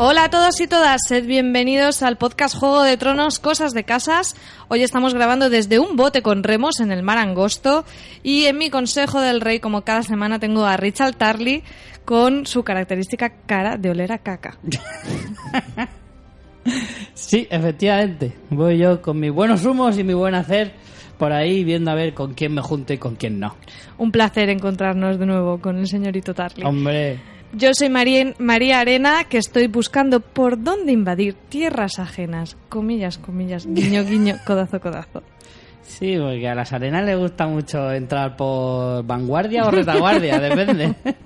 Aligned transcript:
Hola 0.00 0.26
a 0.26 0.30
todos 0.30 0.60
y 0.60 0.68
todas, 0.68 1.00
sed 1.08 1.26
bienvenidos 1.26 2.04
al 2.04 2.18
podcast 2.18 2.56
Juego 2.56 2.84
de 2.84 2.96
Tronos, 2.96 3.40
Cosas 3.40 3.74
de 3.74 3.82
Casas. 3.82 4.36
Hoy 4.68 4.84
estamos 4.84 5.12
grabando 5.12 5.50
desde 5.50 5.80
un 5.80 5.96
bote 5.96 6.22
con 6.22 6.44
remos 6.44 6.78
en 6.78 6.92
el 6.92 7.02
mar 7.02 7.18
angosto 7.18 7.84
y 8.22 8.44
en 8.44 8.58
mi 8.58 8.70
consejo 8.70 9.20
del 9.20 9.40
rey, 9.40 9.58
como 9.58 9.82
cada 9.82 10.04
semana, 10.04 10.38
tengo 10.38 10.64
a 10.64 10.76
Richard 10.76 11.16
Tarley 11.16 11.64
con 12.04 12.46
su 12.46 12.62
característica 12.62 13.30
cara 13.44 13.76
de 13.76 13.90
oler 13.90 14.12
a 14.12 14.18
caca. 14.18 14.56
Sí, 17.14 17.48
efectivamente. 17.50 18.34
Voy 18.50 18.78
yo 18.78 19.00
con 19.00 19.18
mis 19.18 19.32
buenos 19.32 19.64
humos 19.64 19.98
y 19.98 20.04
mi 20.04 20.12
buen 20.12 20.34
hacer 20.34 20.74
por 21.18 21.32
ahí 21.32 21.64
viendo 21.64 21.90
a 21.90 21.94
ver 21.94 22.14
con 22.14 22.34
quién 22.34 22.54
me 22.54 22.60
junto 22.60 22.92
y 22.92 22.98
con 22.98 23.16
quién 23.16 23.40
no. 23.40 23.56
Un 23.96 24.12
placer 24.12 24.50
encontrarnos 24.50 25.18
de 25.18 25.26
nuevo 25.26 25.58
con 25.60 25.78
el 25.78 25.88
señorito 25.88 26.34
Tarley. 26.34 26.66
Hombre, 26.66 27.18
Yo 27.52 27.72
soy 27.72 27.88
María, 27.88 28.34
María 28.38 28.80
Arena, 28.80 29.24
que 29.24 29.38
estoy 29.38 29.68
buscando 29.68 30.20
por 30.20 30.62
dónde 30.62 30.92
invadir 30.92 31.34
tierras 31.48 31.98
ajenas. 31.98 32.56
Comillas, 32.68 33.18
comillas, 33.18 33.66
guiño, 33.66 34.04
guiño, 34.04 34.36
codazo, 34.46 34.80
codazo. 34.80 35.22
sí, 35.82 36.16
porque 36.18 36.46
a 36.46 36.54
las 36.54 36.72
arenas 36.72 37.04
le 37.04 37.16
gusta 37.16 37.46
mucho 37.46 37.90
entrar 37.92 38.36
por 38.36 39.04
vanguardia 39.04 39.64
o 39.64 39.70
retaguardia, 39.70 40.38
depende. 40.40 40.94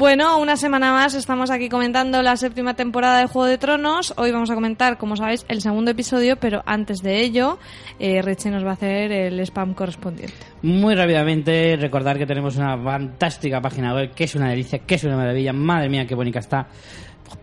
Bueno, 0.00 0.40
una 0.40 0.56
semana 0.56 0.94
más 0.94 1.12
estamos 1.12 1.50
aquí 1.50 1.68
comentando 1.68 2.22
la 2.22 2.34
séptima 2.38 2.72
temporada 2.72 3.18
de 3.18 3.26
Juego 3.26 3.46
de 3.46 3.58
Tronos. 3.58 4.14
Hoy 4.16 4.32
vamos 4.32 4.50
a 4.50 4.54
comentar, 4.54 4.96
como 4.96 5.14
sabéis, 5.14 5.44
el 5.46 5.60
segundo 5.60 5.90
episodio, 5.90 6.36
pero 6.36 6.62
antes 6.64 7.02
de 7.02 7.20
ello, 7.20 7.58
eh, 7.98 8.22
Richie 8.22 8.50
nos 8.50 8.64
va 8.64 8.70
a 8.70 8.72
hacer 8.72 9.12
el 9.12 9.38
spam 9.40 9.74
correspondiente. 9.74 10.32
Muy 10.62 10.94
rápidamente, 10.94 11.76
recordar 11.76 12.16
que 12.16 12.24
tenemos 12.24 12.56
una 12.56 12.82
fantástica 12.82 13.60
página 13.60 13.94
web, 13.94 14.14
que 14.14 14.24
es 14.24 14.34
una 14.34 14.48
delicia, 14.48 14.78
que 14.78 14.94
es 14.94 15.04
una 15.04 15.18
maravilla. 15.18 15.52
Madre 15.52 15.90
mía, 15.90 16.06
qué 16.06 16.14
bonita 16.14 16.38
está. 16.38 16.66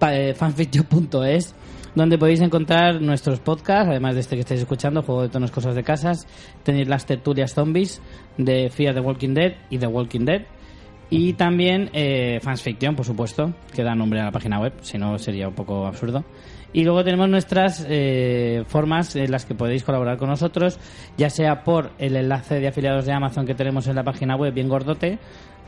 Eh, 0.10 0.34
fanfiction.es 0.34 1.54
donde 1.94 2.18
podéis 2.18 2.42
encontrar 2.42 3.00
nuestros 3.02 3.40
podcasts, 3.40 3.90
además 3.90 4.16
de 4.16 4.22
este 4.22 4.36
que 4.36 4.42
estáis 4.42 4.62
escuchando, 4.62 5.04
Juego 5.04 5.22
de 5.22 5.30
Tonos, 5.30 5.52
Cosas 5.52 5.76
de 5.76 5.84
Casas. 5.84 6.26
Tenéis 6.64 6.88
las 6.88 7.06
tertulias 7.06 7.54
zombies 7.54 8.02
de 8.40 8.72
Fear 8.72 8.96
the 8.96 9.00
Walking 9.02 9.36
Dead 9.36 9.54
y 9.70 9.78
The 9.78 9.88
Walking 9.88 10.26
Dead. 10.26 10.42
Y 11.10 11.34
también 11.34 11.90
eh, 11.94 12.40
Fansfiction, 12.42 12.96
por 12.96 13.06
supuesto, 13.06 13.54
que 13.74 13.84
da 13.84 13.96
nombre 13.96 14.20
a 14.20 14.26
la 14.26 14.32
página 14.32 14.60
web, 14.60 14.74
si 14.82 14.98
no 14.98 15.18
sería 15.18 15.48
un 15.48 15.54
poco 15.54 15.86
absurdo. 15.86 16.26
Y 16.74 16.84
luego 16.84 17.04
tenemos 17.04 17.30
nuestras 17.30 17.86
eh, 17.88 18.64
formas 18.68 19.16
en 19.16 19.32
las 19.32 19.46
que 19.46 19.56
podéis 19.56 19.86
colaborar 19.86 20.18
con 20.18 20.30
nosotros, 20.30 20.80
ya 21.18 21.30
sea 21.30 21.64
por 21.64 21.92
el 21.98 22.18
enlace 22.18 22.60
de 22.60 22.68
afiliados 22.68 23.06
de 23.06 23.14
Amazon 23.14 23.46
que 23.46 23.56
tenemos 23.56 23.88
en 23.88 23.96
la 23.96 24.04
página 24.04 24.36
web, 24.36 24.54
bien 24.54 24.68
gordote, 24.68 25.18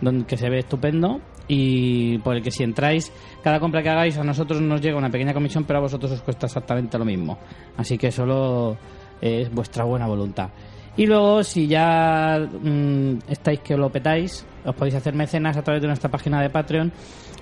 donde, 0.01 0.25
que 0.25 0.35
se 0.35 0.49
ve 0.49 0.59
estupendo, 0.59 1.21
y 1.47 2.17
por 2.19 2.35
el 2.35 2.43
que 2.43 2.51
si 2.51 2.63
entráis, 2.63 3.11
cada 3.41 3.61
compra 3.61 3.81
que 3.81 3.89
hagáis 3.89 4.17
a 4.17 4.23
nosotros 4.25 4.61
nos 4.61 4.81
llega 4.81 4.97
una 4.97 5.09
pequeña 5.09 5.33
comisión, 5.33 5.63
pero 5.63 5.79
a 5.79 5.83
vosotros 5.83 6.11
os 6.11 6.21
cuesta 6.21 6.47
exactamente 6.47 6.97
lo 6.97 7.05
mismo. 7.05 7.37
Así 7.77 7.97
que 7.97 8.11
solo 8.11 8.77
es 9.21 9.49
vuestra 9.51 9.85
buena 9.85 10.05
voluntad. 10.05 10.49
Y 10.97 11.05
luego, 11.05 11.43
si 11.43 11.65
ya 11.65 12.37
mm, 12.39 13.19
estáis 13.29 13.61
que 13.61 13.77
lo 13.77 13.89
petáis, 13.89 14.45
os 14.69 14.75
podéis 14.75 14.95
hacer 14.95 15.13
mecenas 15.13 15.57
a 15.57 15.63
través 15.63 15.81
de 15.81 15.87
nuestra 15.87 16.09
página 16.09 16.41
de 16.41 16.49
Patreon 16.49 16.91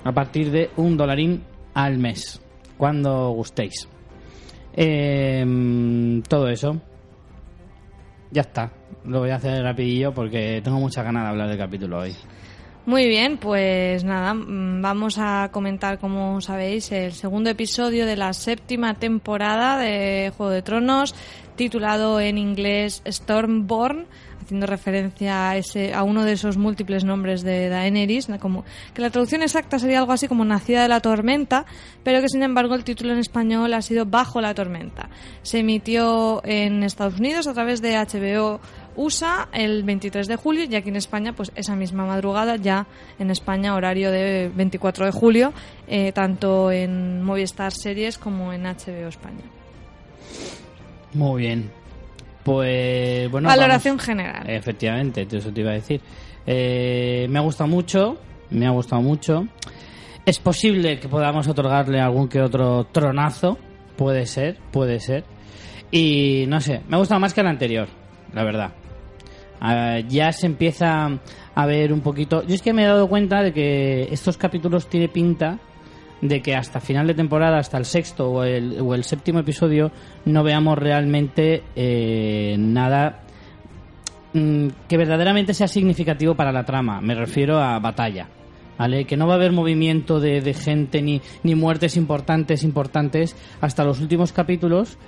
a 0.03 0.11
partir 0.11 0.51
de 0.51 0.69
un 0.77 0.97
dolarín 0.97 1.43
al 1.73 1.97
mes, 1.97 2.41
cuando 2.77 3.29
gustéis. 3.31 3.87
Em, 4.73 6.21
todo 6.23 6.47
eso. 6.49 6.77
Ya 8.31 8.41
está. 8.41 8.71
Lo 9.05 9.19
voy 9.19 9.29
a 9.29 9.35
hacer 9.35 9.63
rapidillo 9.63 10.13
porque 10.13 10.61
tengo 10.63 10.79
muchas 10.79 11.03
ganas 11.03 11.23
de 11.23 11.29
hablar 11.29 11.49
del 11.49 11.57
capítulo 11.57 11.99
hoy. 11.99 12.15
Muy 12.85 13.05
bien, 13.05 13.37
pues 13.37 14.05
nada, 14.05 14.33
mm, 14.33 14.81
vamos 14.81 15.17
a 15.19 15.49
comentar, 15.51 15.99
como 15.99 16.39
sabéis, 16.39 16.89
el 16.93 17.11
segundo 17.11 17.49
episodio 17.49 18.05
de 18.05 18.15
la 18.15 18.31
séptima 18.31 18.93
temporada 18.93 19.77
de 19.77 20.31
Juego 20.37 20.53
de 20.53 20.61
Tronos, 20.61 21.13
titulado 21.57 22.21
en 22.21 22.37
inglés 22.37 23.01
Stormborn, 23.05 24.05
haciendo 24.47 24.65
referencia 24.65 25.49
a, 25.49 25.57
ese, 25.57 25.93
a 25.93 26.03
uno 26.03 26.23
de 26.23 26.31
esos 26.31 26.55
múltiples 26.55 27.03
nombres 27.03 27.41
de 27.41 27.67
Daenerys, 27.67 28.29
como, 28.39 28.63
que 28.93 29.01
la 29.01 29.09
traducción 29.09 29.41
exacta 29.41 29.77
sería 29.77 29.99
algo 29.99 30.13
así 30.13 30.29
como 30.29 30.45
Nacida 30.45 30.83
de 30.83 30.87
la 30.87 31.01
Tormenta, 31.01 31.65
pero 32.01 32.21
que 32.21 32.29
sin 32.29 32.43
embargo 32.43 32.73
el 32.73 32.85
título 32.85 33.11
en 33.11 33.19
español 33.19 33.73
ha 33.73 33.81
sido 33.81 34.05
Bajo 34.05 34.39
la 34.39 34.53
Tormenta. 34.53 35.09
Se 35.41 35.59
emitió 35.59 36.41
en 36.45 36.83
Estados 36.83 37.19
Unidos 37.19 37.45
a 37.47 37.53
través 37.53 37.81
de 37.81 37.97
HBO 37.97 38.61
USA 38.95 39.49
el 39.51 39.83
23 39.83 40.27
de 40.27 40.37
julio 40.37 40.63
y 40.63 40.75
aquí 40.75 40.87
en 40.87 40.95
España, 40.95 41.33
pues 41.33 41.51
esa 41.55 41.75
misma 41.75 42.05
madrugada, 42.05 42.55
ya 42.55 42.87
en 43.19 43.31
España, 43.31 43.75
horario 43.75 44.11
de 44.11 44.49
24 44.55 45.07
de 45.07 45.11
julio, 45.11 45.51
eh, 45.89 46.13
tanto 46.13 46.71
en 46.71 47.21
Movistar 47.21 47.73
Series 47.73 48.17
como 48.17 48.53
en 48.53 48.63
HBO 48.63 49.09
España. 49.09 49.43
Muy 51.13 51.41
bien. 51.41 51.76
Pues 52.47 53.29
bueno. 53.29 53.49
Valoración 53.49 53.97
vamos- 53.97 54.05
general. 54.05 54.49
Efectivamente, 54.49 55.27
eso 55.29 55.51
te 55.51 55.59
iba 55.59 55.71
a 55.71 55.73
decir. 55.73 55.99
Eh, 56.45 57.27
me 57.29 57.39
ha 57.39 57.41
gustado 57.41 57.67
mucho, 57.69 58.17
me 58.51 58.65
ha 58.65 58.69
gustado 58.69 59.01
mucho. 59.01 59.45
Es 60.25 60.39
posible 60.39 60.97
que 60.97 61.09
podamos 61.09 61.45
otorgarle 61.49 61.99
algún 61.99 62.29
que 62.29 62.41
otro 62.41 62.85
tronazo, 62.85 63.57
puede 63.97 64.25
ser, 64.25 64.55
puede 64.71 65.01
ser. 65.01 65.25
Y 65.91 66.45
no 66.47 66.61
sé, 66.61 66.79
me 66.87 66.95
ha 66.95 66.99
gustado 66.99 67.19
más 67.19 67.33
que 67.33 67.41
el 67.41 67.47
anterior, 67.47 67.89
la 68.33 68.45
verdad. 68.45 68.71
Ah, 69.59 69.99
ya 70.07 70.31
se 70.31 70.45
empieza 70.45 71.19
a 71.53 71.65
ver 71.65 71.91
un 71.91 71.99
poquito. 71.99 72.43
Yo 72.47 72.55
es 72.55 72.61
que 72.61 72.71
me 72.71 72.83
he 72.83 72.87
dado 72.87 73.09
cuenta 73.09 73.43
de 73.43 73.51
que 73.51 74.03
estos 74.09 74.37
capítulos 74.37 74.87
tiene 74.87 75.09
pinta 75.09 75.59
de 76.21 76.41
que 76.41 76.55
hasta 76.55 76.79
final 76.79 77.07
de 77.07 77.13
temporada, 77.13 77.59
hasta 77.59 77.77
el 77.77 77.85
sexto 77.85 78.29
o 78.31 78.43
el, 78.43 78.79
o 78.81 78.95
el 78.95 79.03
séptimo 79.03 79.39
episodio, 79.39 79.91
no 80.25 80.43
veamos 80.43 80.77
realmente 80.77 81.63
eh, 81.75 82.55
nada 82.57 83.21
mm, 84.33 84.67
que 84.87 84.97
verdaderamente 84.97 85.53
sea 85.53 85.67
significativo 85.67 86.35
para 86.35 86.51
la 86.51 86.65
trama. 86.65 87.01
Me 87.01 87.15
refiero 87.15 87.59
a 87.59 87.79
batalla. 87.79 88.27
¿Vale? 88.77 89.05
Que 89.05 89.17
no 89.17 89.25
va 89.25 89.33
a 89.33 89.37
haber 89.37 89.53
movimiento 89.53 90.19
de, 90.19 90.39
de 90.39 90.53
gente 90.53 91.01
ni, 91.01 91.19
ni 91.41 91.55
muertes 91.55 91.97
importantes, 91.97 92.63
importantes 92.63 93.35
hasta 93.59 93.83
los 93.83 93.99
últimos 94.01 94.31
capítulos 94.31 94.99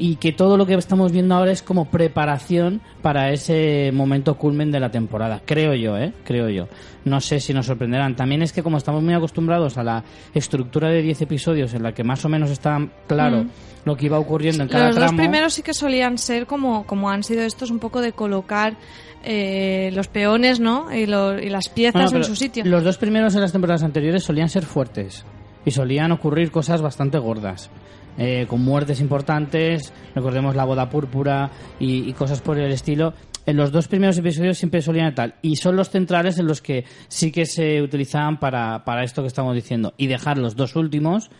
y 0.00 0.16
que 0.16 0.32
todo 0.32 0.56
lo 0.56 0.64
que 0.66 0.74
estamos 0.74 1.12
viendo 1.12 1.34
ahora 1.34 1.52
es 1.52 1.62
como 1.62 1.84
preparación 1.90 2.80
para 3.02 3.30
ese 3.32 3.90
momento 3.92 4.36
culmen 4.38 4.70
de 4.72 4.80
la 4.80 4.90
temporada. 4.90 5.42
Creo 5.44 5.74
yo, 5.74 5.96
¿eh? 5.98 6.12
Creo 6.24 6.48
yo. 6.48 6.68
No 7.04 7.20
sé 7.20 7.38
si 7.40 7.52
nos 7.52 7.66
sorprenderán. 7.66 8.16
También 8.16 8.42
es 8.42 8.52
que 8.52 8.62
como 8.62 8.78
estamos 8.78 9.02
muy 9.02 9.14
acostumbrados 9.14 9.76
a 9.78 9.84
la 9.84 10.04
estructura 10.34 10.88
de 10.88 11.02
10 11.02 11.22
episodios 11.22 11.74
en 11.74 11.82
la 11.82 11.92
que 11.92 12.02
más 12.04 12.24
o 12.24 12.28
menos 12.28 12.50
está 12.50 12.78
claro 13.06 13.44
lo 13.84 13.96
que 13.96 14.06
iba 14.06 14.18
ocurriendo 14.18 14.62
en 14.62 14.68
cada 14.68 14.86
Los 14.86 14.96
dos 14.96 15.04
tramo. 15.04 15.18
primeros 15.18 15.54
sí 15.54 15.62
que 15.62 15.72
solían 15.74 16.18
ser 16.18 16.46
como, 16.46 16.86
como 16.86 17.08
han 17.10 17.22
sido 17.22 17.42
estos, 17.42 17.70
un 17.70 17.78
poco 17.78 18.00
de 18.00 18.12
colocar 18.12 18.76
eh, 19.24 19.90
los 19.94 20.08
peones, 20.08 20.60
¿no? 20.60 20.94
Y, 20.94 21.06
lo- 21.06 21.38
y 21.38 21.48
las 21.50 21.68
piezas 21.68 22.04
Bueno, 22.10 22.18
en 22.18 22.24
su 22.24 22.36
sitio. 22.36 22.64
Los 22.64 22.84
dos 22.84 22.98
primeros 22.98 23.34
en 23.34 23.40
las 23.42 23.52
temporadas 23.52 23.82
anteriores 23.82 24.22
solían 24.24 24.48
ser 24.48 24.64
fuertes 24.64 25.24
y 25.64 25.70
solían 25.70 26.12
ocurrir 26.12 26.50
cosas 26.50 26.80
bastante 26.82 27.18
gordas. 27.18 27.70
Eh, 28.18 28.46
con 28.48 28.62
muertes 28.62 29.00
importantes, 29.00 29.92
recordemos 30.14 30.56
la 30.56 30.64
boda 30.64 30.90
púrpura 30.90 31.50
y, 31.78 32.12
cosas 32.12 32.40
por 32.40 32.58
el 32.58 32.72
estilo. 32.72 33.14
En 33.46 33.56
los 33.56 33.72
dos 33.72 33.88
primeros 33.88 34.18
episodios 34.18 34.58
siempre 34.58 34.82
solían 34.82 35.14
tal. 35.14 35.34
Y 35.42 35.56
son 35.56 35.76
los 35.76 35.90
centrales 35.90 36.38
en 36.38 36.46
los 36.46 36.60
que 36.60 36.84
sí 37.08 37.32
que 37.32 37.46
se 37.46 37.80
utilizaban 37.82 38.38
para, 38.38 38.84
para 38.84 39.02
esto 39.04 39.22
que 39.22 39.28
estamos 39.28 39.54
diciendo. 39.54 39.94
Y 39.96 40.06
dejar 40.06 40.38
los 40.38 40.56
dos 40.56 40.76
últimos, 40.76 41.30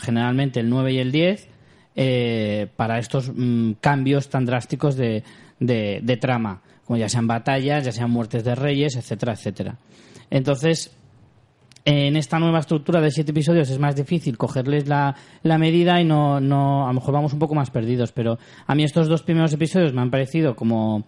generalmente 0.00 0.60
el 0.60 0.68
9 0.68 0.92
y 0.92 0.98
el 0.98 1.12
10, 1.12 1.48
eh, 1.94 2.66
para 2.76 2.98
estos 2.98 3.30
mm, 3.34 3.72
cambios 3.80 4.28
tan 4.28 4.44
drásticos 4.44 4.96
de, 4.96 5.22
de, 5.60 6.00
de 6.02 6.16
trama. 6.16 6.62
Como 6.84 6.98
ya 6.98 7.08
sean 7.08 7.26
batallas, 7.26 7.84
ya 7.84 7.92
sean 7.92 8.10
muertes 8.10 8.44
de 8.44 8.54
reyes, 8.54 8.96
etcétera, 8.96 9.32
etcétera. 9.32 9.78
Entonces, 10.30 10.96
en 11.86 12.16
esta 12.16 12.40
nueva 12.40 12.58
estructura 12.58 13.00
de 13.00 13.12
siete 13.12 13.30
episodios 13.30 13.70
es 13.70 13.78
más 13.78 13.94
difícil 13.94 14.36
cogerles 14.36 14.88
la, 14.88 15.14
la 15.44 15.56
medida 15.56 16.00
y 16.00 16.04
no, 16.04 16.40
no, 16.40 16.84
a 16.84 16.88
lo 16.88 16.94
mejor 16.94 17.14
vamos 17.14 17.32
un 17.32 17.38
poco 17.38 17.54
más 17.54 17.70
perdidos, 17.70 18.10
pero 18.10 18.38
a 18.66 18.74
mí 18.74 18.82
estos 18.82 19.08
dos 19.08 19.22
primeros 19.22 19.52
episodios 19.52 19.92
me 19.92 20.02
han 20.02 20.10
parecido 20.10 20.56
como, 20.56 21.04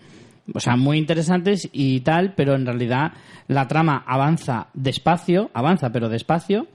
o 0.55 0.61
sea, 0.61 0.77
muy 0.77 0.97
interesantes 0.97 1.69
y 1.73 2.01
tal, 2.01 2.35
pero 2.37 2.55
en 2.55 2.65
realidad 2.65 3.13
la 3.49 3.67
trama 3.67 4.05
avanza 4.07 4.69
despacio, 4.73 5.51
avanza 5.53 5.91
pero 5.91 6.09
despacio, 6.09 6.69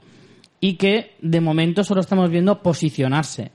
y 0.60 0.74
que 0.74 1.16
de 1.22 1.40
momento 1.40 1.82
solo 1.82 2.02
estamos 2.02 2.28
viendo 2.28 2.62
posicionarse. 2.62 3.52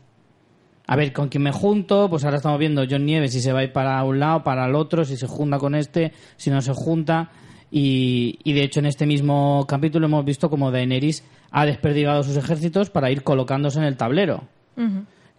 A 0.88 0.96
ver, 0.96 1.14
con 1.14 1.30
quién 1.30 1.44
me 1.44 1.52
junto, 1.52 2.10
pues 2.10 2.26
ahora 2.26 2.38
estamos 2.38 2.58
viendo 2.58 2.84
John 2.90 3.06
Nieves 3.06 3.34
si 3.34 3.42
se 3.42 3.54
va 3.54 3.60
a 3.60 3.64
ir 3.66 3.72
para 3.72 4.04
un 4.04 4.20
lado, 4.20 4.44
para 4.44 4.66
el 4.66 4.74
otro, 4.74 5.06
si 5.06 5.16
se 5.16 5.28
junta 5.28 5.60
con 5.60 5.76
este, 5.76 6.12
si 6.38 6.50
no 6.50 6.60
se 6.60 6.74
junta. 6.74 7.30
Y, 7.72 8.40
y 8.44 8.54
de 8.54 8.64
hecho 8.64 8.80
en 8.80 8.88
este 8.88 9.06
mismo 9.06 9.66
capítulo 9.68 10.08
hemos 10.08 10.26
visto 10.26 10.50
como 10.50 10.72
Daenerys 10.72 11.24
ha 11.52 11.66
desperdigado 11.66 12.24
sus 12.24 12.38
ejércitos 12.38 12.90
para 12.90 13.12
ir 13.12 13.24
colocándose 13.24 13.80
en 13.80 13.86
el 13.86 13.98
tablero, 13.98 14.44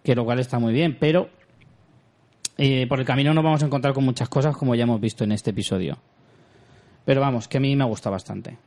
que 0.03 0.15
lo 0.15 0.25
cual 0.25 0.39
está 0.39 0.59
muy 0.59 0.73
bien, 0.73 0.97
pero 0.99 1.29
eh, 2.57 2.85
por 2.87 2.99
el 2.99 3.05
camino 3.05 3.33
nos 3.33 3.43
vamos 3.43 3.63
a 3.63 3.65
encontrar 3.65 3.93
con 3.93 4.03
muchas 4.03 4.29
cosas 4.29 4.55
como 4.55 4.75
ya 4.75 4.83
hemos 4.83 5.01
visto 5.01 5.23
en 5.23 5.31
este 5.31 5.51
episodio. 5.51 5.97
Pero 7.05 7.21
vamos, 7.21 7.47
que 7.47 7.57
a 7.57 7.59
mí 7.59 7.75
me 7.75 7.85
gusta 7.85 8.09
bastante. 8.09 8.57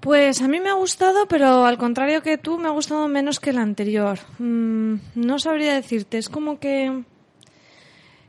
Pues 0.00 0.42
a 0.42 0.48
mí 0.48 0.60
me 0.60 0.68
ha 0.68 0.74
gustado, 0.74 1.26
pero 1.28 1.64
al 1.64 1.78
contrario 1.78 2.22
que 2.22 2.38
tú, 2.38 2.58
me 2.58 2.68
ha 2.68 2.72
gustado 2.72 3.06
menos 3.08 3.40
que 3.40 3.50
el 3.50 3.58
anterior. 3.58 4.18
Mm, 4.38 4.96
no 5.14 5.38
sabría 5.38 5.74
decirte, 5.74 6.18
es 6.18 6.28
como 6.28 6.58
que 6.58 7.04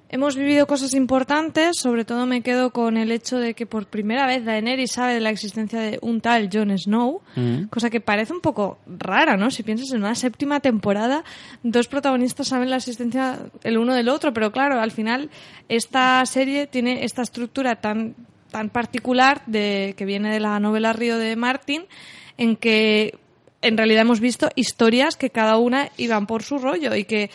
hemos 0.10 0.36
vivido 0.36 0.68
cosas 0.68 0.94
importantes, 0.94 1.78
sobre 1.80 2.06
todo 2.06 2.26
me 2.26 2.42
quedo 2.42 2.72
con 2.72 2.98
el 2.98 3.12
hecho 3.12 3.38
de 3.38 3.54
que 3.54 3.66
por 3.66 3.88
primera 3.88 4.26
vez 4.26 4.46
Daenerys 4.46 4.92
sabe 4.94 5.14
de 5.16 5.20
la 5.20 5.30
existencia 5.30 5.80
de 5.80 6.00
un 6.02 6.22
tal 6.22 6.50
Jon 6.52 6.78
Snow, 6.78 7.22
Mm. 7.36 7.64
cosa 7.66 7.90
que 7.90 8.00
parece 8.02 8.34
un 8.34 8.42
poco 8.42 8.80
rara, 8.88 9.38
¿no? 9.38 9.52
Si 9.52 9.64
piensas 9.64 9.92
en 9.92 10.00
una 10.00 10.16
séptima 10.16 10.60
temporada, 10.60 11.24
dos 11.64 11.88
protagonistas 11.88 12.48
saben 12.48 12.70
la 12.70 12.78
existencia 12.78 13.40
el 13.64 13.78
uno 13.78 13.94
del 13.94 14.10
otro, 14.10 14.34
pero 14.34 14.52
claro, 14.52 14.80
al 14.80 14.92
final 14.92 15.30
esta 15.70 16.26
serie 16.26 16.68
tiene 16.68 17.04
esta 17.04 17.22
estructura 17.22 17.76
tan 17.78 18.16
tan 18.52 18.70
particular 18.70 19.42
de 19.46 19.94
que 19.98 20.06
viene 20.06 20.32
de 20.32 20.40
la 20.40 20.58
novela 20.62 20.94
Río 20.94 21.18
de 21.18 21.36
Martin, 21.36 21.84
en 22.38 22.56
que 22.56 23.16
en 23.62 23.76
realidad 23.76 24.04
hemos 24.04 24.22
visto 24.22 24.50
historias 24.56 25.18
que 25.18 25.32
cada 25.32 25.58
una 25.58 25.90
iban 25.98 26.28
por 26.28 26.44
su 26.44 26.58
rollo 26.58 26.96
y 26.96 27.04
que 27.04 27.30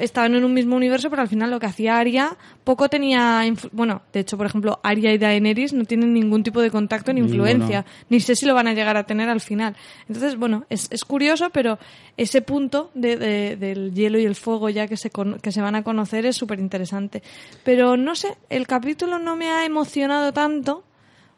estaban 0.00 0.34
en 0.34 0.44
un 0.44 0.54
mismo 0.54 0.74
universo, 0.74 1.10
pero 1.10 1.20
al 1.22 1.28
final 1.28 1.50
lo 1.50 1.60
que 1.60 1.66
hacía 1.66 1.98
Arya 1.98 2.36
poco 2.64 2.88
tenía... 2.88 3.42
Bueno, 3.72 4.00
de 4.12 4.20
hecho, 4.20 4.36
por 4.38 4.46
ejemplo, 4.46 4.80
Arya 4.82 5.12
y 5.12 5.18
Daenerys 5.18 5.72
no 5.74 5.84
tienen 5.84 6.14
ningún 6.14 6.42
tipo 6.42 6.62
de 6.62 6.70
contacto 6.70 7.12
ni 7.12 7.20
influencia. 7.20 7.84
Ni 8.08 8.20
sé 8.20 8.34
si 8.36 8.46
lo 8.46 8.54
van 8.54 8.68
a 8.68 8.72
llegar 8.74 8.96
a 8.96 9.04
tener 9.04 9.28
al 9.28 9.40
final. 9.42 9.76
Entonces, 10.08 10.36
bueno, 10.36 10.64
es, 10.70 10.88
es 10.90 11.04
curioso, 11.04 11.50
pero 11.50 11.78
ese 12.16 12.40
punto 12.40 12.90
de- 12.94 13.16
de- 13.16 13.56
del 13.56 13.92
hielo 13.92 14.18
y 14.18 14.24
el 14.24 14.34
fuego 14.34 14.70
ya 14.70 14.86
que 14.88 14.96
se, 14.96 15.10
con- 15.10 15.38
que 15.40 15.52
se 15.52 15.60
van 15.60 15.74
a 15.74 15.82
conocer 15.82 16.24
es 16.24 16.36
súper 16.36 16.58
interesante. 16.58 17.22
Pero 17.62 17.96
no 17.98 18.14
sé, 18.14 18.36
el 18.48 18.66
capítulo 18.66 19.18
no 19.18 19.36
me 19.36 19.50
ha 19.50 19.66
emocionado 19.66 20.32
tanto 20.32 20.84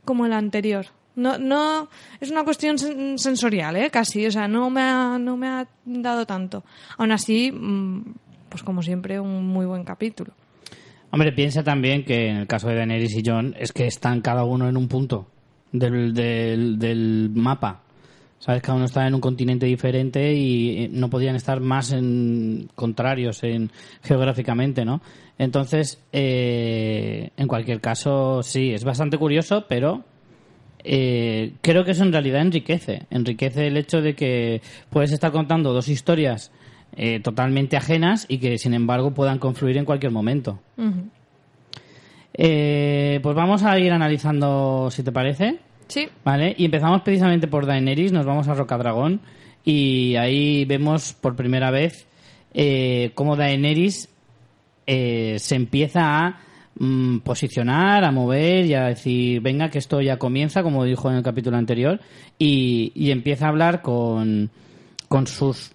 como 0.04 0.26
el 0.26 0.32
anterior. 0.32 0.86
No, 1.16 1.36
no, 1.36 1.88
es 2.20 2.30
una 2.30 2.44
cuestión 2.44 2.76
sen- 2.76 3.18
sensorial, 3.18 3.74
¿eh? 3.74 3.90
Casi, 3.90 4.24
o 4.26 4.30
sea, 4.30 4.46
no 4.46 4.70
me 4.70 4.82
ha, 4.82 5.18
no 5.18 5.36
me 5.36 5.48
ha 5.48 5.66
dado 5.84 6.24
tanto. 6.24 6.62
Aún 6.96 7.10
así, 7.10 7.50
mm, 7.50 8.02
pues 8.48 8.62
como 8.62 8.82
siempre, 8.82 9.20
un 9.20 9.46
muy 9.46 9.66
buen 9.66 9.84
capítulo. 9.84 10.32
Hombre, 11.10 11.32
piensa 11.32 11.62
también 11.62 12.04
que 12.04 12.28
en 12.28 12.36
el 12.36 12.46
caso 12.46 12.68
de 12.68 12.76
Daenerys 12.76 13.16
y 13.16 13.22
Jon 13.24 13.54
es 13.58 13.72
que 13.72 13.86
están 13.86 14.20
cada 14.20 14.44
uno 14.44 14.68
en 14.68 14.76
un 14.76 14.88
punto 14.88 15.26
del, 15.72 16.12
del, 16.12 16.78
del 16.78 17.30
mapa. 17.34 17.82
¿Sabes? 18.38 18.62
Cada 18.62 18.76
uno 18.76 18.84
está 18.84 19.04
en 19.06 19.14
un 19.14 19.20
continente 19.20 19.66
diferente 19.66 20.32
y 20.32 20.84
eh, 20.84 20.88
no 20.92 21.10
podían 21.10 21.34
estar 21.34 21.60
más 21.60 21.90
en 21.90 22.68
contrarios 22.76 23.42
en, 23.42 23.70
geográficamente, 24.02 24.84
¿no? 24.84 25.00
Entonces, 25.38 26.00
eh, 26.12 27.30
en 27.36 27.48
cualquier 27.48 27.80
caso, 27.80 28.42
sí, 28.44 28.72
es 28.72 28.84
bastante 28.84 29.18
curioso, 29.18 29.64
pero 29.68 30.04
eh, 30.84 31.54
creo 31.62 31.84
que 31.84 31.92
eso 31.92 32.04
en 32.04 32.12
realidad 32.12 32.40
enriquece. 32.42 33.06
Enriquece 33.10 33.66
el 33.66 33.76
hecho 33.76 34.00
de 34.00 34.14
que 34.14 34.62
puedes 34.90 35.10
estar 35.12 35.32
contando 35.32 35.72
dos 35.72 35.88
historias 35.88 36.52
eh, 36.96 37.20
totalmente 37.20 37.76
ajenas 37.76 38.26
y 38.28 38.38
que, 38.38 38.58
sin 38.58 38.74
embargo, 38.74 39.12
puedan 39.12 39.38
confluir 39.38 39.76
en 39.76 39.84
cualquier 39.84 40.12
momento. 40.12 40.60
Eh, 42.34 43.20
pues 43.22 43.34
vamos 43.34 43.64
a 43.64 43.78
ir 43.78 43.92
analizando, 43.92 44.90
si 44.90 45.02
te 45.02 45.12
parece. 45.12 45.58
Sí, 45.88 46.08
¿Vale? 46.24 46.54
Y 46.58 46.66
empezamos 46.66 47.00
precisamente 47.02 47.48
por 47.48 47.66
Daenerys, 47.66 48.12
nos 48.12 48.26
vamos 48.26 48.46
a 48.46 48.54
Rocadragón 48.54 49.20
y 49.64 50.16
ahí 50.16 50.64
vemos 50.66 51.14
por 51.14 51.34
primera 51.34 51.70
vez 51.70 52.06
eh, 52.52 53.10
cómo 53.14 53.36
Daenerys 53.36 54.08
eh, 54.86 55.36
se 55.38 55.54
empieza 55.56 56.26
a 56.26 56.40
mm, 56.78 57.18
posicionar, 57.18 58.04
a 58.04 58.12
mover 58.12 58.66
y 58.66 58.74
a 58.74 58.84
decir, 58.84 59.40
venga, 59.40 59.70
que 59.70 59.78
esto 59.78 60.00
ya 60.00 60.18
comienza, 60.18 60.62
como 60.62 60.84
dijo 60.84 61.10
en 61.10 61.16
el 61.16 61.22
capítulo 61.22 61.56
anterior, 61.56 62.00
y, 62.38 62.92
y 62.94 63.10
empieza 63.10 63.46
a 63.46 63.48
hablar 63.48 63.80
con, 63.80 64.50
con 65.08 65.26
sus 65.26 65.72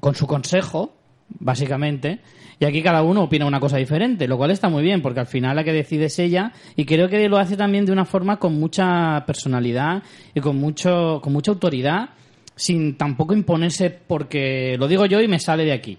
con 0.00 0.14
su 0.14 0.26
consejo, 0.26 0.94
básicamente, 1.28 2.20
y 2.58 2.64
aquí 2.64 2.82
cada 2.82 3.02
uno 3.02 3.24
opina 3.24 3.46
una 3.46 3.60
cosa 3.60 3.76
diferente, 3.76 4.26
lo 4.26 4.38
cual 4.38 4.50
está 4.50 4.68
muy 4.68 4.82
bien, 4.82 5.02
porque 5.02 5.20
al 5.20 5.26
final 5.26 5.56
la 5.56 5.64
que 5.64 5.72
decide 5.72 6.06
es 6.06 6.18
ella, 6.18 6.52
y 6.74 6.84
creo 6.84 7.08
que 7.08 7.28
lo 7.28 7.38
hace 7.38 7.56
también 7.56 7.84
de 7.84 7.92
una 7.92 8.04
forma 8.04 8.38
con 8.38 8.58
mucha 8.58 9.24
personalidad 9.26 10.02
y 10.34 10.40
con 10.40 10.56
mucho, 10.56 11.20
con 11.22 11.32
mucha 11.32 11.50
autoridad, 11.50 12.10
sin 12.54 12.96
tampoco 12.96 13.34
imponerse 13.34 13.90
porque 13.90 14.76
lo 14.78 14.88
digo 14.88 15.04
yo 15.04 15.20
y 15.20 15.28
me 15.28 15.38
sale 15.38 15.64
de 15.64 15.72
aquí. 15.72 15.98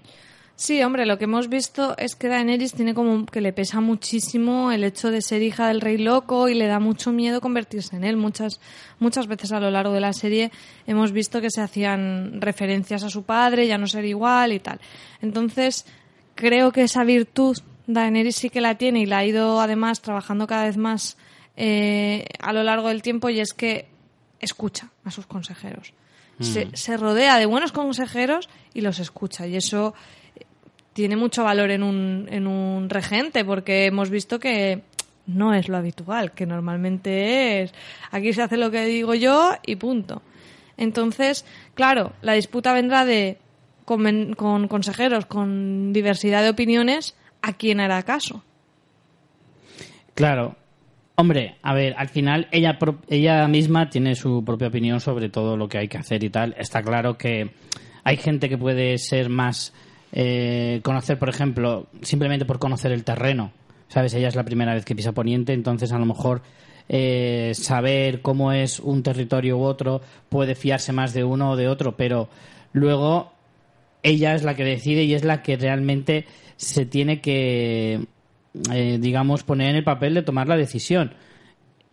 Sí, 0.57 0.81
hombre, 0.81 1.05
lo 1.05 1.19
que 1.19 1.25
hemos 1.25 1.49
visto 1.49 1.95
es 1.99 2.15
que 2.15 2.29
Daenerys 2.29 2.73
tiene 2.73 2.95
como 2.95 3.27
que 3.27 3.41
le 3.41 3.53
pesa 3.53 3.79
muchísimo 3.79 4.71
el 4.71 4.83
hecho 4.83 5.11
de 5.11 5.21
ser 5.21 5.43
hija 5.43 5.67
del 5.67 5.81
rey 5.81 5.99
loco 5.99 6.49
y 6.49 6.55
le 6.55 6.65
da 6.65 6.79
mucho 6.79 7.11
miedo 7.11 7.41
convertirse 7.41 7.95
en 7.95 8.03
él. 8.03 8.17
Muchas, 8.17 8.59
muchas 8.97 9.27
veces 9.27 9.51
a 9.51 9.59
lo 9.59 9.69
largo 9.69 9.93
de 9.93 10.01
la 10.01 10.13
serie 10.13 10.51
hemos 10.87 11.11
visto 11.11 11.41
que 11.41 11.51
se 11.51 11.61
hacían 11.61 12.41
referencias 12.41 13.03
a 13.03 13.11
su 13.11 13.21
padre, 13.21 13.67
ya 13.67 13.77
no 13.77 13.85
ser 13.85 14.05
igual 14.05 14.51
y 14.51 14.59
tal. 14.59 14.79
Entonces, 15.21 15.85
creo 16.33 16.71
que 16.71 16.81
esa 16.81 17.03
virtud 17.03 17.59
Daenerys 17.85 18.37
sí 18.37 18.49
que 18.49 18.59
la 18.59 18.79
tiene 18.79 19.01
y 19.01 19.05
la 19.05 19.19
ha 19.19 19.25
ido 19.25 19.61
además 19.61 20.01
trabajando 20.01 20.47
cada 20.47 20.65
vez 20.65 20.77
más 20.77 21.17
eh, 21.55 22.25
a 22.39 22.51
lo 22.51 22.63
largo 22.63 22.87
del 22.87 23.03
tiempo 23.03 23.29
y 23.29 23.41
es 23.41 23.53
que 23.53 23.89
escucha 24.39 24.89
a 25.03 25.11
sus 25.11 25.27
consejeros. 25.27 25.93
Se, 26.39 26.69
se 26.75 26.97
rodea 26.97 27.39
de 27.39 27.47
buenos 27.47 27.71
consejeros 27.71 28.47
y 28.75 28.81
los 28.81 28.99
escucha 28.99 29.47
y 29.47 29.55
eso 29.55 29.95
tiene 30.97 31.15
mucho 31.15 31.43
valor 31.43 31.69
en 31.69 31.83
un, 31.83 32.27
en 32.31 32.47
un 32.47 32.89
regente 32.89 33.45
porque 33.45 33.85
hemos 33.85 34.09
visto 34.09 34.39
que 34.39 34.81
no 35.27 35.53
es 35.53 35.69
lo 35.69 35.77
habitual, 35.77 36.31
que 36.31 36.47
normalmente 36.47 37.61
es 37.61 37.73
aquí 38.09 38.33
se 38.33 38.41
hace 38.41 38.57
lo 38.57 38.71
que 38.71 38.83
digo 38.85 39.13
yo 39.13 39.51
y 39.63 39.75
punto. 39.75 40.23
Entonces, 40.75 41.45
claro, 41.75 42.13
la 42.23 42.33
disputa 42.33 42.73
vendrá 42.73 43.05
de 43.05 43.37
con, 43.85 44.33
con 44.33 44.67
consejeros 44.67 45.27
con 45.27 45.93
diversidad 45.93 46.41
de 46.41 46.49
opiniones 46.49 47.15
a 47.43 47.53
quién 47.53 47.79
hará 47.79 48.01
caso. 48.01 48.43
Claro. 50.15 50.55
Hombre, 51.13 51.57
a 51.61 51.75
ver, 51.75 51.93
al 51.95 52.09
final 52.09 52.47
ella, 52.51 52.79
ella 53.07 53.47
misma 53.47 53.91
tiene 53.91 54.15
su 54.15 54.43
propia 54.43 54.69
opinión 54.69 54.99
sobre 54.99 55.29
todo 55.29 55.57
lo 55.57 55.69
que 55.69 55.77
hay 55.77 55.87
que 55.89 55.99
hacer 55.99 56.23
y 56.23 56.31
tal. 56.31 56.55
Está 56.57 56.81
claro 56.81 57.19
que 57.19 57.51
hay 58.03 58.17
gente 58.17 58.49
que 58.49 58.57
puede 58.57 58.97
ser 58.97 59.29
más 59.29 59.75
eh, 60.11 60.79
conocer, 60.83 61.17
por 61.19 61.29
ejemplo, 61.29 61.87
simplemente 62.01 62.45
por 62.45 62.59
conocer 62.59 62.91
el 62.91 63.03
terreno. 63.03 63.51
¿Sabes? 63.89 64.13
Ella 64.13 64.27
es 64.27 64.35
la 64.35 64.43
primera 64.43 64.73
vez 64.73 64.83
que 64.83 64.95
pisa 64.95 65.13
Poniente, 65.13 65.53
entonces 65.53 65.93
a 65.93 65.97
lo 65.97 66.05
mejor 66.05 66.41
eh, 66.89 67.51
saber 67.53 68.21
cómo 68.21 68.51
es 68.51 68.79
un 68.81 69.01
territorio 69.01 69.57
u 69.57 69.63
otro 69.63 70.01
puede 70.29 70.55
fiarse 70.55 70.91
más 70.91 71.13
de 71.13 71.23
uno 71.23 71.51
o 71.51 71.55
de 71.55 71.69
otro, 71.69 71.95
pero 71.95 72.27
luego 72.73 73.31
ella 74.03 74.35
es 74.35 74.43
la 74.43 74.55
que 74.55 74.65
decide 74.65 75.03
y 75.03 75.13
es 75.13 75.23
la 75.23 75.41
que 75.41 75.55
realmente 75.55 76.25
se 76.57 76.85
tiene 76.85 77.21
que, 77.21 78.05
eh, 78.73 78.97
digamos, 78.99 79.43
poner 79.43 79.69
en 79.69 79.75
el 79.77 79.83
papel 79.85 80.13
de 80.15 80.21
tomar 80.23 80.47
la 80.47 80.57
decisión. 80.57 81.13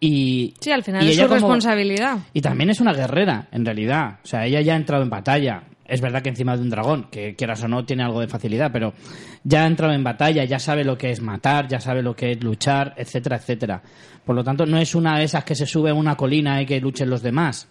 Y, 0.01 0.55
Sí, 0.61 0.71
al 0.73 0.83
final 0.83 1.05
y 1.05 1.11
es 1.11 1.17
su 1.17 1.23
como- 1.23 1.35
responsabilidad. 1.35 2.19
Y 2.33 2.41
también 2.41 2.71
es 2.71 2.81
una 2.81 2.93
guerrera, 2.93 3.47
en 3.53 3.65
realidad. 3.65 4.19
O 4.23 4.27
sea, 4.27 4.45
ella 4.47 4.61
ya 4.61 4.75
ha 4.75 4.77
entrado 4.77 5.03
en 5.05 5.11
batalla. 5.11 5.63
Es 5.87 6.01
verdad 6.01 6.23
que 6.23 6.31
encima 6.31 6.57
de 6.57 6.63
un 6.63 6.71
dragón, 6.71 7.09
que 7.11 7.35
quieras 7.35 7.63
o 7.63 7.69
no, 7.69 7.85
tiene 7.85 8.05
algo 8.05 8.21
de 8.21 8.27
facilidad, 8.27 8.71
pero 8.73 8.95
ya 9.43 9.65
ha 9.65 9.67
entrado 9.67 9.93
en 9.93 10.03
batalla, 10.03 10.45
ya 10.45 10.59
sabe 10.59 10.83
lo 10.83 10.97
que 10.97 11.11
es 11.11 11.21
matar, 11.21 11.69
ya 11.69 11.79
sabe 11.79 12.03
lo 12.03 12.17
que 12.17 12.33
es 12.33 12.43
luchar, 12.43 12.95
etcétera, 12.97 13.37
etcétera. 13.37 13.83
Por 14.25 14.35
lo 14.35 14.43
tanto, 14.43 14.65
no 14.65 14.79
es 14.79 14.95
una 14.95 15.19
de 15.19 15.25
esas 15.25 15.45
que 15.45 15.55
se 15.55 15.67
sube 15.67 15.91
a 15.91 15.95
una 15.95 16.17
colina 16.17 16.63
y 16.63 16.67
que 16.67 16.81
luchen 16.81 17.11
los 17.11 17.23
demás, 17.23 17.69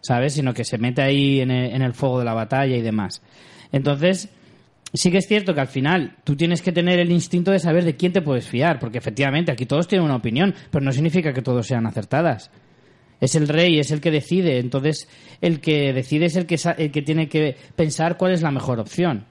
¿sabes? 0.00 0.32
Sino 0.32 0.54
que 0.54 0.64
se 0.64 0.78
mete 0.78 1.02
ahí 1.02 1.40
en 1.40 1.50
el, 1.50 1.92
fuego 1.92 2.18
de 2.18 2.24
la 2.24 2.32
batalla 2.32 2.74
y 2.76 2.80
demás. 2.80 3.20
Entonces, 3.72 4.30
sí 4.94 5.10
que 5.10 5.18
es 5.18 5.28
cierto 5.28 5.54
que 5.54 5.60
al 5.60 5.68
final 5.68 6.16
tú 6.24 6.36
tienes 6.36 6.62
que 6.62 6.72
tener 6.72 6.98
el 6.98 7.12
instinto 7.12 7.50
de 7.50 7.58
saber 7.58 7.84
de 7.84 7.96
quién 7.96 8.12
te 8.12 8.22
puedes 8.22 8.48
fiar, 8.48 8.78
porque 8.78 8.96
efectivamente 8.96 9.52
aquí 9.52 9.66
todos 9.66 9.86
tienen 9.86 10.06
una 10.06 10.16
opinión, 10.16 10.54
pero 10.70 10.82
no 10.82 10.92
significa 10.92 11.34
que 11.34 11.42
todos 11.42 11.66
sean 11.66 11.86
acertadas. 11.86 12.50
Es 13.20 13.34
el 13.34 13.48
rey, 13.48 13.78
es 13.78 13.90
el 13.90 14.00
que 14.00 14.10
decide. 14.10 14.58
Entonces, 14.58 15.08
el 15.40 15.60
que 15.60 15.92
decide 15.92 16.26
es 16.26 16.36
el 16.36 16.46
que, 16.46 16.58
el 16.78 16.90
que 16.90 17.02
tiene 17.02 17.28
que 17.28 17.56
pensar 17.76 18.16
cuál 18.16 18.32
es 18.32 18.42
la 18.42 18.50
mejor 18.50 18.80
opción 18.80 19.24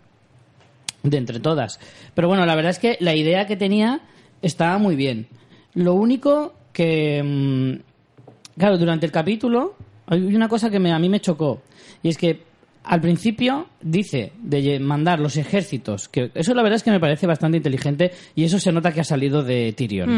de 1.03 1.17
entre 1.17 1.39
todas. 1.39 1.79
Pero 2.13 2.27
bueno, 2.27 2.45
la 2.45 2.55
verdad 2.55 2.71
es 2.71 2.79
que 2.79 2.97
la 2.99 3.15
idea 3.15 3.47
que 3.47 3.55
tenía 3.55 4.01
estaba 4.41 4.77
muy 4.77 4.95
bien. 4.95 5.27
Lo 5.73 5.93
único 5.93 6.53
que, 6.73 7.21
mm, 7.23 8.59
claro, 8.59 8.77
durante 8.77 9.05
el 9.05 9.11
capítulo 9.11 9.75
hay 10.07 10.21
una 10.35 10.47
cosa 10.49 10.69
que 10.69 10.79
me- 10.79 10.91
a 10.91 10.99
mí 10.99 11.09
me 11.09 11.19
chocó. 11.19 11.61
Y 12.03 12.09
es 12.09 12.17
que 12.17 12.41
al 12.83 13.01
principio 13.01 13.67
dice 13.81 14.31
de 14.41 14.79
mandar 14.79 15.19
los 15.19 15.37
ejércitos, 15.37 16.09
que 16.09 16.31
eso 16.33 16.53
la 16.53 16.63
verdad 16.63 16.77
es 16.77 16.83
que 16.83 16.91
me 16.91 16.99
parece 16.99 17.27
bastante 17.27 17.57
inteligente 17.57 18.11
y 18.35 18.43
eso 18.45 18.59
se 18.59 18.71
nota 18.71 18.91
que 18.91 19.01
ha 19.01 19.03
salido 19.03 19.43
de 19.43 19.73
Tyrion. 19.73 20.09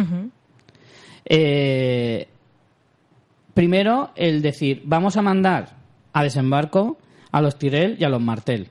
Eh, 1.26 2.28
primero, 3.62 4.10
el 4.16 4.42
decir, 4.42 4.82
vamos 4.86 5.18
a 5.18 5.22
mandar 5.22 5.70
a 6.14 6.24
desembarco 6.24 6.98
a 7.32 7.42
los 7.42 7.60
Tyrell 7.60 7.96
y 8.00 8.04
a 8.04 8.10
los 8.10 8.20
Martel. 8.20 8.70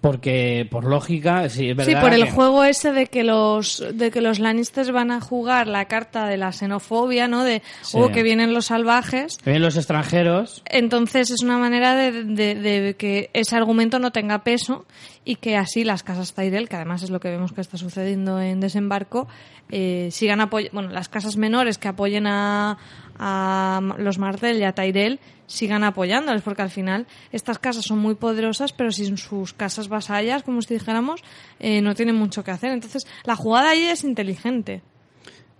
Porque, 0.00 0.66
por 0.68 0.82
lógica, 0.84 1.48
sí, 1.48 1.70
es 1.70 1.76
verdad. 1.76 1.92
Sí, 1.92 2.00
por 2.00 2.12
el 2.12 2.24
que- 2.24 2.30
juego 2.32 2.64
ese 2.64 2.90
de 2.90 3.06
que 3.06 3.22
los 3.22 3.84
de 3.94 4.10
que 4.10 4.20
los 4.20 4.40
Lannisters 4.40 4.90
van 4.90 5.12
a 5.12 5.20
jugar 5.20 5.68
la 5.68 5.84
carta 5.84 6.26
de 6.26 6.36
la 6.38 6.50
xenofobia, 6.50 7.28
¿no? 7.28 7.44
De 7.44 7.62
Sí. 7.82 7.98
oh, 8.00 8.10
que 8.10 8.24
vienen 8.24 8.52
los 8.52 8.66
salvajes. 8.66 9.36
que 9.38 9.44
vienen 9.50 9.62
los 9.62 9.76
extranjeros. 9.76 10.62
Entonces 10.64 11.30
es 11.30 11.42
una 11.44 11.56
manera 11.56 11.94
de, 11.94 12.24
de- 12.24 12.54
de 12.56 12.94
que 12.96 13.30
ese 13.32 13.54
argumento 13.54 14.00
no 14.00 14.10
tenga 14.10 14.42
peso 14.42 14.86
y 15.24 15.36
que 15.36 15.56
así 15.56 15.84
las 15.84 16.02
casas 16.02 16.34
Tyrell, 16.34 16.68
que 16.68 16.74
además 16.74 17.04
es 17.04 17.10
lo 17.10 17.20
que 17.20 17.30
vemos 17.30 17.52
que 17.52 17.60
está 17.60 17.76
sucediendo 17.76 18.40
en 18.40 18.58
desembarco, 18.58 19.28
eh, 19.70 20.08
sigan 20.10 20.40
apoyando, 20.40 20.74
bueno, 20.74 20.88
las 20.88 21.08
casas 21.08 21.36
menores 21.36 21.78
que 21.78 21.86
apoyen 21.86 22.26
a, 22.26 22.76
a 23.18 23.80
los 23.98 24.18
Martel 24.18 24.58
y 24.58 24.64
a 24.64 24.72
Tyrell 24.72 25.20
sigan 25.46 25.84
apoyándoles, 25.84 26.42
porque 26.42 26.62
al 26.62 26.70
final 26.70 27.06
estas 27.30 27.58
casas 27.58 27.84
son 27.84 27.98
muy 27.98 28.14
poderosas, 28.14 28.72
pero 28.72 28.90
sin 28.90 29.16
sus 29.18 29.52
casas 29.52 29.88
vasallas, 29.88 30.42
como 30.42 30.62
si 30.62 30.74
dijéramos, 30.74 31.20
eh, 31.60 31.82
no 31.82 31.94
tienen 31.94 32.16
mucho 32.16 32.42
que 32.42 32.50
hacer. 32.50 32.72
Entonces 32.72 33.06
la 33.24 33.36
jugada 33.36 33.70
ahí 33.70 33.82
es 33.82 34.04
inteligente. 34.04 34.82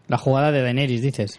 La 0.08 0.18
jugada 0.18 0.50
de 0.52 0.62
Daenerys, 0.62 1.02
dices. 1.02 1.38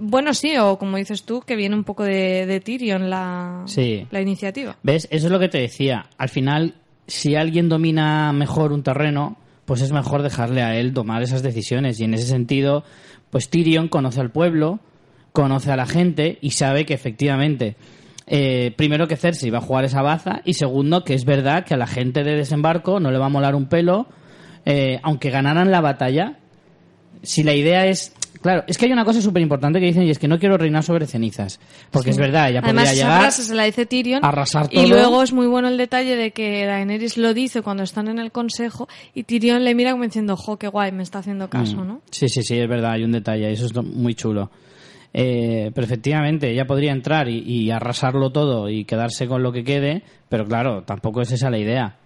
Bueno, 0.00 0.32
sí, 0.32 0.56
o 0.56 0.78
como 0.78 0.96
dices 0.96 1.24
tú, 1.24 1.40
que 1.42 1.54
viene 1.56 1.74
un 1.76 1.84
poco 1.84 2.04
de, 2.04 2.46
de 2.46 2.60
Tyrion 2.60 3.10
la, 3.10 3.62
Sí. 3.66 4.06
la 4.10 4.20
iniciativa. 4.20 4.76
¿Ves? 4.82 5.06
Eso 5.10 5.26
es 5.26 5.32
lo 5.32 5.38
que 5.38 5.48
te 5.48 5.58
decía. 5.58 6.06
Al 6.18 6.28
final, 6.28 6.74
si 7.06 7.34
alguien 7.36 7.68
domina 7.68 8.32
mejor 8.32 8.72
un 8.72 8.82
terreno, 8.82 9.36
pues 9.66 9.82
es 9.82 9.92
mejor 9.92 10.22
dejarle 10.22 10.62
a 10.62 10.76
él 10.76 10.94
tomar 10.94 11.22
esas 11.22 11.42
decisiones. 11.42 12.00
Y 12.00 12.04
en 12.04 12.14
ese 12.14 12.26
sentido, 12.26 12.84
pues 13.30 13.50
Tyrion 13.50 13.88
conoce 13.88 14.20
al 14.20 14.30
pueblo, 14.30 14.80
conoce 15.32 15.70
a 15.72 15.76
la 15.76 15.86
gente 15.86 16.38
y 16.40 16.50
sabe 16.50 16.84
que 16.84 16.94
efectivamente, 16.94 17.76
eh, 18.26 18.72
primero 18.76 19.08
que 19.08 19.16
Cersei 19.16 19.50
va 19.50 19.58
a 19.58 19.62
jugar 19.62 19.84
esa 19.84 20.02
baza 20.02 20.42
y 20.44 20.54
segundo 20.54 21.04
que 21.04 21.14
es 21.14 21.24
verdad 21.24 21.64
que 21.64 21.74
a 21.74 21.76
la 21.78 21.86
gente 21.86 22.22
de 22.22 22.36
desembarco 22.36 23.00
no 23.00 23.10
le 23.10 23.18
va 23.18 23.26
a 23.26 23.30
molar 23.30 23.54
un 23.54 23.66
pelo, 23.66 24.06
eh, 24.64 25.00
aunque 25.02 25.30
ganaran 25.30 25.70
la 25.70 25.80
batalla. 25.80 26.38
Si 27.22 27.42
la 27.42 27.54
idea 27.54 27.86
es... 27.86 28.12
Claro, 28.42 28.64
es 28.66 28.76
que 28.76 28.86
hay 28.86 28.92
una 28.92 29.04
cosa 29.04 29.22
súper 29.22 29.40
importante 29.40 29.78
que 29.78 29.86
dicen 29.86 30.02
y 30.02 30.10
es 30.10 30.18
que 30.18 30.26
no 30.26 30.36
quiero 30.40 30.56
reinar 30.58 30.82
sobre 30.82 31.06
cenizas. 31.06 31.60
Porque 31.92 32.10
es 32.10 32.16
verdad, 32.16 32.50
ella 32.50 32.58
Además, 32.60 32.88
podría 32.88 33.04
llegar... 33.04 33.20
frase 33.20 33.44
se 33.44 33.54
la 33.54 33.62
dice 33.64 33.86
Tyrion. 33.86 34.24
arrasar 34.24 34.66
Y 34.72 34.76
todo. 34.82 34.88
luego 34.88 35.22
es 35.22 35.32
muy 35.32 35.46
bueno 35.46 35.68
el 35.68 35.76
detalle 35.76 36.16
de 36.16 36.32
que 36.32 36.66
Daenerys 36.66 37.16
lo 37.18 37.34
dice 37.34 37.62
cuando 37.62 37.84
están 37.84 38.08
en 38.08 38.18
el 38.18 38.32
consejo 38.32 38.88
y 39.14 39.22
Tyrion 39.22 39.62
le 39.62 39.76
mira 39.76 39.92
como 39.92 40.02
diciendo, 40.02 40.36
jo, 40.36 40.56
qué 40.58 40.66
guay, 40.66 40.90
me 40.90 41.04
está 41.04 41.20
haciendo 41.20 41.48
caso, 41.48 41.76
Mm. 41.84 41.86
¿no? 41.86 42.00
Sí, 42.10 42.28
sí, 42.28 42.42
sí, 42.42 42.58
es 42.58 42.68
verdad, 42.68 42.92
hay 42.92 43.04
un 43.04 43.12
detalle, 43.12 43.52
eso 43.52 43.66
es 43.66 43.74
muy 43.76 44.16
chulo. 44.16 44.50
Eh, 45.14 45.70
pero 45.74 45.84
efectivamente, 45.84 46.50
ella 46.50 46.66
podría 46.66 46.92
entrar 46.92 47.28
y, 47.28 47.38
y 47.40 47.70
arrasarlo 47.70 48.30
todo 48.30 48.68
y 48.70 48.84
quedarse 48.84 49.26
con 49.26 49.42
lo 49.42 49.52
que 49.52 49.64
quede, 49.64 50.02
pero 50.28 50.46
claro, 50.46 50.82
tampoco 50.84 51.20
es 51.20 51.32
esa 51.32 51.50
la 51.50 51.58
idea. 51.58 51.96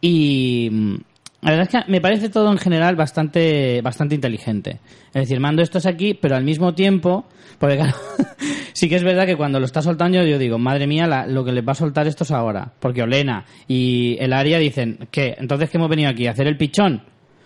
Y 0.00 0.68
mm, 0.70 0.94
la 1.42 1.50
verdad 1.50 1.68
es 1.72 1.84
que 1.84 1.90
me 1.90 2.00
parece 2.00 2.28
todo 2.28 2.50
en 2.52 2.58
general 2.58 2.96
bastante, 2.96 3.80
bastante 3.82 4.14
inteligente. 4.14 4.80
Es 5.14 5.22
decir, 5.22 5.40
mando 5.40 5.62
estos 5.62 5.86
aquí, 5.86 6.14
pero 6.14 6.36
al 6.36 6.44
mismo 6.44 6.74
tiempo, 6.74 7.24
porque 7.58 7.76
claro, 7.76 7.96
sí 8.72 8.88
que 8.88 8.96
es 8.96 9.04
verdad 9.04 9.26
que 9.26 9.36
cuando 9.36 9.58
lo 9.58 9.66
está 9.66 9.80
soltando 9.80 10.22
yo 10.24 10.38
digo, 10.38 10.58
madre 10.58 10.86
mía, 10.86 11.06
la- 11.06 11.26
lo 11.26 11.44
que 11.44 11.52
les 11.52 11.66
va 11.66 11.72
a 11.72 11.76
soltar 11.76 12.06
estos 12.06 12.30
ahora. 12.32 12.72
Porque 12.80 13.02
Olena 13.02 13.44
y 13.68 14.16
el 14.20 14.32
Aria 14.32 14.58
dicen, 14.58 15.08
¿qué? 15.10 15.36
Entonces, 15.38 15.70
¿qué 15.70 15.78
hemos 15.78 15.88
venido 15.88 16.10
aquí? 16.10 16.26
¿A 16.26 16.32
hacer 16.32 16.46
el 16.48 16.56
pichón? 16.56 17.02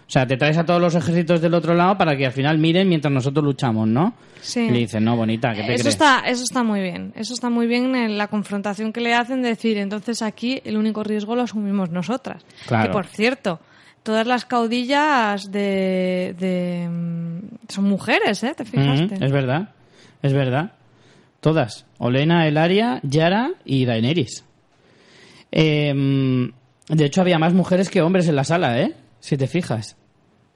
O 0.07 0.11
sea, 0.11 0.25
te 0.25 0.37
traes 0.37 0.57
a 0.57 0.65
todos 0.65 0.81
los 0.81 0.95
ejércitos 0.95 1.41
del 1.41 1.53
otro 1.55 1.75
lado 1.75 1.99
para 1.99 2.17
que 2.17 2.27
al 2.27 2.33
final 2.33 2.59
miren 2.59 2.89
mientras 2.89 3.13
nosotros 3.13 3.45
luchamos, 3.45 3.89
¿no? 3.89 4.15
Sí. 4.41 4.61
Y 4.61 4.71
le 4.71 4.79
dicen, 4.79 5.05
no, 5.05 5.17
bonita, 5.17 5.51
¿qué 5.53 5.63
te 5.63 5.75
Eso 5.75 5.83
crees? 5.83 5.87
está, 5.87 6.21
eso 6.21 6.45
está 6.45 6.63
muy 6.63 6.81
bien. 6.81 7.13
Eso 7.17 7.35
está 7.35 7.51
muy 7.51 7.67
bien 7.67 7.97
en 7.97 8.17
la 8.17 8.29
confrontación 8.29 8.93
que 8.93 9.01
le 9.01 9.15
hacen 9.15 9.43
de 9.43 9.49
decir, 9.49 9.79
entonces 9.79 10.23
aquí 10.23 10.63
el 10.65 10.77
único 10.77 11.03
riesgo 11.03 11.35
lo 11.35 11.43
asumimos 11.43 11.91
nosotras. 11.91 12.45
Claro. 12.69 12.87
Que 12.87 12.93
por 12.93 13.07
cierto, 13.07 13.59
todas 14.05 14.29
las 14.29 14.45
caudillas 14.45 15.51
de, 15.51 16.37
de 16.39 16.89
mm, 16.89 17.39
son 17.69 17.85
mujeres, 17.85 18.45
¿eh? 18.45 18.55
¿Te 18.57 18.65
fijaste? 18.65 19.17
Es 19.21 19.33
verdad, 19.33 19.71
es 20.23 20.33
verdad. 20.33 20.73
Todas. 21.41 21.85
Olena, 21.99 22.47
Elaria, 22.47 23.01
Yara 23.03 23.51
y 23.65 23.85
Daenerys. 23.85 24.45
Em, 25.51 26.53
de 26.89 27.05
hecho, 27.05 27.21
había 27.21 27.39
más 27.39 27.53
mujeres 27.55 27.91
que 27.91 28.03
hombres 28.03 28.29
en 28.29 28.37
la 28.37 28.45
sala, 28.45 28.81
¿eh? 28.81 28.95
Si 29.27 29.37
te 29.37 29.49
fijas. 29.49 29.97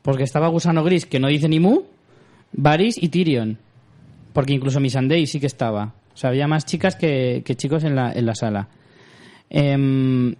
Porque 0.00 0.22
estaba 0.22 0.46
Gusano 0.46 0.84
Gris, 0.84 1.04
que 1.04 1.18
no 1.18 1.26
dice 1.26 1.48
ni 1.48 1.58
mu, 1.58 1.80
Varys 2.52 3.02
y 3.02 3.08
Tyrion. 3.08 3.58
Porque 4.32 4.52
incluso 4.52 4.78
Missandei 4.78 5.26
sí 5.26 5.40
que 5.40 5.48
estaba. 5.48 5.92
O 6.14 6.16
sea, 6.16 6.30
había 6.30 6.46
más 6.46 6.66
chicas 6.66 6.94
que, 6.94 7.42
que 7.44 7.56
chicos 7.56 7.82
en 7.82 7.96
la, 7.96 8.12
en 8.12 8.26
la 8.26 8.36
sala. 8.36 8.68
Em, 9.48 10.36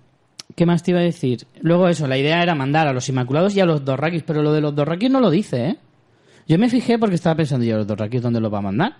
¿Qué 0.54 0.64
más 0.64 0.84
te 0.84 0.92
iba 0.92 1.00
a 1.00 1.02
decir? 1.02 1.44
Luego 1.60 1.88
eso, 1.88 2.06
la 2.06 2.18
idea 2.18 2.40
era 2.40 2.54
mandar 2.54 2.86
a 2.86 2.92
los 2.92 3.08
Inmaculados 3.08 3.56
y 3.56 3.60
a 3.60 3.64
los 3.64 3.84
Dorrakis, 3.84 4.22
pero 4.22 4.44
lo 4.44 4.52
de 4.52 4.60
los 4.60 4.76
Dorrakis 4.76 5.10
no 5.10 5.18
lo 5.18 5.30
dice, 5.30 5.66
¿eh? 5.66 5.76
Yo 6.46 6.56
me 6.56 6.68
fijé 6.68 7.00
porque 7.00 7.16
estaba 7.16 7.34
pensando, 7.34 7.64
¿y 7.64 7.72
a 7.72 7.78
los 7.78 7.86
Dorrakis 7.88 8.22
dónde 8.22 8.40
los 8.40 8.54
va 8.54 8.58
a 8.58 8.62
mandar? 8.62 8.94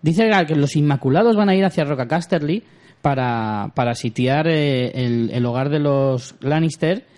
Dice 0.00 0.28
que 0.48 0.56
los 0.56 0.74
Inmaculados 0.74 1.36
van 1.36 1.50
a 1.50 1.54
ir 1.54 1.64
hacia 1.64 1.84
Roca 1.84 2.08
Casterly 2.08 2.64
para, 3.00 3.70
para 3.76 3.94
sitiar 3.94 4.48
eh, 4.48 4.90
el, 5.04 5.30
el 5.30 5.46
hogar 5.46 5.68
de 5.68 5.78
los 5.78 6.34
Lannister, 6.40 7.11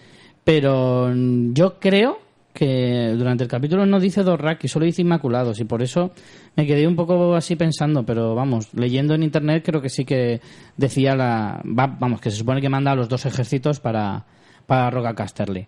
pero 0.44 1.10
mm, 1.14 1.52
yo 1.54 1.78
creo 1.80 2.18
que 2.52 3.14
durante 3.16 3.42
el 3.42 3.50
capítulo 3.50 3.84
no 3.84 3.98
dice 3.98 4.22
Dorraki, 4.22 4.68
solo 4.68 4.84
dice 4.86 5.02
Inmaculados, 5.02 5.58
y 5.58 5.64
por 5.64 5.82
eso 5.82 6.12
me 6.54 6.66
quedé 6.66 6.86
un 6.86 6.94
poco 6.94 7.34
así 7.34 7.56
pensando, 7.56 8.04
pero 8.06 8.34
vamos, 8.36 8.72
leyendo 8.74 9.14
en 9.14 9.24
internet 9.24 9.64
creo 9.66 9.80
que 9.82 9.88
sí 9.88 10.04
que 10.04 10.40
decía 10.76 11.16
la. 11.16 11.60
va- 11.66 11.96
vamos, 11.98 12.20
que 12.20 12.30
se 12.30 12.36
supone 12.36 12.60
que 12.60 12.68
manda 12.68 12.92
a 12.92 12.94
los 12.94 13.08
dos 13.08 13.26
ejércitos 13.26 13.80
para, 13.80 14.24
para 14.66 14.88
Roca 14.90 15.14
Casterly. 15.16 15.66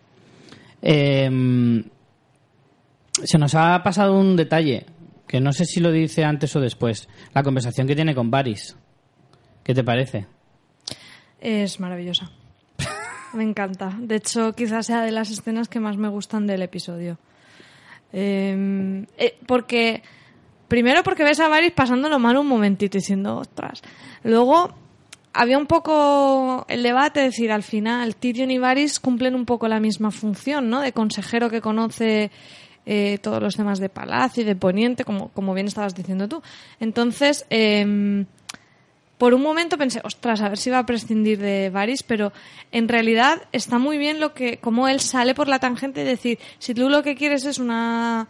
Em, 0.82 1.82
se 3.24 3.38
nos 3.38 3.54
ha 3.56 3.82
pasado 3.82 4.16
un 4.18 4.36
detalle, 4.36 4.86
que 5.26 5.40
no 5.40 5.52
sé 5.52 5.64
si 5.64 5.80
lo 5.80 5.90
dice 5.90 6.22
antes 6.24 6.54
o 6.54 6.60
después, 6.60 7.08
la 7.34 7.42
conversación 7.42 7.88
que 7.88 7.96
tiene 7.96 8.14
con 8.14 8.30
Varys. 8.30 8.76
¿Qué 9.64 9.74
te 9.74 9.82
parece? 9.82 10.26
Es 11.40 11.80
maravillosa. 11.80 12.30
Me 13.36 13.44
encanta. 13.44 13.94
De 14.00 14.16
hecho, 14.16 14.54
quizás 14.54 14.86
sea 14.86 15.02
de 15.02 15.12
las 15.12 15.30
escenas 15.30 15.68
que 15.68 15.78
más 15.78 15.98
me 15.98 16.08
gustan 16.08 16.46
del 16.46 16.62
episodio. 16.62 17.18
Eh, 18.10 19.04
eh, 19.18 19.38
porque, 19.46 20.02
primero 20.68 21.02
porque 21.02 21.22
ves 21.22 21.38
a 21.40 21.48
Varys 21.48 21.72
pasándolo 21.72 22.18
mal 22.18 22.38
un 22.38 22.46
momentito 22.46 22.96
diciendo, 22.96 23.36
ostras. 23.36 23.82
Luego, 24.22 24.72
había 25.34 25.58
un 25.58 25.66
poco 25.66 26.64
el 26.70 26.82
debate, 26.82 27.26
es 27.26 27.32
decir, 27.32 27.52
al 27.52 27.62
final 27.62 28.16
Tyrion 28.16 28.50
y 28.50 28.56
Varys 28.56 29.00
cumplen 29.00 29.34
un 29.34 29.44
poco 29.44 29.68
la 29.68 29.80
misma 29.80 30.10
función, 30.10 30.70
¿no? 30.70 30.80
De 30.80 30.92
consejero 30.92 31.50
que 31.50 31.60
conoce 31.60 32.30
eh, 32.86 33.18
todos 33.20 33.42
los 33.42 33.54
temas 33.54 33.80
de 33.80 33.90
palacio 33.90 34.44
y 34.44 34.46
de 34.46 34.56
poniente, 34.56 35.04
como, 35.04 35.28
como 35.28 35.52
bien 35.52 35.66
estabas 35.66 35.94
diciendo 35.94 36.26
tú. 36.26 36.40
Entonces, 36.80 37.44
em, 37.50 38.24
por 39.18 39.34
un 39.34 39.42
momento 39.42 39.78
pensé, 39.78 40.00
ostras, 40.04 40.40
a 40.42 40.48
ver 40.48 40.58
si 40.58 40.70
va 40.70 40.80
a 40.80 40.86
prescindir 40.86 41.38
de 41.38 41.70
Varys, 41.70 42.02
pero 42.02 42.32
en 42.72 42.88
realidad 42.88 43.42
está 43.52 43.78
muy 43.78 43.98
bien 43.98 44.20
lo 44.20 44.34
que, 44.34 44.58
como 44.58 44.88
él 44.88 45.00
sale 45.00 45.34
por 45.34 45.48
la 45.48 45.58
tangente 45.58 46.02
y 46.02 46.04
decir, 46.04 46.38
si 46.58 46.74
tú 46.74 46.88
lo 46.88 47.02
que 47.02 47.14
quieres 47.14 47.44
es 47.44 47.58
una 47.58 48.28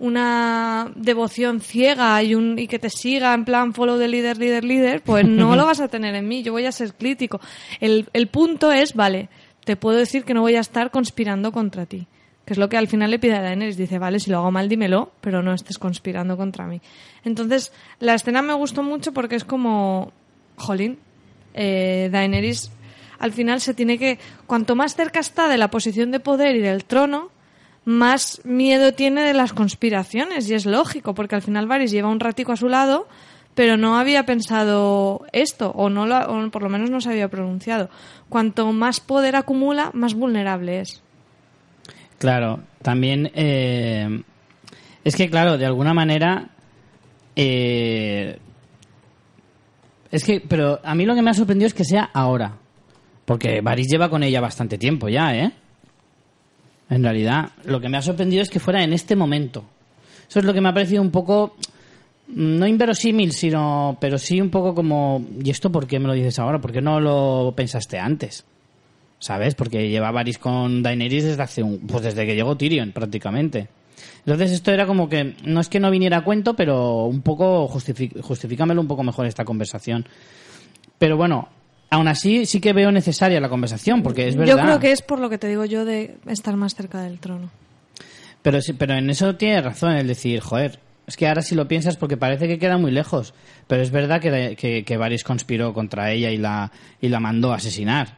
una 0.00 0.90
devoción 0.96 1.60
ciega 1.60 2.22
y 2.22 2.34
un 2.34 2.58
y 2.58 2.66
que 2.66 2.78
te 2.78 2.88
siga 2.88 3.34
en 3.34 3.44
plan 3.44 3.74
follow 3.74 3.98
the 3.98 4.08
leader, 4.08 4.38
leader, 4.38 4.64
leader, 4.64 5.02
pues 5.02 5.26
no 5.26 5.54
lo 5.56 5.66
vas 5.66 5.80
a 5.80 5.88
tener 5.88 6.14
en 6.14 6.26
mí, 6.26 6.42
yo 6.42 6.52
voy 6.52 6.66
a 6.66 6.72
ser 6.72 6.94
crítico. 6.94 7.40
El, 7.80 8.08
el 8.14 8.28
punto 8.28 8.72
es, 8.72 8.94
vale, 8.94 9.28
te 9.64 9.76
puedo 9.76 9.98
decir 9.98 10.24
que 10.24 10.34
no 10.34 10.40
voy 10.40 10.56
a 10.56 10.60
estar 10.60 10.90
conspirando 10.90 11.52
contra 11.52 11.86
ti. 11.86 12.06
Que 12.44 12.54
es 12.54 12.58
lo 12.58 12.68
que 12.68 12.78
al 12.78 12.88
final 12.88 13.10
le 13.10 13.18
pide 13.18 13.36
a 13.36 13.42
Daenerys. 13.42 13.76
Dice, 13.76 13.98
vale, 13.98 14.18
si 14.18 14.30
lo 14.30 14.38
hago 14.38 14.50
mal, 14.50 14.68
dímelo, 14.68 15.12
pero 15.20 15.42
no 15.42 15.52
estés 15.52 15.78
conspirando 15.78 16.36
contra 16.36 16.66
mí. 16.66 16.80
Entonces, 17.22 17.72
la 18.00 18.14
escena 18.14 18.42
me 18.42 18.54
gustó 18.54 18.82
mucho 18.82 19.12
porque 19.12 19.36
es 19.36 19.44
como, 19.44 20.12
jolín, 20.60 20.98
eh, 21.54 22.08
Daenerys 22.12 22.70
al 23.20 23.32
final 23.32 23.60
se 23.60 23.74
tiene 23.74 23.98
que, 23.98 24.18
cuanto 24.46 24.74
más 24.74 24.96
cerca 24.96 25.20
está 25.20 25.46
de 25.46 25.58
la 25.58 25.70
posición 25.70 26.10
de 26.10 26.20
poder 26.20 26.56
y 26.56 26.60
del 26.60 26.86
trono, 26.86 27.30
más 27.84 28.40
miedo 28.44 28.94
tiene 28.94 29.22
de 29.22 29.34
las 29.34 29.52
conspiraciones. 29.52 30.48
Y 30.48 30.54
es 30.54 30.64
lógico, 30.64 31.14
porque 31.14 31.34
al 31.34 31.42
final 31.42 31.66
Varys 31.66 31.90
lleva 31.90 32.08
un 32.08 32.18
ratico 32.18 32.52
a 32.52 32.56
su 32.56 32.70
lado, 32.70 33.06
pero 33.54 33.76
no 33.76 33.98
había 33.98 34.24
pensado 34.24 35.26
esto, 35.32 35.70
o, 35.72 35.90
no 35.90 36.06
lo, 36.06 36.50
por 36.50 36.62
lo 36.62 36.70
menos 36.70 36.88
no 36.88 37.02
se 37.02 37.10
había 37.10 37.28
pronunciado. 37.28 37.90
Cuanto 38.30 38.72
más 38.72 39.00
poder 39.00 39.36
acumula, 39.36 39.90
más 39.92 40.14
vulnerable 40.14 40.80
es. 40.80 41.02
Claro, 42.18 42.60
también 42.80 43.30
eh, 43.34 44.22
es 45.04 45.14
que, 45.14 45.28
claro, 45.28 45.58
de 45.58 45.66
alguna 45.66 45.92
manera. 45.92 46.48
eh, 47.36 48.38
es 50.10 50.24
que, 50.24 50.40
pero 50.40 50.80
a 50.82 50.94
mí 50.94 51.04
lo 51.04 51.14
que 51.14 51.22
me 51.22 51.30
ha 51.30 51.34
sorprendido 51.34 51.66
es 51.66 51.74
que 51.74 51.84
sea 51.84 52.10
ahora. 52.12 52.56
Porque 53.24 53.60
Varys 53.60 53.88
lleva 53.88 54.10
con 54.10 54.22
ella 54.22 54.40
bastante 54.40 54.76
tiempo 54.76 55.08
ya, 55.08 55.34
¿eh? 55.36 55.52
En 56.88 57.04
realidad, 57.04 57.50
lo 57.64 57.80
que 57.80 57.88
me 57.88 57.98
ha 57.98 58.02
sorprendido 58.02 58.42
es 58.42 58.50
que 58.50 58.58
fuera 58.58 58.82
en 58.82 58.92
este 58.92 59.14
momento. 59.14 59.64
Eso 60.28 60.40
es 60.40 60.44
lo 60.44 60.52
que 60.52 60.60
me 60.60 60.68
ha 60.68 60.74
parecido 60.74 61.00
un 61.00 61.10
poco. 61.10 61.54
No 62.28 62.66
inverosímil, 62.66 63.32
sino. 63.32 63.96
Pero 64.00 64.18
sí 64.18 64.40
un 64.40 64.50
poco 64.50 64.74
como. 64.74 65.24
¿Y 65.42 65.50
esto 65.50 65.70
por 65.70 65.86
qué 65.86 66.00
me 66.00 66.08
lo 66.08 66.14
dices 66.14 66.38
ahora? 66.40 66.60
¿Por 66.60 66.72
qué 66.72 66.80
no 66.80 66.98
lo 66.98 67.52
pensaste 67.56 67.98
antes? 67.98 68.44
¿Sabes? 69.20 69.54
Porque 69.54 69.88
lleva 69.88 70.10
Varys 70.10 70.38
con 70.38 70.82
Daenerys 70.82 71.24
desde 71.24 71.42
hace 71.42 71.62
un. 71.62 71.78
Pues 71.80 72.02
desde 72.02 72.26
que 72.26 72.34
llegó 72.34 72.56
Tyrion, 72.56 72.90
prácticamente. 72.90 73.68
Entonces 74.20 74.52
esto 74.52 74.72
era 74.72 74.86
como 74.86 75.08
que. 75.08 75.36
No 75.44 75.60
es 75.60 75.68
que 75.68 75.80
no 75.80 75.90
viniera 75.90 76.18
a 76.18 76.24
cuento, 76.24 76.54
pero 76.54 77.04
un 77.04 77.22
poco. 77.22 77.68
Justifícamelo 77.68 78.80
un 78.80 78.88
poco 78.88 79.02
mejor 79.02 79.26
esta 79.26 79.44
conversación. 79.44 80.06
Pero 80.98 81.16
bueno, 81.16 81.48
aún 81.90 82.08
así 82.08 82.46
sí 82.46 82.60
que 82.60 82.72
veo 82.72 82.92
necesaria 82.92 83.40
la 83.40 83.48
conversación, 83.48 84.02
porque 84.02 84.28
es 84.28 84.36
verdad. 84.36 84.56
Yo 84.56 84.62
creo 84.62 84.78
que 84.80 84.92
es 84.92 85.02
por 85.02 85.18
lo 85.18 85.28
que 85.30 85.38
te 85.38 85.48
digo 85.48 85.64
yo 85.64 85.84
de 85.84 86.16
estar 86.26 86.56
más 86.56 86.74
cerca 86.74 87.02
del 87.02 87.18
trono. 87.18 87.50
Pero, 88.42 88.60
sí, 88.62 88.72
pero 88.72 88.94
en 88.94 89.10
eso 89.10 89.36
tiene 89.36 89.60
razón 89.60 89.92
el 89.92 90.06
decir, 90.06 90.40
joder, 90.40 90.78
es 91.06 91.16
que 91.16 91.28
ahora 91.28 91.42
si 91.42 91.54
lo 91.54 91.68
piensas 91.68 91.96
porque 91.96 92.16
parece 92.16 92.48
que 92.48 92.58
queda 92.58 92.78
muy 92.78 92.90
lejos, 92.90 93.34
pero 93.66 93.82
es 93.82 93.90
verdad 93.90 94.20
que, 94.20 94.56
que, 94.56 94.84
que 94.84 94.96
Varys 94.96 95.24
conspiró 95.24 95.74
contra 95.74 96.10
ella 96.10 96.30
y 96.30 96.38
la, 96.38 96.72
y 97.00 97.08
la 97.08 97.20
mandó 97.20 97.52
a 97.52 97.56
asesinar. 97.56 98.16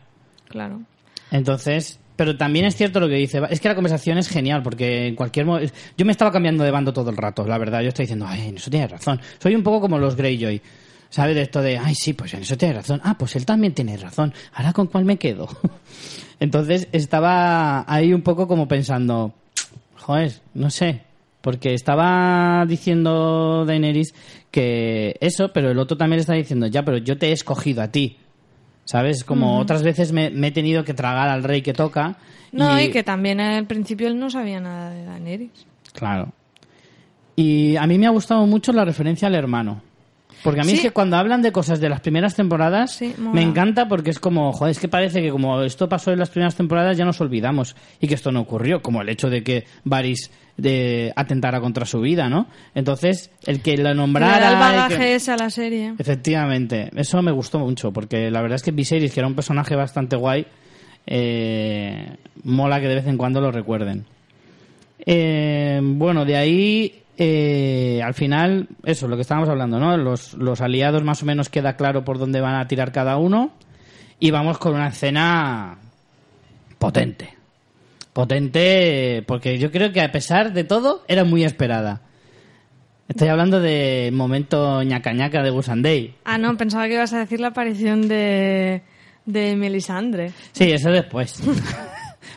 Claro. 0.49 0.83
Entonces, 1.31 1.99
pero 2.17 2.37
también 2.37 2.65
es 2.67 2.77
cierto 2.77 3.01
lo 3.01 3.09
que 3.09 3.15
dice, 3.15 3.41
es 3.51 3.61
que 3.61 3.69
la 3.69 3.75
conversación 3.75 4.19
es 4.19 4.29
genial 4.29 4.63
porque 4.63 5.07
en 5.09 5.15
cualquier 5.17 5.47
mo- 5.47 5.59
yo 5.61 6.05
me 6.05 6.13
estaba 6.13 6.31
cambiando 6.33 6.65
de 6.65 6.71
bando 6.71 6.93
todo 6.93 7.11
el 7.11 7.17
rato, 7.17 7.47
la 7.47 7.59
verdad, 7.59 7.81
yo 7.83 7.89
estoy 7.89 8.05
diciendo, 8.05 8.27
ay, 8.29 8.53
eso 8.57 8.71
tiene 8.71 8.87
razón. 8.89 9.21
Soy 9.39 9.55
un 9.55 9.63
poco 9.63 9.81
como 9.81 9.99
los 9.99 10.17
Greyjoy. 10.17 10.61
¿Sabes? 11.11 11.35
De 11.35 11.43
esto 11.43 11.61
de, 11.61 11.77
ay, 11.77 11.95
sí, 11.95 12.15
pues 12.15 12.33
en 12.33 12.41
eso 12.41 12.57
tiene 12.57 12.73
razón. 12.73 12.99
Ah, 13.05 13.19
pues 13.19 13.37
él 13.37 13.45
también 13.45 13.75
tiene 13.75 13.99
razón. 13.99 14.33
Ahora 14.55 14.73
con 14.73 14.87
cuál 14.87 15.05
me 15.05 15.19
quedo. 15.19 15.47
Entonces 16.41 16.89
estaba 16.93 17.85
ahí 17.93 18.15
un 18.15 18.23
poco 18.23 18.49
como 18.49 18.67
pensando, 18.67 19.35
Joder, 19.97 20.33
no 20.55 20.71
sé. 20.71 21.03
Porque 21.43 21.75
estaba 21.75 22.65
diciendo 22.67 23.65
Daenerys 23.67 24.15
que 24.51 25.17
eso, 25.21 25.53
pero 25.53 25.71
el 25.71 25.79
otro 25.79 25.97
también 25.97 26.19
le 26.19 26.21
está 26.23 26.35
diciendo, 26.35 26.67
ya, 26.67 26.85
pero 26.85 26.99
yo 26.99 27.19
te 27.19 27.29
he 27.29 27.33
escogido 27.33 27.83
a 27.83 27.89
ti. 27.89 28.17
¿Sabes? 28.93 29.25
Como 29.25 29.59
otras 29.59 29.83
veces 29.83 30.13
me, 30.13 30.29
me 30.29 30.49
he 30.49 30.51
tenido 30.51 30.85
que 30.85 30.93
tragar 30.93 31.31
al 31.31 31.45
rey 31.45 31.63
que 31.63 31.73
toca. 31.73 32.17
No, 32.53 32.79
y... 32.79 32.91
que 32.91 33.03
también 33.03 33.41
al 33.41 33.67
principio 33.67 34.07
él 34.07 34.19
no 34.19 34.29
sabía 34.29 34.61
nada 34.61 34.91
de 34.91 35.07
Daenerys. 35.07 35.67
Claro. 35.95 36.29
Y 37.35 37.75
a 37.77 37.87
mí 37.87 37.97
me 37.97 38.07
ha 38.07 38.11
gustado 38.11 38.47
mucho 38.47 38.71
la 38.71 38.85
referencia 38.85 39.29
al 39.29 39.35
hermano. 39.35 39.81
Porque 40.43 40.61
a 40.61 40.65
mí 40.65 40.71
Sí. 40.71 40.77
es 40.77 40.83
que 40.83 40.91
cuando 40.91 41.17
hablan 41.17 41.41
de 41.43 41.53
cosas 41.53 41.79
de 41.81 41.89
las 41.89 42.01
primeras 42.01 42.35
temporadas, 42.35 42.97
Sí, 42.97 43.15
me 43.19 43.43
encanta 43.43 43.87
porque 43.89 44.11
es 44.11 44.19
como, 44.19 44.53
joder, 44.53 44.73
es 44.73 44.79
que 44.81 44.89
parece 44.89 45.23
que 45.23 45.31
como 45.31 45.63
esto 45.63 45.89
pasó 45.89 46.11
en 46.13 46.19
las 46.19 46.31
primeras 46.31 46.57
temporadas 46.57 46.97
ya 46.97 47.05
nos 47.05 47.21
olvidamos 47.21 47.77
y 48.01 48.09
que 48.09 48.15
esto 48.15 48.33
no 48.33 48.41
ocurrió, 48.41 48.83
como 48.83 49.03
el 49.03 49.09
hecho 49.09 49.31
de 49.31 49.43
que 49.45 49.65
Varys 49.85 50.31
de, 50.57 51.13
atentara 51.17 51.61
contra 51.61 51.87
su 51.87 52.01
vida, 52.01 52.29
¿no? 52.29 52.47
Entonces, 52.75 53.31
el 53.47 53.63
que 53.63 53.71
la 53.73 53.77
Que 53.77 53.83
le 53.83 53.89
da 53.91 53.95
nombrara... 53.95 54.49
el 54.53 54.59
bagaje 54.59 54.97
que- 54.97 55.15
ese 55.15 55.33
a 55.33 55.37
la 55.37 55.49
serie. 55.51 55.95
Efectivamente, 55.99 56.91
eso 56.97 57.23
me 57.23 57.31
gustó 57.33 57.59
mucho, 57.61 57.93
porque 57.93 58.31
la 58.31 58.43
verdad 58.43 58.57
es 58.57 58.63
que 58.63 58.71
Viserys, 58.73 59.13
que 59.15 59.21
era 59.21 59.27
un 59.29 59.35
personaje 59.35 59.77
bastante 59.77 60.17
guay, 60.17 60.45
eh, 61.07 62.17
mola 62.45 62.81
que 62.81 62.89
de 62.89 62.97
vez 62.97 63.07
en 63.07 63.17
cuando 63.17 63.41
lo 63.41 63.51
recuerden. 63.53 64.05
Eh, 65.05 65.81
bueno, 65.83 66.25
de 66.25 66.37
ahí, 66.37 67.02
eh, 67.25 68.03
al 68.03 68.15
final, 68.15 68.69
eso, 68.85 69.07
lo 69.07 69.15
que 69.17 69.23
estábamos 69.23 69.49
hablando, 69.49 69.79
¿no? 69.79 69.97
Los, 69.97 70.35
los 70.35 70.61
aliados 70.61 71.05
más 71.05 71.23
o 71.23 71.27
menos 71.27 71.49
queda 71.49 71.77
claro 71.77 72.05
por 72.05 72.19
dónde 72.19 72.41
van 72.41 72.57
a 72.57 72.67
tirar 72.67 72.91
cada 72.91 73.17
uno, 73.17 73.53
y 74.19 74.33
vamos 74.33 74.59
con 74.59 74.75
una 74.75 74.89
escena 74.89 75.79
potente. 76.79 77.35
Potente, 78.13 79.23
porque 79.27 79.59
yo 79.59 79.71
creo 79.71 79.93
que 79.93 80.01
a 80.01 80.11
pesar 80.11 80.53
de 80.53 80.65
todo, 80.65 81.05
era 81.07 81.25
muy 81.25 81.45
esperada. 81.45 82.03
Estoy 83.09 83.29
hablando 83.29 83.61
de 83.61 84.11
momento 84.13 84.83
ñaca 84.83 85.13
ñaca 85.13 85.43
de 85.43 85.51
Gusandei. 85.51 86.15
Ah, 86.25 86.39
no, 86.39 86.57
pensaba 86.57 86.89
que 86.89 86.95
ibas 86.95 87.13
a 87.13 87.21
decir 87.21 87.41
la 87.41 87.49
aparición 87.49 88.09
de, 88.09 88.83
de 89.27 89.55
Melisandre. 89.55 90.33
Sí, 90.53 90.73
eso 90.73 90.91
después. 90.91 91.41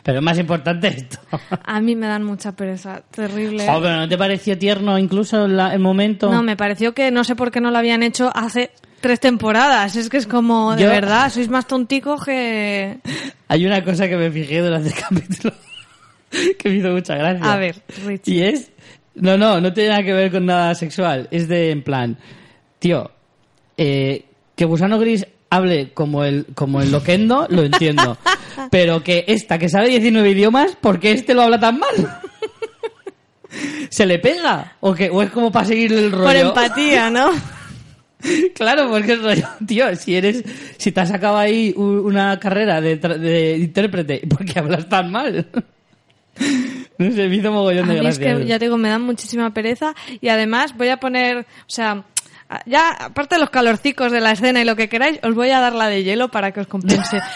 Pero 0.06 0.18
es 0.18 0.24
más 0.24 0.38
importante 0.38 0.86
esto. 0.86 1.18
A 1.64 1.80
mí 1.80 1.96
me 1.96 2.06
dan 2.06 2.22
mucha 2.22 2.52
pereza, 2.52 3.02
terrible. 3.10 3.66
Joder, 3.66 3.96
¿no 3.96 4.08
te 4.08 4.16
pareció 4.16 4.56
tierno 4.56 4.96
incluso 5.00 5.48
la- 5.48 5.74
el 5.74 5.80
momento? 5.80 6.30
No, 6.30 6.44
me 6.44 6.56
pareció 6.56 6.94
que 6.94 7.10
no 7.10 7.24
sé 7.24 7.34
por 7.34 7.50
qué 7.50 7.60
no 7.60 7.72
lo 7.72 7.78
habían 7.78 8.04
hecho 8.04 8.30
hace 8.32 8.70
tres 9.00 9.18
temporadas. 9.18 9.96
Es 9.96 10.08
que 10.08 10.18
es 10.18 10.28
como, 10.28 10.76
de 10.76 10.84
Yo- 10.84 10.90
verdad, 10.90 11.28
sois 11.30 11.48
más 11.48 11.66
tonticos 11.66 12.24
que... 12.24 12.98
Hay 13.48 13.66
una 13.66 13.82
cosa 13.82 14.08
que 14.08 14.16
me 14.16 14.30
fijé 14.30 14.60
durante 14.60 14.90
el 14.90 14.94
capítulo 15.08 15.52
que 16.56 16.68
me 16.68 16.74
hizo 16.76 16.90
mucha 16.90 17.16
gracia. 17.16 17.52
A 17.52 17.56
ver, 17.56 17.82
Richie. 18.06 18.34
Y 18.34 18.42
es... 18.42 18.70
No, 19.16 19.36
no, 19.36 19.60
no 19.60 19.72
tiene 19.72 19.88
nada 19.90 20.02
que 20.04 20.12
ver 20.12 20.30
con 20.30 20.46
nada 20.46 20.72
sexual. 20.76 21.26
Es 21.32 21.48
de, 21.48 21.72
en 21.72 21.82
plan... 21.82 22.16
Tío, 22.78 23.10
eh, 23.76 24.24
que 24.54 24.64
Gusano 24.66 25.00
Gris 25.00 25.26
hable 25.50 25.92
como 25.92 26.24
el, 26.24 26.46
como 26.54 26.82
el 26.82 26.92
loquendo, 26.92 27.46
lo 27.50 27.62
entiendo. 27.62 28.18
Pero 28.70 29.02
que 29.02 29.24
esta, 29.28 29.58
que 29.58 29.68
sabe 29.68 29.88
19 29.88 30.30
idiomas, 30.30 30.76
¿por 30.76 31.00
qué 31.00 31.12
este 31.12 31.34
lo 31.34 31.42
habla 31.42 31.60
tan 31.60 31.78
mal? 31.78 32.20
¿Se 33.90 34.06
le 34.06 34.18
pega? 34.18 34.76
¿O, 34.80 34.94
que, 34.94 35.10
o 35.10 35.22
es 35.22 35.30
como 35.30 35.50
para 35.52 35.66
seguir 35.66 35.92
el 35.92 36.12
rollo? 36.12 36.24
Por 36.24 36.36
empatía, 36.36 37.10
¿no? 37.10 37.30
Claro, 38.54 38.88
porque 38.88 39.12
es 39.12 39.22
rollo, 39.22 39.46
tío, 39.66 39.94
si 39.94 40.16
eres, 40.16 40.42
si 40.78 40.90
te 40.90 41.00
has 41.00 41.10
sacado 41.10 41.36
ahí 41.36 41.72
una 41.76 42.40
carrera 42.40 42.80
de, 42.80 42.96
de 42.96 43.58
intérprete, 43.58 44.22
¿por 44.28 44.44
qué 44.44 44.58
hablas 44.58 44.88
tan 44.88 45.12
mal? 45.12 45.46
No 46.98 47.12
sé, 47.12 47.28
me 47.28 47.36
hizo 47.36 47.52
mogollón 47.52 47.88
de 47.88 47.96
es 47.96 48.18
gracia. 48.18 48.36
que, 48.38 48.46
ya 48.46 48.58
te 48.58 48.64
digo, 48.66 48.78
me 48.78 48.88
dan 48.88 49.02
muchísima 49.02 49.52
pereza. 49.52 49.94
Y 50.20 50.28
además 50.28 50.76
voy 50.76 50.88
a 50.88 50.98
poner, 50.98 51.40
o 51.40 51.44
sea, 51.70 52.04
ya, 52.66 52.90
aparte 52.90 53.34
de 53.36 53.40
los 53.40 53.50
calorcicos 53.50 54.12
de 54.12 54.20
la 54.20 54.32
escena 54.32 54.60
y 54.60 54.64
lo 54.64 54.76
que 54.76 54.88
queráis, 54.88 55.18
os 55.22 55.34
voy 55.34 55.50
a 55.50 55.60
dar 55.60 55.72
la 55.74 55.88
de 55.88 56.02
hielo 56.04 56.28
para 56.28 56.52
que 56.52 56.60
os 56.60 56.66
compense. 56.66 57.20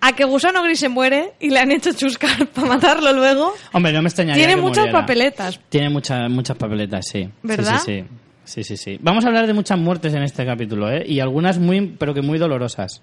A 0.00 0.12
que 0.12 0.24
Gusano 0.24 0.62
Gris 0.62 0.78
se 0.78 0.88
muere 0.88 1.32
y 1.40 1.50
le 1.50 1.58
han 1.58 1.72
hecho 1.72 1.92
chuscar 1.92 2.46
para 2.54 2.68
matarlo 2.68 3.12
luego. 3.12 3.52
Hombre, 3.72 3.92
no 3.92 4.00
me 4.00 4.06
extrañaría 4.08 4.36
Tiene 4.46 4.54
que 4.54 4.60
muchas 4.60 4.84
muriera. 4.84 5.00
papeletas. 5.00 5.60
Tiene 5.68 5.90
muchas 5.90 6.30
muchas 6.30 6.56
papeletas, 6.56 7.04
sí. 7.10 7.28
¿Verdad? 7.42 7.80
Sí, 7.84 8.02
sí, 8.02 8.04
sí. 8.44 8.62
Sí, 8.62 8.62
sí, 8.62 8.76
sí. 8.76 8.98
Vamos 9.02 9.24
a 9.24 9.28
hablar 9.28 9.48
de 9.48 9.54
muchas 9.54 9.76
muertes 9.76 10.14
en 10.14 10.22
este 10.22 10.46
capítulo, 10.46 10.88
¿eh? 10.88 11.02
Y 11.04 11.18
algunas 11.18 11.58
muy, 11.58 11.84
pero 11.98 12.14
que 12.14 12.22
muy 12.22 12.38
dolorosas. 12.38 13.02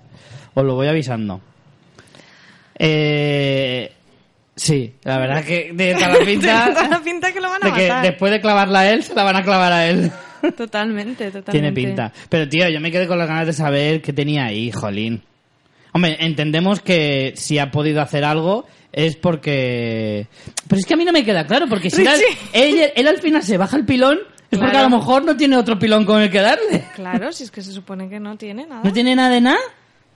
Os 0.54 0.64
lo 0.64 0.76
voy 0.76 0.88
avisando. 0.88 1.42
Eh... 2.80 3.92
Sí, 4.56 4.96
la 5.04 5.18
verdad 5.18 5.44
que 5.44 5.72
de 5.74 5.94
toda 5.96 6.08
la 6.08 6.20
pinta... 6.26 6.74
toda 6.74 6.88
la 6.88 7.00
pinta 7.02 7.34
que 7.34 7.42
lo 7.42 7.50
van 7.50 7.62
a 7.62 7.68
de 7.68 7.74
que 7.74 7.88
matar. 7.90 8.06
después 8.06 8.32
de 8.32 8.40
clavarla 8.40 8.80
a 8.80 8.90
él, 8.90 9.04
se 9.04 9.14
la 9.14 9.24
van 9.24 9.36
a 9.36 9.44
clavar 9.44 9.74
a 9.74 9.86
él. 9.88 10.12
Totalmente, 10.58 11.26
totalmente. 11.26 11.52
Tiene 11.52 11.72
pinta. 11.72 12.12
Pero 12.30 12.48
tío, 12.48 12.70
yo 12.70 12.80
me 12.80 12.92
quedé 12.92 13.08
con 13.08 13.18
las 13.18 13.28
ganas 13.28 13.48
de 13.48 13.54
saber 13.54 14.02
qué 14.02 14.14
tenía 14.14 14.46
ahí, 14.46 14.72
jolín. 14.72 15.22
Hombre, 15.94 16.18
entendemos 16.20 16.82
que 16.82 17.34
si 17.36 17.58
ha 17.58 17.72
podido 17.72 18.02
hacer 18.02 18.26
algo 18.26 18.66
es 18.92 19.16
porque... 19.16 20.28
Pero 20.68 20.80
es 20.80 20.86
que 20.86 20.94
a 20.94 20.98
mí 20.98 21.06
no 21.06 21.12
me 21.12 21.24
queda 21.24 21.46
claro, 21.46 21.68
porque 21.70 21.90
si 21.90 22.02
él, 22.06 22.22
él, 22.54 22.92
él 22.96 23.08
al 23.08 23.20
final 23.20 23.44
se 23.44 23.58
baja 23.58 23.78
el 23.78 23.86
pilón, 23.86 24.20
es 24.52 24.60
porque 24.60 24.78
a 24.78 24.84
lo 24.84 24.90
mejor 24.90 25.24
no 25.24 25.36
tiene 25.36 25.58
otro 25.58 25.78
pilón 25.78 26.06
con 26.06 26.22
el 26.22 26.30
que 26.30 26.42
darle. 26.42 26.86
Claro, 26.96 27.32
si 27.32 27.44
es 27.44 27.52
que 27.52 27.62
se 27.62 27.72
supone 27.72 28.10
que 28.10 28.20
no 28.20 28.38
tiene 28.38 28.66
nada. 28.66 28.82
¿No 28.84 28.94
tiene 28.94 29.16
nada 29.16 29.30
de 29.30 29.42
nada? 29.42 29.60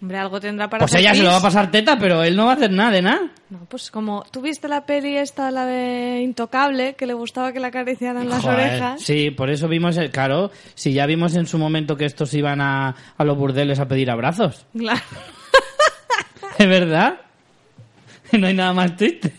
Hombre, 0.01 0.17
algo 0.17 0.39
tendrá 0.39 0.69
para 0.69 0.79
Pues 0.81 0.91
hacer 0.93 1.01
ella 1.01 1.13
se 1.13 1.23
lo 1.23 1.29
va 1.29 1.35
a 1.35 1.39
pis. 1.39 1.43
pasar 1.43 1.71
teta, 1.71 1.97
pero 1.99 2.23
él 2.23 2.35
no 2.37 2.45
va 2.45 2.51
a 2.51 2.55
hacer 2.55 2.71
nada 2.71 2.91
de 2.91 3.01
nada. 3.01 3.19
No, 3.49 3.65
pues 3.65 3.91
como 3.91 4.23
tú 4.31 4.39
viste 4.41 4.69
la 4.69 4.85
peli 4.85 5.17
esta, 5.17 5.51
la 5.51 5.65
de 5.65 6.21
Intocable, 6.23 6.95
que 6.95 7.05
le 7.05 7.13
gustaba 7.13 7.51
que 7.51 7.59
le 7.59 7.67
acariciaran 7.67 8.29
las 8.29 8.41
Joder, 8.41 8.59
orejas. 8.59 9.01
Sí, 9.01 9.29
por 9.31 9.49
eso 9.49 9.67
vimos, 9.67 9.97
el, 9.97 10.09
claro, 10.09 10.51
si 10.73 10.93
ya 10.93 11.05
vimos 11.05 11.35
en 11.35 11.47
su 11.47 11.57
momento 11.57 11.97
que 11.97 12.05
estos 12.05 12.33
iban 12.33 12.61
a, 12.61 12.95
a 13.17 13.23
los 13.25 13.37
burdeles 13.37 13.79
a 13.79 13.87
pedir 13.89 14.09
abrazos. 14.09 14.65
Claro. 14.77 15.01
¿Es 16.57 16.67
verdad? 16.67 17.15
No 18.31 18.45
hay 18.45 18.53
nada 18.53 18.73
más 18.73 18.95
triste. 18.95 19.33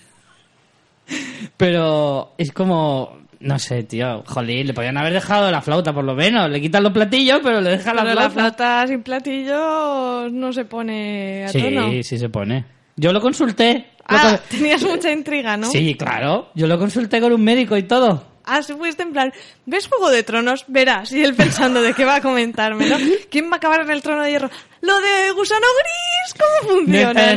Pero 1.57 2.33
es 2.39 2.51
como... 2.53 3.20
No 3.41 3.59
sé, 3.59 3.83
tío. 3.85 4.23
Jolín, 4.27 4.67
le 4.67 4.75
podían 4.75 4.97
haber 4.99 5.15
dejado 5.15 5.51
la 5.51 5.63
flauta 5.63 5.93
por 5.95 6.05
lo 6.05 6.15
menos. 6.15 6.51
Le 6.51 6.61
quitan 6.61 6.83
los 6.83 6.93
platillos, 6.93 7.41
pero 7.43 7.61
le 7.61 7.71
dejan 7.71 7.97
la 7.97 8.03
flauta. 8.03 8.23
la 8.23 8.31
flauta 8.31 8.87
sin 8.87 9.03
platillos 9.03 10.33
no 10.33 10.53
se 10.53 10.65
pone 10.67 11.45
a 11.47 11.49
Sí, 11.49 11.63
tono. 11.63 11.91
sí 12.03 12.19
se 12.19 12.29
pone. 12.29 12.65
Yo 12.97 13.13
lo 13.13 13.21
consulté. 13.21 13.87
Lo 14.09 14.17
Ah, 14.17 14.39
con- 14.49 14.59
tenías 14.59 14.83
mucha 14.83 15.11
intriga, 15.11 15.57
¿no? 15.57 15.71
Sí, 15.71 15.95
claro. 15.95 16.51
Yo 16.55 16.67
lo 16.67 16.79
consulté 16.79 17.21
con 17.21 17.33
un 17.33 17.43
médico 17.43 17.77
y 17.77 17.85
todo. 17.85 18.29
Así 18.45 18.73
fuiste 18.73 19.03
en 19.05 19.13
plan, 19.13 19.33
¿ves 19.67 19.87
Juego 19.87 20.11
de 20.11 20.23
Tronos? 20.23 20.65
Verás. 20.67 21.13
Y 21.13 21.23
él 21.23 21.35
pensando 21.35 21.81
de 21.83 21.93
qué 21.95 22.05
va 22.05 22.17
a 22.17 22.21
comentarme, 22.21 22.87
¿no? 22.89 22.97
¿Quién 23.31 23.47
va 23.47 23.55
a 23.55 23.57
acabar 23.57 23.83
en 23.83 23.91
el 23.91 24.03
trono 24.03 24.23
de 24.23 24.31
hierro? 24.31 24.51
Lo 24.81 24.95
de 25.01 25.31
gusano 25.37 25.67
gris, 25.79 26.35
¿cómo 26.35 26.73
No 26.73 26.81
funciona? 26.81 27.11
está 27.33 27.37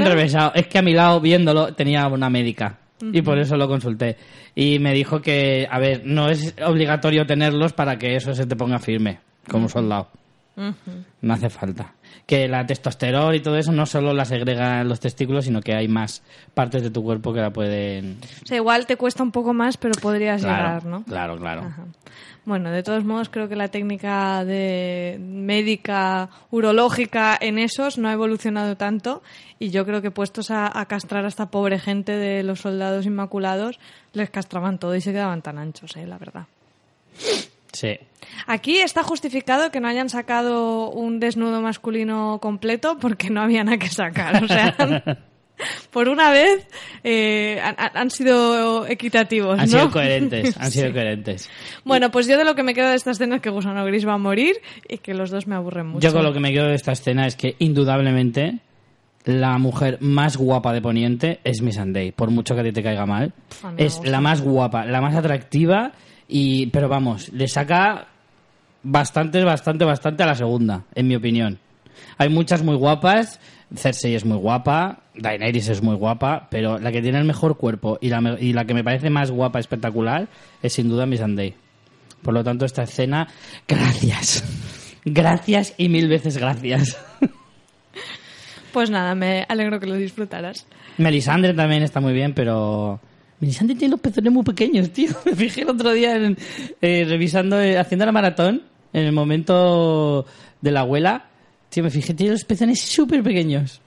no? 0.49 0.51
Es 0.55 0.67
que 0.67 0.79
a 0.79 0.81
mi 0.81 0.93
lado, 0.93 1.19
viéndolo, 1.21 1.73
tenía 1.75 2.07
una 2.07 2.29
médica. 2.29 2.79
Y 3.11 3.21
por 3.21 3.37
eso 3.37 3.57
lo 3.57 3.67
consulté. 3.67 4.17
Y 4.55 4.79
me 4.79 4.93
dijo 4.93 5.21
que, 5.21 5.67
a 5.69 5.79
ver, 5.79 6.03
no 6.05 6.29
es 6.29 6.55
obligatorio 6.63 7.25
tenerlos 7.25 7.73
para 7.73 7.97
que 7.97 8.15
eso 8.15 8.33
se 8.33 8.45
te 8.45 8.55
ponga 8.55 8.79
firme, 8.79 9.19
como 9.49 9.67
soldado. 9.67 10.09
No 10.55 11.33
hace 11.33 11.49
falta. 11.49 11.93
Que 12.25 12.47
la 12.47 12.65
testosterona 12.65 13.35
y 13.35 13.41
todo 13.41 13.57
eso 13.57 13.71
no 13.71 13.85
solo 13.85 14.13
la 14.13 14.23
segrega 14.23 14.81
en 14.81 14.87
los 14.87 14.99
testículos, 14.99 15.45
sino 15.45 15.61
que 15.61 15.73
hay 15.73 15.87
más 15.87 16.23
partes 16.53 16.83
de 16.83 16.91
tu 16.91 17.03
cuerpo 17.03 17.33
que 17.33 17.41
la 17.41 17.51
pueden... 17.51 18.19
O 18.43 18.45
sea, 18.45 18.57
igual 18.57 18.85
te 18.85 18.95
cuesta 18.95 19.23
un 19.23 19.31
poco 19.31 19.53
más, 19.53 19.77
pero 19.77 19.93
podrías 19.99 20.41
llegar, 20.41 20.85
¿no? 20.85 21.03
claro, 21.03 21.37
claro. 21.37 21.61
Ajá. 21.61 21.85
Bueno, 22.45 22.71
de 22.71 22.83
todos 22.83 23.05
modos, 23.05 23.29
creo 23.29 23.47
que 23.47 23.55
la 23.55 23.69
técnica 23.69 24.43
de 24.43 25.17
médica 25.19 26.29
urológica 26.51 27.37
en 27.39 27.57
esos 27.57 27.97
no 27.97 28.09
ha 28.09 28.13
evolucionado 28.13 28.75
tanto 28.75 29.23
y 29.59 29.69
yo 29.69 29.85
creo 29.85 30.01
que 30.01 30.11
puestos 30.11 30.51
a, 30.51 30.77
a 30.77 30.85
castrar 30.87 31.23
a 31.23 31.29
esta 31.29 31.51
pobre 31.51 31.79
gente 31.79 32.11
de 32.11 32.43
los 32.43 32.59
soldados 32.59 33.05
inmaculados, 33.05 33.79
les 34.11 34.29
castraban 34.29 34.77
todo 34.77 34.93
y 34.95 35.01
se 35.01 35.13
quedaban 35.13 35.41
tan 35.41 35.57
anchos, 35.57 35.95
¿eh? 35.95 36.05
la 36.05 36.17
verdad. 36.17 36.45
Sí. 37.71 37.97
Aquí 38.45 38.77
está 38.77 39.03
justificado 39.03 39.71
que 39.71 39.79
no 39.79 39.87
hayan 39.87 40.09
sacado 40.09 40.89
un 40.89 41.19
desnudo 41.19 41.61
masculino 41.61 42.39
completo 42.41 42.97
porque 42.99 43.29
no 43.29 43.41
había 43.41 43.63
nada 43.63 43.77
que 43.77 43.89
sacar. 43.89 44.43
O 44.43 44.47
sea, 44.47 44.75
por 45.91 46.09
una 46.09 46.31
vez 46.31 46.67
eh, 47.03 47.59
han, 47.63 47.75
han 47.77 48.09
sido 48.09 48.85
equitativos, 48.87 49.59
Han 49.59 49.65
¿no? 49.69 49.77
sido 49.77 49.91
coherentes, 49.91 50.57
han 50.57 50.71
sido 50.71 50.91
coherentes. 50.93 51.49
Bueno, 51.83 52.11
pues 52.11 52.27
yo 52.27 52.37
de 52.37 52.45
lo 52.45 52.55
que 52.55 52.63
me 52.63 52.73
quedo 52.73 52.89
de 52.89 52.95
esta 52.95 53.11
escena 53.11 53.35
es 53.37 53.41
que 53.41 53.49
Gusano 53.49 53.85
Gris 53.85 54.07
va 54.07 54.13
a 54.13 54.17
morir 54.17 54.55
y 54.87 54.97
que 54.97 55.13
los 55.13 55.29
dos 55.29 55.47
me 55.47 55.55
aburren 55.55 55.87
mucho. 55.87 56.07
Yo 56.07 56.13
con 56.13 56.23
lo 56.23 56.33
que 56.33 56.39
me 56.39 56.51
quedo 56.51 56.67
de 56.67 56.75
esta 56.75 56.91
escena 56.91 57.25
es 57.27 57.35
que 57.35 57.55
indudablemente 57.59 58.59
la 59.25 59.57
mujer 59.57 59.97
más 60.01 60.37
guapa 60.37 60.73
de 60.73 60.81
Poniente 60.81 61.39
es 61.43 61.61
Miss 61.61 61.75
Sunday, 61.75 62.11
por 62.11 62.29
mucho 62.29 62.55
que 62.55 62.61
a 62.61 62.63
ti 62.63 62.71
te 62.71 62.83
caiga 62.83 63.05
mal. 63.05 63.33
Es 63.77 64.01
la 64.03 64.19
más 64.19 64.41
guapa, 64.41 64.85
la 64.85 65.01
más 65.01 65.15
atractiva 65.15 65.93
y 66.27 66.67
pero 66.67 66.89
vamos, 66.89 67.31
le 67.31 67.47
saca 67.47 68.07
bastante, 68.83 69.43
bastante, 69.43 69.85
bastante 69.85 70.23
a 70.23 70.25
la 70.25 70.35
segunda, 70.35 70.83
en 70.93 71.07
mi 71.07 71.15
opinión. 71.15 71.59
Hay 72.17 72.29
muchas 72.29 72.63
muy 72.63 72.75
guapas, 72.75 73.39
Cersei 73.75 74.15
es 74.15 74.25
muy 74.25 74.37
guapa, 74.37 74.99
Daenerys 75.15 75.69
es 75.69 75.81
muy 75.81 75.95
guapa, 75.95 76.47
pero 76.51 76.77
la 76.79 76.91
que 76.91 77.01
tiene 77.01 77.17
el 77.19 77.25
mejor 77.25 77.57
cuerpo 77.57 77.97
y 78.01 78.09
la, 78.09 78.37
y 78.39 78.53
la 78.53 78.65
que 78.65 78.73
me 78.73 78.83
parece 78.83 79.09
más 79.09 79.31
guapa, 79.31 79.59
espectacular, 79.59 80.27
es 80.61 80.73
sin 80.73 80.89
duda 80.89 81.05
Miss. 81.05 81.21
Por 82.21 82.33
lo 82.33 82.43
tanto, 82.43 82.65
esta 82.65 82.83
escena, 82.83 83.27
gracias. 83.67 84.43
Gracias 85.05 85.73
y 85.77 85.89
mil 85.89 86.07
veces 86.07 86.37
gracias. 86.37 86.97
Pues 88.71 88.89
nada, 88.89 89.13
me 89.15 89.45
alegro 89.47 89.79
que 89.79 89.85
lo 89.87 89.95
disfrutaras. 89.95 90.65
Melisandre 90.97 91.53
también 91.53 91.83
está 91.83 91.99
muy 91.99 92.13
bien, 92.13 92.33
pero... 92.33 92.99
Melisandre 93.39 93.75
tiene 93.75 93.91
los 93.91 93.99
pezones 93.99 94.31
muy 94.31 94.43
pequeños, 94.43 94.89
tío. 94.91 95.11
Me 95.25 95.35
fijé 95.35 95.61
el 95.61 95.69
otro 95.69 95.91
día 95.91 96.15
en- 96.15 96.37
eh, 96.81 97.05
revisando, 97.07 97.61
eh, 97.61 97.77
haciendo 97.77 98.05
la 98.05 98.11
maratón, 98.11 98.63
en 98.93 99.03
el 99.03 99.11
momento 99.11 100.25
de 100.61 100.71
la 100.71 100.79
abuela. 100.81 101.25
Tío, 101.73 101.83
me 101.83 101.89
fijé, 101.89 102.13
tiene 102.13 102.33
los 102.33 102.43
pezones 102.43 102.79
súper 102.81 103.23
pequeños. 103.23 103.81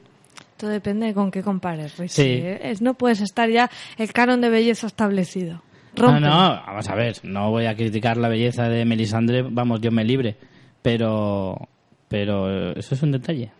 Todo 0.56 0.70
depende 0.70 1.06
de 1.06 1.14
con 1.14 1.30
qué 1.30 1.42
compares, 1.42 1.96
Risi, 1.98 2.14
Sí. 2.22 2.22
¿eh? 2.28 2.58
Es, 2.70 2.82
no 2.82 2.94
puedes 2.94 3.20
estar 3.20 3.48
ya 3.48 3.70
el 3.96 4.12
canon 4.12 4.40
de 4.40 4.48
belleza 4.48 4.86
establecido. 4.88 5.62
No, 5.96 6.02
Rompe. 6.06 6.20
no, 6.20 6.28
vamos 6.66 6.88
a 6.88 6.94
ver, 6.94 7.16
no 7.22 7.50
voy 7.50 7.66
a 7.66 7.76
criticar 7.76 8.16
la 8.16 8.28
belleza 8.28 8.68
de 8.68 8.84
Melisandre, 8.84 9.42
vamos, 9.42 9.80
Dios 9.80 9.94
me 9.94 10.04
libre, 10.04 10.36
pero, 10.82 11.68
pero 12.08 12.72
eso 12.76 12.94
es 12.94 13.02
un 13.02 13.12
detalle. 13.12 13.50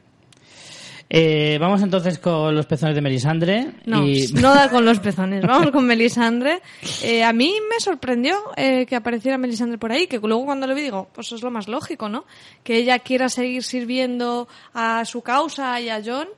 Eh, 1.08 1.56
vamos 1.60 1.82
entonces 1.82 2.18
con 2.18 2.54
los 2.54 2.66
pezones 2.66 2.94
de 2.94 3.00
Melisandre. 3.00 3.72
No, 3.84 4.06
y... 4.06 4.26
no 4.34 4.54
da 4.54 4.68
con 4.68 4.84
los 4.84 4.98
pezones. 4.98 5.42
Vamos 5.42 5.70
con 5.70 5.86
Melisandre. 5.86 6.62
Eh, 7.02 7.22
a 7.22 7.32
mí 7.32 7.54
me 7.70 7.78
sorprendió 7.78 8.36
eh, 8.56 8.86
que 8.86 8.96
apareciera 8.96 9.38
Melisandre 9.38 9.78
por 9.78 9.92
ahí, 9.92 10.06
que 10.06 10.18
luego 10.18 10.44
cuando 10.44 10.66
lo 10.66 10.74
vi 10.74 10.82
digo, 10.82 11.08
pues 11.12 11.30
es 11.32 11.42
lo 11.42 11.50
más 11.50 11.68
lógico, 11.68 12.08
¿no? 12.08 12.24
Que 12.64 12.76
ella 12.76 12.98
quiera 13.00 13.28
seguir 13.28 13.62
sirviendo 13.62 14.48
a 14.72 15.04
su 15.04 15.20
causa 15.22 15.80
y 15.80 15.88
a 15.88 16.02
John, 16.04 16.28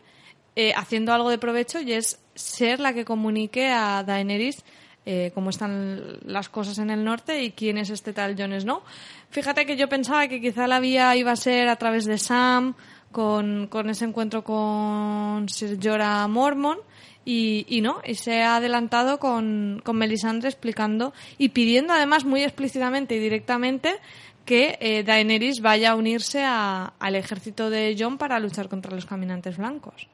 eh, 0.56 0.72
haciendo 0.76 1.12
algo 1.12 1.30
de 1.30 1.38
provecho 1.38 1.80
y 1.80 1.92
es 1.92 2.18
ser 2.34 2.80
la 2.80 2.92
que 2.92 3.04
comunique 3.04 3.68
a 3.68 4.02
Daenerys 4.02 4.64
eh, 5.10 5.30
cómo 5.34 5.48
están 5.48 6.18
las 6.26 6.50
cosas 6.50 6.78
en 6.80 6.90
el 6.90 7.02
norte 7.02 7.42
y 7.42 7.52
quién 7.52 7.78
es 7.78 7.88
este 7.88 8.12
tal 8.12 8.36
Jon 8.36 8.60
Snow. 8.60 8.82
Fíjate 9.30 9.64
que 9.64 9.74
yo 9.74 9.88
pensaba 9.88 10.28
que 10.28 10.38
quizá 10.38 10.66
la 10.66 10.80
vía 10.80 11.16
iba 11.16 11.32
a 11.32 11.36
ser 11.36 11.70
a 11.70 11.76
través 11.76 12.04
de 12.04 12.18
Sam, 12.18 12.74
con, 13.12 13.66
con 13.68 13.88
ese 13.90 14.04
encuentro 14.04 14.44
con 14.44 15.48
Sir 15.48 15.78
Jorah 15.82 16.26
Mormon, 16.28 16.78
y, 17.24 17.66
y 17.68 17.82
no, 17.82 18.00
y 18.06 18.14
se 18.14 18.42
ha 18.42 18.56
adelantado 18.56 19.18
con, 19.18 19.82
con 19.84 19.96
Melisandre 19.96 20.48
explicando 20.48 21.12
y 21.36 21.50
pidiendo 21.50 21.92
además 21.92 22.24
muy 22.24 22.42
explícitamente 22.42 23.16
y 23.16 23.18
directamente 23.18 23.96
que 24.46 24.78
eh, 24.80 25.02
Daenerys 25.02 25.60
vaya 25.60 25.90
a 25.90 25.94
unirse 25.94 26.42
a- 26.42 26.94
al 26.98 27.16
ejército 27.16 27.68
de 27.68 27.94
Jon 27.98 28.16
para 28.16 28.38
luchar 28.40 28.68
contra 28.70 28.94
los 28.94 29.04
caminantes 29.04 29.58
blancos. 29.58 30.08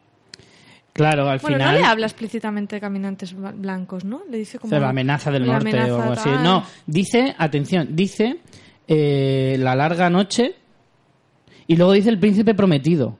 Claro, 0.92 1.28
al 1.28 1.38
Bueno, 1.38 1.56
final... 1.58 1.74
no 1.74 1.80
le 1.80 1.84
habla 1.86 2.06
explícitamente 2.06 2.76
de 2.76 2.80
caminantes 2.80 3.32
bla- 3.36 3.52
blancos, 3.54 4.04
¿no? 4.04 4.22
Le 4.28 4.38
dice 4.38 4.58
como... 4.58 4.76
la 4.76 4.88
amenaza 4.88 5.30
del 5.30 5.46
la 5.46 5.54
norte 5.54 5.68
amenaza 5.70 5.94
o 5.96 6.00
algo 6.02 6.12
así. 6.14 6.30
No, 6.42 6.64
dice, 6.86 7.34
atención, 7.38 7.88
dice 7.94 8.38
eh, 8.88 9.56
la 9.60 9.76
larga 9.76 10.10
noche 10.10 10.56
y 11.66 11.76
luego 11.76 11.92
dice 11.92 12.10
el 12.10 12.18
príncipe 12.18 12.54
prometido. 12.54 13.16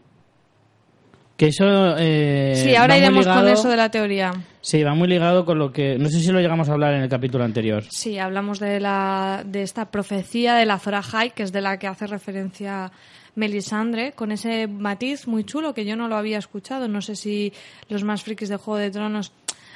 Que 1.37 1.49
eso... 1.49 1.97
eh, 1.99 2.53
Sí, 2.55 2.77
ahora 2.77 2.97
iremos 2.97 3.27
con 3.27 3.35
ligado- 3.37 3.49
eso 3.49 3.69
de 3.69 3.77
la 3.77 3.91
teoría. 3.91 4.33
Sí, 4.61 4.83
va 4.85 4.95
muy 4.95 5.09
ligado 5.09 5.45
con 5.45 5.59
lo 5.59 5.73
que... 5.73 5.99
No 5.99 6.09
sé 6.09 6.21
si 6.21 6.31
lo 6.31 6.41
llegamos 6.41 6.69
a 6.69 6.73
hablar 6.75 6.95
en 6.95 7.03
el 7.03 7.09
capítulo 7.09 7.43
anterior. 7.45 7.83
Sí, 7.91 8.19
hablamos 8.19 8.61
de, 8.61 8.79
la, 8.79 9.43
de 9.45 9.63
esta 9.63 9.91
profecía 9.91 10.55
de 10.55 10.65
la 10.65 10.79
Zora 10.79 11.03
High, 11.03 11.33
que 11.33 11.43
es 11.43 11.53
de 11.53 11.61
la 11.61 11.77
que 11.79 11.89
hace 11.89 12.07
referencia 12.07 12.93
Melisandre, 13.35 14.13
con 14.13 14.31
ese 14.31 14.69
matiz 14.69 15.27
muy 15.27 15.43
chulo 15.43 15.75
que 15.75 15.85
yo 15.85 15.97
no 15.97 16.07
lo 16.07 16.15
había 16.17 16.39
escuchado. 16.39 16.87
No 16.87 17.03
sé 17.03 17.17
si 17.17 17.53
los 17.89 18.05
más 18.05 18.23
frikis 18.23 18.49
de 18.49 18.57
Juego 18.57 18.79
de 18.79 18.93
Tronos 18.93 19.33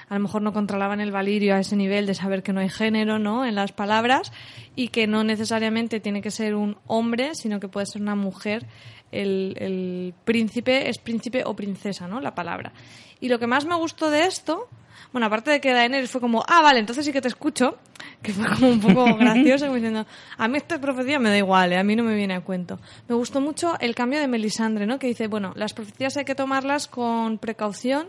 a 0.08 0.14
lo 0.14 0.20
mejor 0.20 0.42
no 0.42 0.52
controlaban 0.52 1.00
el 1.00 1.12
valirio 1.12 1.54
a 1.54 1.60
ese 1.60 1.76
nivel 1.76 2.06
de 2.06 2.14
saber 2.14 2.42
que 2.42 2.52
no 2.52 2.60
hay 2.60 2.68
género 2.68 3.18
¿no? 3.18 3.44
en 3.44 3.54
las 3.54 3.72
palabras 3.72 4.32
y 4.74 4.88
que 4.88 5.06
no 5.06 5.24
necesariamente 5.24 6.00
tiene 6.00 6.22
que 6.22 6.30
ser 6.30 6.54
un 6.54 6.76
hombre, 6.86 7.34
sino 7.34 7.60
que 7.60 7.68
puede 7.68 7.86
ser 7.86 8.02
una 8.02 8.14
mujer. 8.14 8.66
El, 9.10 9.54
el 9.58 10.14
príncipe 10.24 10.88
es 10.88 10.98
príncipe 10.98 11.42
o 11.44 11.56
princesa, 11.56 12.06
¿no? 12.06 12.20
La 12.20 12.34
palabra. 12.34 12.72
Y 13.20 13.28
lo 13.28 13.38
que 13.38 13.46
más 13.46 13.64
me 13.64 13.74
gustó 13.74 14.10
de 14.10 14.26
esto, 14.26 14.68
bueno, 15.12 15.26
aparte 15.26 15.50
de 15.50 15.60
que 15.60 15.72
Daenerys 15.72 16.10
fue 16.10 16.20
como, 16.20 16.44
ah, 16.46 16.60
vale, 16.62 16.80
entonces 16.80 17.04
sí 17.04 17.12
que 17.12 17.22
te 17.22 17.28
escucho, 17.28 17.78
que 18.22 18.32
fue 18.32 18.46
como 18.46 18.68
un 18.68 18.80
poco 18.80 19.04
gracioso, 19.18 19.66
como 19.66 19.76
diciendo, 19.76 20.06
a 20.36 20.48
mí 20.48 20.58
esta 20.58 20.80
profecía 20.80 21.18
me 21.18 21.30
da 21.30 21.38
igual, 21.38 21.72
¿eh? 21.72 21.78
a 21.78 21.82
mí 21.82 21.96
no 21.96 22.04
me 22.04 22.14
viene 22.14 22.34
a 22.34 22.42
cuento. 22.42 22.78
Me 23.08 23.14
gustó 23.14 23.40
mucho 23.40 23.76
el 23.80 23.94
cambio 23.94 24.20
de 24.20 24.28
Melisandre, 24.28 24.86
¿no? 24.86 24.98
Que 24.98 25.06
dice, 25.06 25.26
bueno, 25.26 25.52
las 25.56 25.72
profecías 25.72 26.16
hay 26.16 26.24
que 26.24 26.34
tomarlas 26.34 26.86
con 26.86 27.38
precaución 27.38 28.08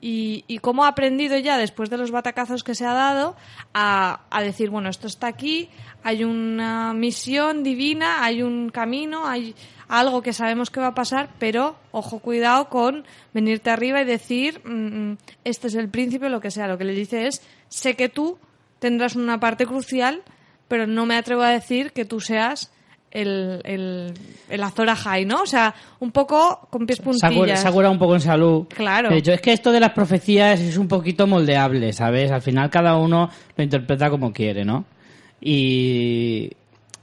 y, 0.00 0.44
y 0.46 0.58
cómo 0.58 0.84
ha 0.84 0.88
aprendido 0.88 1.36
ya 1.38 1.58
después 1.58 1.90
de 1.90 1.96
los 1.96 2.10
batacazos 2.10 2.64
que 2.64 2.74
se 2.74 2.86
ha 2.86 2.94
dado 2.94 3.36
a, 3.74 4.20
decir, 4.42 4.70
bueno, 4.70 4.88
esto 4.88 5.06
está 5.06 5.26
aquí, 5.26 5.68
hay 6.02 6.24
una 6.24 6.92
misión 6.94 7.62
divina, 7.62 8.24
hay 8.24 8.42
un 8.42 8.70
camino, 8.70 9.26
hay 9.26 9.54
algo 9.88 10.22
que 10.22 10.32
sabemos 10.32 10.70
que 10.70 10.80
va 10.80 10.88
a 10.88 10.94
pasar, 10.94 11.30
pero 11.38 11.76
ojo, 11.92 12.20
cuidado 12.20 12.68
con 12.68 13.04
venirte 13.32 13.70
arriba 13.70 14.00
y 14.02 14.04
decir, 14.04 14.60
mm, 14.64 15.10
mm, 15.10 15.18
este 15.44 15.68
es 15.68 15.74
el 15.74 15.88
príncipe, 15.88 16.28
lo 16.28 16.40
que 16.40 16.50
sea. 16.50 16.68
Lo 16.68 16.78
que 16.78 16.84
le 16.84 16.92
dice 16.92 17.26
es, 17.26 17.42
sé 17.68 17.94
que 17.94 18.08
tú 18.08 18.38
tendrás 18.78 19.16
una 19.16 19.40
parte 19.40 19.66
crucial, 19.66 20.22
pero 20.68 20.86
no 20.86 21.06
me 21.06 21.16
atrevo 21.16 21.42
a 21.42 21.50
decir 21.50 21.92
que 21.92 22.04
tú 22.04 22.20
seas 22.20 22.70
el, 23.10 23.60
el, 23.64 24.12
el 24.48 24.62
Azor 24.62 24.88
Ahai, 24.90 25.24
¿no? 25.24 25.42
O 25.42 25.46
sea, 25.46 25.74
un 26.00 26.10
poco 26.12 26.68
con 26.70 26.86
pies 26.86 27.00
puntillas. 27.00 27.60
se 27.60 27.68
ha 27.68 27.72
curado 27.72 27.92
un 27.92 27.98
poco 27.98 28.14
en 28.14 28.20
salud. 28.20 28.66
Claro. 28.68 29.10
De 29.10 29.18
hecho, 29.18 29.32
es 29.32 29.40
que 29.40 29.52
esto 29.52 29.72
de 29.72 29.80
las 29.80 29.92
profecías 29.92 30.60
es 30.60 30.76
un 30.76 30.88
poquito 30.88 31.26
moldeable, 31.26 31.92
¿sabes? 31.92 32.30
Al 32.30 32.42
final 32.42 32.70
cada 32.70 32.96
uno 32.96 33.30
lo 33.56 33.64
interpreta 33.64 34.10
como 34.10 34.32
quiere, 34.32 34.64
¿no? 34.64 34.84
Y, 35.40 36.50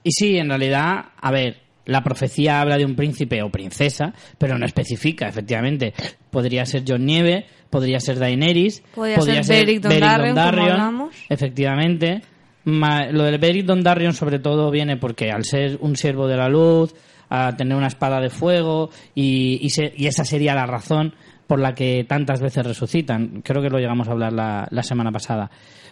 y 0.04 0.12
sí, 0.12 0.38
en 0.38 0.50
realidad, 0.50 1.06
a 1.20 1.32
ver, 1.32 1.62
la 1.86 2.04
profecía 2.04 2.62
habla 2.62 2.78
de 2.78 2.86
un 2.86 2.96
príncipe 2.96 3.42
o 3.44 3.50
princesa, 3.50 4.14
pero 4.38 4.58
no 4.58 4.66
especifica, 4.66 5.28
efectivamente. 5.28 5.94
Podría 6.32 6.66
ser 6.66 6.84
John 6.88 7.06
Nieve, 7.06 7.46
podría 7.70 8.00
ser 8.00 8.20
Daenerys, 8.20 8.82
Podría 8.94 9.44
ser 9.44 9.66
Beric 9.66 9.82
Dondarrion, 9.82 11.10
efectivamente. 11.30 12.22
Lo 12.66 13.24
del 13.24 13.38
Beric 13.38 13.66
Dondarrion 13.66 14.14
sobre 14.14 14.40
todo 14.40 14.72
viene 14.72 14.98
porque 14.98 15.32
al 15.32 15.46
ser 15.46 15.78
un 15.82 15.96
siervo 15.96 16.28
de 16.28 16.38
la 16.38 16.50
luz, 16.50 16.96
a 17.30 17.56
tener 17.56 17.78
una 17.78 17.88
espada 17.88 18.20
de 18.20 18.30
fuego 18.30 18.90
y, 19.14 19.60
y, 19.62 20.08
esa 20.08 20.26
sería 20.26 20.56
la 20.56 20.66
razón 20.66 21.14
por 21.48 21.60
la 21.60 21.74
que 21.74 22.06
tantas 22.08 22.42
veces 22.42 22.66
resucitan. 22.66 23.42
Creo 23.44 23.62
que 23.62 23.70
lo 23.70 23.80
llegamos 23.80 24.08
a 24.08 24.12
hablar 24.12 24.34
la, 24.34 24.68
la 24.70 24.84
semana 24.84 25.12
pasada. 25.12 25.50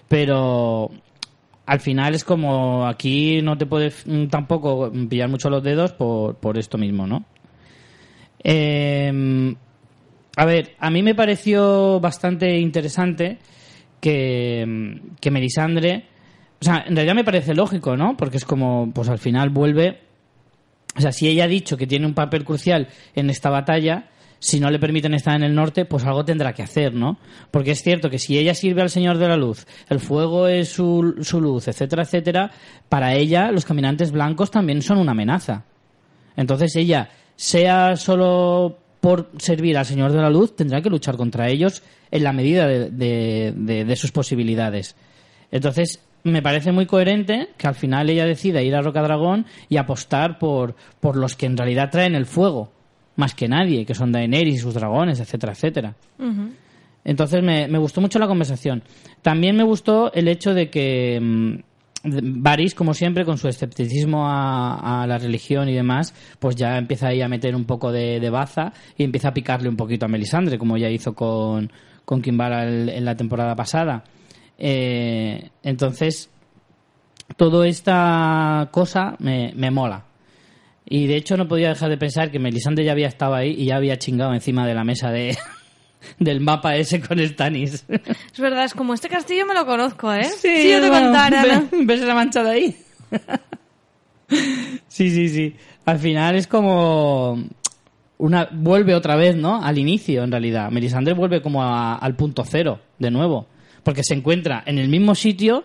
Pero 0.07 0.89
al 1.65 1.79
final 1.79 2.15
es 2.15 2.23
como 2.23 2.87
aquí 2.87 3.41
no 3.41 3.57
te 3.57 3.65
puedes 3.65 4.05
mm, 4.05 4.27
tampoco 4.27 4.91
pillar 5.09 5.29
mucho 5.29 5.49
los 5.49 5.63
dedos 5.63 5.93
por, 5.93 6.35
por 6.37 6.57
esto 6.57 6.77
mismo, 6.77 7.07
¿no? 7.07 7.25
Eh, 8.43 9.55
a 10.35 10.45
ver, 10.45 10.75
a 10.79 10.89
mí 10.89 11.03
me 11.03 11.15
pareció 11.15 11.99
bastante 11.99 12.57
interesante 12.59 13.37
que, 14.01 14.99
que 15.21 15.31
Melisandre. 15.31 16.07
O 16.63 16.65
sea, 16.65 16.85
en 16.87 16.95
realidad 16.95 17.15
me 17.15 17.25
parece 17.25 17.53
lógico, 17.53 17.97
¿no? 17.97 18.15
Porque 18.15 18.37
es 18.37 18.45
como, 18.45 18.89
pues 18.93 19.09
al 19.09 19.19
final 19.19 19.49
vuelve. 19.49 19.99
O 20.95 21.01
sea, 21.01 21.11
si 21.11 21.27
ella 21.27 21.43
ha 21.43 21.47
dicho 21.47 21.75
que 21.75 21.87
tiene 21.87 22.05
un 22.05 22.13
papel 22.13 22.45
crucial 22.45 22.87
en 23.15 23.29
esta 23.29 23.49
batalla, 23.49 24.07
si 24.39 24.61
no 24.61 24.71
le 24.71 24.79
permiten 24.79 25.13
estar 25.13 25.35
en 25.35 25.43
el 25.43 25.53
norte, 25.55 25.83
pues 25.83 26.05
algo 26.05 26.23
tendrá 26.23 26.53
que 26.53 26.63
hacer, 26.63 26.93
¿no? 26.93 27.17
Porque 27.51 27.71
es 27.71 27.83
cierto 27.83 28.09
que 28.09 28.17
si 28.17 28.37
ella 28.37 28.53
sirve 28.53 28.81
al 28.81 28.89
Señor 28.89 29.17
de 29.17 29.27
la 29.27 29.35
Luz, 29.35 29.65
el 29.89 29.99
fuego 29.99 30.47
es 30.47 30.69
su, 30.69 31.15
su 31.21 31.41
luz, 31.41 31.67
etcétera, 31.67 32.03
etcétera, 32.03 32.51
para 32.87 33.13
ella 33.13 33.51
los 33.51 33.65
caminantes 33.65 34.11
blancos 34.13 34.49
también 34.49 34.81
son 34.81 34.99
una 34.99 35.11
amenaza. 35.11 35.65
Entonces 36.37 36.73
ella, 36.77 37.09
sea 37.35 37.97
solo 37.97 38.77
por 39.01 39.31
servir 39.37 39.77
al 39.77 39.85
Señor 39.85 40.13
de 40.13 40.21
la 40.21 40.29
Luz, 40.29 40.55
tendrá 40.55 40.81
que 40.81 40.89
luchar 40.89 41.17
contra 41.17 41.49
ellos 41.49 41.83
en 42.09 42.23
la 42.23 42.31
medida 42.31 42.67
de, 42.67 42.89
de- 42.89 43.53
de- 43.53 43.83
de 43.83 43.95
sus 43.97 44.13
posibilidades. 44.13 44.95
Entonces, 45.51 45.99
me 46.23 46.41
parece 46.41 46.71
muy 46.71 46.85
coherente 46.85 47.49
que 47.57 47.67
al 47.67 47.75
final 47.75 48.09
ella 48.09 48.25
decida 48.25 48.61
ir 48.61 48.75
a 48.75 48.81
Rocadragón 48.81 49.45
y 49.69 49.77
apostar 49.77 50.39
por, 50.39 50.75
por 50.99 51.15
los 51.17 51.35
que 51.35 51.45
en 51.45 51.57
realidad 51.57 51.89
traen 51.91 52.15
el 52.15 52.25
fuego, 52.25 52.71
más 53.15 53.35
que 53.35 53.47
nadie, 53.47 53.85
que 53.85 53.93
son 53.95 54.11
Daenerys 54.11 54.55
y 54.55 54.59
sus 54.59 54.73
dragones, 54.73 55.19
etcétera, 55.19 55.53
etcétera. 55.53 55.95
Entonces 57.05 57.43
me, 57.43 57.67
me 57.67 57.77
gustó 57.77 57.99
mucho 58.01 58.19
la 58.19 58.27
conversación. 58.27 58.83
También 59.21 59.55
me 59.57 59.63
gustó 59.63 60.13
el 60.13 60.27
hecho 60.29 60.53
de 60.53 60.69
que 60.69 61.19
mm, 61.21 61.55
Varys, 62.41 62.75
como 62.75 62.93
siempre, 62.93 63.25
con 63.25 63.37
su 63.37 63.47
escepticismo 63.49 64.27
a, 64.29 65.03
a 65.03 65.07
la 65.07 65.17
religión 65.17 65.67
y 65.69 65.73
demás, 65.73 66.13
pues 66.39 66.55
ya 66.55 66.77
empieza 66.77 67.07
ahí 67.09 67.21
a 67.21 67.27
meter 67.27 67.55
un 67.55 67.65
poco 67.65 67.91
de, 67.91 68.19
de 68.21 68.29
baza 68.29 68.71
y 68.97 69.03
empieza 69.03 69.29
a 69.29 69.33
picarle 69.33 69.67
un 69.69 69.75
poquito 69.77 70.05
a 70.05 70.09
Melisandre, 70.09 70.57
como 70.57 70.77
ya 70.77 70.89
hizo 70.89 71.13
con, 71.13 71.71
con 72.05 72.21
Kimbara 72.21 72.63
el- 72.67 72.89
en 72.89 73.03
la 73.05 73.15
temporada 73.15 73.55
pasada. 73.55 74.03
Eh, 74.57 75.49
entonces, 75.63 76.29
toda 77.37 77.67
esta 77.67 78.69
cosa 78.71 79.15
me, 79.19 79.51
me 79.55 79.71
mola. 79.71 80.05
Y 80.85 81.07
de 81.07 81.15
hecho 81.15 81.37
no 81.37 81.47
podía 81.47 81.69
dejar 81.69 81.89
de 81.89 81.97
pensar 81.97 82.29
que 82.31 82.39
Melisandre 82.39 82.83
ya 82.85 82.91
había 82.91 83.07
estado 83.07 83.33
ahí 83.35 83.55
y 83.57 83.65
ya 83.65 83.77
había 83.77 83.97
chingado 83.97 84.33
encima 84.33 84.67
de 84.67 84.73
la 84.75 84.83
mesa 84.83 85.11
de, 85.11 85.37
del 86.19 86.39
mapa 86.41 86.75
ese 86.75 87.01
con 87.01 87.19
Stannis. 87.19 87.85
Es 87.87 88.39
verdad, 88.39 88.65
es 88.65 88.73
como 88.73 88.93
este 88.93 89.09
castillo 89.09 89.45
me 89.45 89.53
lo 89.53 89.65
conozco, 89.65 90.11
¿eh? 90.13 90.23
si 90.25 90.69
yo 90.71 90.81
te 90.81 90.89
bueno, 90.89 91.05
contara, 91.07 91.43
¿no? 91.43 91.61
¿ves- 91.71 91.87
¿Ves 91.87 92.01
la 92.01 92.13
mancha 92.15 92.43
de 92.43 92.49
ahí? 92.51 92.75
sí, 94.87 95.09
sí, 95.09 95.29
sí. 95.29 95.55
Al 95.85 95.99
final 95.99 96.35
es 96.35 96.47
como... 96.47 97.43
Una, 98.19 98.47
vuelve 98.51 98.95
otra 98.95 99.15
vez, 99.17 99.35
¿no? 99.35 99.61
Al 99.61 99.77
inicio, 99.77 100.23
en 100.23 100.31
realidad. 100.31 100.69
Melisandre 100.71 101.13
vuelve 101.13 101.41
como 101.41 101.61
a- 101.63 101.95
al 101.95 102.15
punto 102.15 102.43
cero, 102.45 102.79
de 102.99 103.11
nuevo. 103.11 103.47
Porque 103.83 104.03
se 104.03 104.13
encuentra 104.13 104.63
en 104.65 104.77
el 104.79 104.87
mismo 104.89 105.13
sitio 105.15 105.63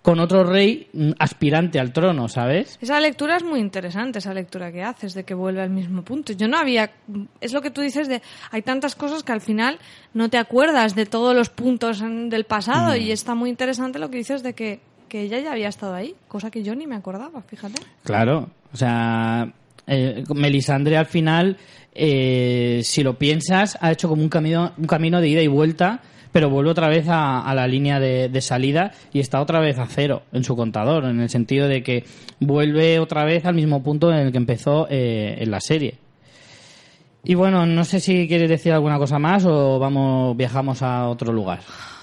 con 0.00 0.20
otro 0.20 0.44
rey 0.44 0.88
aspirante 1.18 1.78
al 1.78 1.92
trono, 1.92 2.28
¿sabes? 2.28 2.78
Esa 2.80 2.98
lectura 3.00 3.36
es 3.36 3.42
muy 3.44 3.60
interesante, 3.60 4.20
esa 4.20 4.32
lectura 4.32 4.72
que 4.72 4.82
haces, 4.82 5.12
de 5.12 5.24
que 5.24 5.34
vuelve 5.34 5.60
al 5.60 5.68
mismo 5.70 6.02
punto. 6.02 6.32
Yo 6.32 6.48
no 6.48 6.56
había... 6.56 6.90
Es 7.40 7.52
lo 7.52 7.60
que 7.60 7.70
tú 7.70 7.82
dices 7.82 8.08
de... 8.08 8.22
Hay 8.50 8.62
tantas 8.62 8.94
cosas 8.94 9.22
que 9.22 9.32
al 9.32 9.40
final 9.42 9.78
no 10.14 10.30
te 10.30 10.38
acuerdas 10.38 10.94
de 10.94 11.04
todos 11.04 11.34
los 11.34 11.50
puntos 11.50 12.00
en- 12.00 12.30
del 12.30 12.44
pasado 12.44 12.94
Mm. 12.96 13.02
y 13.02 13.10
está 13.10 13.34
muy 13.34 13.50
interesante 13.50 13.98
lo 13.98 14.08
que 14.08 14.16
dices 14.18 14.42
de 14.42 14.54
que, 14.54 14.80
que 15.08 15.22
ella 15.22 15.40
ya 15.40 15.52
había 15.52 15.68
estado 15.68 15.94
ahí, 15.94 16.14
cosa 16.26 16.50
que 16.50 16.62
yo 16.62 16.74
ni 16.74 16.86
me 16.86 16.96
acordaba, 16.96 17.42
fíjate. 17.42 17.82
Claro, 18.04 18.48
o 18.72 18.76
sea, 18.76 19.52
eh, 19.86 20.24
Melisandre 20.34 20.96
al 20.96 21.06
final, 21.06 21.58
eh, 21.94 22.80
si 22.84 23.02
lo 23.02 23.18
piensas, 23.18 23.76
ha 23.80 23.90
hecho 23.92 24.08
como 24.08 24.22
un 24.22 24.28
camino, 24.28 24.72
un 24.78 24.86
camino 24.86 25.20
de 25.20 25.28
ida 25.28 25.42
y 25.42 25.48
vuelta, 25.48 26.00
pero 26.32 26.50
vuelve 26.50 26.70
otra 26.70 26.88
vez 26.88 27.08
a, 27.08 27.40
a 27.40 27.54
la 27.54 27.66
línea 27.66 28.00
de, 28.00 28.28
de 28.28 28.40
salida 28.40 28.92
y 29.12 29.20
está 29.20 29.40
otra 29.40 29.60
vez 29.60 29.78
a 29.78 29.86
cero 29.86 30.22
en 30.32 30.44
su 30.44 30.56
contador, 30.56 31.04
en 31.04 31.20
el 31.20 31.28
sentido 31.30 31.68
de 31.68 31.82
que 31.82 32.04
vuelve 32.40 32.98
otra 32.98 33.24
vez 33.24 33.44
al 33.46 33.54
mismo 33.54 33.82
punto 33.82 34.10
en 34.12 34.18
el 34.18 34.32
que 34.32 34.38
empezó 34.38 34.86
eh, 34.90 35.36
en 35.40 35.50
la 35.50 35.60
serie. 35.60 35.94
Y 37.24 37.34
bueno, 37.34 37.66
no 37.66 37.84
sé 37.84 38.00
si 38.00 38.26
quieres 38.28 38.48
decir 38.48 38.72
alguna 38.72 38.96
cosa 38.98 39.18
más 39.18 39.44
o 39.44 39.78
vamos 39.78 40.36
viajamos 40.36 40.82
a 40.82 41.08
otro 41.08 41.32
lugar. 41.32 41.60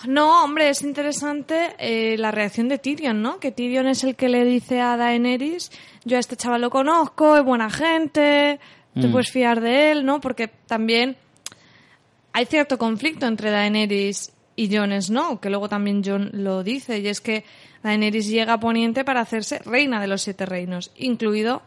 No, 0.07 0.43
hombre, 0.43 0.69
es 0.69 0.83
interesante 0.83 1.69
eh, 1.79 2.15
la 2.19 2.29
reacción 2.31 2.67
de 2.67 2.77
Tyrion, 2.77 3.21
¿no? 3.23 3.39
Que 3.39 3.51
Tyrion 3.51 3.87
es 3.87 4.03
el 4.03 4.15
que 4.15 4.29
le 4.29 4.43
dice 4.45 4.81
a 4.81 4.97
Daenerys, 4.97 5.71
yo 6.03 6.17
a 6.17 6.19
este 6.19 6.35
chaval 6.35 6.61
lo 6.61 6.69
conozco, 6.69 7.37
es 7.37 7.43
buena 7.43 7.69
gente, 7.69 8.59
te 8.93 9.07
Mm. 9.07 9.11
puedes 9.11 9.31
fiar 9.31 9.61
de 9.61 9.91
él, 9.91 10.05
¿no? 10.05 10.21
Porque 10.21 10.47
también 10.47 11.15
hay 12.35 12.45
cierto 12.47 12.77
conflicto 12.77 13.27
entre 13.27 13.49
Daenerys 13.49 14.33
y 14.57 14.75
Jon 14.75 14.91
Snow, 15.01 15.39
que 15.39 15.49
luego 15.49 15.69
también 15.69 16.03
Jon 16.03 16.31
lo 16.33 16.65
dice, 16.65 16.99
y 16.99 17.07
es 17.07 17.21
que 17.21 17.45
Daenerys 17.81 18.27
llega 18.27 18.51
a 18.51 18.59
Poniente 18.59 19.05
para 19.05 19.21
hacerse 19.21 19.59
reina 19.59 20.01
de 20.01 20.07
los 20.07 20.23
siete 20.23 20.45
reinos, 20.45 20.91
incluido 20.97 21.61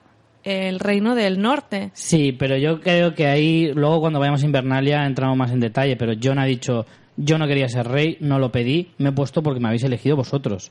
el 0.45 0.79
reino 0.79 1.15
del 1.15 1.41
norte. 1.41 1.91
Sí, 1.95 2.33
pero 2.33 2.59
yo 2.59 2.83
creo 2.83 3.15
que 3.15 3.27
ahí, 3.29 3.73
luego 3.73 4.01
cuando 4.01 4.19
vayamos 4.19 4.43
a 4.43 4.45
Invernalia 4.45 5.07
entramos 5.07 5.39
más 5.39 5.53
en 5.53 5.61
detalle, 5.61 5.97
pero 5.97 6.13
John 6.23 6.39
ha 6.39 6.45
dicho, 6.45 6.85
yo 7.17 7.39
no 7.39 7.49
quería 7.49 7.71
ser 7.71 7.89
rey, 7.89 8.19
no 8.21 8.39
lo 8.39 8.53
pedí, 8.53 8.91
me 8.99 9.09
he 9.09 9.13
puesto 9.13 9.43
porque 9.43 9.61
me 9.61 9.69
habéis 9.69 9.85
elegido 9.85 10.17
vosotros. 10.17 10.71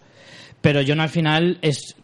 Pero 0.62 0.82
John 0.88 1.00
al 1.00 1.10
final 1.10 1.58
es, 1.64 1.96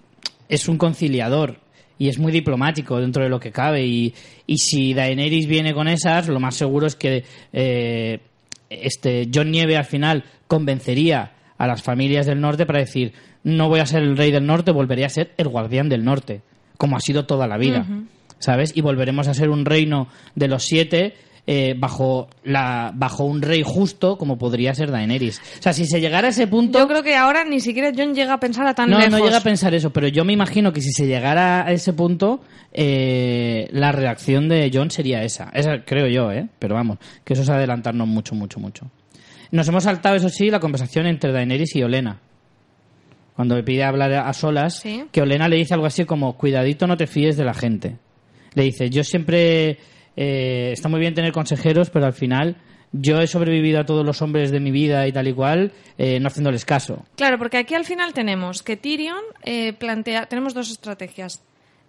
es 0.50 0.68
un 0.68 0.80
conciliador 0.80 1.60
y 1.98 2.10
es 2.10 2.20
muy 2.20 2.32
diplomático 2.32 3.00
dentro 3.00 3.24
de 3.24 3.30
lo 3.30 3.40
que 3.40 3.52
cabe 3.52 3.86
y, 3.86 4.14
y 4.48 4.58
si 4.58 4.94
Daenerys 4.94 5.48
viene 5.48 5.74
con 5.74 5.88
esas, 5.88 6.28
lo 6.28 6.40
más 6.40 6.56
seguro 6.56 6.88
es 6.88 6.96
que 6.96 7.24
eh, 7.52 8.20
este 8.70 9.30
John 9.34 9.52
Nieve 9.52 9.78
al 9.78 9.86
final 9.86 10.24
convencería 10.48 11.34
a 11.58 11.68
las 11.68 11.82
familias 11.84 12.26
del 12.26 12.42
norte 12.42 12.66
para 12.66 12.80
decir, 12.80 13.14
no 13.44 13.70
voy 13.70 13.80
a 13.80 13.86
ser 13.86 14.04
el 14.04 14.18
rey 14.18 14.32
del 14.32 14.46
norte, 14.46 14.72
volveré 14.72 15.06
a 15.06 15.10
ser 15.10 15.34
el 15.38 15.48
guardián 15.48 15.90
del 15.90 16.04
norte, 16.04 16.42
como 16.78 16.98
ha 16.98 17.00
sido 17.00 17.26
toda 17.26 17.48
la 17.48 17.58
vida. 17.58 17.86
¿sabes? 18.44 18.76
Y 18.76 18.82
volveremos 18.82 19.30
a 19.30 19.34
ser 19.34 19.50
un 19.50 19.64
reino 19.64 20.10
de 20.36 20.50
los 20.50 20.64
siete 20.64 21.14
eh, 21.46 21.76
bajo, 21.78 22.30
la, 22.44 22.92
bajo 22.96 23.26
un 23.26 23.42
rey 23.42 23.64
justo 23.66 24.18
como 24.18 24.38
podría 24.38 24.74
ser 24.74 24.92
Daenerys. 24.92 25.40
O 25.60 25.62
sea, 25.62 25.74
si 25.74 25.86
se 25.86 26.00
llegara 26.00 26.28
a 26.28 26.30
ese 26.32 26.48
punto... 26.48 26.80
Yo 26.80 26.88
creo 26.88 27.04
que 27.04 27.16
ahora 27.16 27.44
ni 27.44 27.60
siquiera 27.60 27.92
Jon 27.96 28.16
llega 28.16 28.34
a 28.34 28.40
pensar 28.40 28.66
a 28.66 28.74
tan 28.74 28.90
no, 28.90 28.98
lejos. 28.98 29.12
no 29.12 29.26
llega 29.26 29.38
a 29.38 29.42
pensar 29.44 29.74
eso, 29.74 29.92
pero 29.92 30.08
yo 30.08 30.24
me 30.24 30.32
imagino 30.34 30.72
que 30.72 30.82
si 30.82 30.92
se 30.92 31.06
llegara 31.06 31.66
a 31.66 31.72
ese 31.74 31.92
punto, 31.94 32.42
eh, 32.72 33.68
la 33.72 33.92
reacción 33.92 34.48
de 34.48 34.72
John 34.74 34.90
sería 34.90 35.24
esa. 35.24 35.50
Esa 35.54 35.84
creo 35.86 36.08
yo, 36.08 36.32
¿eh? 36.32 36.48
Pero 36.60 36.76
vamos, 36.76 36.98
que 37.26 37.34
eso 37.34 37.42
es 37.42 37.50
adelantarnos 37.50 38.08
mucho, 38.08 38.36
mucho, 38.36 38.60
mucho. 38.60 38.90
Nos 39.52 39.68
hemos 39.68 39.84
saltado, 39.84 40.16
eso 40.16 40.30
sí, 40.30 40.50
la 40.50 40.60
conversación 40.60 41.06
entre 41.08 41.32
Daenerys 41.32 41.76
y 41.76 41.84
Olena. 41.84 42.20
Cuando 43.36 43.56
le 43.56 43.64
pide 43.64 43.84
hablar 43.84 44.14
a 44.14 44.32
solas, 44.34 44.80
Sí. 44.80 45.06
que 45.12 45.22
Olena 45.22 45.48
le 45.48 45.58
dice 45.58 45.74
algo 45.74 45.88
así 45.88 46.06
como, 46.06 46.38
cuidadito, 46.38 46.88
no 46.88 46.98
te 46.98 47.08
fíes 47.08 47.36
de 47.36 47.44
la 47.44 47.54
gente. 47.54 47.98
Le 48.54 48.64
dice, 48.64 48.90
yo 48.90 49.04
siempre... 49.04 49.78
eh, 50.16 50.72
está 50.74 50.90
muy 50.90 51.00
bien 51.00 51.14
tener 51.14 51.32
consejeros, 51.32 51.90
pero 51.90 52.06
al 52.06 52.14
final 52.14 52.58
yo 52.92 53.20
he 53.20 53.28
sobrevivido 53.28 53.80
a 53.80 53.86
todos 53.86 54.06
los 54.06 54.22
hombres 54.22 54.52
de 54.52 54.60
mi 54.60 54.72
vida 54.72 55.08
y 55.08 55.12
tal 55.12 55.28
y 55.28 55.34
cual, 55.34 55.72
eh, 55.98 56.20
no 56.20 56.28
haciéndoles 56.28 56.64
caso. 56.64 57.04
Claro, 57.16 57.38
porque 57.38 57.58
aquí 57.58 57.74
al 57.74 57.86
final 57.86 58.14
tenemos 58.14 58.62
que 58.62 58.78
Tyrion 58.78 59.24
eh, 59.44 59.74
plantea, 59.74 60.28
tenemos 60.28 60.54
dos 60.54 60.70
estrategias. 60.72 61.42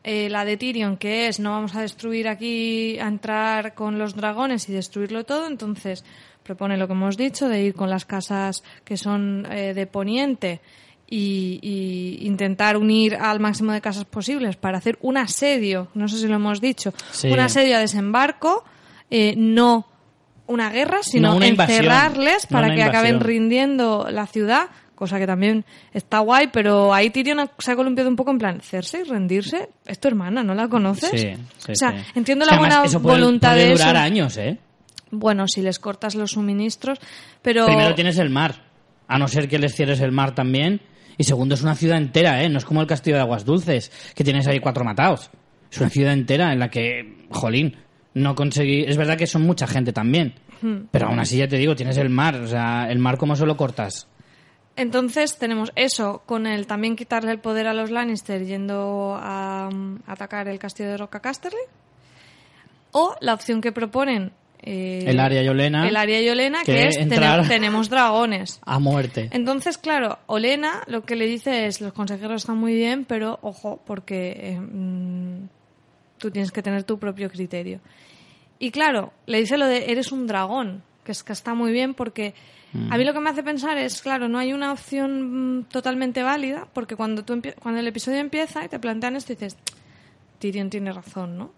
Eh, 0.02 0.28
la 0.28 0.44
de 0.44 0.58
Tyrion, 0.58 0.98
que 0.98 1.28
es 1.28 1.40
no 1.40 1.52
vamos 1.52 1.74
a 1.74 1.80
destruir 1.80 2.28
aquí, 2.28 2.98
a 2.98 3.08
entrar 3.08 3.74
con 3.74 3.98
los 3.98 4.14
dragones 4.14 4.68
y 4.68 4.72
destruirlo 4.72 5.24
todo, 5.24 5.46
entonces 5.46 6.04
propone 6.42 6.76
lo 6.76 6.86
que 6.86 6.92
hemos 6.92 7.16
dicho 7.16 7.48
de 7.48 7.62
ir 7.62 7.74
con 7.74 7.88
las 7.88 8.04
casas 8.04 8.62
que 8.84 8.98
son 8.98 9.46
eh, 9.50 9.72
de 9.72 9.86
poniente 9.86 10.60
y, 11.08 11.58
y 11.62 12.26
intentar 12.26 12.76
unir 12.76 13.14
al 13.16 13.40
máximo 13.40 13.72
de 13.72 13.80
casas 13.80 14.04
posibles 14.04 14.56
para 14.56 14.78
hacer 14.78 14.98
un 15.02 15.16
asedio, 15.16 15.88
no 15.94 16.08
sé 16.08 16.18
si 16.18 16.26
lo 16.26 16.36
hemos 16.36 16.60
dicho, 16.60 16.92
Sí. 17.12 17.30
un 17.30 17.40
asedio 17.40 17.76
a 17.76 17.80
desembarco, 17.80 18.64
eh, 19.10 19.34
no 19.36 19.86
una 20.46 20.70
guerra, 20.70 20.98
sino 21.02 21.30
No 21.30 21.36
una 21.36 21.46
encerrarles 21.46 22.46
para 22.46 22.74
que 22.74 22.82
acaben 22.82 23.20
rindiendo 23.20 24.08
la 24.10 24.26
ciudad, 24.26 24.68
cosa 24.94 25.18
que 25.18 25.26
también 25.26 25.64
está 25.92 26.18
guay, 26.20 26.48
pero 26.52 26.92
ahí 26.92 27.10
Tyrion 27.10 27.50
se 27.58 27.72
ha 27.72 27.76
columpiado 27.76 28.08
un 28.10 28.16
poco 28.16 28.30
en 28.30 28.38
plan, 28.38 28.60
Cersei, 28.60 29.04
rendirse, 29.04 29.70
es 29.86 29.98
tu 29.98 30.08
hermana, 30.08 30.42
¿no 30.42 30.54
la 30.54 30.68
conoces? 30.68 31.10
Sí, 31.20 31.34
sí, 31.58 31.72
o 31.72 31.74
sea, 31.74 31.94
entiendo 32.14 32.44
la 32.44 32.58
buena 32.58 32.82
eso 32.84 33.00
puede- 33.00 33.20
voluntad 33.20 33.52
puede 33.52 33.64
de 33.66 33.72
durar 33.72 33.96
eso. 33.96 34.04
años, 34.04 34.36
¿eh? 34.36 34.58
Bueno, 35.10 35.46
si 35.48 35.62
les 35.62 35.78
cortas 35.78 36.14
los 36.14 36.32
suministros, 36.32 36.98
pero... 37.40 37.66
Primero 37.66 37.94
tienes 37.94 38.18
el 38.18 38.30
mar, 38.30 38.62
a 39.08 39.18
no 39.18 39.28
ser 39.28 39.48
que 39.48 39.58
les 39.58 39.74
cierres 39.74 40.00
el 40.00 40.12
mar 40.12 40.34
también. 40.34 40.80
Y 41.16 41.24
segundo, 41.24 41.54
es 41.54 41.62
una 41.62 41.74
ciudad 41.74 41.98
entera, 41.98 42.42
¿eh? 42.42 42.48
No 42.48 42.58
es 42.58 42.64
como 42.64 42.80
el 42.80 42.86
castillo 42.86 43.16
de 43.16 43.22
Aguas 43.22 43.44
Dulces, 43.44 43.90
que 44.14 44.24
tienes 44.24 44.46
ahí 44.46 44.60
cuatro 44.60 44.84
matados. 44.84 45.30
Es 45.70 45.78
una 45.80 45.90
ciudad 45.90 46.12
entera 46.12 46.52
en 46.52 46.58
la 46.58 46.70
que, 46.70 47.26
jolín, 47.30 47.76
no 48.14 48.34
conseguí... 48.34 48.84
Es 48.84 48.96
verdad 48.96 49.16
que 49.16 49.26
son 49.26 49.42
mucha 49.42 49.66
gente 49.66 49.92
también. 49.92 50.34
Hmm. 50.62 50.86
Pero 50.90 51.08
aún 51.08 51.18
así, 51.18 51.36
ya 51.36 51.48
te 51.48 51.56
digo, 51.56 51.74
tienes 51.76 51.96
el 51.98 52.10
mar. 52.10 52.36
O 52.36 52.46
sea, 52.46 52.90
el 52.90 52.98
mar, 52.98 53.18
¿cómo 53.18 53.36
se 53.36 53.46
lo 53.46 53.56
cortas? 53.56 54.08
Entonces 54.76 55.38
tenemos 55.38 55.72
eso, 55.76 56.22
con 56.26 56.46
el 56.46 56.66
también 56.66 56.96
quitarle 56.96 57.30
el 57.30 57.38
poder 57.38 57.68
a 57.68 57.74
los 57.74 57.90
Lannister 57.90 58.44
yendo 58.44 59.16
a, 59.20 59.70
mm, 59.72 60.00
atacar 60.06 60.48
el 60.48 60.58
castillo 60.58 60.90
de 60.90 60.96
Roca 60.96 61.20
Casterly. 61.20 61.56
O 62.90 63.14
la 63.20 63.34
opción 63.34 63.60
que 63.60 63.72
proponen 63.72 64.32
eh, 64.64 65.04
El 65.06 65.20
área 65.20 65.42
Yolena. 65.42 65.88
el 65.88 65.96
área 65.96 66.20
Yolena, 66.20 66.60
que, 66.64 66.72
que 66.72 66.86
es 66.88 66.96
tener- 67.08 67.46
tenemos 67.48 67.88
dragones. 67.90 68.60
A 68.64 68.78
muerte. 68.78 69.28
Entonces, 69.32 69.78
claro, 69.78 70.18
Olena 70.26 70.82
lo 70.86 71.04
que 71.04 71.16
le 71.16 71.26
dice 71.26 71.66
es, 71.66 71.80
los 71.80 71.92
consejeros 71.92 72.42
están 72.42 72.56
muy 72.58 72.74
bien, 72.74 73.04
pero 73.04 73.38
ojo, 73.42 73.80
porque 73.86 74.30
eh, 74.38 74.58
mm, 74.60 75.48
tú 76.18 76.30
tienes 76.30 76.50
que 76.50 76.62
tener 76.62 76.84
tu 76.84 76.98
propio 76.98 77.30
criterio. 77.30 77.80
Y 78.58 78.70
claro, 78.70 79.12
le 79.26 79.38
dice 79.40 79.58
lo 79.58 79.66
de, 79.66 79.90
eres 79.92 80.10
un 80.12 80.26
dragón, 80.26 80.82
que 81.04 81.12
es 81.12 81.22
que 81.22 81.32
está 81.32 81.54
muy 81.54 81.70
bien 81.72 81.92
porque 81.94 82.34
a 82.90 82.96
mí 82.98 83.04
lo 83.04 83.12
que 83.12 83.20
me 83.20 83.30
hace 83.30 83.44
pensar 83.44 83.78
es, 83.78 84.02
claro, 84.02 84.28
no 84.28 84.36
hay 84.36 84.52
una 84.52 84.72
opción 84.72 85.58
mm, 85.58 85.64
totalmente 85.66 86.24
válida, 86.24 86.66
porque 86.72 86.96
cuando, 86.96 87.24
tú 87.24 87.40
cuando 87.62 87.78
el 87.78 87.86
episodio 87.86 88.18
empieza 88.18 88.64
y 88.64 88.68
te 88.68 88.80
plantean 88.80 89.14
esto, 89.14 89.32
dices, 89.32 89.56
Tyrion 90.40 90.70
tiene 90.70 90.90
razón, 90.92 91.38
¿no? 91.38 91.52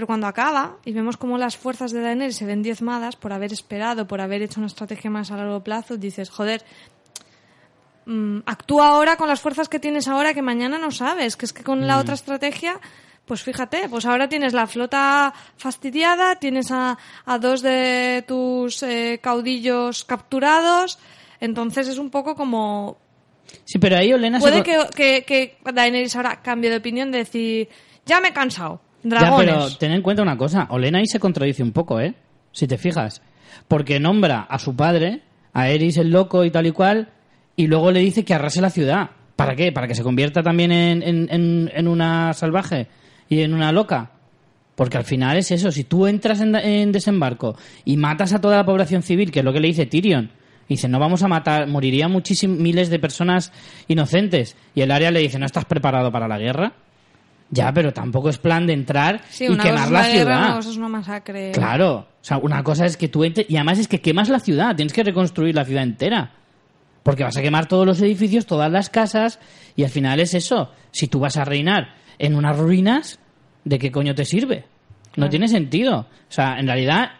Pero 0.00 0.06
cuando 0.06 0.26
acaba 0.28 0.78
y 0.86 0.94
vemos 0.94 1.18
cómo 1.18 1.36
las 1.36 1.58
fuerzas 1.58 1.92
de 1.92 2.00
Daenerys 2.00 2.36
se 2.36 2.46
ven 2.46 2.62
diezmadas 2.62 3.16
por 3.16 3.34
haber 3.34 3.52
esperado, 3.52 4.06
por 4.08 4.22
haber 4.22 4.40
hecho 4.40 4.58
una 4.58 4.68
estrategia 4.68 5.10
más 5.10 5.30
a 5.30 5.36
largo 5.36 5.62
plazo, 5.62 5.98
dices, 5.98 6.30
joder, 6.30 6.64
mm, 8.06 8.38
actúa 8.46 8.88
ahora 8.88 9.16
con 9.16 9.28
las 9.28 9.42
fuerzas 9.42 9.68
que 9.68 9.78
tienes 9.78 10.08
ahora 10.08 10.32
que 10.32 10.40
mañana 10.40 10.78
no 10.78 10.90
sabes, 10.90 11.36
que 11.36 11.44
es 11.44 11.52
que 11.52 11.62
con 11.62 11.86
la 11.86 11.98
otra 11.98 12.14
estrategia, 12.14 12.80
pues 13.26 13.42
fíjate, 13.42 13.90
pues 13.90 14.06
ahora 14.06 14.26
tienes 14.26 14.54
la 14.54 14.66
flota 14.66 15.34
fastidiada, 15.58 16.36
tienes 16.36 16.70
a, 16.70 16.96
a 17.26 17.38
dos 17.38 17.60
de 17.60 18.24
tus 18.26 18.82
eh, 18.82 19.20
caudillos 19.22 20.06
capturados, 20.06 20.98
entonces 21.40 21.88
es 21.88 21.98
un 21.98 22.08
poco 22.08 22.34
como... 22.34 22.96
Sí, 23.66 23.78
pero 23.78 23.98
ahí 23.98 24.14
Olena 24.14 24.38
Puede 24.38 24.62
que, 24.62 25.26
que 25.26 25.58
Daenerys 25.62 26.16
ahora 26.16 26.40
cambie 26.40 26.70
de 26.70 26.76
opinión 26.78 27.10
de 27.10 27.18
decir, 27.18 27.68
ya 28.06 28.22
me 28.22 28.28
he 28.28 28.32
cansado, 28.32 28.80
Ya, 29.02 29.18
pero 29.38 29.58
ten 29.78 29.92
en 29.92 30.02
cuenta 30.02 30.22
una 30.22 30.36
cosa. 30.36 30.66
Olena 30.70 30.98
ahí 30.98 31.06
se 31.06 31.18
contradice 31.20 31.62
un 31.62 31.72
poco, 31.72 32.00
¿eh? 32.00 32.14
Si 32.52 32.66
te 32.66 32.76
fijas. 32.78 33.22
Porque 33.68 33.98
nombra 34.00 34.40
a 34.42 34.58
su 34.58 34.74
padre, 34.76 35.22
a 35.52 35.68
Eris 35.68 35.96
el 35.96 36.10
loco 36.10 36.44
y 36.44 36.50
tal 36.50 36.66
y 36.66 36.72
cual, 36.72 37.08
y 37.56 37.66
luego 37.66 37.90
le 37.92 38.00
dice 38.00 38.24
que 38.24 38.34
arrase 38.34 38.60
la 38.60 38.70
ciudad. 38.70 39.10
¿Para 39.36 39.56
qué? 39.56 39.72
¿Para 39.72 39.86
que 39.88 39.94
se 39.94 40.02
convierta 40.02 40.42
también 40.42 40.70
en, 40.72 41.02
en- 41.02 41.28
en- 41.30 41.70
en 41.74 41.88
una 41.88 42.32
salvaje 42.34 42.88
y 43.28 43.40
en 43.40 43.54
una 43.54 43.72
loca? 43.72 44.10
Porque 44.74 44.96
al 44.98 45.04
final 45.04 45.36
es 45.36 45.50
eso. 45.50 45.70
Si 45.72 45.84
tú 45.84 46.06
entras 46.06 46.40
en, 46.40 46.54
en 46.56 46.92
desembarco 46.92 47.56
y 47.84 47.96
matas 47.96 48.32
a 48.32 48.40
toda 48.40 48.56
la 48.56 48.64
población 48.64 49.02
civil, 49.02 49.30
que 49.30 49.38
es 49.40 49.44
lo 49.44 49.52
que 49.52 49.60
le 49.60 49.68
dice 49.68 49.86
Tyrion, 49.86 50.30
y 50.68 50.74
dice, 50.74 50.88
no 50.88 50.98
vamos 51.00 51.22
a 51.22 51.28
matar, 51.28 51.66
morirían 51.66 52.12
muchísimos 52.12 52.58
miles 52.58 52.90
de 52.90 52.98
personas 52.98 53.52
inocentes. 53.88 54.56
Y 54.74 54.82
el 54.82 54.90
área 54.90 55.10
le 55.10 55.20
dice, 55.20 55.38
¿no 55.38 55.46
estás 55.46 55.64
preparado 55.64 56.12
para 56.12 56.28
la 56.28 56.38
guerra? 56.38 56.72
Ya, 57.50 57.72
pero 57.72 57.92
tampoco 57.92 58.28
es 58.28 58.38
plan 58.38 58.66
de 58.66 58.72
entrar 58.74 59.22
Sí, 59.28 59.44
y 59.44 59.56
quemar 59.56 59.66
la 59.66 59.86
una 59.88 60.02
guerra, 60.08 60.10
ciudad. 60.12 60.48
una 60.50 60.58
es 60.60 60.76
una 60.76 60.88
masacre. 60.88 61.50
Claro, 61.52 61.94
o 61.98 62.06
sea, 62.24 62.38
una 62.38 62.62
cosa 62.62 62.86
es 62.86 62.96
que 62.96 63.08
tú 63.08 63.24
entres 63.24 63.46
y 63.50 63.56
además 63.56 63.78
es 63.80 63.88
que 63.88 64.00
quemas 64.00 64.28
la 64.28 64.38
ciudad, 64.38 64.76
tienes 64.76 64.92
que 64.92 65.02
reconstruir 65.02 65.54
la 65.54 65.64
ciudad 65.64 65.82
entera. 65.82 66.32
Porque 67.02 67.24
vas 67.24 67.36
a 67.36 67.42
quemar 67.42 67.66
todos 67.66 67.86
los 67.86 68.00
edificios, 68.02 68.46
todas 68.46 68.70
las 68.70 68.90
casas 68.90 69.40
y 69.74 69.84
al 69.84 69.90
final 69.90 70.20
es 70.20 70.34
eso. 70.34 70.70
Si 70.92 71.08
tú 71.08 71.18
vas 71.18 71.36
a 71.38 71.44
reinar 71.44 71.94
en 72.18 72.34
unas 72.36 72.56
ruinas, 72.58 73.18
¿de 73.64 73.78
qué 73.78 73.90
coño 73.90 74.14
te 74.14 74.24
sirve? 74.26 74.66
No 75.16 75.28
tiene 75.28 75.48
sentido. 75.48 76.00
O 76.00 76.06
sea, 76.32 76.58
en 76.60 76.66
realidad 76.66 77.10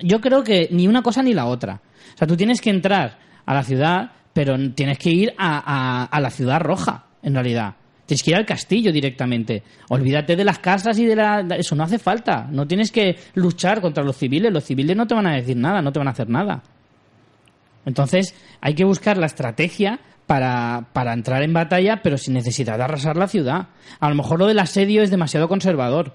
yo 0.00 0.20
creo 0.20 0.42
que 0.42 0.68
ni 0.72 0.88
una 0.88 1.02
cosa 1.02 1.22
ni 1.22 1.32
la 1.34 1.44
otra. 1.46 1.80
O 2.14 2.18
sea, 2.18 2.26
tú 2.26 2.36
tienes 2.36 2.60
que 2.60 2.70
entrar 2.70 3.18
a 3.44 3.54
la 3.54 3.62
ciudad, 3.62 4.10
pero 4.32 4.56
tienes 4.72 4.98
que 4.98 5.10
ir 5.10 5.34
a, 5.38 5.62
a- 5.64 6.04
a 6.06 6.20
la 6.20 6.30
ciudad 6.30 6.58
roja, 6.60 7.04
en 7.22 7.34
realidad. 7.34 7.74
Tienes 8.06 8.22
que 8.22 8.30
ir 8.30 8.36
al 8.36 8.46
castillo 8.46 8.92
directamente. 8.92 9.64
Olvídate 9.88 10.36
de 10.36 10.44
las 10.44 10.60
casas 10.60 10.98
y 10.98 11.06
de 11.06 11.16
la... 11.16 11.40
Eso 11.58 11.74
no 11.74 11.82
hace 11.82 11.98
falta. 11.98 12.46
No 12.50 12.66
tienes 12.66 12.92
que 12.92 13.16
luchar 13.34 13.80
contra 13.80 14.04
los 14.04 14.16
civiles. 14.16 14.52
Los 14.52 14.64
civiles 14.64 14.96
no 14.96 15.06
te 15.06 15.14
van 15.14 15.26
a 15.26 15.34
decir 15.34 15.56
nada, 15.56 15.82
no 15.82 15.92
te 15.92 15.98
van 15.98 16.08
a 16.08 16.12
hacer 16.12 16.28
nada. 16.28 16.62
Entonces, 17.84 18.34
hay 18.60 18.74
que 18.74 18.84
buscar 18.84 19.16
la 19.16 19.26
estrategia 19.26 20.00
para, 20.26 20.88
para 20.92 21.12
entrar 21.12 21.42
en 21.42 21.52
batalla, 21.52 22.00
pero 22.02 22.16
sin 22.16 22.34
necesidad 22.34 22.78
de 22.78 22.84
arrasar 22.84 23.16
la 23.16 23.28
ciudad. 23.28 23.68
A 23.98 24.08
lo 24.08 24.14
mejor 24.14 24.38
lo 24.38 24.46
del 24.46 24.60
asedio 24.60 25.02
es 25.02 25.10
demasiado 25.10 25.48
conservador. 25.48 26.12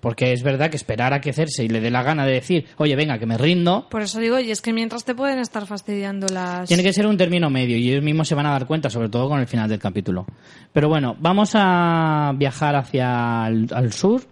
Porque 0.00 0.32
es 0.32 0.42
verdad 0.42 0.70
que 0.70 0.76
esperar 0.76 1.12
a 1.12 1.20
que 1.20 1.32
Cersei 1.32 1.68
le 1.68 1.80
dé 1.80 1.90
la 1.90 2.02
gana 2.02 2.24
de 2.24 2.32
decir, 2.32 2.66
oye, 2.78 2.96
venga, 2.96 3.18
que 3.18 3.26
me 3.26 3.36
rindo, 3.36 3.86
Por 3.90 4.02
eso 4.02 4.18
digo, 4.18 4.40
y 4.40 4.50
es 4.50 4.62
que 4.62 4.72
mientras 4.72 5.04
te 5.04 5.14
pueden 5.14 5.38
estar 5.38 5.66
fastidiando 5.66 6.26
las... 6.32 6.68
tiene 6.68 6.82
que 6.82 6.92
ser 6.92 7.06
un 7.06 7.16
término 7.16 7.50
medio 7.50 7.76
y 7.76 7.90
ellos 7.90 8.02
mismos 8.02 8.26
se 8.26 8.34
van 8.34 8.46
a 8.46 8.50
dar 8.50 8.66
cuenta, 8.66 8.88
sobre 8.88 9.08
todo 9.08 9.28
con 9.28 9.40
el 9.40 9.46
final 9.46 9.68
del 9.68 9.78
capítulo. 9.78 10.26
Pero 10.72 10.88
bueno, 10.88 11.16
vamos 11.20 11.52
a 11.54 12.32
viajar 12.36 12.76
hacia 12.76 13.46
el 13.48 13.68
al 13.72 13.92
sur 13.92 14.22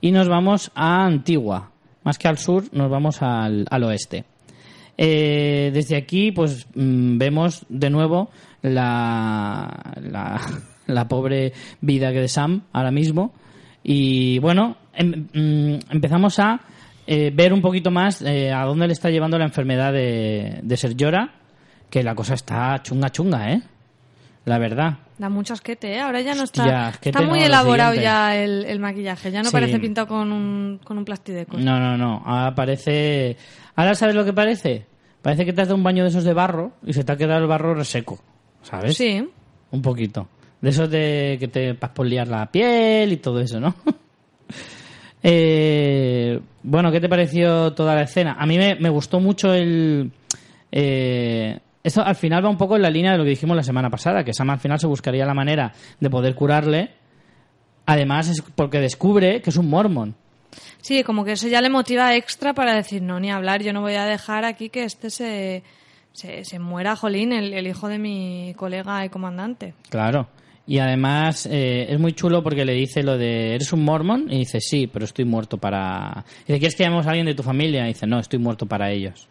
y 0.00 0.12
nos 0.12 0.28
vamos 0.28 0.70
a 0.74 1.04
Antigua. 1.04 1.72
Más 2.04 2.18
que 2.18 2.28
al 2.28 2.38
sur, 2.38 2.64
nos 2.72 2.88
vamos 2.88 3.20
al, 3.22 3.66
al 3.68 3.82
oeste. 3.84 4.24
Eh, 4.96 5.70
desde 5.74 5.96
aquí, 5.96 6.32
pues 6.32 6.66
mm, 6.74 7.18
vemos 7.18 7.66
de 7.68 7.90
nuevo 7.90 8.30
la, 8.62 9.92
la, 10.00 10.40
la 10.86 11.08
pobre 11.08 11.52
vida 11.80 12.12
que 12.12 12.20
de 12.20 12.28
Sam 12.28 12.62
ahora 12.72 12.90
mismo. 12.90 13.32
Y 13.82 14.38
bueno, 14.40 14.76
em- 14.96 15.26
mm, 15.32 15.78
empezamos 15.90 16.38
a 16.38 16.60
eh, 17.06 17.30
ver 17.34 17.52
un 17.52 17.60
poquito 17.60 17.90
más 17.90 18.22
eh, 18.22 18.52
a 18.52 18.64
dónde 18.64 18.86
le 18.86 18.92
está 18.92 19.10
llevando 19.10 19.38
la 19.38 19.44
enfermedad 19.44 19.92
de, 19.92 20.60
de 20.62 20.76
Ser 20.76 20.96
Llora, 20.96 21.34
que 21.90 22.02
la 22.02 22.14
cosa 22.14 22.34
está 22.34 22.82
chunga 22.82 23.10
chunga, 23.10 23.52
¿eh? 23.52 23.62
La 24.44 24.58
verdad. 24.58 24.98
Da 25.18 25.28
mucho 25.28 25.54
asquete, 25.54 25.92
¿eh? 25.94 26.00
Ahora 26.00 26.20
ya 26.20 26.34
no 26.34 26.44
está... 26.44 26.62
Hostia, 26.62 26.92
está 27.00 27.22
muy 27.22 27.40
no, 27.40 27.46
elaborado 27.46 27.94
ya 27.94 28.36
el, 28.36 28.64
el 28.64 28.78
maquillaje. 28.78 29.30
Ya 29.32 29.40
no 29.42 29.46
Sí. 29.48 29.52
parece 29.52 29.78
pintado 29.80 30.06
con 30.06 30.30
un, 30.30 30.78
con 30.84 30.98
un 30.98 31.04
plastideco. 31.04 31.56
No, 31.58 31.80
no, 31.80 31.96
no. 31.96 32.22
Ahora 32.24 32.54
parece. 32.54 33.36
Ahora 33.74 33.94
sabes 33.96 34.14
lo 34.14 34.24
que 34.24 34.32
parece. 34.32 34.86
Parece 35.22 35.44
que 35.44 35.52
te 35.52 35.62
has 35.62 35.68
dado 35.68 35.76
un 35.76 35.82
baño 35.82 36.04
de 36.04 36.10
esos 36.10 36.22
de 36.22 36.32
barro 36.32 36.72
y 36.84 36.92
se 36.92 37.02
te 37.02 37.10
ha 37.12 37.16
quedado 37.16 37.40
el 37.40 37.48
barro 37.48 37.74
reseco. 37.74 38.20
¿Sabes? 38.62 38.96
Sí. 38.96 39.26
Un 39.72 39.82
poquito. 39.82 40.28
De 40.60 40.70
esos 40.70 40.88
de 40.90 41.36
que 41.40 41.48
te 41.48 41.72
vas 41.72 41.90
por 41.90 42.06
liar 42.06 42.28
la 42.28 42.46
piel 42.46 43.12
y 43.12 43.16
todo 43.16 43.40
eso, 43.40 43.58
¿no? 43.58 43.74
Eh, 45.28 46.40
bueno, 46.62 46.92
¿qué 46.92 47.00
te 47.00 47.08
pareció 47.08 47.72
toda 47.72 47.96
la 47.96 48.02
escena? 48.02 48.36
A 48.38 48.46
mí 48.46 48.56
me, 48.58 48.76
me 48.76 48.88
gustó 48.88 49.18
mucho 49.18 49.52
el... 49.52 50.12
eh, 50.70 51.58
esto 51.82 52.00
al 52.04 52.14
final 52.14 52.44
va 52.44 52.48
un 52.48 52.56
poco 52.56 52.76
en 52.76 52.82
la 52.82 52.90
línea 52.90 53.10
de 53.10 53.18
lo 53.18 53.24
que 53.24 53.30
dijimos 53.30 53.56
la 53.56 53.64
semana 53.64 53.90
pasada, 53.90 54.22
que 54.22 54.32
Sam 54.32 54.50
al 54.50 54.60
final 54.60 54.78
se 54.78 54.86
buscaría 54.86 55.26
la 55.26 55.34
manera 55.34 55.72
de 55.98 56.10
poder 56.10 56.36
curarle. 56.36 56.90
Además 57.86 58.28
es 58.28 58.40
porque 58.40 58.78
descubre 58.78 59.42
que 59.42 59.50
es 59.50 59.56
un 59.56 59.68
mormon. 59.68 60.14
Sí, 60.80 61.02
como 61.02 61.24
que 61.24 61.32
eso 61.32 61.48
ya 61.48 61.60
le 61.60 61.70
motiva 61.70 62.14
extra 62.14 62.54
para 62.54 62.74
decir, 62.74 63.02
no, 63.02 63.18
ni 63.18 63.30
hablar, 63.32 63.62
yo 63.62 63.72
no 63.72 63.80
voy 63.80 63.94
a 63.94 64.04
dejar 64.04 64.44
aquí 64.44 64.68
que 64.68 64.84
este 64.84 65.10
se, 65.10 65.64
se, 66.12 66.44
se 66.44 66.58
muera, 66.60 66.94
Jolín, 66.94 67.32
el, 67.32 67.52
el 67.52 67.66
hijo 67.66 67.88
de 67.88 67.98
mi 67.98 68.54
colega 68.56 69.04
y 69.04 69.08
comandante. 69.08 69.74
Claro. 69.90 70.28
Y 70.66 70.78
además 70.78 71.46
eh, 71.46 71.86
es 71.88 72.00
muy 72.00 72.12
chulo 72.12 72.42
porque 72.42 72.64
le 72.64 72.72
dice 72.72 73.02
lo 73.04 73.16
de, 73.16 73.54
¿eres 73.54 73.72
un 73.72 73.84
mormon? 73.84 74.26
Y 74.28 74.38
dice, 74.38 74.60
sí, 74.60 74.88
pero 74.88 75.04
estoy 75.04 75.24
muerto 75.24 75.58
para... 75.58 76.24
Y 76.40 76.48
dice, 76.48 76.58
¿quieres 76.58 76.74
que 76.74 76.82
llamemos 76.82 77.06
a 77.06 77.10
alguien 77.10 77.26
de 77.26 77.34
tu 77.34 77.44
familia? 77.44 77.84
Y 77.84 77.88
dice, 77.88 78.06
no, 78.06 78.18
estoy 78.18 78.40
muerto 78.40 78.66
para 78.66 78.90
ellos. 78.90 79.28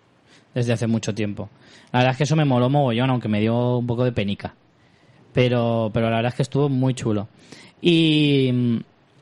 Desde 0.54 0.72
hace 0.72 0.88
mucho 0.88 1.14
tiempo. 1.14 1.50
La 1.92 2.00
verdad 2.00 2.12
es 2.14 2.18
que 2.18 2.24
eso 2.24 2.38
me 2.38 2.46
moló 2.46 2.70
mogollón, 2.70 3.10
aunque 3.10 3.28
me 3.28 3.42
dio 3.42 3.78
un 3.78 3.86
poco 3.86 4.06
de 4.06 4.14
penica. 4.14 4.56
Pero, 5.34 5.92
pero 5.94 6.10
la 6.10 6.16
verdad 6.16 6.32
es 6.32 6.36
que 6.36 6.44
estuvo 6.44 6.70
muy 6.70 6.94
chulo. 6.94 7.28
Y, 7.82 8.80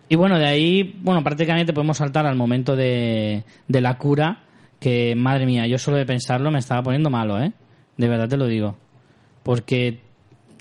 y 0.07 0.15
bueno, 0.15 0.37
de 0.37 0.45
ahí, 0.45 0.95
bueno, 1.01 1.23
prácticamente 1.23 1.73
podemos 1.73 1.97
saltar 1.97 2.27
al 2.27 2.35
momento 2.35 2.75
de, 2.75 3.43
de 3.67 3.81
la 3.81 3.97
cura, 3.97 4.43
que 4.79 5.15
madre 5.15 5.47
mía, 5.47 5.65
yo 5.65 5.79
solo 5.79 5.97
de 5.97 6.05
pensarlo 6.05 6.51
me 6.51 6.59
estaba 6.59 6.83
poniendo 6.83 7.09
malo, 7.09 7.41
¿eh? 7.41 7.51
De 7.97 8.07
verdad 8.07 8.29
te 8.29 8.37
lo 8.37 8.45
digo. 8.45 8.77
Porque 9.41 10.02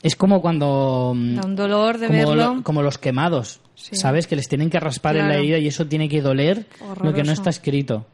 es 0.03 0.17
como 0.17 0.41
cuando... 0.43 1.12
mm, 1.17 1.35
Da 1.37 1.47
un 1.47 1.57
dolor 1.57 1.99
de 1.99 2.07
como, 2.09 2.19
verlo. 2.19 2.55
lo- 2.57 2.62
como 2.62 2.83
los 2.83 2.99
quemados, 2.99 3.61
Sí. 3.75 3.97
¿sabes? 3.97 4.27
Que 4.27 4.37
les 4.37 4.49
tienen 4.49 4.71
que 4.71 4.79
raspar 4.81 5.17
en 5.17 5.29
la 5.29 5.37
herida 5.37 5.59
y 5.59 5.66
eso 5.68 5.87
tiene 5.87 6.09
que 6.09 6.20
doler 6.20 6.66
lo 7.03 7.12
que 7.14 7.22
no 7.24 7.33
está 7.33 7.51
escrito. 7.51 8.07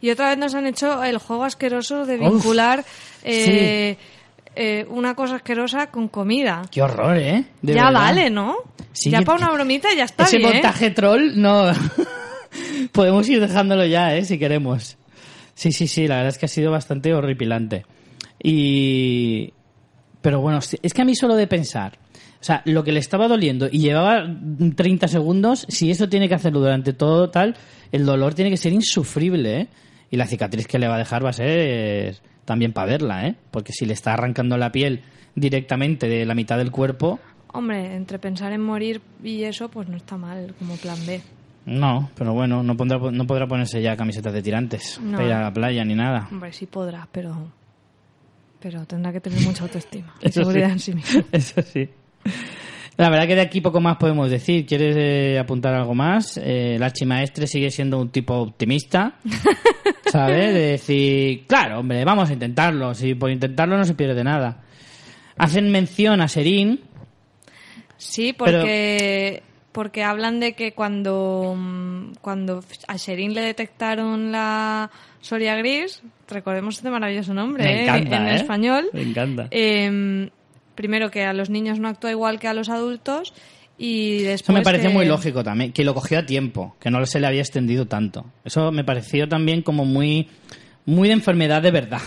Y 0.00 0.10
otra 0.10 0.28
vez 0.30 0.38
nos 0.38 0.54
han 0.54 0.66
hecho 0.66 1.02
el 1.04 1.18
juego 1.18 1.44
asqueroso 1.44 2.04
de 2.06 2.16
Uf, 2.16 2.20
vincular 2.32 2.84
eh, 3.24 3.96
eh, 4.54 4.86
una 4.90 5.14
cosa 5.14 5.36
asquerosa 5.36 5.90
con 5.90 6.08
comida. 6.08 6.62
Qué 6.70 6.82
horror, 6.82 7.16
¿eh? 7.18 7.44
De 7.62 7.74
ya 7.74 7.86
verdad. 7.86 8.00
vale, 8.00 8.30
¿no? 8.30 8.56
Sí, 8.92 9.10
ya 9.10 9.22
para 9.22 9.38
una 9.38 9.50
bromita 9.52 9.88
ya 9.96 10.04
está 10.04 10.24
Ese 10.24 10.38
bien. 10.38 10.52
montaje 10.52 10.90
troll, 10.90 11.32
no. 11.36 11.70
Podemos 12.92 13.28
ir 13.28 13.40
dejándolo 13.40 13.84
ya, 13.86 14.14
¿eh? 14.16 14.24
Si 14.24 14.38
queremos. 14.38 14.96
Sí, 15.54 15.72
sí, 15.72 15.86
sí, 15.86 16.06
la 16.08 16.16
verdad 16.16 16.28
es 16.30 16.38
que 16.38 16.46
ha 16.46 16.48
sido 16.48 16.70
bastante 16.70 17.12
horripilante. 17.14 17.84
Y. 18.42 19.52
Pero 20.26 20.40
bueno, 20.40 20.58
es 20.58 20.92
que 20.92 21.02
a 21.02 21.04
mí 21.04 21.14
solo 21.14 21.36
de 21.36 21.46
pensar. 21.46 21.98
O 22.40 22.44
sea, 22.46 22.60
lo 22.64 22.82
que 22.82 22.90
le 22.90 22.98
estaba 22.98 23.28
doliendo 23.28 23.68
y 23.70 23.78
llevaba 23.78 24.26
30 24.74 25.06
segundos, 25.06 25.66
si 25.68 25.88
eso 25.92 26.08
tiene 26.08 26.28
que 26.28 26.34
hacerlo 26.34 26.58
durante 26.58 26.92
todo 26.92 27.30
tal, 27.30 27.54
el 27.92 28.04
dolor 28.04 28.34
tiene 28.34 28.50
que 28.50 28.56
ser 28.56 28.72
insufrible, 28.72 29.60
¿eh? 29.60 29.68
Y 30.10 30.16
la 30.16 30.26
cicatriz 30.26 30.66
que 30.66 30.80
le 30.80 30.88
va 30.88 30.96
a 30.96 30.98
dejar 30.98 31.24
va 31.24 31.30
a 31.30 31.32
ser 31.32 32.16
también 32.44 32.72
para 32.72 32.88
verla, 32.90 33.28
¿eh? 33.28 33.36
Porque 33.52 33.72
si 33.72 33.86
le 33.86 33.92
está 33.92 34.14
arrancando 34.14 34.56
la 34.58 34.72
piel 34.72 35.02
directamente 35.36 36.08
de 36.08 36.24
la 36.26 36.34
mitad 36.34 36.58
del 36.58 36.72
cuerpo, 36.72 37.20
Hombre, 37.52 37.94
entre 37.94 38.18
pensar 38.18 38.52
en 38.52 38.62
morir 38.62 39.00
y 39.22 39.44
eso, 39.44 39.68
pues 39.68 39.88
no 39.88 39.96
está 39.96 40.16
mal 40.16 40.56
como 40.58 40.74
plan 40.74 40.98
B. 41.06 41.20
no, 41.66 42.10
pero 42.16 42.32
bueno, 42.34 42.64
no, 42.64 42.76
pondrá, 42.76 42.98
no 42.98 43.26
podrá 43.28 43.46
ponerse 43.46 43.80
ya 43.80 43.96
camisetas 43.96 44.32
de 44.32 44.42
tirantes 44.42 45.00
No. 45.00 45.12
para 45.18 45.28
ir 45.28 45.32
a 45.34 45.42
la 45.42 45.52
playa 45.54 45.84
ni 45.84 45.94
nada. 45.94 46.26
Hombre, 46.32 46.52
sí 46.52 46.66
podrá, 46.66 47.06
pero 47.12 47.52
pero 48.60 48.84
tendrá 48.86 49.12
que 49.12 49.20
tener 49.20 49.40
mucha 49.42 49.64
autoestima 49.64 50.14
y 50.20 50.26
Eso 50.28 50.40
sí. 50.40 50.44
seguridad 50.44 50.70
en 50.70 50.78
sí 50.78 50.94
mismo. 50.94 51.22
Eso 51.32 51.62
sí. 51.62 51.88
La 52.96 53.10
verdad 53.10 53.26
que 53.26 53.34
de 53.34 53.42
aquí 53.42 53.60
poco 53.60 53.80
más 53.80 53.98
podemos 53.98 54.30
decir. 54.30 54.64
¿Quieres 54.64 54.96
eh, 54.98 55.38
apuntar 55.38 55.74
algo 55.74 55.94
más? 55.94 56.38
Eh, 56.38 56.76
el 56.76 56.82
archimaestre 56.82 57.46
sigue 57.46 57.70
siendo 57.70 58.00
un 58.00 58.08
tipo 58.08 58.34
optimista, 58.34 59.16
¿sabes? 60.10 60.54
De 60.54 60.60
decir, 60.60 61.46
claro, 61.46 61.80
hombre, 61.80 62.04
vamos 62.04 62.30
a 62.30 62.32
intentarlo. 62.32 62.94
Si 62.94 63.14
por 63.14 63.30
intentarlo 63.30 63.76
no 63.76 63.84
se 63.84 63.94
pierde 63.94 64.24
nada. 64.24 64.62
Hacen 65.36 65.70
mención 65.70 66.22
a 66.22 66.28
Serín. 66.28 66.80
Sí, 67.98 68.32
porque 68.32 69.42
porque 69.76 70.02
hablan 70.02 70.40
de 70.40 70.54
que 70.54 70.72
cuando 70.72 71.54
mm, 71.54 72.14
cuando 72.22 72.64
a 72.88 72.96
Sherin 72.96 73.34
le 73.34 73.42
detectaron 73.42 74.32
la 74.32 74.90
Soria 75.26 75.56
Gris, 75.56 76.02
recordemos 76.28 76.76
este 76.76 76.88
maravilloso 76.88 77.34
nombre 77.34 77.64
Me 77.64 77.84
¿eh? 77.84 77.88
en 77.88 78.12
¿eh? 78.28 78.34
español. 78.36 78.86
Me 78.92 79.02
encanta. 79.02 79.48
eh, 79.50 80.30
primero 80.76 81.10
que 81.10 81.24
a 81.24 81.32
los 81.32 81.50
niños 81.50 81.80
no 81.80 81.88
actúa 81.88 82.12
igual 82.12 82.38
que 82.38 82.46
a 82.46 82.54
los 82.54 82.68
adultos 82.68 83.34
y 83.76 84.18
después 84.22 84.42
Eso 84.42 84.52
me 84.52 84.62
pareció 84.62 84.90
que- 84.90 84.94
muy 84.94 85.04
lógico 85.06 85.42
también, 85.42 85.72
que 85.72 85.84
lo 85.84 85.94
cogió 85.94 86.20
a 86.20 86.26
tiempo, 86.26 86.76
que 86.78 86.90
no 86.92 87.04
se 87.06 87.18
le 87.18 87.26
había 87.26 87.40
extendido 87.40 87.86
tanto. 87.86 88.24
Eso 88.44 88.70
me 88.70 88.84
pareció 88.84 89.28
también 89.28 89.62
como 89.62 89.84
muy, 89.84 90.28
muy 90.84 91.08
de 91.08 91.14
enfermedad 91.14 91.60
de 91.60 91.72
verdad, 91.72 92.00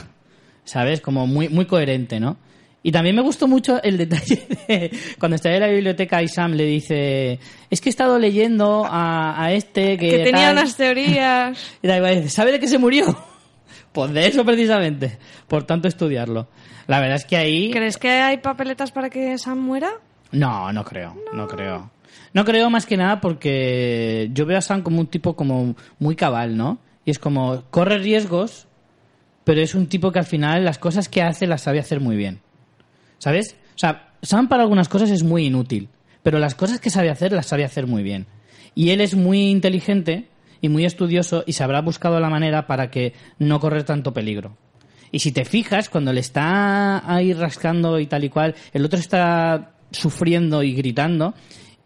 ¿sabes? 0.63 1.01
Como 1.01 1.28
muy, 1.28 1.49
muy 1.49 1.65
coherente, 1.65 2.22
¿no? 2.22 2.38
Y 2.82 2.92
también 2.92 3.16
me 3.16 3.22
gustó 3.22 3.48
mucho 3.48 3.82
el 3.84 3.98
detalle 3.98 4.48
de 4.68 4.92
cuando 5.20 5.36
está 5.36 5.54
en 5.54 5.60
la 5.60 5.68
biblioteca 5.68 6.22
y 6.24 6.28
Sam 6.28 6.54
le 6.54 6.66
dice, 6.66 7.40
es 7.70 7.82
que 7.82 7.90
he 7.90 7.92
estado 7.92 8.18
leyendo 8.18 8.86
a, 8.86 9.44
a 9.44 9.52
este 9.54 9.98
que... 9.98 10.10
que 10.10 10.18
tenía 10.20 10.48
tal". 10.48 10.58
unas 10.58 10.78
teorías. 10.78 11.60
Y 11.82 11.88
da 11.88 11.98
igual, 11.98 12.16
dice, 12.16 12.30
¿sabe 12.30 12.52
de 12.54 12.60
qué 12.60 12.68
se 12.68 12.78
murió? 12.78 13.06
Pues 13.92 14.14
de 14.14 14.28
eso 14.28 14.46
precisamente, 14.46 15.18
por 15.48 15.64
tanto 15.64 15.88
estudiarlo. 15.88 16.48
La 16.86 17.00
verdad 17.00 17.16
es 17.16 17.26
que 17.26 17.38
ahí... 17.38 17.72
¿Crees 17.72 17.98
que 17.98 18.10
hay 18.10 18.38
papeletas 18.38 18.92
para 18.92 19.10
que 19.10 19.36
Sam 19.40 19.60
muera? 19.60 19.90
No, 20.32 20.72
no 20.72 20.86
creo, 20.86 21.16
no. 21.34 21.48
creo. 21.48 21.90
No 22.34 22.46
creo 22.46 22.70
más 22.70 22.86
que 22.86 22.98
nada 22.98 23.20
porque 23.20 24.30
yo 24.32 24.46
veo 24.46 24.60
a 24.60 24.62
Sam 24.62 24.84
como 24.84 25.00
un 25.00 25.08
tipo 25.08 25.36
como 25.36 25.76
muy 25.98 26.16
cabal, 26.16 26.56
¿no? 26.56 26.78
Y 27.04 27.10
es 27.10 27.18
como, 27.18 27.64
corre 27.72 27.98
riesgos, 27.98 28.68
pero 29.44 29.60
es 29.60 29.74
un 29.74 29.88
tipo 29.88 30.12
que 30.12 30.20
al 30.20 30.26
final 30.26 30.64
las 30.66 30.78
cosas 30.78 31.10
que 31.10 31.24
hace 31.24 31.48
las 31.48 31.62
sabe 31.64 31.80
hacer 31.80 32.00
muy 32.00 32.16
bien. 32.16 32.42
¿Sabes? 33.20 33.55
O 33.76 33.80
sea, 33.80 34.13
Sam 34.22 34.49
para 34.49 34.63
algunas 34.63 34.89
cosas 34.89 35.11
es 35.11 35.24
muy 35.24 35.45
inútil, 35.45 35.89
pero 36.24 36.39
las 36.39 36.55
cosas 36.55 36.80
que 36.80 36.89
sabe 36.89 37.09
hacer 37.09 37.32
las 37.32 37.45
sabe 37.45 37.63
hacer 37.63 37.88
muy 37.88 38.03
bien. 38.03 38.26
Y 38.76 38.89
él 38.89 39.01
es 39.01 39.15
muy 39.15 39.49
inteligente 39.49 40.28
y 40.61 40.70
muy 40.70 40.86
estudioso 40.86 41.43
y 41.45 41.53
se 41.53 41.63
habrá 41.63 41.82
buscado 41.82 42.20
la 42.20 42.30
manera 42.30 42.67
para 42.67 42.89
que 42.89 43.13
no 43.38 43.59
correr 43.59 43.84
tanto 43.84 44.13
peligro. 44.13 44.57
Y 45.11 45.20
si 45.20 45.32
te 45.32 45.45
fijas, 45.45 45.89
cuando 45.89 46.13
le 46.13 46.20
está 46.20 47.11
ahí 47.11 47.34
rascando 47.34 47.99
y 47.99 48.05
tal 48.05 48.24
y 48.24 48.30
cual, 48.30 48.55
el 48.74 48.86
otro 48.86 48.99
está 48.99 49.72
sufriendo 49.91 50.61
y 50.61 50.74
gritando 50.74 51.34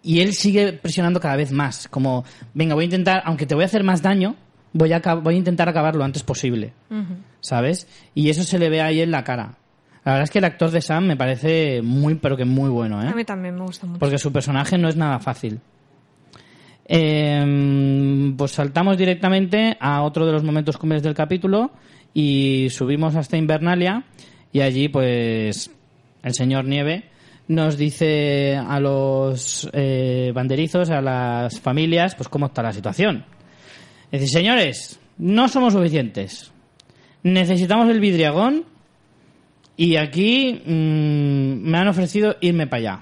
y 0.02 0.20
él 0.20 0.34
sigue 0.34 0.74
presionando 0.74 1.20
cada 1.20 1.38
vez 1.38 1.52
más. 1.52 1.88
Como, 1.88 2.26
venga, 2.54 2.76
voy 2.76 2.84
a 2.84 2.86
intentar, 2.86 3.24
aunque 3.26 3.46
te 3.46 3.56
voy 3.56 3.64
a 3.64 3.68
hacer 3.68 3.84
más 3.84 4.02
daño, 4.02 4.36
voy 4.74 4.92
a, 4.92 5.00
voy 5.00 5.36
a 5.36 5.38
intentar 5.38 5.70
acabar 5.70 5.96
lo 5.96 6.04
antes 6.04 6.24
posible. 6.24 6.74
¿Sabes? 7.40 7.88
Y 8.14 8.30
eso 8.30 8.44
se 8.44 8.60
le 8.60 8.70
ve 8.70 8.82
ahí 8.82 9.02
en 9.02 9.12
la 9.12 9.24
cara. 9.24 9.58
La 10.06 10.14
verdad 10.14 10.24
es 10.24 10.32
que 10.32 10.40
el 10.40 10.46
actor 10.46 10.70
de 10.70 10.82
Sam 10.82 11.08
me 11.08 11.16
parece 11.16 11.82
muy, 11.82 12.16
pero 12.16 12.36
que 12.36 12.46
muy 12.46 12.70
bueno, 12.70 13.02
¿eh? 13.02 13.08
A 13.08 13.16
mí 13.16 13.24
también 13.24 13.56
me 13.56 13.62
gusta 13.62 13.88
mucho. 13.88 14.00
Porque 14.00 14.18
su 14.18 14.32
personaje 14.32 14.78
no 14.78 14.90
es 14.90 14.96
nada 14.96 15.20
fácil. 15.20 15.60
Eh, 16.86 18.34
pues 18.38 18.52
saltamos 18.52 18.98
directamente 18.98 19.78
a 19.80 20.02
otro 20.02 20.26
de 20.26 20.34
los 20.34 20.44
momentos 20.44 20.78
cumbres 20.78 21.02
del 21.02 21.14
capítulo 21.14 21.72
y 22.14 22.68
subimos 22.70 23.16
hasta 23.16 23.38
Invernalia 23.38 24.04
y 24.52 24.60
allí 24.60 24.90
pues 24.90 25.72
el 26.22 26.34
señor 26.34 26.66
Nieve 26.66 27.06
nos 27.48 27.78
dice 27.78 28.56
a 28.56 28.80
los 28.80 29.70
eh, 29.74 30.32
banderizos, 30.34 30.90
a 30.90 31.02
las 31.02 31.60
familias, 31.60 32.16
pues 32.16 32.30
cómo 32.30 32.48
está 32.48 32.62
la 32.62 32.74
situación. 32.74 33.26
Dice, 34.12 34.28
señores, 34.28 35.00
no 35.18 35.48
somos 35.48 35.74
suficientes. 35.74 36.52
Necesitamos 37.24 37.90
el 37.90 38.00
vidriagón 38.00 38.66
y 39.78 39.96
aquí 39.96 40.62
mm, 40.66 41.70
me 41.70 41.78
han 41.78 41.88
ofrecido 41.88 42.36
irme 42.42 42.68
para 42.68 42.80
allá. 42.80 43.00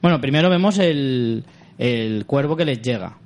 Bueno, 0.00 0.20
primero 0.20 0.50
vemos 0.50 0.78
el, 0.78 1.44
el 1.78 2.26
cuervo 2.26 2.56
que 2.56 2.64
les 2.64 2.82
llega. 2.82 3.18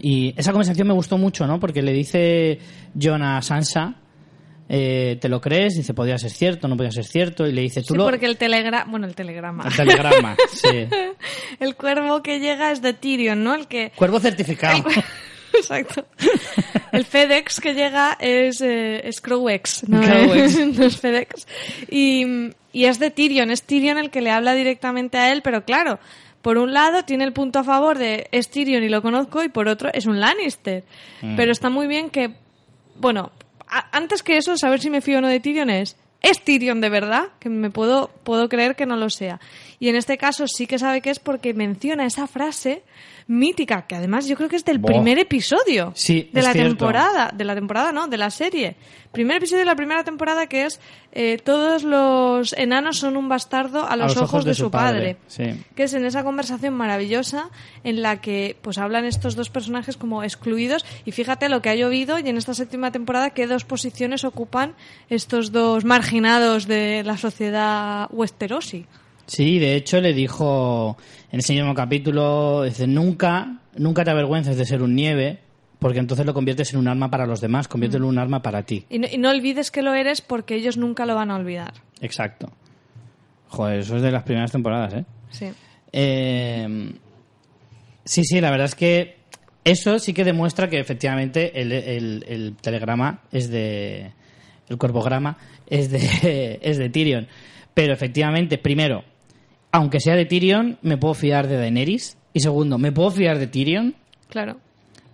Y 0.00 0.34
esa 0.36 0.52
conversación 0.52 0.88
me 0.88 0.94
gustó 0.94 1.18
mucho, 1.18 1.46
¿no? 1.46 1.60
Porque 1.60 1.82
le 1.82 1.92
dice 1.92 2.58
John 3.00 3.22
a 3.22 3.42
Sansa, 3.42 3.96
eh, 4.68 5.18
¿te 5.20 5.28
lo 5.28 5.40
crees? 5.40 5.74
Dice, 5.76 5.94
podría 5.94 6.16
ser 6.16 6.30
cierto, 6.30 6.68
no 6.68 6.76
podría 6.76 6.90
ser 6.92 7.04
cierto. 7.04 7.46
Y 7.46 7.52
le 7.52 7.62
dice, 7.62 7.82
tú 7.82 7.94
Sí, 7.94 7.98
lo... 7.98 8.04
porque 8.04 8.26
el 8.26 8.36
telegrama, 8.36 8.90
bueno, 8.90 9.06
el 9.06 9.14
telegrama. 9.14 9.64
El 9.66 9.76
telegrama, 9.76 10.36
sí. 10.52 10.86
El 11.60 11.76
cuervo 11.76 12.22
que 12.22 12.40
llega 12.40 12.72
es 12.72 12.80
de 12.80 12.94
Tyrion, 12.94 13.44
¿no? 13.44 13.54
El 13.54 13.66
que 13.66 13.92
Cuervo 13.94 14.20
certificado. 14.20 14.82
Exacto. 15.54 16.06
El 16.92 17.04
FedEx 17.04 17.60
que 17.60 17.74
llega 17.74 18.16
es, 18.20 18.60
eh, 18.60 19.06
es 19.08 19.20
Crowex, 19.20 19.88
¿no? 19.88 20.00
Crowex. 20.00 20.58
no 20.78 20.84
es 20.84 20.96
FedEx. 21.00 21.46
Y, 21.90 22.50
y 22.72 22.84
es 22.84 22.98
de 22.98 23.10
Tyrion, 23.10 23.50
es 23.50 23.62
Tyrion 23.62 23.98
el 23.98 24.10
que 24.10 24.20
le 24.20 24.30
habla 24.30 24.54
directamente 24.54 25.18
a 25.18 25.32
él, 25.32 25.42
pero 25.42 25.64
claro, 25.64 25.98
por 26.42 26.58
un 26.58 26.72
lado 26.72 27.04
tiene 27.04 27.24
el 27.24 27.32
punto 27.32 27.58
a 27.58 27.64
favor 27.64 27.98
de 27.98 28.28
es 28.32 28.50
Tyrion 28.50 28.82
y 28.82 28.88
lo 28.88 29.02
conozco, 29.02 29.42
y 29.44 29.48
por 29.48 29.68
otro 29.68 29.90
es 29.92 30.06
un 30.06 30.20
Lannister. 30.20 30.84
Pero 31.36 31.52
está 31.52 31.68
muy 31.70 31.86
bien 31.86 32.10
que, 32.10 32.34
bueno, 32.96 33.30
a- 33.68 33.96
antes 33.96 34.22
que 34.22 34.36
eso, 34.38 34.56
saber 34.56 34.80
si 34.80 34.90
me 34.90 35.00
fío 35.00 35.18
o 35.18 35.20
no 35.20 35.28
de 35.28 35.40
Tyrion 35.40 35.70
es, 35.70 35.96
¿es 36.22 36.42
Tyrion 36.42 36.80
de 36.80 36.88
verdad? 36.88 37.28
Que 37.38 37.48
me 37.48 37.70
puedo, 37.70 38.10
puedo 38.24 38.48
creer 38.48 38.74
que 38.76 38.86
no 38.86 38.96
lo 38.96 39.10
sea. 39.10 39.38
Y 39.82 39.88
en 39.88 39.96
este 39.96 40.18
caso 40.18 40.46
sí 40.46 40.66
que 40.66 40.78
sabe 40.78 41.00
que 41.00 41.08
es 41.08 41.18
porque 41.18 41.54
menciona 41.54 42.04
esa 42.04 42.26
frase 42.26 42.82
mítica, 43.26 43.86
que 43.86 43.94
además 43.94 44.28
yo 44.28 44.36
creo 44.36 44.50
que 44.50 44.56
es 44.56 44.64
del 44.64 44.80
primer 44.80 45.18
episodio 45.18 45.92
Sí, 45.94 46.28
de 46.34 46.42
la 46.42 46.52
cierto. 46.52 46.70
temporada, 46.70 47.30
de 47.34 47.44
la 47.44 47.54
temporada 47.54 47.90
no, 47.90 48.06
de 48.06 48.18
la 48.18 48.28
serie. 48.30 48.76
Primer 49.10 49.38
episodio 49.38 49.60
de 49.60 49.64
la 49.64 49.76
primera 49.76 50.04
temporada 50.04 50.48
que 50.48 50.66
es 50.66 50.80
eh, 51.12 51.38
todos 51.42 51.82
los 51.82 52.52
enanos 52.52 52.98
son 52.98 53.16
un 53.16 53.30
bastardo 53.30 53.88
a 53.88 53.96
los, 53.96 54.18
ojos, 54.18 54.44
de, 54.44 54.52
su 54.54 54.70
padre. 54.70 55.16
Sí. 55.28 55.64
Que 55.74 55.84
es 55.84 55.94
en 55.94 56.04
esa 56.04 56.24
conversación 56.24 56.74
maravillosa 56.74 57.48
en 57.82 58.02
la 58.02 58.20
que 58.20 58.58
pues 58.60 58.76
hablan 58.76 59.06
estos 59.06 59.34
dos 59.34 59.48
personajes 59.48 59.96
como 59.96 60.22
excluidos 60.22 60.84
y 61.06 61.12
fíjate 61.12 61.48
lo 61.48 61.62
que 61.62 61.70
ha 61.70 61.74
llovido 61.74 62.18
y 62.18 62.28
en 62.28 62.36
esta 62.36 62.52
séptima 62.52 62.92
temporada 62.92 63.30
qué 63.30 63.46
dos 63.46 63.64
posiciones 63.64 64.24
ocupan 64.24 64.74
estos 65.08 65.52
dos 65.52 65.86
marginados 65.86 66.66
de 66.66 67.02
la 67.02 67.16
sociedad 67.16 68.08
westerosi. 68.10 68.84
Sí, 69.30 69.60
de 69.60 69.76
hecho 69.76 70.00
le 70.00 70.12
dijo 70.12 70.96
en 71.30 71.38
ese 71.38 71.52
mismo 71.52 71.72
capítulo, 71.72 72.64
dice, 72.64 72.88
nunca, 72.88 73.60
nunca 73.76 74.02
te 74.04 74.10
avergüences 74.10 74.56
de 74.56 74.64
ser 74.64 74.82
un 74.82 74.96
nieve, 74.96 75.38
porque 75.78 76.00
entonces 76.00 76.26
lo 76.26 76.34
conviertes 76.34 76.72
en 76.72 76.80
un 76.80 76.88
arma 76.88 77.12
para 77.12 77.26
los 77.26 77.40
demás, 77.40 77.68
conviértelo 77.68 78.06
en 78.06 78.10
un 78.10 78.18
arma 78.18 78.42
para 78.42 78.64
ti. 78.64 78.86
Y 78.90 78.98
no, 78.98 79.06
y 79.08 79.18
no 79.18 79.30
olvides 79.30 79.70
que 79.70 79.82
lo 79.82 79.94
eres 79.94 80.20
porque 80.20 80.56
ellos 80.56 80.76
nunca 80.76 81.06
lo 81.06 81.14
van 81.14 81.30
a 81.30 81.36
olvidar. 81.36 81.74
Exacto. 82.00 82.50
Joder, 83.50 83.78
eso 83.78 83.94
es 83.96 84.02
de 84.02 84.10
las 84.10 84.24
primeras 84.24 84.50
temporadas, 84.50 84.94
¿eh? 84.94 85.04
Sí. 85.30 85.46
Eh, 85.92 86.92
sí, 88.04 88.24
sí, 88.24 88.40
la 88.40 88.50
verdad 88.50 88.64
es 88.66 88.74
que 88.74 89.16
eso 89.62 90.00
sí 90.00 90.12
que 90.12 90.24
demuestra 90.24 90.68
que 90.68 90.80
efectivamente 90.80 91.60
el, 91.60 91.70
el- 91.70 92.24
el 92.28 92.56
telegrama 92.60 93.20
es 93.30 93.48
de. 93.48 94.10
El 94.68 94.76
cuerpograma 94.76 95.36
es 95.68 95.88
de, 95.90 96.58
es 96.62 96.78
de 96.78 96.90
Tyrion. 96.90 97.28
Pero 97.74 97.92
efectivamente, 97.92 98.58
primero, 98.58 99.04
aunque 99.72 100.00
sea 100.00 100.16
de 100.16 100.26
Tyrion, 100.26 100.78
me 100.82 100.96
puedo 100.96 101.14
fiar 101.14 101.46
de 101.48 101.56
Daenerys. 101.56 102.16
Y 102.32 102.40
segundo, 102.40 102.78
me 102.78 102.92
puedo 102.92 103.10
fiar 103.10 103.38
de 103.38 103.46
Tyrion. 103.46 103.94
Claro. 104.28 104.58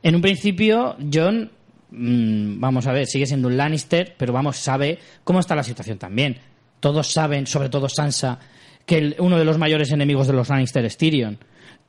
En 0.03 0.15
un 0.15 0.21
principio, 0.21 0.97
John, 1.13 1.51
mm, 1.91 2.61
vamos 2.61 2.87
a 2.87 2.93
ver, 2.93 3.07
sigue 3.07 3.27
siendo 3.27 3.49
un 3.49 3.57
Lannister, 3.57 4.15
pero 4.19 4.33
vamos, 4.33 4.57
sabe 4.59 4.99
cómo 5.25 5.41
está 5.41 5.55
la 5.55 5.63
situación 5.63 5.99
también. 5.99 6.37
Todos 6.81 7.11
saben, 7.13 7.47
sobre 7.47 7.69
todo 7.71 7.89
Sansa, 7.89 8.39
que 8.85 8.99
el- 8.99 9.17
uno 9.19 9.39
de 9.39 9.45
los 9.45 9.59
mayores 9.59 9.91
enemigos 9.93 10.27
de 10.27 10.35
los 10.35 10.49
Lannister 10.49 10.85
es 10.85 10.97
Tyrion. 10.97 11.39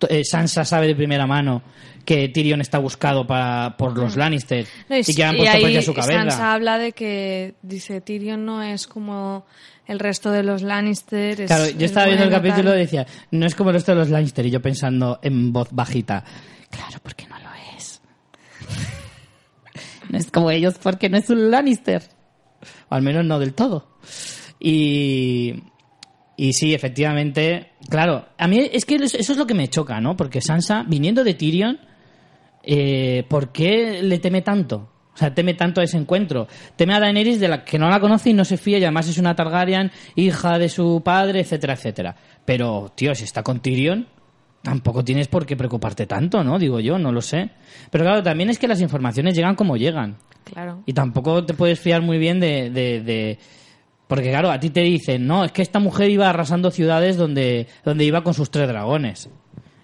Eh, 0.10 0.24
Sansa 0.24 0.64
sabe 0.64 0.88
de 0.88 0.96
primera 0.96 1.26
mano 1.26 1.62
que 2.06 2.30
Tyrion 2.30 2.62
está 2.62 2.78
buscado 2.78 3.26
para, 3.28 3.76
por 3.78 3.98
los 3.98 4.16
Lannister. 4.16 4.66
No, 4.90 4.98
y, 4.98 5.04
que 5.04 5.24
han 5.24 5.36
y 5.36 5.40
puesto 5.40 5.58
ahí 5.58 5.64
precio 5.64 5.80
a 5.80 5.84
su 5.84 5.94
cabeza. 5.94 6.20
Sansa 6.22 6.54
habla 6.54 6.78
de 6.78 6.92
que, 6.94 7.56
dice, 7.62 8.00
Tyrion 8.02 8.46
no 8.46 8.62
es 8.64 8.88
como 8.88 9.46
el 9.88 10.00
resto 10.00 10.32
de 10.32 10.44
los 10.44 10.62
Lannister. 10.62 11.42
es- 11.42 11.48
Claro, 11.48 11.66
yo 11.70 11.78
es 11.78 11.84
estaba 11.84 12.06
viendo 12.08 12.26
el 12.26 12.30
capítulo 12.32 12.74
y 12.76 12.80
decía, 12.80 13.06
no 13.32 13.46
es 13.46 13.56
como 13.56 13.72
el 13.72 13.76
resto 13.76 13.92
de 13.94 13.98
los 14.00 14.10
Lannister, 14.10 14.46
y 14.46 14.52
yo 14.52 14.62
pensando 14.62 15.20
en 15.22 15.52
voz 15.52 15.70
bajita, 15.72 16.24
claro, 16.70 17.00
porque 17.02 17.26
no 17.28 17.38
lo 17.40 17.50
es. 17.78 18.02
no 20.10 20.18
es 20.18 20.32
como 20.32 20.52
ellos 20.52 20.76
porque 20.82 21.10
no 21.10 21.18
es 21.18 21.30
un 21.30 21.50
Lannister. 21.52 22.04
o 22.90 22.96
al 22.96 23.02
menos 23.02 23.26
no 23.26 23.40
del 23.40 23.54
todo. 23.54 23.98
Y, 24.60 25.56
y 26.38 26.54
sí, 26.54 26.74
efectivamente, 26.74 27.72
claro, 27.90 28.26
a 28.38 28.48
mí 28.48 28.70
es 28.72 28.86
que 28.86 28.96
eso 28.96 29.18
es 29.18 29.38
lo 29.38 29.46
que 29.46 29.54
me 29.56 29.68
choca, 29.68 30.00
¿no? 30.00 30.16
Porque 30.16 30.40
Sansa, 30.40 30.86
viniendo 30.88 31.24
de 31.26 31.34
Tyrion, 31.34 31.80
eh, 32.64 33.26
¿por 33.28 33.52
qué 33.52 34.02
le 34.04 34.20
teme 34.20 34.42
tanto? 34.42 34.90
O 35.14 35.18
sea, 35.18 35.34
teme 35.34 35.56
tanto 35.56 35.82
a 35.82 35.84
ese 35.84 35.98
encuentro. 35.98 36.48
Teme 36.76 36.94
a 36.94 37.00
Daenerys 37.00 37.40
de 37.40 37.48
la 37.48 37.66
que 37.66 37.80
no 37.80 37.90
la 37.90 38.00
conoce 38.00 38.30
y 38.30 38.34
no 38.34 38.46
se 38.46 38.56
fía 38.58 38.78
y 38.78 38.84
además 38.84 39.08
es 39.08 39.18
una 39.18 39.36
Targaryen, 39.36 39.92
hija 40.16 40.60
de 40.60 40.70
su 40.70 41.02
padre, 41.04 41.40
etcétera, 41.40 41.74
etcétera. 41.74 42.16
Pero, 42.46 42.92
tío, 42.94 43.16
si 43.16 43.24
está 43.24 43.42
con 43.42 43.60
Tyrion, 43.60 44.06
tampoco 44.62 45.04
tienes 45.04 45.28
por 45.28 45.46
qué 45.48 45.56
preocuparte 45.58 46.06
tanto, 46.06 46.44
¿no? 46.44 46.60
Digo 46.60 46.80
yo, 46.80 47.00
no 47.00 47.12
lo 47.12 47.22
sé. 47.22 47.50
Pero 47.90 48.04
claro, 48.04 48.22
también 48.22 48.52
es 48.52 48.60
que 48.60 48.68
las 48.68 48.80
informaciones 48.80 49.34
llegan 49.36 49.56
como 49.56 49.76
llegan. 49.76 50.18
Claro. 50.44 50.84
Y 50.86 50.94
tampoco 50.94 51.44
te 51.44 51.56
puedes 51.56 51.80
fiar 51.80 52.04
muy 52.04 52.20
bien 52.20 52.40
de, 52.40 52.70
de- 52.70 53.02
de- 53.02 53.40
Porque 54.08 54.30
claro, 54.30 54.50
a 54.52 54.60
ti 54.60 54.70
te 54.70 54.82
dicen, 54.82 55.28
no, 55.28 55.44
es 55.44 55.52
que 55.52 55.62
esta 55.62 55.80
mujer 55.80 56.10
iba 56.10 56.30
arrasando 56.30 56.72
ciudades 56.72 57.18
donde, 57.18 57.68
donde 57.84 58.06
iba 58.06 58.24
con 58.24 58.34
sus 58.34 58.50
tres 58.50 58.68
dragones. 58.68 59.30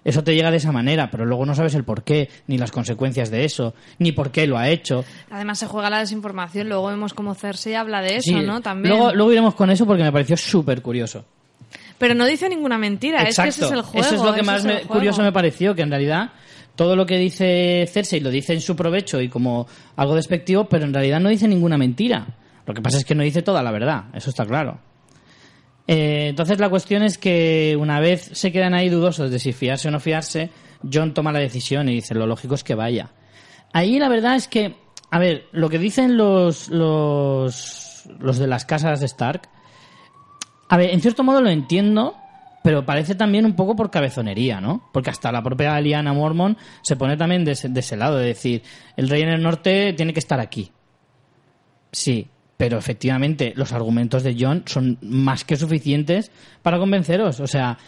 Eso 0.02 0.22
te 0.22 0.34
llega 0.34 0.50
de 0.50 0.58
esa 0.58 0.70
manera, 0.72 1.10
pero 1.10 1.24
luego 1.24 1.46
no 1.46 1.54
sabes 1.54 1.74
el 1.74 1.84
por 1.84 2.02
qué, 2.04 2.28
ni 2.46 2.58
las 2.58 2.70
consecuencias 2.70 3.30
de 3.30 3.44
eso, 3.46 3.74
ni 3.98 4.12
por 4.12 4.30
qué 4.30 4.46
lo 4.46 4.58
ha 4.58 4.68
hecho. 4.68 5.02
Además 5.30 5.58
se 5.58 5.66
juega 5.66 5.88
la 5.88 5.98
desinformación, 6.00 6.68
luego 6.68 6.88
vemos 6.88 7.14
cómo 7.14 7.34
Cersei 7.34 7.74
habla 7.74 8.02
de 8.02 8.16
eso, 8.16 8.30
Sí, 8.30 8.34
¿no? 8.34 8.60
También. 8.60 8.94
Luego, 8.94 9.14
luego 9.14 9.32
iremos 9.32 9.54
con 9.54 9.70
eso 9.70 9.86
porque 9.86 10.02
me 10.02 10.12
pareció 10.12 10.36
súper 10.36 10.82
curioso. 10.82 11.24
Pero 11.96 12.14
no 12.14 12.26
dice 12.26 12.48
ninguna 12.50 12.76
mentira, 12.76 13.22
es 13.22 13.36
que 13.36 13.48
ese 13.48 13.64
es 13.64 13.70
el 13.70 13.82
juego. 13.82 14.06
Eso 14.06 14.16
es 14.16 14.22
lo 14.22 14.34
que 14.34 14.42
más 14.42 14.64
me- 14.64 14.82
curioso 14.82 15.22
me 15.22 15.32
pareció, 15.32 15.74
que 15.74 15.82
en 15.82 15.90
realidad 15.90 16.32
todo 16.76 16.96
lo 16.96 17.06
que 17.06 17.16
dice 17.16 17.88
Cersei 17.90 18.20
lo 18.20 18.30
dice 18.30 18.52
en 18.52 18.60
su 18.60 18.74
provecho 18.76 19.20
y 19.22 19.28
como 19.28 19.66
algo 19.96 20.14
despectivo, 20.16 20.64
pero 20.66 20.84
en 20.84 20.92
realidad 20.92 21.20
no 21.20 21.28
dice 21.30 21.46
ninguna 21.48 21.78
mentira. 21.78 22.26
Lo 22.66 22.74
que 22.74 22.82
pasa 22.82 22.98
es 22.98 23.04
que 23.04 23.14
no 23.14 23.22
dice 23.22 23.42
toda 23.42 23.62
la 23.62 23.70
verdad, 23.70 24.04
eso 24.14 24.30
está 24.30 24.46
claro. 24.46 24.78
Eh, 25.86 26.28
entonces 26.30 26.58
la 26.58 26.70
cuestión 26.70 27.02
es 27.02 27.18
que 27.18 27.76
una 27.78 28.00
vez 28.00 28.30
se 28.32 28.50
quedan 28.52 28.74
ahí 28.74 28.88
dudosos 28.88 29.30
de 29.30 29.38
si 29.38 29.52
fiarse 29.52 29.88
o 29.88 29.90
no 29.90 30.00
fiarse, 30.00 30.50
John 30.90 31.12
toma 31.12 31.32
la 31.32 31.40
decisión 31.40 31.88
y 31.88 31.94
dice 31.94 32.14
lo 32.14 32.26
lógico 32.26 32.54
es 32.54 32.64
que 32.64 32.74
vaya. 32.74 33.10
Ahí 33.72 33.98
la 33.98 34.08
verdad 34.08 34.36
es 34.36 34.48
que, 34.48 34.76
a 35.10 35.18
ver, 35.18 35.46
lo 35.52 35.68
que 35.68 35.78
dicen 35.78 36.16
los, 36.16 36.68
los, 36.68 38.04
los 38.18 38.38
de 38.38 38.46
las 38.46 38.64
casas 38.64 39.00
de 39.00 39.06
Stark, 39.06 39.48
a 40.68 40.76
ver, 40.76 40.90
en 40.90 41.00
cierto 41.00 41.22
modo 41.22 41.42
lo 41.42 41.50
entiendo, 41.50 42.16
pero 42.62 42.86
parece 42.86 43.14
también 43.14 43.44
un 43.44 43.54
poco 43.54 43.76
por 43.76 43.90
cabezonería, 43.90 44.60
¿no? 44.60 44.88
Porque 44.92 45.10
hasta 45.10 45.30
la 45.30 45.42
propia 45.42 45.78
Liana 45.80 46.14
Mormon 46.14 46.56
se 46.82 46.96
pone 46.96 47.16
también 47.16 47.44
de 47.44 47.52
ese, 47.52 47.68
de 47.68 47.80
ese 47.80 47.96
lado, 47.96 48.16
de 48.16 48.26
decir, 48.28 48.62
el 48.96 49.08
rey 49.10 49.22
en 49.22 49.28
el 49.28 49.42
norte 49.42 49.92
tiene 49.92 50.14
que 50.14 50.20
estar 50.20 50.40
aquí. 50.40 50.72
Sí, 51.92 52.28
pero 52.56 52.78
efectivamente 52.78 53.52
los 53.56 53.72
argumentos 53.72 54.22
de 54.22 54.36
John 54.38 54.62
son 54.66 54.98
más 55.02 55.44
que 55.44 55.56
suficientes 55.56 56.30
para 56.62 56.78
convenceros. 56.78 57.40
O 57.40 57.46
sea, 57.46 57.78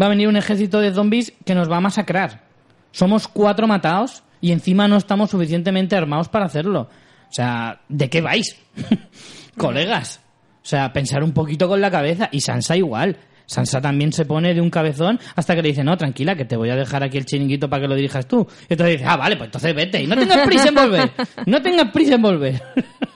va 0.00 0.06
a 0.06 0.10
venir 0.10 0.28
un 0.28 0.36
ejército 0.36 0.80
de 0.80 0.92
zombies 0.92 1.32
que 1.44 1.54
nos 1.54 1.70
va 1.70 1.76
a 1.76 1.80
masacrar. 1.80 2.42
Somos 2.90 3.28
cuatro 3.28 3.66
matados 3.66 4.22
y 4.40 4.52
encima 4.52 4.88
no 4.88 4.96
estamos 4.96 5.30
suficientemente 5.30 5.96
armados 5.96 6.28
para 6.28 6.46
hacerlo. 6.46 6.88
O 7.28 7.32
sea, 7.32 7.80
¿de 7.88 8.08
qué 8.08 8.20
vais? 8.20 8.56
Colegas. 9.56 10.20
O 10.62 10.66
sea, 10.66 10.92
pensar 10.92 11.22
un 11.22 11.32
poquito 11.32 11.68
con 11.68 11.80
la 11.80 11.90
cabeza. 11.90 12.28
Y 12.32 12.40
Sansa 12.40 12.76
igual. 12.76 13.16
Sansa 13.46 13.80
también 13.80 14.12
se 14.12 14.24
pone 14.24 14.54
de 14.54 14.60
un 14.60 14.70
cabezón 14.70 15.20
hasta 15.36 15.54
que 15.54 15.62
le 15.62 15.68
dice, 15.68 15.84
no, 15.84 15.96
tranquila, 15.96 16.34
que 16.34 16.46
te 16.46 16.56
voy 16.56 16.70
a 16.70 16.76
dejar 16.76 17.02
aquí 17.02 17.18
el 17.18 17.26
chiringuito 17.26 17.68
para 17.68 17.82
que 17.82 17.88
lo 17.88 17.94
dirijas 17.94 18.26
tú. 18.26 18.46
Y 18.68 18.72
entonces 18.72 18.98
dice, 18.98 19.04
ah, 19.06 19.16
vale, 19.16 19.36
pues 19.36 19.48
entonces 19.48 19.74
vete. 19.74 20.02
Y 20.02 20.06
no 20.06 20.16
tengas 20.16 20.46
prisa 20.46 20.68
en 20.68 20.74
volver. 20.74 21.10
No 21.46 21.60
tengas 21.60 21.90
prisa 21.92 22.14
en 22.14 22.22
volver. 22.22 22.62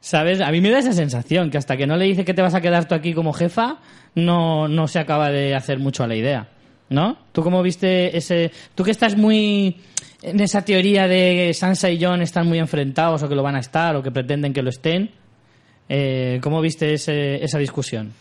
¿Sabes? 0.00 0.40
A 0.40 0.50
mí 0.50 0.60
me 0.60 0.70
da 0.70 0.78
esa 0.78 0.92
sensación, 0.92 1.50
que 1.50 1.58
hasta 1.58 1.76
que 1.76 1.86
no 1.86 1.96
le 1.96 2.06
dice 2.06 2.24
que 2.24 2.34
te 2.34 2.42
vas 2.42 2.54
a 2.54 2.60
quedar 2.60 2.88
tú 2.88 2.94
aquí 2.94 3.12
como 3.12 3.32
jefa, 3.32 3.78
no, 4.14 4.66
no 4.68 4.88
se 4.88 4.98
acaba 4.98 5.30
de 5.30 5.54
hacer 5.54 5.78
mucho 5.78 6.02
a 6.04 6.06
la 6.06 6.16
idea. 6.16 6.48
¿No? 6.88 7.16
¿Tú 7.30 7.44
cómo 7.44 7.62
viste 7.62 8.16
ese... 8.16 8.50
Tú 8.74 8.82
que 8.82 8.90
estás 8.90 9.16
muy 9.16 9.76
en 10.22 10.40
esa 10.40 10.64
teoría 10.64 11.06
de 11.06 11.52
Sansa 11.54 11.88
y 11.88 12.02
John 12.02 12.20
están 12.20 12.48
muy 12.48 12.58
enfrentados 12.58 13.22
o 13.22 13.28
que 13.28 13.36
lo 13.36 13.44
van 13.44 13.54
a 13.54 13.60
estar 13.60 13.94
o 13.94 14.02
que 14.02 14.10
pretenden 14.10 14.52
que 14.52 14.60
lo 14.62 14.70
estén, 14.70 15.10
eh, 15.88 16.40
¿cómo 16.42 16.60
viste 16.60 16.92
ese- 16.94 17.44
esa 17.44 17.58
discusión? 17.58 18.12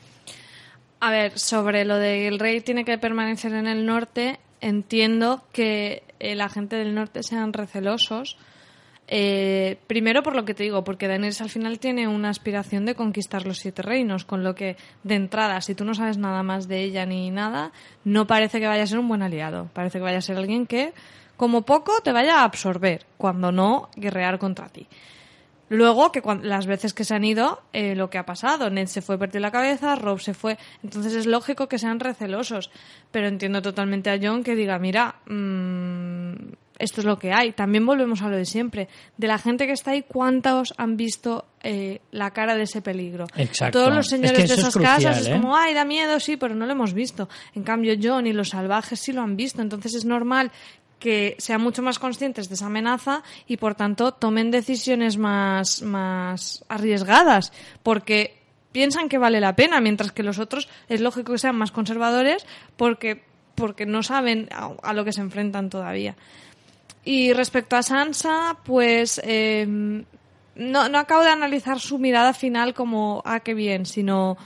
A 0.99 1.09
ver, 1.09 1.39
sobre 1.39 1.83
lo 1.83 1.95
de 1.97 2.09
que 2.19 2.27
el 2.27 2.37
rey 2.37 2.61
tiene 2.61 2.85
que 2.85 2.99
permanecer 2.99 3.53
en 3.53 3.65
el 3.65 3.87
norte, 3.87 4.39
entiendo 4.61 5.43
que 5.51 6.03
la 6.19 6.47
gente 6.49 6.75
del 6.75 6.93
norte 6.93 7.23
sean 7.23 7.53
recelosos. 7.53 8.37
Eh, 9.11 9.77
primero 9.87 10.21
por 10.21 10.35
lo 10.35 10.45
que 10.45 10.53
te 10.53 10.61
digo, 10.61 10.83
porque 10.83 11.07
Daenerys 11.07 11.41
al 11.41 11.49
final 11.49 11.79
tiene 11.79 12.07
una 12.07 12.29
aspiración 12.29 12.85
de 12.85 12.93
conquistar 12.93 13.47
los 13.47 13.57
siete 13.57 13.81
reinos, 13.81 14.23
con 14.23 14.43
lo 14.43 14.53
que 14.53 14.77
de 15.03 15.15
entrada, 15.15 15.61
si 15.61 15.73
tú 15.73 15.83
no 15.83 15.95
sabes 15.95 16.19
nada 16.19 16.43
más 16.43 16.67
de 16.67 16.83
ella 16.83 17.07
ni 17.07 17.31
nada, 17.31 17.71
no 18.03 18.27
parece 18.27 18.59
que 18.59 18.67
vaya 18.67 18.83
a 18.83 18.87
ser 18.87 18.99
un 18.99 19.07
buen 19.07 19.23
aliado. 19.23 19.67
Parece 19.73 19.97
que 19.97 20.03
vaya 20.03 20.19
a 20.19 20.21
ser 20.21 20.37
alguien 20.37 20.67
que, 20.67 20.93
como 21.37 21.63
poco, 21.63 22.01
te 22.03 22.11
vaya 22.11 22.41
a 22.41 22.43
absorber, 22.43 23.07
cuando 23.17 23.51
no 23.51 23.89
guerrear 23.95 24.37
contra 24.37 24.69
ti. 24.69 24.87
Luego, 25.69 26.11
que 26.11 26.21
las 26.43 26.67
veces 26.67 26.93
que 26.93 27.03
se 27.03 27.15
han 27.15 27.23
ido, 27.23 27.61
eh, 27.73 27.95
lo 27.95 28.11
que 28.11 28.19
ha 28.19 28.25
pasado, 28.27 28.69
Ned 28.69 28.87
se 28.87 29.01
fue, 29.01 29.17
perdió 29.17 29.39
la 29.39 29.51
cabeza, 29.51 29.95
Rob 29.95 30.19
se 30.19 30.35
fue, 30.35 30.57
entonces 30.83 31.13
es 31.13 31.25
lógico 31.25 31.67
que 31.67 31.79
sean 31.79 31.99
recelosos, 31.99 32.69
pero 33.11 33.27
entiendo 33.27 33.61
totalmente 33.61 34.09
a 34.09 34.19
John 34.21 34.43
que 34.43 34.55
diga, 34.55 34.79
mira, 34.79 35.15
mm, 35.27 36.33
esto 36.79 37.01
es 37.01 37.05
lo 37.05 37.19
que 37.19 37.31
hay. 37.33 37.51
También 37.51 37.85
volvemos 37.85 38.21
a 38.21 38.29
lo 38.29 38.37
de 38.37 38.45
siempre, 38.45 38.87
de 39.17 39.27
la 39.27 39.37
gente 39.37 39.67
que 39.67 39.73
está 39.73 39.91
ahí, 39.91 40.03
¿cuántos 40.07 40.73
han 40.77 40.97
visto 40.97 41.45
eh, 41.61 42.01
la 42.11 42.31
cara 42.31 42.55
de 42.55 42.63
ese 42.63 42.81
peligro? 42.81 43.27
Exacto. 43.35 43.79
Todos 43.79 43.93
los 43.93 44.05
Es 44.05 44.11
señores 44.11 44.31
que 44.31 44.47
de 44.47 44.53
es 44.53 44.59
esas 44.59 44.75
casas 44.75 45.21
es 45.21 45.27
¿eh? 45.27 45.33
como, 45.33 45.55
ay, 45.55 45.73
da 45.73 45.85
miedo, 45.85 46.19
sí, 46.19 46.37
pero 46.37 46.55
no 46.55 46.65
lo 46.65 46.71
hemos 46.71 46.93
visto. 46.93 47.29
En 47.53 47.63
cambio, 47.63 47.93
John 48.01 48.25
y 48.25 48.33
los 48.33 48.49
salvajes 48.49 48.99
sí 48.99 49.11
lo 49.11 49.21
han 49.21 49.35
visto, 49.35 49.61
entonces 49.61 49.93
es 49.93 50.05
normal 50.05 50.51
que 50.99 51.35
sean 51.39 51.61
mucho 51.61 51.81
más 51.81 51.97
conscientes 51.97 52.49
de 52.49 52.55
esa 52.55 52.65
amenaza 52.65 53.23
y 53.47 53.57
por 53.57 53.75
tanto 53.75 54.11
tomen 54.13 54.51
decisiones 54.51 55.17
más, 55.17 55.81
más 55.81 56.65
arriesgadas 56.67 57.53
porque 57.83 58.35
piensan 58.73 59.07
que 59.07 59.17
vale 59.17 59.39
la 59.39 59.55
pena 59.55 59.79
mientras 59.79 60.11
que 60.11 60.23
los 60.23 60.39
otros 60.39 60.67
es 60.89 60.99
lógico 60.99 61.31
que 61.31 61.39
sean 61.39 61.55
más 61.55 61.71
conservadores 61.71 62.45
porque 62.75 63.23
porque 63.55 63.85
no 63.85 64.03
saben 64.03 64.47
a, 64.51 64.71
a 64.83 64.93
lo 64.93 65.03
que 65.03 65.11
se 65.11 65.21
enfrentan 65.21 65.69
todavía 65.69 66.15
y 67.09 67.33
respecto 67.33 67.75
a 67.75 67.81
Sansa 67.81 68.57
pues 68.63 69.19
eh, 69.23 69.65
no, 69.67 70.89
no 70.89 70.97
acabo 70.99 71.23
de 71.23 71.29
analizar 71.29 71.79
su 71.79 71.97
mirada 71.97 72.33
final 72.33 72.75
como 72.75 73.23
ah 73.25 73.39
qué 73.39 73.55
bien 73.55 73.87
sino 73.87 74.37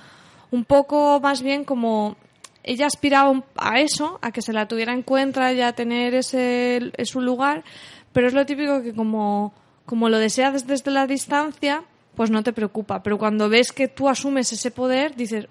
un 0.49 0.63
poco 0.63 1.19
más 1.19 1.41
bien 1.41 1.65
como 1.65 2.15
ella 2.63 2.85
aspiraba 2.85 3.43
a 3.57 3.81
eso, 3.81 4.17
a 4.21 4.31
que 4.31 4.41
se 4.41 4.53
la 4.53 4.69
tuviera 4.69 4.93
en 4.93 5.03
cuenta 5.03 5.51
y 5.51 5.59
a 5.59 5.73
tener 5.73 6.13
ese, 6.13 6.93
su 7.03 7.19
lugar, 7.19 7.65
pero 8.13 8.27
es 8.27 8.33
lo 8.33 8.45
típico 8.45 8.81
que 8.81 8.93
como, 8.93 9.53
como 9.85 10.07
lo 10.07 10.17
deseas 10.17 10.65
desde 10.65 10.91
la 10.91 11.05
distancia, 11.05 11.83
pues 12.15 12.31
no 12.31 12.41
te 12.41 12.53
preocupa. 12.53 13.03
Pero 13.03 13.17
cuando 13.17 13.49
ves 13.49 13.73
que 13.73 13.89
tú 13.89 14.07
asumes 14.07 14.53
ese 14.53 14.71
poder, 14.71 15.15
dices, 15.15 15.47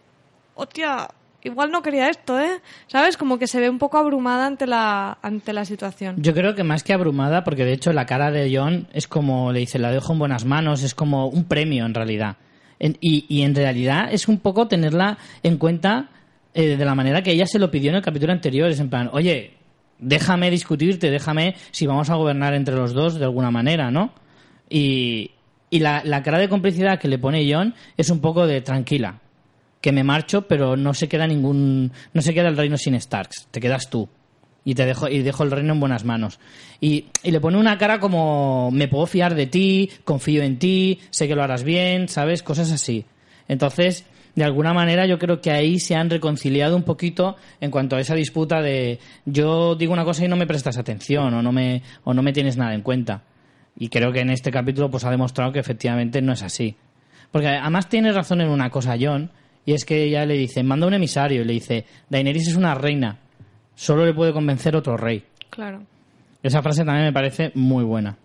hostia, 0.54 1.10
igual 1.44 1.70
no 1.70 1.82
quería 1.82 2.08
esto, 2.08 2.40
¿eh? 2.40 2.60
¿Sabes? 2.86 3.16
Como 3.16 3.38
que 3.38 3.46
se 3.46 3.60
ve 3.60 3.68
un 3.68 3.78
poco 3.78 3.98
abrumada 3.98 4.46
ante 4.46 4.66
la, 4.66 5.18
ante 5.22 5.52
la 5.52 5.64
situación. 5.64 6.16
Yo 6.18 6.34
creo 6.34 6.54
que 6.54 6.64
más 6.64 6.82
que 6.82 6.92
abrumada, 6.92 7.44
porque 7.44 7.64
de 7.64 7.72
hecho 7.72 7.92
la 7.92 8.06
cara 8.06 8.30
de 8.30 8.54
John 8.56 8.88
es 8.92 9.08
como, 9.08 9.52
le 9.52 9.60
dice, 9.60 9.78
la 9.78 9.90
dejo 9.90 10.12
en 10.12 10.18
buenas 10.18 10.44
manos, 10.44 10.82
es 10.82 10.94
como 10.94 11.28
un 11.28 11.44
premio 11.44 11.86
en 11.86 11.94
realidad. 11.94 12.36
Y, 12.78 13.26
y 13.28 13.42
en 13.42 13.54
realidad 13.54 14.08
es 14.10 14.26
un 14.26 14.38
poco 14.38 14.66
tenerla 14.66 15.16
en 15.44 15.56
cuenta 15.56 16.08
eh, 16.52 16.76
de 16.76 16.84
la 16.84 16.94
manera 16.94 17.22
que 17.22 17.30
ella 17.30 17.46
se 17.46 17.60
lo 17.60 17.70
pidió 17.70 17.90
en 17.90 17.96
el 17.96 18.02
capítulo 18.02 18.32
anterior. 18.32 18.68
Es 18.68 18.80
en 18.80 18.90
plan, 18.90 19.08
oye, 19.12 19.54
déjame 19.98 20.50
discutirte, 20.50 21.10
déjame 21.10 21.54
si 21.70 21.86
vamos 21.86 22.10
a 22.10 22.16
gobernar 22.16 22.54
entre 22.54 22.74
los 22.74 22.92
dos 22.92 23.14
de 23.14 23.24
alguna 23.24 23.52
manera, 23.52 23.90
¿no? 23.90 24.12
Y, 24.68 25.30
y 25.70 25.78
la, 25.78 26.02
la 26.04 26.22
cara 26.22 26.38
de 26.38 26.48
complicidad 26.48 26.98
que 26.98 27.08
le 27.08 27.18
pone 27.18 27.48
John 27.50 27.74
es 27.96 28.10
un 28.10 28.20
poco 28.20 28.46
de 28.46 28.60
tranquila, 28.60 29.20
que 29.82 29.92
me 29.92 30.04
marcho, 30.04 30.46
pero 30.48 30.76
no 30.76 30.94
se 30.94 31.08
queda 31.08 31.26
ningún, 31.26 31.92
no 32.14 32.22
se 32.22 32.32
queda 32.32 32.48
el 32.48 32.56
reino 32.56 32.78
sin 32.78 32.98
Starks, 32.98 33.48
te 33.50 33.60
quedas 33.60 33.90
tú. 33.90 34.08
Y 34.64 34.76
te 34.76 34.86
dejo 34.86 35.08
y 35.08 35.22
dejo 35.22 35.42
el 35.42 35.50
reino 35.50 35.72
en 35.72 35.80
buenas 35.80 36.04
manos. 36.04 36.38
Y, 36.80 37.06
y 37.24 37.32
le 37.32 37.40
pone 37.40 37.58
una 37.58 37.76
cara 37.78 37.98
como 37.98 38.70
me 38.70 38.86
puedo 38.86 39.06
fiar 39.06 39.34
de 39.34 39.48
ti 39.48 39.90
confío 40.04 40.44
en 40.44 40.60
ti 40.60 41.00
sé 41.10 41.26
que 41.26 41.34
lo 41.34 41.42
harás 41.42 41.64
bien 41.64 42.08
sabes 42.08 42.44
cosas 42.44 42.70
así. 42.70 43.04
Entonces 43.48 44.06
de 44.36 44.44
alguna 44.44 44.72
manera 44.72 45.04
yo 45.04 45.18
creo 45.18 45.40
que 45.40 45.50
ahí 45.50 45.80
se 45.80 45.96
han 45.96 46.10
reconciliado 46.10 46.76
un 46.76 46.84
poquito 46.84 47.36
en 47.60 47.72
cuanto 47.72 47.96
a 47.96 48.00
esa 48.00 48.14
disputa 48.14 48.62
de 48.62 49.00
yo 49.24 49.74
digo 49.74 49.92
una 49.92 50.04
cosa 50.04 50.24
y 50.24 50.28
no 50.28 50.36
me 50.36 50.46
prestas 50.46 50.78
atención 50.78 51.34
o 51.34 51.42
no 51.42 51.50
me 51.50 51.82
o 52.04 52.14
no 52.14 52.22
me 52.22 52.32
tienes 52.32 52.56
nada 52.56 52.72
en 52.74 52.82
cuenta. 52.82 53.24
Y 53.76 53.88
creo 53.88 54.12
que 54.12 54.20
en 54.20 54.30
este 54.30 54.52
capítulo 54.52 54.92
pues 54.92 55.04
ha 55.04 55.10
demostrado 55.10 55.50
que 55.50 55.58
efectivamente 55.58 56.22
no 56.22 56.32
es 56.32 56.42
así. 56.42 56.76
Porque 57.32 57.48
además 57.48 57.88
tiene 57.88 58.12
razón 58.12 58.40
en 58.42 58.48
una 58.48 58.70
cosa 58.70 58.96
John 59.00 59.32
y 59.64 59.72
es 59.74 59.84
que 59.84 60.02
ella 60.04 60.24
le 60.26 60.34
dice 60.34 60.62
manda 60.62 60.86
un 60.86 60.94
emisario 60.94 61.42
y 61.42 61.44
le 61.44 61.52
dice 61.54 61.84
Daenerys 62.08 62.48
es 62.48 62.56
una 62.56 62.74
reina 62.74 63.18
solo 63.74 64.04
le 64.04 64.12
puede 64.14 64.32
convencer 64.32 64.76
otro 64.76 64.96
rey. 64.96 65.24
Claro. 65.50 65.82
Esa 66.42 66.62
frase 66.62 66.84
también 66.84 67.06
me 67.06 67.12
parece 67.12 67.52
muy 67.54 67.84
buena. 67.84 68.16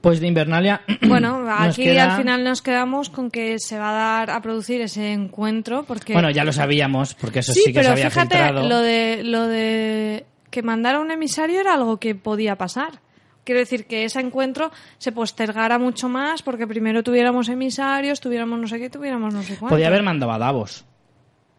Pues 0.00 0.20
de 0.20 0.26
Invernalia. 0.28 0.82
Bueno, 1.08 1.44
aquí 1.50 1.84
queda- 1.84 2.14
al 2.14 2.20
final 2.20 2.44
nos 2.44 2.62
quedamos 2.62 3.10
con 3.10 3.30
que 3.30 3.58
se 3.58 3.78
va 3.78 3.90
a 3.90 3.92
dar 3.92 4.30
a 4.30 4.40
producir 4.42 4.80
ese 4.80 5.12
encuentro 5.12 5.84
porque 5.84 6.12
Bueno, 6.12 6.30
ya 6.30 6.44
lo 6.44 6.52
sabíamos, 6.52 7.14
porque 7.14 7.40
eso 7.40 7.52
sí, 7.52 7.60
sí, 7.64 7.72
que 7.72 7.78
se 7.78 7.80
pero 7.80 7.92
había 7.92 8.10
fíjate 8.10 8.36
filtrado. 8.36 8.68
lo 8.68 8.78
de 8.80 9.22
lo 9.24 9.46
de 9.46 10.26
que 10.50 10.62
mandara 10.62 11.00
un 11.00 11.10
emisario 11.10 11.60
era 11.60 11.74
algo 11.74 11.98
que 11.98 12.14
podía 12.14 12.56
pasar. 12.56 13.00
Quiero 13.46 13.60
decir 13.60 13.86
que 13.86 14.04
ese 14.04 14.18
encuentro 14.18 14.72
se 14.98 15.12
postergara 15.12 15.78
mucho 15.78 16.08
más 16.08 16.42
porque 16.42 16.66
primero 16.66 17.04
tuviéramos 17.04 17.48
emisarios, 17.48 18.20
tuviéramos 18.20 18.58
no 18.58 18.66
sé 18.66 18.80
qué, 18.80 18.90
tuviéramos 18.90 19.32
no 19.32 19.40
sé 19.42 19.56
cuánto. 19.56 19.76
Podía 19.76 19.86
haber 19.86 20.02
mandado 20.02 20.32
a 20.32 20.38
Davos 20.38 20.84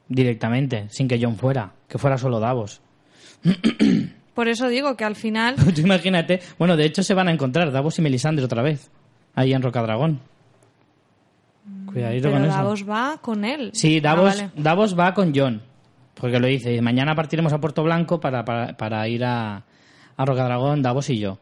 directamente, 0.10 0.88
sin 0.90 1.08
que 1.08 1.18
John 1.22 1.38
fuera, 1.38 1.72
que 1.88 1.98
fuera 1.98 2.18
solo 2.18 2.42
Davos. 2.42 2.82
Por 4.34 4.50
eso 4.50 4.68
digo 4.68 4.98
que 4.98 5.06
al 5.06 5.16
final 5.16 5.56
Tú 5.74 5.80
imagínate. 5.82 6.42
Bueno, 6.60 6.76
de 6.76 6.84
hecho 6.86 7.04
se 7.04 7.14
van 7.14 7.30
a 7.30 7.32
encontrar 7.32 7.72
Davos 7.72 7.98
y 8.00 8.02
Melisandre 8.02 8.44
otra 8.44 8.62
vez, 8.62 8.92
ahí 9.34 9.54
en 9.54 9.62
Rocadragón. 9.62 10.20
Cuidadito 11.86 12.28
pero 12.30 12.34
con 12.36 12.46
eso. 12.50 12.58
Davos 12.58 12.90
va 12.90 13.18
con 13.22 13.46
él. 13.46 13.70
Sí, 13.74 13.98
Ah, 14.00 14.02
Davos, 14.02 14.36
vale. 14.38 14.52
Davos 14.58 15.00
va 15.00 15.14
con 15.14 15.34
John, 15.34 15.62
porque 16.16 16.38
lo 16.40 16.48
dice. 16.48 16.82
Mañana 16.82 17.16
partiremos 17.16 17.54
a 17.54 17.60
Puerto 17.60 17.82
Blanco 17.84 18.20
para, 18.20 18.44
para, 18.44 18.76
para 18.76 19.08
ir 19.08 19.24
a, 19.24 19.64
a 20.18 20.26
Rocadragón, 20.26 20.82
Davos 20.82 21.10
y 21.10 21.20
yo. 21.20 21.40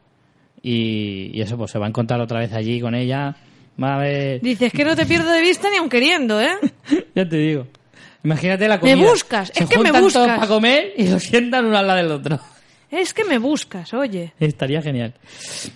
Y, 0.62 1.30
y 1.34 1.40
eso, 1.42 1.56
pues 1.56 1.70
se 1.70 1.78
va 1.78 1.86
a 1.86 1.88
encontrar 1.88 2.20
otra 2.20 2.40
vez 2.40 2.52
allí 2.52 2.80
con 2.80 2.94
ella. 2.94 3.36
Va 3.82 3.96
a 3.96 3.98
ver... 3.98 4.40
Dices 4.40 4.72
que 4.72 4.84
no 4.84 4.96
te 4.96 5.04
pierdo 5.06 5.30
de 5.30 5.40
vista 5.42 5.68
ni 5.70 5.76
aun 5.76 5.88
queriendo, 5.88 6.40
¿eh? 6.40 6.50
Ya 7.14 7.28
te 7.28 7.36
digo. 7.36 7.66
Imagínate 8.24 8.66
la 8.68 8.76
Me 8.76 8.92
comida. 8.92 9.10
buscas, 9.10 9.52
Se 9.54 9.64
es 9.64 9.68
que 9.70 9.78
me 9.78 9.90
todos 9.90 10.02
buscas. 10.02 10.26
para 10.26 10.46
comer 10.48 10.92
y 10.96 11.08
lo 11.08 11.20
sientan 11.20 11.66
uno 11.66 11.76
al 11.78 11.86
lado 11.86 11.98
del 12.02 12.10
otro. 12.12 12.40
Es 12.90 13.12
que 13.12 13.24
me 13.24 13.38
buscas, 13.38 13.92
oye. 13.94 14.32
Estaría 14.40 14.80
genial. 14.80 15.12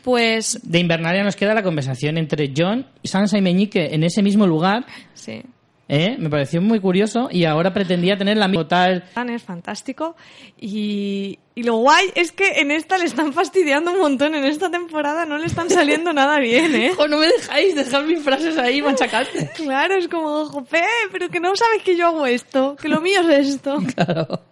Pues 0.02 0.58
De 0.62 0.78
Invernalia 0.78 1.22
nos 1.22 1.36
queda 1.36 1.54
la 1.54 1.62
conversación 1.62 2.16
entre 2.18 2.52
John, 2.56 2.86
Sansa 3.04 3.36
y 3.36 3.42
Meñique 3.42 3.94
en 3.94 4.02
ese 4.04 4.22
mismo 4.22 4.46
lugar. 4.46 4.84
sí. 5.14 5.42
¿Eh? 5.90 6.16
Me 6.18 6.30
pareció 6.30 6.62
muy 6.62 6.78
curioso 6.80 7.28
y 7.30 7.44
ahora 7.44 7.74
pretendía 7.74 8.16
tener 8.16 8.36
la 8.36 8.46
misma 8.46 8.68
tal. 8.68 9.04
Es 9.28 9.42
fantástico. 9.42 10.16
Y, 10.58 11.38
y 11.54 11.64
lo 11.64 11.76
guay 11.76 12.12
es 12.14 12.30
que 12.30 12.60
en 12.60 12.70
esta 12.70 12.96
le 12.96 13.06
están 13.06 13.32
fastidiando 13.32 13.90
un 13.90 13.98
montón. 13.98 14.34
En 14.36 14.44
esta 14.44 14.70
temporada 14.70 15.26
no 15.26 15.36
le 15.36 15.46
están 15.46 15.68
saliendo 15.68 16.12
nada 16.14 16.38
bien, 16.38 16.74
¿eh? 16.76 16.92
¡Oh, 16.96 17.08
no 17.08 17.18
me 17.18 17.26
dejáis 17.26 17.74
dejar 17.74 18.04
mis 18.04 18.22
frases 18.22 18.56
ahí 18.56 18.80
machacantes! 18.80 19.50
Claro, 19.60 19.94
es 19.94 20.08
como, 20.08 20.46
jope, 20.46 20.82
pero 21.12 21.28
que 21.28 21.40
no 21.40 21.54
sabes 21.54 21.82
que 21.82 21.96
yo 21.96 22.08
hago 22.08 22.26
esto, 22.26 22.76
que 22.80 22.88
lo 22.88 23.00
mío 23.00 23.20
es 23.28 23.48
esto. 23.48 23.78
Claro. 23.94 24.42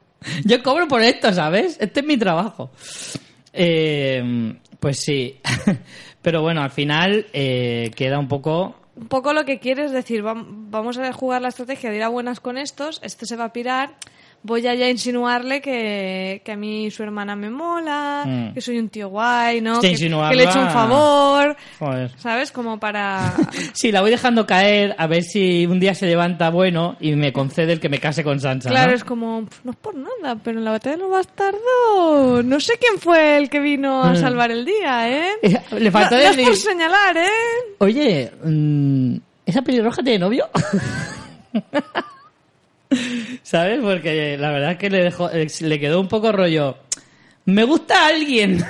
Yo 0.45 0.63
cobro 0.65 0.89
por 0.89 1.01
esto, 1.01 1.33
¿sabes? 1.33 1.77
Este 1.81 2.01
es 2.01 2.07
mi 2.07 2.17
trabajo. 2.17 2.71
Eh, 3.53 4.53
pues 4.81 4.99
sí. 4.99 5.39
Pero 6.21 6.43
bueno, 6.43 6.63
al 6.63 6.71
final 6.71 7.27
eh, 7.33 7.93
queda 7.95 8.19
un 8.19 8.27
poco. 8.27 8.75
Un 9.01 9.07
poco 9.09 9.33
lo 9.33 9.45
que 9.45 9.59
quiere 9.61 9.85
es 9.85 9.93
decir, 9.93 10.23
vam- 10.23 10.45
vamos 10.71 10.99
a 10.99 11.13
jugar 11.13 11.41
la 11.41 11.49
estrategia 11.49 11.91
de 11.91 11.97
ir 11.97 12.03
a 12.03 12.09
buenas 12.09 12.41
con 12.41 12.59
estos, 12.59 12.99
este 13.03 13.27
se 13.27 13.37
va 13.37 13.45
a 13.45 13.53
pirar, 13.53 13.95
voy 14.43 14.67
a 14.67 14.75
ya 14.75 14.89
insinuarle 14.89 15.61
que, 15.61 16.41
que 16.45 16.53
a 16.53 16.57
mí 16.57 16.91
su 16.91 17.03
hermana 17.03 17.37
me 17.37 17.51
mola, 17.51 18.23
Mm. 18.25 18.55
que 18.55 18.61
soy 18.61 18.79
un 18.79 18.89
tío 18.89 19.09
guay, 19.09 19.61
¿no? 19.61 19.81
Que, 19.81 19.95
que 19.95 20.09
le 20.37 20.45
echo 20.45 20.61
un 20.61 20.71
favor, 20.71 21.57
Joder. 21.79 22.11
¿sabes? 22.19 22.51
Como 22.53 22.79
para... 22.79 23.35
Sí, 23.75 23.93
la 23.93 24.01
voy 24.01 24.11
dejando 24.11 24.47
caer 24.47 24.95
a 24.99 25.07
ver 25.07 25.23
si 25.23 25.67
un 25.67 25.79
día 25.81 25.95
se 25.95 26.07
levanta 26.07 26.51
bueno 26.51 26.97
y 27.01 27.13
me 27.13 27.33
concede 27.33 27.73
el 27.73 27.81
que 27.81 27.89
me 27.89 27.99
case 27.99 28.25
con 28.25 28.41
Sansa. 28.41 28.71
Claro, 28.71 28.91
¿no? 28.91 28.97
es 28.97 29.05
como, 29.05 29.45
"Pf, 29.45 29.61
no 29.65 29.71
es 29.73 29.77
por 29.79 29.95
nada, 29.95 30.37
pero 30.43 30.59
en 30.59 30.65
la 30.65 30.71
batalla 30.73 30.97
de 30.97 31.03
los 31.03 31.11
bastardos, 31.11 32.45
no 32.45 32.61
sé 32.61 32.75
quién 32.81 32.99
fue 32.99 33.37
el 33.39 33.51
que 33.51 33.61
vino 33.61 34.03
a 34.03 34.13
Mm. 34.13 34.17
salvar 34.17 34.51
el 34.51 34.65
día, 34.65 35.11
¿eh? 35.11 35.33
Le 35.79 35.91
faltó 35.91 36.17
no, 36.17 36.23
no 36.23 36.29
es 36.31 36.37
por 36.37 36.57
señalar, 36.57 37.17
¿eh? 37.17 37.29
oye, 37.79 38.31
mm, 38.45 39.17
¿esa 39.47 39.63
pelirroja 39.63 40.03
tiene 40.03 40.19
novio? 40.21 40.49
¿Sabes? 43.43 43.81
Porque 43.81 44.37
la 44.39 44.51
verdad 44.51 44.73
es 44.73 44.79
que 44.79 44.91
le, 44.91 45.03
dejó, 45.05 45.31
eh, 45.31 45.47
le 45.61 45.81
quedó 45.81 46.01
un 46.01 46.09
poco 46.09 46.33
rollo. 46.33 46.79
Me 47.47 47.65
gusta 47.65 48.07
alguien. 48.07 48.65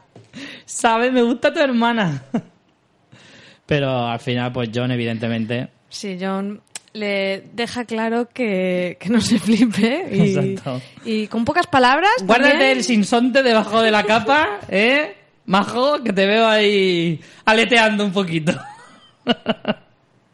¿Sabes? 0.64 1.12
Me 1.12 1.22
gusta 1.22 1.52
tu 1.52 1.60
hermana. 1.60 2.22
Pero 3.66 4.06
al 4.08 4.18
final, 4.20 4.52
pues 4.52 4.70
John, 4.74 4.90
evidentemente. 4.90 5.68
Sí, 5.88 6.16
John 6.20 6.60
le 6.92 7.44
deja 7.52 7.84
claro 7.84 8.28
que, 8.32 8.96
que 8.98 9.08
no 9.10 9.20
se 9.20 9.38
flipe 9.38 10.08
y, 10.10 10.34
Exacto. 10.36 10.80
y 11.04 11.28
con 11.28 11.44
pocas 11.44 11.68
palabras. 11.68 12.10
Guárdate 12.24 12.50
también- 12.52 12.76
el 12.78 12.82
sinsonte 12.84 13.42
debajo 13.44 13.80
de 13.80 13.92
la 13.92 14.02
capa, 14.04 14.58
¿eh? 14.68 15.14
Majo, 15.46 16.02
que 16.02 16.12
te 16.12 16.26
veo 16.26 16.48
ahí 16.48 17.20
aleteando 17.44 18.04
un 18.04 18.12
poquito. 18.12 18.52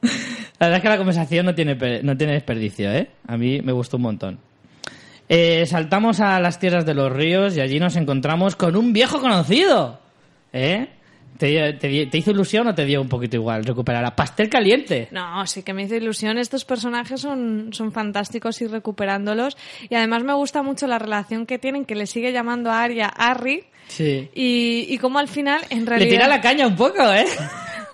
La 0.03 0.69
verdad 0.69 0.77
es 0.77 0.83
que 0.83 0.89
la 0.89 0.97
conversación 0.99 1.47
no 1.47 1.55
tiene, 1.55 1.75
no 2.03 2.17
tiene 2.17 2.33
desperdicio, 2.35 2.91
¿eh? 2.93 3.09
A 3.27 3.37
mí 3.37 3.61
me 3.63 3.73
gustó 3.73 3.97
un 3.97 4.05
montón. 4.05 4.39
Eh, 5.29 5.67
saltamos 5.67 6.21
a 6.21 6.39
las 6.41 6.59
tierras 6.61 6.87
de 6.87 6.95
los 6.95 7.13
ríos 7.13 7.57
y 7.57 7.61
allí 7.61 7.81
nos 7.81 7.97
encontramos 7.97 8.57
con 8.57 8.77
un 8.77 8.93
viejo 8.93 9.21
conocido. 9.21 10.01
¿Eh? 10.53 10.89
¿Te, 11.37 11.75
te- 11.75 12.07
te 12.07 12.19
hizo 12.19 12.31
ilusión 12.31 12.67
o 12.69 12.75
te 12.75 12.87
dio 12.87 13.03
un 13.03 13.09
poquito 13.11 13.37
igual 13.37 13.65
recuperar 13.65 14.03
a 14.07 14.17
Pastel 14.17 14.49
Caliente? 14.49 15.09
No, 15.11 15.47
sí 15.47 15.63
que 15.63 15.75
me 15.75 15.83
hizo 15.83 15.95
ilusión. 15.97 16.39
Estos 16.39 16.65
personajes 16.65 17.21
son, 17.21 17.71
son 17.73 17.93
fantásticos 17.93 18.63
y 18.63 18.67
recuperándolos. 18.69 19.57
Y 19.91 19.95
además 19.97 20.23
me 20.23 20.33
gusta 20.33 20.63
mucho 20.63 20.87
la 20.87 20.99
relación 20.99 21.45
que 21.45 21.59
tienen, 21.59 21.85
que 21.85 21.95
le 21.95 22.07
sigue 22.07 22.33
llamando 22.33 22.71
a 22.71 22.83
Arya 22.83 23.09
Harry. 23.09 23.65
Sí. 23.89 24.31
Y, 24.35 24.87
y 24.89 24.99
como 24.99 25.19
al 25.19 25.29
final, 25.29 25.61
en 25.69 25.81
Le 25.81 25.87
realidad, 25.91 26.11
tira 26.11 26.29
la 26.29 26.41
caña 26.41 26.67
un 26.67 26.77
poco, 26.77 27.03
¿eh? 27.13 27.27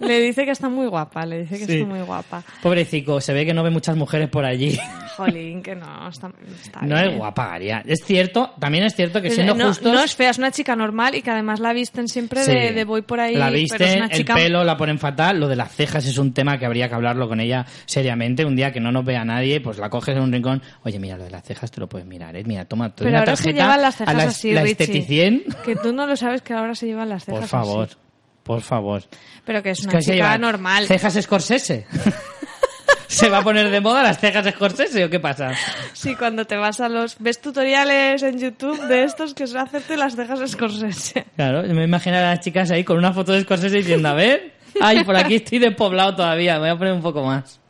Le 0.02 0.20
dice 0.20 0.44
que 0.44 0.50
está 0.50 0.68
muy 0.68 0.86
guapa. 0.86 1.24
Le 1.26 1.40
dice 1.42 1.58
que 1.58 1.66
Sí. 1.66 1.72
está 1.80 1.86
muy 1.86 2.00
guapa. 2.02 2.42
Pobrecito, 2.62 3.20
se 3.20 3.32
ve 3.32 3.46
que 3.46 3.54
no 3.54 3.62
ve 3.62 3.70
muchas 3.70 3.96
mujeres 3.96 4.28
por 4.28 4.44
allí. 4.44 4.78
Jolín, 5.16 5.62
que 5.62 5.74
no, 5.74 6.08
está, 6.08 6.30
está 6.62 6.80
No 6.82 6.94
bien. 6.96 7.10
es 7.10 7.16
guapa, 7.18 7.52
Aria. 7.52 7.82
Es 7.86 8.00
cierto, 8.04 8.52
también 8.58 8.84
es 8.84 8.94
cierto 8.94 9.20
que 9.20 9.30
siendo 9.30 9.54
no, 9.54 9.68
justos... 9.68 9.92
no 9.92 10.02
es 10.02 10.14
fea, 10.14 10.30
es 10.30 10.38
una 10.38 10.50
chica 10.50 10.74
normal 10.74 11.14
y 11.14 11.22
que 11.22 11.30
además 11.30 11.60
la 11.60 11.72
visten 11.72 12.08
siempre 12.08 12.44
de, 12.44 12.68
Sí. 12.68 12.74
de 12.74 12.84
voy 12.84 13.02
por 13.02 13.20
ahí. 13.20 13.34
La 13.36 13.46
pero 13.46 13.56
es 13.56 13.62
visten, 13.62 13.96
una 13.98 14.06
el 14.06 14.10
chica 14.12 14.34
pelo 14.34 14.64
la 14.64 14.76
ponen 14.76 14.98
fatal. 14.98 15.38
Lo 15.38 15.48
de 15.48 15.56
las 15.56 15.74
cejas 15.74 16.06
es 16.06 16.18
un 16.18 16.32
tema 16.32 16.58
que 16.58 16.66
habría 16.66 16.88
que 16.88 16.94
hablarlo 16.94 17.28
con 17.28 17.40
ella 17.40 17.66
seriamente. 17.86 18.44
Un 18.44 18.56
día 18.56 18.72
que 18.72 18.80
no 18.80 18.90
nos 18.90 19.04
vea 19.04 19.24
nadie, 19.24 19.60
pues 19.60 19.78
la 19.78 19.90
coges 19.90 20.16
en 20.16 20.22
un 20.22 20.32
rincón. 20.32 20.62
Oye, 20.84 20.98
mira, 20.98 21.16
lo 21.16 21.24
de 21.24 21.30
las 21.30 21.44
cejas 21.44 21.70
te 21.70 21.80
lo 21.80 21.88
puedes 21.88 22.06
mirar, 22.06 22.34
¿eh? 22.36 22.42
Mira, 22.44 22.64
toma, 22.64 22.88
te 22.94 23.04
doy 23.04 23.10
Pero 23.10 23.10
una 23.10 23.18
ahora 23.20 23.36
se 23.36 23.42
tarjeta 23.44 23.62
llevan 23.64 23.82
las 23.82 23.96
cejas 23.96 24.14
a 24.14 24.16
la, 24.18 24.24
así, 24.24 24.52
la 24.52 24.62
esteticien. 24.62 25.44
Que 25.64 25.76
tú 25.76 25.92
no 25.92 26.06
lo 26.06 26.16
sabes 26.16 26.42
que 26.42 26.54
ahora 26.54 26.74
se 26.74 26.86
llevan 26.86 27.08
las 27.10 27.24
cejas 27.24 27.40
Por 27.40 27.48
favor, 27.48 27.84
así. 27.90 27.96
Por 28.42 28.62
favor. 28.62 29.02
Pero 29.44 29.62
que 29.62 29.70
es 29.70 29.80
una 29.84 29.92
que 29.92 29.98
chica 30.00 30.38
normal. 30.38 30.86
Cejas 30.86 31.18
Scorsese. 31.20 31.86
¿Se 33.12 33.28
va 33.28 33.38
a 33.38 33.42
poner 33.42 33.70
de 33.70 33.80
moda 33.80 34.02
las 34.02 34.18
cejas 34.18 34.46
Scorsese 34.54 35.04
o 35.04 35.10
qué 35.10 35.20
pasa? 35.20 35.52
Sí, 35.92 36.14
cuando 36.16 36.46
te 36.46 36.56
vas 36.56 36.80
a 36.80 36.88
los... 36.88 37.18
Ves 37.18 37.40
tutoriales 37.40 38.22
en 38.22 38.38
YouTube 38.38 38.80
de 38.86 39.04
estos 39.04 39.34
que 39.34 39.44
es 39.44 39.54
hacerte 39.54 39.98
las 39.98 40.16
cejas 40.16 40.40
Scorsese. 40.50 41.26
Claro, 41.36 41.66
yo 41.66 41.74
me 41.74 41.84
imagino 41.84 42.16
a 42.16 42.22
las 42.22 42.40
chicas 42.40 42.70
ahí 42.70 42.84
con 42.84 42.96
una 42.96 43.12
foto 43.12 43.32
de 43.32 43.42
Scorsese 43.42 43.76
diciendo, 43.76 44.08
a 44.08 44.14
ver, 44.14 44.54
ay, 44.80 45.04
por 45.04 45.14
aquí 45.16 45.36
estoy 45.36 45.58
despoblado 45.58 46.16
todavía, 46.16 46.54
me 46.54 46.60
voy 46.60 46.70
a 46.70 46.76
poner 46.76 46.94
un 46.94 47.02
poco 47.02 47.22
más. 47.22 47.61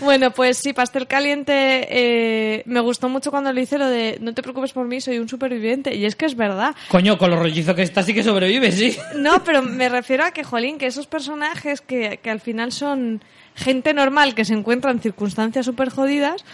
Bueno, 0.00 0.30
pues 0.30 0.58
sí, 0.58 0.72
Pastel 0.72 1.06
Caliente 1.06 1.86
eh, 1.90 2.62
me 2.66 2.80
gustó 2.80 3.08
mucho 3.08 3.30
cuando 3.30 3.52
le 3.52 3.62
hice 3.62 3.78
lo 3.78 3.88
de 3.88 4.18
no 4.20 4.34
te 4.34 4.42
preocupes 4.42 4.72
por 4.72 4.86
mí, 4.86 5.00
soy 5.00 5.18
un 5.18 5.28
superviviente. 5.28 5.94
Y 5.94 6.04
es 6.04 6.16
que 6.16 6.26
es 6.26 6.36
verdad. 6.36 6.74
Coño, 6.88 7.18
con 7.18 7.30
lo 7.30 7.36
rollizo 7.36 7.74
que 7.74 7.82
está 7.82 8.02
sí 8.02 8.14
que 8.14 8.22
sobrevive, 8.22 8.72
sí. 8.72 8.96
No, 9.16 9.42
pero 9.44 9.62
me 9.62 9.88
refiero 9.88 10.24
a 10.24 10.30
que, 10.30 10.44
jolín, 10.44 10.78
que 10.78 10.86
esos 10.86 11.06
personajes 11.06 11.80
que, 11.80 12.18
que 12.22 12.30
al 12.30 12.40
final 12.40 12.72
son 12.72 13.22
gente 13.54 13.94
normal 13.94 14.34
que 14.34 14.44
se 14.44 14.54
encuentra 14.54 14.90
en 14.90 15.00
circunstancias 15.00 15.64
súper 15.64 15.90
jodidas, 15.90 16.44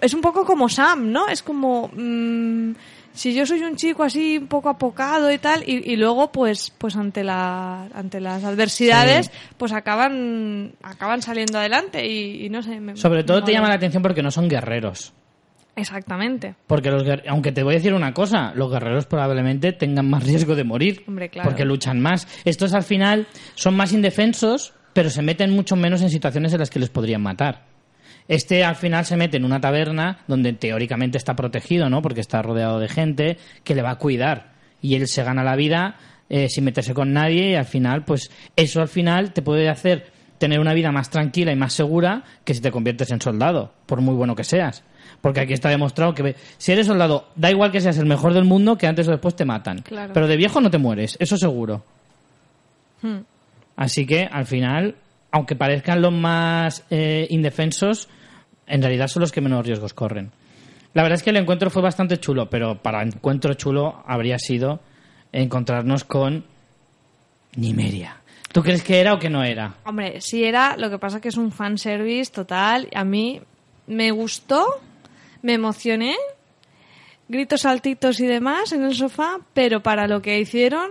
es 0.00 0.14
un 0.14 0.20
poco 0.20 0.44
como 0.44 0.68
Sam, 0.68 1.12
¿no? 1.12 1.28
Es 1.28 1.42
como... 1.42 1.90
mm, 1.94 2.72
si 3.14 3.34
yo 3.34 3.44
soy 3.46 3.60
un 3.62 3.76
chico 3.76 4.02
así 4.02 4.38
un 4.38 4.46
poco 4.46 4.68
apocado 4.68 5.30
y 5.32 5.38
tal, 5.38 5.62
y, 5.68 5.92
y 5.92 5.96
luego 5.96 6.32
pues 6.32 6.72
pues 6.78 6.96
ante 6.96 7.22
la 7.24 7.84
ante 7.94 8.20
las 8.20 8.42
adversidades 8.44 9.30
pues 9.56 9.72
acaban 9.72 10.72
acaban 10.82 11.22
saliendo 11.22 11.58
adelante 11.58 12.06
y, 12.06 12.46
y 12.46 12.48
no 12.50 12.62
sé 12.62 12.80
me- 12.80 12.96
Sobre 12.96 13.24
todo 13.24 13.40
me 13.40 13.46
te 13.46 13.52
llama 13.52 13.68
la 13.68 13.74
atención 13.74 14.02
porque 14.02 14.22
no 14.22 14.30
son 14.30 14.48
guerreros. 14.48 15.12
exactamente 15.76 16.54
Porque 16.66 16.90
los 16.90 17.04
aunque 17.28 17.52
te 17.52 17.62
voy 17.62 17.74
a 17.74 17.76
decir 17.78 17.94
una 17.94 18.12
cosa, 18.14 18.52
los 18.54 18.70
guerreros 18.70 19.06
probablemente 19.06 19.72
tengan 19.72 20.08
más 20.08 20.22
riesgo 20.24 20.54
de 20.54 20.64
morir. 20.64 21.04
Hombre, 21.08 21.28
claro. 21.28 21.48
Porque 21.48 21.64
luchan 21.64 22.00
más. 22.00 22.26
Estos 22.44 22.74
al 22.74 22.82
final 22.82 23.26
son 23.54 23.74
más 23.76 23.92
indefensos, 23.92 24.74
pero 24.92 25.08
se 25.10 25.22
meten 25.22 25.50
mucho 25.50 25.76
menos 25.76 26.02
en 26.02 26.10
situaciones 26.10 26.52
en 26.52 26.58
las 26.60 26.70
que 26.70 26.78
les 26.78 26.90
podrían 26.90 27.22
matar. 27.22 27.71
Este 28.28 28.64
al 28.64 28.76
final 28.76 29.04
se 29.04 29.16
mete 29.16 29.36
en 29.36 29.44
una 29.44 29.60
taberna 29.60 30.18
donde 30.26 30.52
teóricamente 30.52 31.18
está 31.18 31.34
protegido, 31.36 31.90
¿no? 31.90 32.02
Porque 32.02 32.20
está 32.20 32.42
rodeado 32.42 32.78
de 32.78 32.88
gente 32.88 33.38
que 33.64 33.74
le 33.74 33.82
va 33.82 33.90
a 33.90 33.98
cuidar. 33.98 34.52
Y 34.80 34.94
él 34.94 35.06
se 35.08 35.22
gana 35.22 35.44
la 35.44 35.56
vida 35.56 35.96
eh, 36.28 36.48
sin 36.48 36.64
meterse 36.64 36.94
con 36.94 37.12
nadie 37.12 37.50
y 37.50 37.54
al 37.54 37.66
final, 37.66 38.04
pues 38.04 38.30
eso 38.56 38.80
al 38.80 38.88
final 38.88 39.32
te 39.32 39.42
puede 39.42 39.68
hacer 39.68 40.10
tener 40.38 40.58
una 40.58 40.74
vida 40.74 40.90
más 40.90 41.10
tranquila 41.10 41.52
y 41.52 41.56
más 41.56 41.72
segura 41.72 42.24
que 42.44 42.54
si 42.54 42.60
te 42.60 42.72
conviertes 42.72 43.10
en 43.12 43.20
soldado, 43.20 43.72
por 43.86 44.00
muy 44.00 44.14
bueno 44.14 44.34
que 44.34 44.42
seas. 44.42 44.82
Porque 45.20 45.40
aquí 45.40 45.52
está 45.52 45.68
demostrado 45.68 46.14
que 46.14 46.34
si 46.58 46.72
eres 46.72 46.88
soldado, 46.88 47.28
da 47.36 47.50
igual 47.50 47.70
que 47.70 47.80
seas 47.80 47.96
el 47.98 48.06
mejor 48.06 48.34
del 48.34 48.44
mundo, 48.44 48.76
que 48.76 48.88
antes 48.88 49.06
o 49.06 49.12
después 49.12 49.36
te 49.36 49.44
matan. 49.44 49.82
Claro. 49.82 50.12
Pero 50.12 50.26
de 50.26 50.36
viejo 50.36 50.60
no 50.60 50.68
te 50.68 50.78
mueres, 50.78 51.16
eso 51.20 51.36
seguro. 51.36 51.84
Hmm. 53.02 53.18
Así 53.76 54.04
que 54.04 54.24
al 54.24 54.46
final, 54.46 54.96
aunque 55.32 55.56
parezcan 55.56 56.00
los 56.02 56.12
más 56.12 56.84
eh, 56.90 57.26
indefensos, 57.30 58.08
en 58.66 58.82
realidad 58.82 59.08
son 59.08 59.22
los 59.22 59.32
que 59.32 59.40
menos 59.40 59.66
riesgos 59.66 59.94
corren. 59.94 60.30
La 60.94 61.02
verdad 61.02 61.16
es 61.16 61.22
que 61.22 61.30
el 61.30 61.38
encuentro 61.38 61.70
fue 61.70 61.82
bastante 61.82 62.18
chulo, 62.18 62.48
pero 62.50 62.80
para 62.80 63.02
encuentro 63.02 63.54
chulo 63.54 64.04
habría 64.06 64.38
sido 64.38 64.80
encontrarnos 65.32 66.04
con 66.04 66.44
Nimeria. 67.56 68.18
¿Tú 68.52 68.62
crees 68.62 68.82
que 68.82 69.00
era 69.00 69.14
o 69.14 69.18
que 69.18 69.30
no 69.30 69.42
era? 69.42 69.76
Hombre, 69.86 70.20
sí 70.20 70.44
era, 70.44 70.76
lo 70.76 70.90
que 70.90 70.98
pasa 70.98 71.20
que 71.20 71.28
es 71.28 71.38
un 71.38 71.50
fanservice 71.50 72.30
total. 72.30 72.88
A 72.94 73.02
mí 73.02 73.40
me 73.86 74.10
gustó, 74.10 74.80
me 75.40 75.54
emocioné, 75.54 76.14
gritos 77.28 77.62
saltitos 77.62 78.20
y 78.20 78.26
demás 78.26 78.72
en 78.72 78.84
el 78.84 78.94
sofá, 78.94 79.38
pero 79.54 79.82
para 79.82 80.06
lo 80.06 80.20
que 80.20 80.38
hicieron 80.38 80.90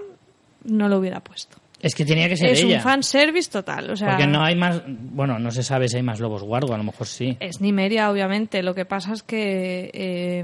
no 0.64 0.90
lo 0.90 0.98
hubiera 0.98 1.20
puesto. 1.20 1.61
Es 1.82 1.96
que 1.96 2.06
tenía 2.06 2.30
que 2.30 2.38
ser 2.38 2.52
es 2.52 2.62
ella. 2.62 2.78
un 2.78 2.84
fanservice 2.84 3.50
total, 3.50 3.90
o 3.90 3.96
sea... 3.96 4.10
Porque 4.10 4.28
no 4.28 4.44
hay 4.44 4.56
más. 4.56 4.82
Bueno, 4.88 5.40
no 5.40 5.50
se 5.50 5.64
sabe 5.64 5.90
si 5.90 5.98
hay 5.98 6.04
más 6.04 6.20
lobos 6.20 6.44
guardo, 6.44 6.74
a 6.74 6.78
lo 6.78 6.84
mejor 6.84 7.08
sí. 7.08 7.36
Es 7.40 7.60
Nimeria, 7.60 8.12
obviamente. 8.12 8.62
Lo 8.62 8.76
que 8.76 8.86
pasa 8.86 9.14
es 9.14 9.24
que 9.24 9.90
eh, 9.94 10.44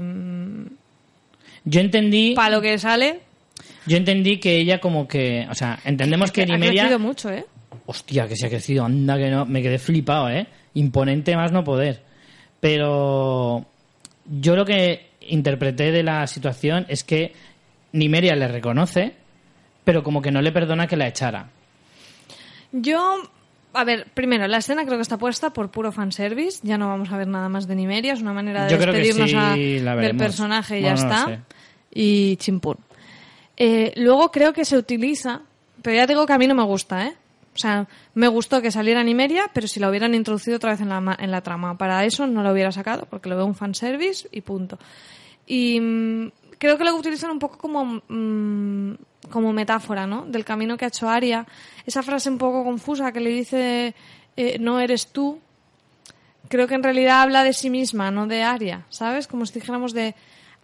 Yo 1.64 1.80
entendí. 1.80 2.34
para 2.34 2.56
lo 2.56 2.60
que 2.60 2.76
sale... 2.78 3.20
Yo 3.86 3.96
entendí 3.96 4.38
que 4.38 4.56
ella 4.58 4.80
como 4.80 5.08
que. 5.08 5.46
O 5.50 5.54
sea, 5.54 5.78
entendemos 5.84 6.30
que 6.30 6.42
ha 6.42 6.46
Nimeria. 6.46 6.82
crecido 6.82 6.98
mucho, 6.98 7.30
¿eh? 7.30 7.44
Hostia, 7.86 8.28
que 8.28 8.36
se 8.36 8.46
ha 8.46 8.50
crecido, 8.50 8.84
anda 8.84 9.16
que 9.16 9.30
no. 9.30 9.46
Me 9.46 9.62
quedé 9.62 9.78
flipado, 9.78 10.28
¿eh? 10.28 10.46
Imponente 10.74 11.34
más 11.36 11.52
no 11.52 11.64
poder. 11.64 12.02
Pero 12.60 13.64
yo 14.26 14.56
lo 14.56 14.64
que 14.66 15.06
interpreté 15.22 15.90
de 15.90 16.02
la 16.02 16.26
situación 16.26 16.84
es 16.88 17.02
que 17.02 17.32
Nimeria 17.92 18.36
le 18.36 18.48
reconoce, 18.48 19.14
pero 19.88 20.02
como 20.02 20.20
que 20.20 20.30
no 20.30 20.42
le 20.42 20.52
perdona 20.52 20.86
que 20.86 20.98
la 20.98 21.08
echara. 21.08 21.48
Yo, 22.72 23.22
a 23.72 23.84
ver, 23.84 24.06
primero, 24.12 24.46
la 24.46 24.58
escena 24.58 24.84
creo 24.84 24.98
que 24.98 25.02
está 25.02 25.16
puesta 25.16 25.48
por 25.54 25.70
puro 25.70 25.92
fanservice. 25.92 26.60
Ya 26.62 26.76
no 26.76 26.88
vamos 26.88 27.10
a 27.10 27.16
ver 27.16 27.26
nada 27.26 27.48
más 27.48 27.66
de 27.66 27.74
Nimeria. 27.74 28.12
Es 28.12 28.20
una 28.20 28.34
manera 28.34 28.66
de 28.66 28.70
Yo 28.70 28.76
despedirnos 28.76 29.30
sí, 29.30 29.78
a- 29.78 29.82
la 29.82 29.96
del 29.96 30.14
personaje 30.18 30.80
y 30.80 30.82
ya 30.82 30.92
Bueno, 30.92 31.10
está. 31.10 31.42
Y 31.90 32.36
chimpún. 32.36 32.76
Eh, 33.56 33.94
luego 33.96 34.30
creo 34.30 34.52
que 34.52 34.66
se 34.66 34.76
utiliza, 34.76 35.40
pero 35.80 35.96
ya 35.96 36.06
digo 36.06 36.26
que 36.26 36.34
a 36.34 36.38
mí 36.38 36.46
no 36.46 36.54
me 36.54 36.64
gusta, 36.64 37.06
¿eh? 37.06 37.14
O 37.54 37.58
sea, 37.58 37.88
me 38.12 38.28
gustó 38.28 38.60
que 38.60 38.70
saliera 38.70 39.02
Nimeria, 39.02 39.46
pero 39.54 39.66
si 39.68 39.80
la 39.80 39.88
hubieran 39.88 40.12
introducido 40.14 40.58
otra 40.58 40.72
vez 40.72 40.82
en 40.82 40.90
la, 40.90 41.16
en 41.18 41.30
la 41.30 41.40
trama. 41.40 41.78
Para 41.78 42.04
eso 42.04 42.26
no 42.26 42.42
lo 42.42 42.52
hubiera 42.52 42.72
sacado, 42.72 43.06
porque 43.08 43.30
lo 43.30 43.36
veo 43.36 43.46
un 43.46 43.54
fanservice 43.54 44.28
y 44.32 44.42
punto. 44.42 44.78
Y 45.46 45.80
mm, 45.80 46.30
creo 46.58 46.76
que 46.76 46.84
lo 46.84 46.94
utilizan 46.94 47.30
un 47.30 47.38
poco 47.38 47.56
como, 47.56 48.02
mm, 48.06 48.94
como 49.30 49.52
metáfora, 49.52 50.06
¿no? 50.06 50.24
Del 50.26 50.44
camino 50.44 50.76
que 50.76 50.84
ha 50.84 50.88
hecho 50.88 51.08
Aria. 51.08 51.46
Esa 51.86 52.02
frase 52.02 52.30
un 52.30 52.38
poco 52.38 52.64
confusa 52.64 53.12
que 53.12 53.20
le 53.20 53.30
dice, 53.30 53.94
eh, 54.36 54.56
no 54.60 54.80
eres 54.80 55.08
tú, 55.08 55.40
creo 56.48 56.66
que 56.66 56.74
en 56.74 56.82
realidad 56.82 57.22
habla 57.22 57.44
de 57.44 57.52
sí 57.52 57.70
misma, 57.70 58.10
no 58.10 58.26
de 58.26 58.42
Aria, 58.42 58.86
¿sabes? 58.88 59.26
Como 59.26 59.44
si 59.46 59.54
dijéramos 59.54 59.92
de 59.92 60.14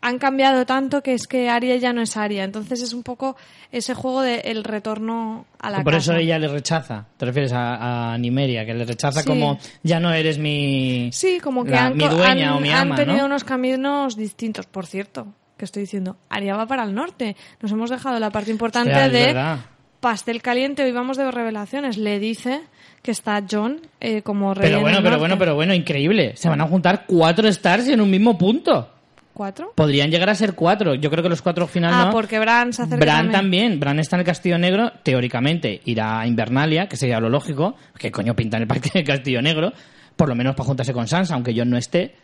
han 0.01 0.19
cambiado 0.19 0.67
tanto 0.67 1.03
que 1.03 1.15
es 1.15 1.27
que 1.27 1.49
Aria 1.49 1.77
ya 1.77 1.95
no 1.95 2.03
es 2.03 2.15
Aria. 2.19 2.45
Entonces 2.45 2.83
es 2.83 2.93
un 2.93 3.03
poco 3.03 3.37
ese 3.73 3.95
juego 3.95 4.21
de 4.21 4.41
el 4.41 4.63
retorno 4.63 5.47
a 5.59 5.71
la 5.71 5.83
Por 5.83 5.95
casa. 5.95 6.13
eso 6.13 6.21
ella 6.21 6.39
le 6.39 6.49
rechaza. 6.49 7.07
¿Te 7.17 7.25
refieres 7.25 7.53
a, 7.55 8.13
a 8.13 8.19
Nimeria? 8.19 8.67
Que 8.67 8.75
le 8.75 8.85
rechaza 8.85 9.23
Sí. 9.23 9.27
como 9.27 9.59
ya 9.83 10.01
no 10.01 10.13
eres 10.13 10.37
mi. 10.39 11.09
Sí, 11.11 11.41
como 11.41 11.65
que 11.65 11.71
la- 11.71 11.87
han, 11.87 11.97
mi 11.97 12.07
dueña 12.07 12.51
han- 12.51 12.57
o 12.57 12.61
mi 12.61 12.69
han 12.71 12.95
tenido 12.95 13.21
¿no? 13.21 13.25
unos 13.27 13.45
caminos 13.45 14.15
distintos, 14.15 14.67
por 14.67 14.85
cierto. 14.87 15.27
Que 15.65 15.67
estoy 15.67 15.81
diciendo, 15.85 16.19
Aria 16.29 16.55
va 16.57 16.67
para 16.67 16.83
el 16.85 16.95
norte. 16.95 17.37
Nos 17.63 17.73
hemos 17.73 17.89
dejado 17.89 18.21
la 18.21 18.29
parte 18.29 18.51
importante 18.51 18.91
Hostia, 18.91 19.09
de 19.09 19.27
verdad. 19.29 19.59
pastel 19.99 20.43
caliente. 20.43 20.85
Hoy 20.85 20.93
vamos 20.93 21.17
de 21.17 21.31
revelaciones. 21.31 21.97
Le 21.97 22.19
dice 22.19 22.61
que 23.03 23.11
está 23.13 23.43
John 23.51 23.81
eh, 23.99 24.21
como 24.21 24.53
rey 24.53 24.67
Pero 24.67 24.77
en 24.77 24.83
bueno, 24.83 24.99
pero 25.03 25.19
bueno, 25.19 25.39
pero 25.39 25.55
bueno, 25.55 25.73
increíble. 25.73 26.37
Se 26.37 26.51
van 26.51 26.61
a 26.61 26.67
juntar 26.67 27.05
cuatro 27.07 27.49
stars 27.49 27.89
en 27.89 28.03
un 28.03 28.11
mismo 28.11 28.37
punto. 28.37 28.91
¿Cuatro? 29.33 29.73
Podrían 29.75 30.11
llegar 30.11 30.29
a 30.29 30.35
ser 30.35 30.53
cuatro. 30.55 30.95
Yo 30.97 31.11
creo 31.11 31.23
que 31.23 31.31
los 31.31 31.41
cuatro 31.41 31.65
al 31.65 31.71
final 31.71 31.93
Ah, 31.95 32.05
no. 32.05 32.11
porque 32.13 32.39
Bran 32.39 32.75
se 32.75 32.83
acerca 32.83 33.03
Bran 33.03 33.33
también. 33.33 33.81
Bran 33.81 33.99
está 33.99 34.17
en 34.17 34.21
el 34.21 34.27
Castillo 34.27 34.59
Negro. 34.59 34.93
Teóricamente 35.03 35.81
irá 35.87 36.21
a 36.21 36.27
Invernalia, 36.27 36.89
que 36.91 36.97
sería 36.99 37.19
lo 37.21 37.31
lógico. 37.31 37.75
¿Qué 37.99 38.13
coño 38.13 38.37
pinta 38.37 38.59
en 38.59 38.65
el 38.65 38.69
parque 38.69 38.91
del 38.93 39.05
Castillo 39.05 39.41
Negro? 39.41 39.73
Por 40.15 40.29
lo 40.29 40.35
menos 40.35 40.55
para 40.55 40.67
juntarse 40.67 40.93
con 40.93 41.09
Sansa, 41.09 41.35
aunque 41.35 41.55
Jon 41.57 41.71
no 41.71 41.79
esté. 41.79 42.15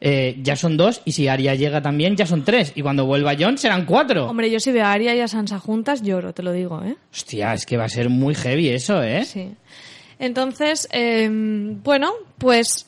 Eh, 0.00 0.38
ya 0.42 0.54
son 0.54 0.76
dos, 0.76 1.02
y 1.04 1.12
si 1.12 1.26
Arya 1.26 1.54
llega 1.56 1.82
también, 1.82 2.16
ya 2.16 2.24
son 2.24 2.44
tres. 2.44 2.72
Y 2.76 2.82
cuando 2.82 3.04
vuelva 3.04 3.34
Jon 3.38 3.58
serán 3.58 3.84
cuatro. 3.84 4.26
Hombre, 4.28 4.50
yo 4.50 4.60
si 4.60 4.70
veo 4.70 4.84
a 4.84 4.92
Aria 4.92 5.14
y 5.14 5.20
a 5.20 5.28
Sansa 5.28 5.58
juntas, 5.58 6.02
lloro, 6.02 6.32
te 6.32 6.42
lo 6.42 6.52
digo, 6.52 6.82
¿eh? 6.84 6.96
Hostia, 7.12 7.52
es 7.54 7.66
que 7.66 7.76
va 7.76 7.84
a 7.84 7.88
ser 7.88 8.08
muy 8.08 8.34
heavy 8.34 8.68
eso, 8.68 9.02
¿eh? 9.02 9.24
Sí. 9.24 9.54
Entonces, 10.20 10.88
eh, 10.92 11.28
bueno, 11.30 12.12
pues 12.38 12.86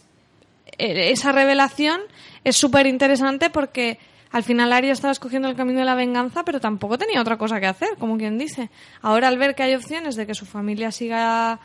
eh, 0.79 1.11
esa 1.11 1.33
revelación 1.33 2.01
es 2.45 2.57
súper 2.57 2.87
interesante 2.87 3.51
porque 3.51 3.99
al 4.33 4.43
final 4.43 4.73
Arya 4.73 4.93
estaba 4.93 5.13
escogiendo 5.13 5.49
el 5.49 5.57
camino 5.57 5.81
de 5.81 5.85
la 5.85 5.95
venganza, 5.95 6.45
pero 6.45 6.61
tampoco 6.61 6.97
tenía 6.97 7.21
otra 7.21 7.37
cosa 7.37 7.61
que 7.61 7.67
hacer, 7.67 7.91
como 7.99 8.17
quien 8.17 8.39
dice. 8.39 8.71
Ahora 9.03 9.29
al 9.29 9.39
ver 9.39 9.55
que 9.55 9.65
hay 9.65 9.75
opciones 9.75 10.17
de 10.17 10.27
que 10.27 10.35
su 10.35 10.47
familia 10.47 10.93
siga 10.93 11.61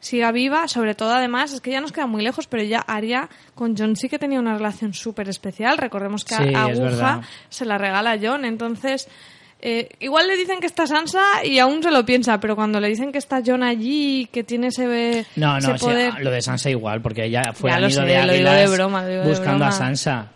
siga 0.00 0.30
viva, 0.32 0.68
sobre 0.68 0.94
todo 0.94 1.12
además, 1.14 1.52
es 1.52 1.60
que 1.60 1.70
ya 1.72 1.80
nos 1.80 1.92
queda 1.92 2.06
muy 2.06 2.22
lejos, 2.22 2.46
pero 2.46 2.62
ya 2.62 2.80
Arya 2.80 3.28
con 3.54 3.76
John 3.76 3.96
sí 3.96 4.08
que 4.08 4.18
tenía 4.18 4.38
una 4.38 4.54
relación 4.56 4.94
súper 4.94 5.28
especial. 5.28 5.78
Recordemos 5.78 6.24
que 6.24 6.34
Sí, 6.36 6.54
Aguja 6.54 7.22
se 7.48 7.64
la 7.64 7.76
regala 7.78 8.12
a 8.12 8.18
John, 8.22 8.44
entonces 8.44 9.08
eh, 9.60 9.88
igual 10.00 10.28
le 10.28 10.36
dicen 10.36 10.60
que 10.60 10.66
está 10.66 10.86
Sansa 10.86 11.44
y 11.44 11.58
aún 11.58 11.82
se 11.82 11.90
lo 11.90 12.04
piensa, 12.04 12.38
pero 12.38 12.54
cuando 12.54 12.78
le 12.78 12.88
dicen 12.88 13.10
que 13.10 13.18
está 13.18 13.40
John 13.44 13.62
allí, 13.62 14.28
que 14.30 14.44
tiene 14.44 14.68
ese, 14.68 15.26
No, 15.34 15.56
ese 15.56 15.68
no, 15.68 15.78
sí, 15.78 15.86
lo 16.20 16.30
de 16.30 16.42
Sansa 16.42 16.70
igual, 16.70 17.00
porque 17.00 17.24
ella 17.24 17.52
fue 17.54 17.70
Ya 17.70 17.76
al 17.76 17.82
lo 17.82 17.88
nido 17.88 18.00
sé, 18.02 18.06
de 18.06 18.16
águilas 18.18 18.60
de 18.70 18.76
broma, 18.76 19.02
lo 19.02 19.08
digo 19.08 19.22
de 19.22 19.28
buscando 19.30 19.64
a. 19.64 19.72
Sansa. 19.72 20.28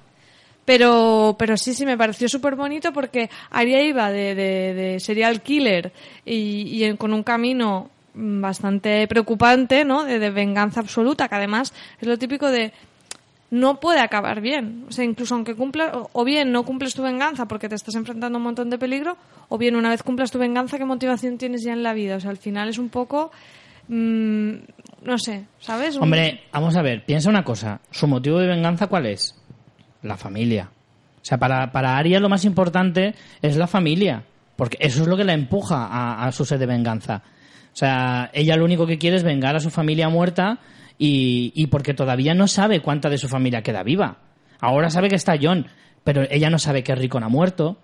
Pero, 0.65 1.37
pero 1.39 1.57
sí, 1.57 1.75
sí, 1.75 1.85
me 1.85 1.97
pareció 1.99 2.29
súper 2.29 2.55
bonito 2.55 2.93
porque 2.93 3.29
Arya 3.51 3.83
iba 3.83 4.11
de, 4.11 4.35
de, 4.35 4.75
de 4.75 5.01
serial 5.01 5.43
killer 5.43 5.93
y, 6.25 6.63
y 6.69 6.85
en- 6.85 6.97
con 6.97 7.13
un 7.13 7.23
camino 7.23 7.91
bastante 8.21 9.07
preocupante, 9.09 9.85
¿no? 9.85 10.05
De, 10.05 10.31
venganza 10.31 10.81
absoluta, 10.81 11.29
que 11.29 11.35
además 11.35 11.73
es 12.01 12.07
lo 12.07 12.19
típico 12.19 12.51
de 12.51 12.73
no 13.51 13.81
puede 13.81 14.01
acabar 14.01 14.41
bien. 14.41 14.85
O 14.89 14.93
sea, 14.93 15.05
incluso 15.05 15.35
aunque 15.35 15.55
cumpla, 15.55 15.93
o, 16.13 16.25
bien 16.25 16.53
no 16.53 16.65
cumples 16.65 16.95
tu 16.95 17.03
venganza 17.03 17.47
porque 17.47 17.69
te 17.69 17.75
estás 17.75 17.95
enfrentando 17.95 18.37
a 18.37 18.39
un 18.39 18.45
montón 18.45 18.71
de 18.71 18.79
peligro, 18.79 19.17
o 19.49 19.59
bien 19.59 19.75
una 19.75 19.91
vez 19.91 20.03
cumplas 20.03 20.31
tu 20.31 20.39
venganza, 20.39 20.79
¿qué 20.79 20.85
motivación 20.85 21.39
tienes 21.39 21.65
ya 21.65 21.73
en 21.73 21.83
la 21.83 21.93
vida? 21.93 22.17
O 22.17 22.21
sea, 22.21 22.31
al 22.31 22.37
final 22.37 22.69
es 22.69 22.79
un 22.79 22.91
poco, 22.91 23.33
mm, 23.89 24.53
no 25.03 25.19
sé, 25.19 25.47
¿sabes? 25.59 25.97
Hombre, 25.97 26.43
vamos 26.53 26.77
a 26.77 26.83
ver, 26.83 27.05
piensa 27.05 27.29
una 27.29 27.43
cosa. 27.43 27.81
¿Su 27.91 28.07
motivo 28.07 28.39
de 28.39 28.47
venganza 28.47 28.87
cuál 28.87 29.07
es? 29.07 29.35
La 30.03 30.17
familia. 30.17 30.71
O 31.17 31.25
sea, 31.25 31.39
para, 31.39 31.73
para 31.73 31.97
Arya 31.99 32.21
lo 32.21 32.29
más 32.29 32.45
importante 32.45 33.15
es 33.43 33.57
la 33.57 33.67
familia. 33.67 34.25
Porque 34.61 34.77
eso 34.79 35.01
es 35.01 35.09
lo 35.09 35.17
que 35.17 35.25
la 35.25 35.33
empuja 35.33 35.87
a, 35.87 36.27
a 36.27 36.33
su 36.33 36.45
sed 36.45 36.59
de 36.59 36.67
venganza. 36.67 37.23
O 37.73 37.77
sea, 37.77 38.31
ella 38.33 38.57
lo 38.57 38.65
único 38.65 38.87
que 38.87 38.99
quiere 38.99 39.17
es 39.17 39.23
vengar 39.23 39.57
a 39.57 39.61
su 39.61 39.71
familia 39.71 40.09
muerta 40.09 40.59
y, 40.99 41.67
porque 41.69 41.95
todavía 41.95 42.35
no 42.35 42.47
sabe 42.47 42.81
cuánta 42.81 43.09
de 43.09 43.19
su 43.19 43.29
familia 43.29 43.63
queda 43.63 43.83
viva. 43.83 44.19
Ahora 44.61 44.91
sabe 44.91 45.09
que 45.09 45.17
está 45.17 45.37
John, 45.41 45.67
pero 46.05 46.23
ella 46.31 46.51
no 46.51 46.59
sabe 46.59 46.83
que 46.83 46.95
Rickon 46.95 47.25
ha 47.25 47.29
muerto 47.29 47.79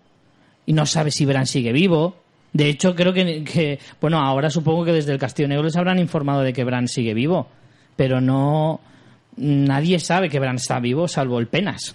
y 0.67 0.75
no 0.75 0.85
sabe 0.85 1.11
si 1.11 1.25
Bran 1.25 1.47
sigue 1.47 1.73
vivo. 1.73 2.17
De 2.53 2.69
hecho, 2.69 2.95
creo 2.95 3.15
que, 3.15 3.79
bueno, 4.01 4.19
ahora 4.19 4.51
supongo 4.51 4.85
que 4.85 4.93
desde 4.93 5.13
el 5.13 5.19
Castillo 5.19 5.49
Negro 5.49 5.65
les 5.65 5.77
habrán 5.77 5.99
informado 5.99 6.43
de 6.43 6.53
que 6.53 6.65
Bran 6.65 6.89
sigue 6.89 7.15
vivo, 7.15 7.49
pero 7.97 8.21
no 8.21 8.81
nadie 9.37 9.99
sabe 9.99 10.29
que 10.29 10.41
Bran 10.41 10.57
está 10.57 10.81
vivo 10.81 11.09
salvo 11.09 11.39
el 11.39 11.47
Penas 11.47 11.95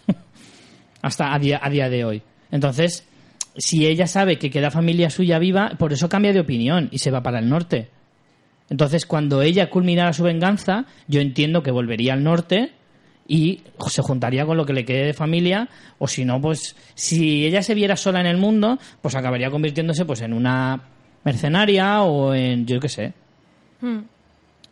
hasta 1.02 1.34
a 1.34 1.40
día 1.40 1.90
de 1.90 2.06
hoy. 2.06 2.24
Entonces, 2.52 3.08
si 3.58 3.86
ella 3.86 4.08
sabe 4.08 4.38
que 4.38 4.50
queda 4.50 4.72
familia 4.72 5.10
suya 5.10 5.40
viva, 5.40 5.72
por 5.78 5.94
eso 5.94 6.10
cambia 6.10 6.34
de 6.34 6.40
opinión 6.40 6.88
y 6.92 7.00
se 7.00 7.12
va 7.12 7.22
para 7.24 7.40
el 7.40 7.50
norte. 7.50 7.90
Entonces, 8.70 9.06
cuando 9.06 9.42
ella 9.42 9.70
culminara 9.70 10.14
su 10.14 10.24
venganza, 10.24 10.86
yo 11.08 11.20
entiendo 11.20 11.62
que 11.62 11.72
volvería 11.72 12.14
al 12.14 12.24
norte 12.24 12.72
y 13.28 13.62
se 13.90 14.02
juntaría 14.02 14.46
con 14.46 14.56
lo 14.58 14.66
que 14.66 14.74
le 14.74 14.86
quede 14.86 15.06
de 15.06 15.14
familia, 15.14 15.68
o 16.00 16.08
si 16.08 16.24
no, 16.26 16.40
pues 16.42 16.76
si 16.96 17.46
ella 17.46 17.62
se 17.64 17.76
viera 17.76 17.96
sola 17.98 18.22
en 18.22 18.28
el 18.28 18.38
mundo, 18.38 18.80
pues 19.02 19.16
acabaría 19.16 19.50
convirtiéndose 19.52 20.06
pues 20.06 20.22
en 20.22 20.34
una 20.34 20.82
mercenaria 21.26 22.02
o 22.04 22.34
en 22.34 22.66
yo 22.66 22.80
qué 22.80 22.90
sé. 22.90 23.14
Mm. 23.82 24.00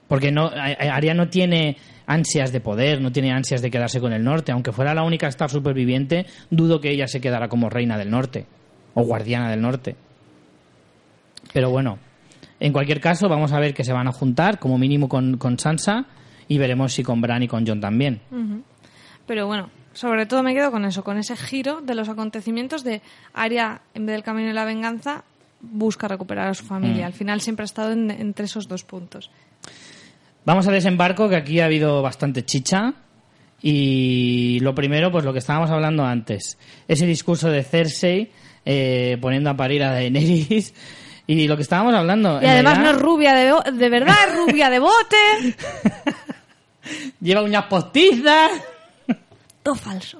Porque 0.08 0.32
no, 0.32 0.46
a- 0.48 0.66
a- 0.68 0.96
Arya 0.96 1.14
no 1.14 1.28
tiene 1.30 1.78
ansias 2.08 2.52
de 2.52 2.60
poder, 2.62 3.02
no 3.02 3.12
tiene 3.12 3.32
ansias 3.32 3.62
de 3.62 3.70
quedarse 3.70 4.00
con 4.00 4.14
el 4.14 4.24
norte. 4.24 4.52
Aunque 4.52 4.72
fuera 4.72 4.94
la 4.96 5.04
única 5.04 5.28
star 5.28 5.50
superviviente, 5.50 6.26
dudo 6.50 6.82
que 6.82 6.90
ella 6.92 7.08
se 7.08 7.22
quedara 7.22 7.50
como 7.50 7.70
reina 7.70 7.98
del 7.98 8.10
norte 8.10 8.46
o 8.94 9.04
guardiana 9.04 9.50
del 9.50 9.62
norte. 9.62 9.96
Pero 11.54 11.70
bueno, 11.72 11.98
en 12.60 12.74
cualquier 12.74 13.00
caso, 13.02 13.28
vamos 13.30 13.52
a 13.54 13.60
ver 13.60 13.74
que 13.74 13.84
se 13.84 13.94
van 13.94 14.08
a 14.08 14.12
juntar, 14.12 14.60
como 14.60 14.78
mínimo 14.78 15.10
con, 15.10 15.38
con 15.38 15.58
Sansa, 15.58 16.06
y 16.48 16.58
veremos 16.58 16.94
si 16.94 17.04
con 17.04 17.22
Bran 17.22 17.44
y 17.44 17.48
con 17.48 17.66
Jon 17.66 17.80
también. 17.82 18.22
Pero 19.26 19.48
bueno, 19.48 19.70
sobre 19.94 20.26
todo 20.26 20.44
me 20.44 20.54
quedo 20.54 20.72
con 20.72 20.86
eso, 20.86 21.04
con 21.04 21.18
ese 21.18 21.36
giro 21.36 21.82
de 21.82 21.96
los 21.96 22.10
acontecimientos 22.10 22.84
de 22.84 23.02
Arya, 23.34 23.82
en 23.94 24.06
vez 24.06 24.14
del 24.16 24.24
camino 24.24 24.48
de 24.48 24.54
la 24.54 24.66
venganza, 24.66 25.24
busca 25.62 26.08
recuperar 26.08 26.48
a 26.48 26.54
su 26.54 26.66
familia. 26.66 27.04
Mm. 27.06 27.08
Al 27.08 27.14
final 27.14 27.42
siempre 27.42 27.64
ha 27.64 27.66
estado 27.66 27.92
en- 27.92 28.12
entre 28.12 28.46
esos 28.46 28.68
dos 28.68 28.84
puntos. 28.84 29.30
Vamos 30.46 30.68
a 30.68 30.72
desembarco, 30.72 31.30
que 31.30 31.36
aquí 31.36 31.60
ha 31.60 31.66
habido 31.66 32.02
bastante 32.02 32.44
chicha. 32.46 32.94
Y 33.62 34.60
lo 34.62 34.74
primero, 34.74 35.12
pues 35.12 35.26
lo 35.26 35.34
que 35.34 35.40
estábamos 35.40 35.70
hablando 35.70 36.06
antes. 36.06 36.58
Ese 36.88 37.06
discurso 37.06 37.50
de 37.50 37.64
Cersei 37.64 38.32
eh, 38.66 39.18
poniendo 39.22 39.50
a 39.50 39.58
parir 39.58 39.84
a 39.84 39.92
Daenerys. 39.92 40.74
Y 41.28 41.48
lo 41.48 41.56
que 41.56 41.62
estábamos 41.62 41.94
hablando. 41.94 42.42
Y 42.42 42.46
además 42.46 42.80
no 42.80 42.90
es 42.90 42.98
rubia 42.98 43.36
de, 43.36 43.72
de 43.72 43.90
verdad, 43.90 44.16
es 44.28 44.36
rubia 44.36 44.70
de 44.70 44.80
bote. 44.80 45.56
Lleva 47.22 47.44
uñas 47.44 47.66
postizas. 47.66 48.52
Todo 49.62 49.76
falso. 49.76 50.18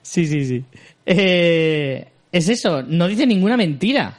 Sí, 0.00 0.26
sí, 0.26 0.44
sí. 0.44 0.64
Eh, 1.06 2.08
es 2.32 2.48
eso, 2.48 2.82
no 2.82 3.06
dice 3.06 3.26
ninguna 3.26 3.56
mentira. 3.56 4.18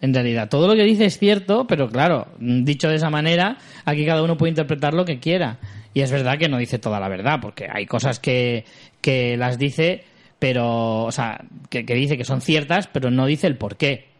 En 0.00 0.14
realidad, 0.14 0.48
todo 0.48 0.66
lo 0.66 0.74
que 0.74 0.84
dice 0.84 1.04
es 1.04 1.18
cierto, 1.18 1.66
pero 1.66 1.90
claro, 1.90 2.28
dicho 2.38 2.88
de 2.88 2.96
esa 2.96 3.10
manera, 3.10 3.58
aquí 3.84 4.06
cada 4.06 4.22
uno 4.22 4.38
puede 4.38 4.50
interpretar 4.50 4.94
lo 4.94 5.04
que 5.04 5.20
quiera. 5.20 5.58
Y 5.92 6.00
es 6.00 6.10
verdad 6.10 6.38
que 6.38 6.48
no 6.48 6.56
dice 6.56 6.78
toda 6.78 7.00
la 7.00 7.08
verdad, 7.08 7.38
porque 7.42 7.68
hay 7.70 7.84
cosas 7.84 8.18
que, 8.18 8.64
que 9.02 9.36
las 9.36 9.58
dice, 9.58 10.04
pero, 10.40 11.04
o 11.04 11.12
sea, 11.12 11.40
que, 11.68 11.86
que 11.86 11.94
dice 11.94 12.16
que 12.18 12.24
son 12.24 12.40
ciertas, 12.40 12.88
pero 12.88 13.12
no 13.12 13.26
dice 13.26 13.46
el 13.46 13.56
por 13.56 13.76
qué. 13.76 14.10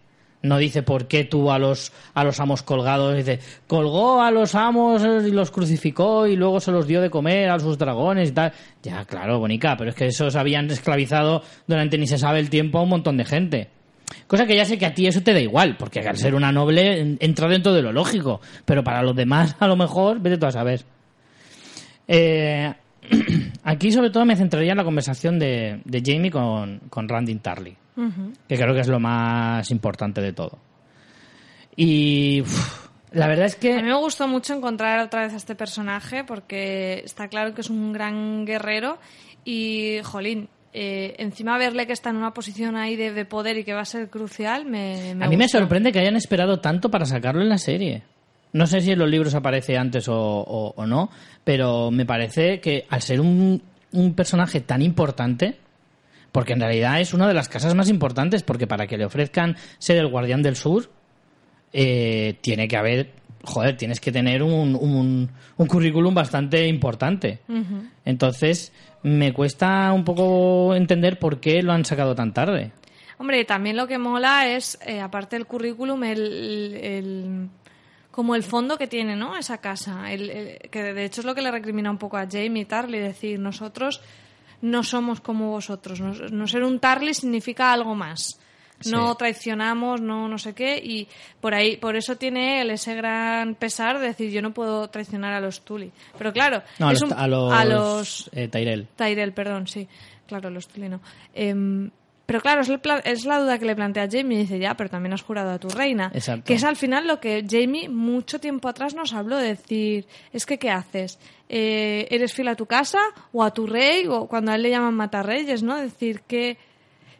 No 0.43 0.57
dice 0.57 0.83
por 0.83 1.07
qué 1.07 1.25
tú 1.25 1.51
a 1.51 1.59
los, 1.59 1.93
a 2.15 2.25
los 2.25 2.41
amos 2.41 2.63
colgados, 2.63 3.15
dice, 3.15 3.41
colgó 3.67 4.23
a 4.23 4.31
los 4.31 4.55
amos 4.55 5.03
y 5.03 5.31
los 5.33 5.51
crucificó 5.51 6.27
y 6.27 6.35
luego 6.37 6.61
se 6.61 6.71
los 6.73 6.87
dio 6.87 7.03
de 7.03 7.11
comer 7.11 7.51
a 7.51 7.59
sus 7.59 7.77
dragones 7.77 8.31
y 8.31 8.33
tal. 8.33 8.53
Ya, 8.83 9.05
claro, 9.05 9.39
bonica, 9.39 9.77
pero 9.77 9.91
es 9.91 9.97
que 9.97 10.07
esos 10.07 10.37
habían 10.37 10.71
esclavizado 10.71 11.43
durante 11.67 11.99
ni 11.99 12.07
se 12.07 12.17
sabe 12.17 12.39
el 12.39 12.49
tiempo 12.49 12.79
a 12.79 12.83
un 12.85 12.89
montón 12.89 13.19
de 13.19 13.27
gente. 13.27 13.69
Cosa 14.27 14.47
que 14.47 14.57
ya 14.57 14.65
sé 14.65 14.79
que 14.79 14.87
a 14.87 14.95
ti 14.95 15.07
eso 15.07 15.21
te 15.21 15.35
da 15.35 15.41
igual, 15.41 15.77
porque 15.77 16.01
al 16.01 16.17
ser 16.17 16.35
una 16.35 16.51
noble 16.53 17.01
en- 17.01 17.19
entra 17.21 17.47
dentro 17.47 17.75
de 17.75 17.83
lo 17.83 17.93
lógico, 17.93 18.41
pero 18.65 18.83
para 18.83 19.03
los 19.03 19.15
demás 19.15 19.57
a 19.61 19.67
lo 19.67 19.77
mejor, 19.77 20.21
vete 20.21 20.39
tú 20.39 20.47
a 20.47 20.53
saber. 20.53 20.85
Eh, 22.09 22.73
aquí 23.65 23.93
sobre 23.93 24.11
todo 24.11 24.25
me 24.25 24.37
centraría 24.37 24.73
en 24.73 24.79
la 24.79 24.85
conversación 24.85 25.39
de, 25.39 25.81
de 25.85 26.03
Jamie 26.05 26.31
con, 26.31 26.81
con 26.91 27.09
Randy 27.09 27.35
Tarly 27.37 27.77
que 28.49 28.57
creo 28.57 28.75
que 28.75 28.81
es 28.81 28.89
lo 28.89 29.01
más 29.01 29.71
importante 29.71 30.21
de 30.21 30.33
todo. 30.33 30.59
Y 31.77 32.41
uf, 32.43 32.89
la 33.13 33.27
verdad 33.27 33.47
es 33.47 33.55
A 33.55 33.59
mí 33.59 33.61
que 33.61 33.83
me 33.83 33.95
gustó 33.95 34.29
mucho 34.29 34.55
encontrar 34.55 35.01
otra 35.01 35.23
vez 35.23 35.33
a 35.33 35.37
este 35.37 35.55
personaje 35.55 36.25
porque 36.25 37.03
está 37.05 37.29
claro 37.29 37.55
que 37.55 37.61
es 37.61 37.71
un 37.71 37.93
gran 37.93 38.45
guerrero 38.45 38.99
y, 39.45 39.99
jolín, 40.03 40.49
eh, 40.73 41.15
encima 41.19 41.59
verle 41.59 41.87
que 41.87 41.93
está 41.93 42.11
en 42.11 42.17
una 42.17 42.33
posición 42.33 42.77
ahí 42.77 42.97
de, 42.97 43.13
de 43.13 43.25
poder 43.25 43.59
y 43.59 43.65
que 43.65 43.75
va 43.75 43.81
a 43.81 43.87
ser 43.87 44.09
crucial, 44.09 44.67
me, 44.67 45.15
me 45.15 45.25
a 45.25 45.29
mí 45.29 45.37
me 45.37 45.49
sorprende 45.49 45.93
que 45.93 45.99
hayan 45.99 46.17
esperado 46.17 46.61
tanto 46.61 46.91
para 46.91 47.05
sacarlo 47.07 47.43
en 47.43 47.49
la 47.49 47.59
serie. 47.59 48.03
No 48.53 48.67
sé 48.67 48.81
si 48.81 48.91
en 48.93 48.99
los 48.99 49.09
libros 49.09 49.35
aparece 49.35 49.79
antes 49.79 50.09
o, 50.09 50.17
o- 50.17 50.75
o 50.77 50.87
no, 50.87 51.11
pero 51.45 51.91
me 51.91 52.05
parece 52.07 52.61
que 52.61 52.87
al 52.91 53.01
ser 53.03 53.21
un, 53.21 53.63
un 53.93 54.15
personaje 54.15 54.61
tan 54.61 54.83
importante, 54.83 55.57
porque 56.33 56.53
en 56.55 56.61
realidad 56.61 57.01
es 57.01 57.15
una 57.15 57.29
de 57.29 57.35
las 57.35 57.49
casas 57.49 57.75
más 57.75 57.89
importantes, 57.89 58.43
porque 58.43 58.67
para 58.67 58.87
que 58.87 58.97
le 58.99 59.05
ofrezcan 59.05 59.57
ser 59.79 59.99
el 59.99 60.09
guardián 60.09 60.43
del 60.43 60.57
sur, 60.57 60.91
eh, 61.73 62.37
tiene 62.41 62.67
que 62.69 62.77
haber, 62.77 63.11
joder, 63.45 63.77
tienes 63.77 64.01
que 64.01 64.11
tener 64.13 64.43
un, 64.43 64.75
un, 64.75 65.31
un 65.57 65.67
currículum 65.67 66.15
bastante 66.15 66.67
importante. 66.67 67.39
Entonces, 68.05 68.73
me 69.03 69.33
cuesta 69.33 69.93
un 69.93 70.05
poco 70.05 70.75
entender 70.75 71.19
por 71.19 71.39
qué 71.41 71.63
lo 71.63 71.73
han 71.73 71.85
sacado 71.85 72.15
tan 72.15 72.33
tarde. 72.35 72.73
Hombre, 73.19 73.45
también 73.45 73.77
lo 73.77 73.87
que 73.87 73.99
mola 73.99 74.49
es, 74.49 74.79
eh, 74.87 75.01
aparte 75.01 75.37
del 75.37 75.47
currículum, 75.47 76.03
el, 76.05 76.75
el- 76.83 77.49
como 78.11 78.35
el 78.35 78.43
fondo 78.43 78.77
que 78.77 78.87
tiene, 78.87 79.17
¿no? 79.17 79.37
Esa 79.37 79.59
casa. 79.59 80.13
El- 80.13 80.31
el- 80.31 80.59
que 80.71 80.83
de 80.93 81.05
hecho 81.05 81.21
es 81.21 81.25
lo 81.25 81.35
que 81.35 81.43
le 81.43 81.51
recrimina 81.51 81.91
un 81.91 81.99
poco 81.99 82.17
a 82.17 82.27
Jamie 82.31 82.65
Tarly, 82.65 82.99
decir, 82.99 83.39
nosotros 83.39 84.01
no 84.63 84.83
somos 84.83 85.21
como 85.21 85.51
vosotros. 85.51 86.01
No, 86.01 86.13
no 86.13 86.47
ser 86.47 86.65
un 86.65 86.81
Tarly 86.81 87.15
significa 87.15 87.73
algo 87.73 87.95
más. 87.95 88.39
No 88.91 89.11
Sí. 89.11 89.19
traicionamos, 89.19 90.01
no 90.01 90.27
no 90.27 90.39
sé 90.39 90.55
qué, 90.55 90.79
y 90.83 91.07
por 91.39 91.53
ahí, 91.55 91.77
por 91.77 91.97
eso 91.97 92.17
tiene 92.17 92.63
él 92.63 92.71
ese 92.71 92.95
gran 92.95 93.55
pesar 93.55 93.99
de 93.99 94.07
decir, 94.07 94.31
yo 94.31 94.41
no 94.41 94.55
puedo 94.55 94.89
traicionar 94.89 95.35
a 95.35 95.41
los 95.41 95.61
Tully. 95.67 95.93
Pero 96.17 96.33
claro, 96.33 96.63
No, 96.79 96.89
a 96.89 96.93
es 96.93 97.01
los, 97.03 97.11
un- 97.13 97.19
a 97.19 97.27
los, 97.27 97.53
a 97.53 97.65
los 97.67 98.31
eh, 98.33 98.49
Tyrell. 98.49 98.89
Tyrell, 98.97 99.33
perdón, 99.35 99.67
sí. 99.67 99.87
Claro, 100.27 100.49
los 100.49 100.67
tulino. 100.69 101.01
Em, 101.35 101.91
pero 102.31 102.41
claro, 102.43 102.61
es, 102.61 102.69
el 102.69 102.79
pla- 102.79 103.01
es 103.05 103.25
la 103.25 103.41
duda 103.41 103.59
que 103.59 103.65
le 103.65 103.75
plantea 103.75 104.07
Jamie. 104.09 104.39
Dice, 104.39 104.61
ya, 104.61 104.77
pero 104.77 104.89
también 104.89 105.13
has 105.15 105.23
jurado 105.23 105.51
a 105.51 105.59
tu 105.59 105.69
reina. 105.69 106.13
Exacto. 106.15 106.45
Que 106.45 106.55
es 106.55 106.63
al 106.63 106.77
final 106.77 107.09
lo 107.09 107.19
que 107.19 107.45
Jamie 107.45 107.89
mucho 107.89 108.39
tiempo 108.39 108.69
atrás 108.69 108.95
nos 108.95 109.13
habló. 109.13 109.37
de 109.37 109.49
Decir, 109.49 110.07
es 110.33 110.47
que, 110.47 110.57
¿qué 110.57 110.71
haces? 110.71 111.19
Eh, 111.49 112.07
¿Eres 112.09 112.33
fiel 112.33 112.47
a 112.47 112.55
tu 112.55 112.67
casa 112.67 113.01
o 113.33 113.43
a 113.43 113.53
tu 113.53 113.67
rey? 113.67 114.07
O 114.07 114.29
cuando 114.29 114.53
a 114.53 114.55
él 114.55 114.63
le 114.63 114.71
llaman 114.71 114.95
matarreyes, 114.95 115.65
¿no? 115.65 115.77
Decir 115.77 116.21
que 116.29 116.57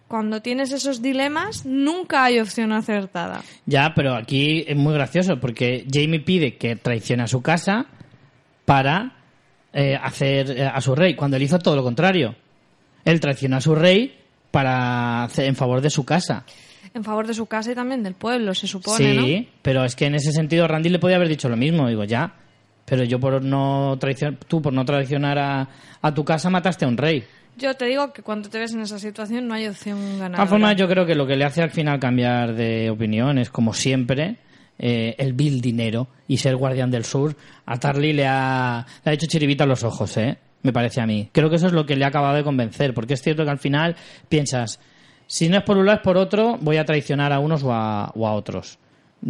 cuando 0.07 0.41
tienes 0.43 0.71
esos 0.71 1.03
dilemas, 1.03 1.67
nunca 1.67 2.23
hay 2.23 2.39
opción 2.39 2.71
acertada. 2.73 3.43
Ya, 3.67 3.93
pero 3.97 4.15
aquí 4.15 4.65
es 4.69 4.77
muy 4.77 4.95
gracioso 4.95 5.41
porque 5.41 5.87
Jamie 5.93 6.21
pide 6.21 6.57
que 6.57 6.77
traicione 6.77 7.25
a 7.25 7.27
su 7.27 7.43
casa 7.43 7.87
para 8.65 9.17
eh, 9.73 9.97
hacer 10.01 10.51
eh, 10.53 10.65
a 10.67 10.81
su 10.81 10.95
rey, 10.95 11.15
cuando 11.15 11.37
él 11.37 11.43
hizo 11.43 11.59
todo 11.59 11.75
lo 11.75 11.83
contrario. 11.83 12.37
Él 13.05 13.19
traicionó 13.19 13.57
a 13.57 13.61
su 13.61 13.75
rey 13.75 14.20
para 14.51 15.25
hacer 15.25 15.47
en 15.47 15.57
favor 15.57 15.81
de 15.81 15.91
su 15.91 16.05
casa. 16.05 16.45
En 16.93 17.05
favor 17.05 17.27
de 17.27 17.35
su 17.35 17.47
casa 17.47 17.71
y 17.71 17.75
también 17.75 18.03
del 18.03 18.15
pueblo, 18.15 18.55
se 18.55 18.67
supone, 18.67 19.15
¿no? 19.15 19.23
sí, 19.23 19.49
pero 19.63 19.85
es 19.85 19.95
que 19.95 20.07
en 20.07 20.17
ese 20.17 20.33
sentido 20.33 20.67
Randy 20.67 20.89
le 20.89 20.99
podía 20.99 21.17
haber 21.17 21.29
dicho 21.29 21.49
lo 21.49 21.57
mismo. 21.57 21.87
Digo, 21.89 22.03
ya, 22.05 22.35
pero 22.85 23.05
yo 23.05 23.21
por 23.21 23.43
no 23.45 23.97
traicionar, 24.01 24.39
tú 24.49 24.61
por 24.61 24.73
no 24.73 24.85
traicionar 24.85 25.39
a, 25.39 25.69
a 26.03 26.15
tu 26.15 26.25
casa 26.25 26.51
mataste 26.51 26.85
a 26.85 26.89
un 26.89 26.97
rey. 26.97 27.23
Yo 27.57 27.75
te 27.75 27.85
digo 27.85 28.13
que 28.13 28.23
cuando 28.23 28.49
te 28.49 28.59
ves 28.59 28.73
en 28.73 28.81
esa 28.81 28.99
situación 28.99 29.47
no 29.47 29.55
hay 29.55 29.67
opción 29.69 29.99
De 30.01 30.07
ganadora. 30.19 30.37
todas 30.37 30.49
formas, 30.51 30.77
yo 30.77 30.89
creo 30.89 31.05
que 31.07 31.15
lo 31.15 31.27
que 31.27 31.37
le 31.37 31.45
hace 31.45 31.63
al 31.63 31.71
final 31.71 32.01
cambiar 32.01 32.55
de 32.55 32.91
opinión 32.91 33.39
es, 33.39 33.51
como 33.51 33.73
siempre, 33.75 34.37
eh, 34.79 35.15
el 35.19 35.35
vil 35.35 35.61
dinero 35.61 36.09
y 36.27 36.39
ser 36.39 36.57
guardián 36.57 36.91
del 36.91 37.05
sur. 37.05 37.37
A 37.67 37.79
Tarly 37.79 38.15
le 38.15 38.27
ha, 38.27 38.87
le 39.05 39.11
ha 39.11 39.15
hecho 39.15 39.27
chiribita 39.27 39.65
a 39.65 39.67
los 39.67 39.85
ojos, 39.85 40.17
¿eh? 40.17 40.39
Me 40.63 40.73
parece 40.73 41.01
a 41.01 41.07
mí. 41.07 41.29
Creo 41.33 41.49
que 41.49 41.57
eso 41.57 41.67
es 41.67 41.73
lo 41.73 41.87
que 41.87 41.97
le 41.97 42.05
ha 42.05 42.09
acabado 42.09 42.37
de 42.37 42.45
convencer, 42.45 42.93
porque 42.95 43.15
es 43.15 43.23
cierto 43.23 43.45
que 43.45 43.51
al 43.51 43.59
final 43.59 43.97
piensas, 44.29 44.81
si 45.27 45.49
no 45.49 45.59
es 45.59 45.65
por 45.65 45.79
un 45.79 45.87
lado 45.87 45.99
es 45.99 46.05
por 46.05 46.17
otro, 46.17 46.59
voy 46.61 46.77
a 46.77 46.85
traicionar 46.85 47.33
a 47.33 47.39
unos 47.39 47.63
o 47.63 47.73
a, 47.73 48.13
o 48.15 48.27
a 48.27 48.33
otros. 48.33 48.79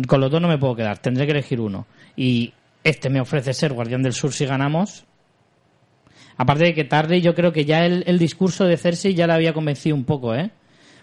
Con 0.07 0.21
los 0.21 0.31
dos 0.31 0.41
no 0.41 0.49
me 0.49 0.59
puedo 0.59 0.77
quedar, 0.77 0.99
tendré 0.99 1.27
que 1.27 1.33
elegir 1.33 1.61
uno. 1.61 1.87
Y 2.17 2.53
este 2.83 3.11
me 3.11 3.21
ofrece 3.21 3.55
ser 3.55 3.73
guardián 3.73 4.03
del 4.03 4.13
sur 4.13 4.33
si 4.33 4.47
ganamos, 4.47 5.05
Aparte 6.41 6.65
de 6.65 6.75
que 6.75 6.85
Tarly, 6.85 7.21
yo 7.21 7.35
creo 7.35 7.53
que 7.53 7.67
ya 7.67 7.85
el, 7.85 8.03
el 8.07 8.19
discurso 8.19 8.65
de 8.65 8.79
Cersei 8.79 9.13
ya 9.13 9.27
la 9.27 9.35
había 9.35 9.53
convencido 9.53 9.95
un 9.95 10.05
poco, 10.05 10.35
¿eh? 10.35 10.51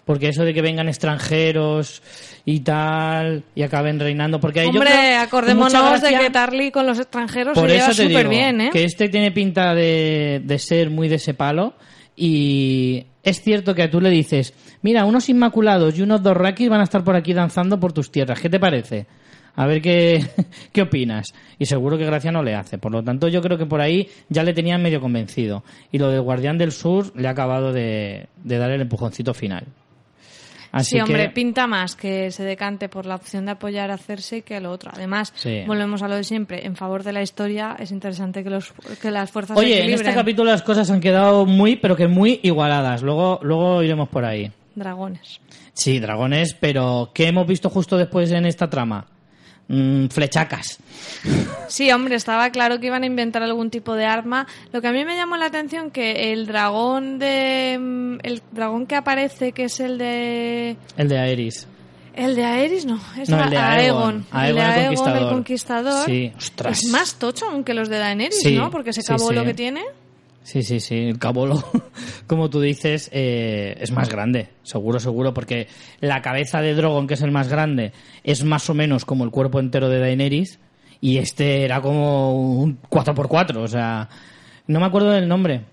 Porque 0.07 0.29
eso 0.29 0.43
de 0.43 0.53
que 0.53 0.61
vengan 0.61 0.87
extranjeros 0.87 2.01
y 2.45 2.61
tal 2.61 3.43
y 3.53 3.61
acaben 3.61 3.99
reinando, 3.99 4.39
porque 4.39 4.61
ahí 4.61 4.67
yo 4.67 4.79
Hombre, 4.79 4.89
creo 4.89 5.19
acordémonos 5.19 6.01
de 6.01 6.17
que 6.17 6.29
Tarly 6.29 6.71
con 6.71 6.87
los 6.87 6.97
extranjeros 6.97 7.53
por 7.53 7.69
se 7.69 7.75
lleva 7.75 7.87
te 7.89 7.93
súper 7.93 8.17
digo 8.17 8.29
bien, 8.29 8.61
¿eh? 8.61 8.69
que 8.71 8.85
este 8.85 9.09
tiene 9.09 9.31
pinta 9.33 9.75
de, 9.75 10.41
de 10.43 10.59
ser 10.59 10.89
muy 10.89 11.09
de 11.09 11.15
ese 11.15 11.33
palo 11.33 11.73
y 12.15 13.05
es 13.21 13.41
cierto 13.41 13.75
que 13.75 13.89
tú 13.89 13.99
le 13.99 14.09
dices, 14.09 14.53
mira, 14.81 15.03
unos 15.03 15.27
inmaculados 15.27 15.99
y 15.99 16.03
unos 16.03 16.23
dorrakis 16.23 16.69
van 16.69 16.79
a 16.79 16.85
estar 16.85 17.03
por 17.03 17.17
aquí 17.17 17.33
danzando 17.33 17.77
por 17.77 17.91
tus 17.91 18.09
tierras, 18.09 18.39
¿qué 18.39 18.49
te 18.49 18.61
parece? 18.61 19.07
A 19.55 19.65
ver 19.65 19.81
qué, 19.81 20.25
qué 20.71 20.83
opinas. 20.83 21.33
Y 21.59 21.65
seguro 21.65 21.97
que 21.97 22.05
Gracia 22.05 22.31
no 22.31 22.43
le 22.43 22.55
hace. 22.55 22.77
Por 22.77 22.91
lo 22.91 23.03
tanto, 23.03 23.27
yo 23.27 23.41
creo 23.41 23.57
que 23.57 23.65
por 23.65 23.81
ahí 23.81 24.07
ya 24.29 24.43
le 24.43 24.53
tenían 24.53 24.81
medio 24.81 25.01
convencido. 25.01 25.63
Y 25.91 25.97
lo 25.97 26.09
del 26.09 26.21
Guardián 26.21 26.59
del 26.59 26.71
Sur 26.71 27.11
le 27.19 27.27
ha 27.27 27.31
acabado 27.31 27.73
de, 27.73 28.27
de 28.43 28.57
dar 28.57 28.71
el 28.71 28.81
empujoncito 28.81 29.33
final. 29.33 29.65
Así 30.77 30.95
sí, 30.95 30.99
hombre, 31.01 31.23
que, 31.27 31.29
pinta 31.31 31.67
más 31.67 31.95
que 31.95 32.31
se 32.31 32.43
decante 32.43 32.89
por 32.89 33.05
la 33.05 33.15
opción 33.15 33.45
de 33.45 33.51
apoyar 33.51 33.91
a 33.91 33.97
Cersei 33.97 34.41
que 34.41 34.55
a 34.55 34.59
lo 34.59 34.71
otro. 34.71 34.91
Además, 34.93 35.33
Sí. 35.35 35.63
volvemos 35.67 36.01
a 36.03 36.07
lo 36.07 36.15
de 36.15 36.23
siempre, 36.23 36.65
en 36.65 36.75
favor 36.75 37.03
de 37.03 37.13
la 37.13 37.21
historia 37.21 37.75
es 37.79 37.91
interesante 37.91 38.43
que, 38.43 38.49
los, 38.49 38.73
que 39.01 39.11
las 39.11 39.31
fuerzas 39.31 39.57
Oye, 39.57 39.75
se 39.77 39.83
en 39.85 39.93
este 39.93 40.13
capítulo 40.13 40.51
las 40.51 40.61
cosas 40.63 40.89
han 40.91 40.99
quedado 41.01 41.45
muy, 41.45 41.75
pero 41.75 41.95
que 41.95 42.07
muy 42.07 42.39
igualadas. 42.43 43.01
Luego, 43.03 43.39
luego 43.43 43.83
iremos 43.83 44.09
por 44.09 44.25
ahí. 44.25 44.51
Dragones. 44.75 45.41
Sí, 45.73 45.99
dragones, 45.99 46.53
pero 46.53 47.11
¿qué 47.13 47.27
hemos 47.27 47.47
visto 47.47 47.69
justo 47.69 47.97
después 47.97 48.31
en 48.31 48.45
esta 48.45 48.69
trama? 48.69 49.05
Mm, 49.69 50.07
flechacas. 50.07 50.79
Sí, 51.67 51.91
hombre, 51.91 52.15
estaba 52.15 52.49
claro 52.51 52.79
que 52.79 52.87
iban 52.87 53.03
a 53.03 53.05
inventar 53.05 53.43
algún 53.43 53.69
tipo 53.69 53.95
de 53.95 54.05
arma. 54.05 54.47
Lo 54.71 54.81
que 54.81 54.87
a 54.87 54.91
mí 54.93 55.03
me 55.03 55.15
llamó 55.17 55.35
la 55.35 55.47
atención 55.47 55.91
que 55.91 56.31
el 56.31 56.47
dragón 56.47 57.19
de 57.19 57.77
mm, 57.79 58.17
el 58.23 58.41
dragón 58.51 58.85
que 58.87 58.95
aparece, 58.95 59.51
que 59.51 59.65
es 59.65 59.79
el 59.81 59.97
de 59.97 60.77
El 60.95 61.09
de 61.09 61.17
Aerys. 61.17 61.67
el 62.15 62.35
de 62.35 62.45
Aerys, 62.45 62.85
no, 62.85 62.99
es 63.19 63.27
No, 63.29 63.43
el 63.43 63.49
de 63.49 63.57
Aegon. 63.57 64.25
Aegon. 64.31 64.47
el 64.49 64.55
de 64.55 64.61
Aegon 64.61 64.87
el 64.91 64.95
Conquistador. 64.95 65.21
el 65.21 65.29
conquistador. 65.33 66.05
Sí, 66.05 66.33
ostras. 66.37 66.79
Es 66.83 66.89
más 66.89 67.15
tocho 67.15 67.45
aún 67.49 67.63
que 67.65 67.73
los 67.73 67.89
de 67.89 67.97
Daenerys, 67.97 68.39
Sí, 68.41 68.55
¿no? 68.55 68.69
Porque 68.71 68.93
se 68.93 69.01
sí, 69.01 69.11
acabó 69.11 69.29
sí. 69.29 69.35
lo 69.35 69.43
que 69.43 69.53
tiene. 69.53 69.83
Sí, 70.47 70.63
sí, 70.63 70.79
sí. 70.79 70.95
El 71.09 71.19
cabolo, 71.19 71.61
como 72.25 72.49
tú 72.49 72.61
dices, 72.61 73.09
eh, 73.11 73.75
es 73.81 73.91
más 73.91 74.07
grande. 74.07 74.47
Seguro, 74.63 74.97
seguro, 74.97 75.33
porque 75.33 75.67
la 75.99 76.21
cabeza 76.21 76.61
de 76.61 76.73
Drogon, 76.73 77.05
que 77.05 77.15
es 77.15 77.21
el 77.21 77.31
más 77.31 77.49
grande, 77.49 77.91
es 78.23 78.45
más 78.45 78.69
o 78.69 78.73
menos 78.73 79.03
como 79.03 79.25
el 79.25 79.29
cuerpo 79.29 79.59
entero 79.59 79.89
de 79.89 79.99
Daenerys. 79.99 80.57
Y 81.01 81.17
este 81.17 81.65
era 81.65 81.81
como 81.81 82.61
un 82.61 82.79
4x4. 82.79 83.57
O 83.57 83.67
sea, 83.67 84.07
no 84.67 84.79
me 84.79 84.85
acuerdo 84.85 85.09
del 85.09 85.27
nombre. 85.27 85.65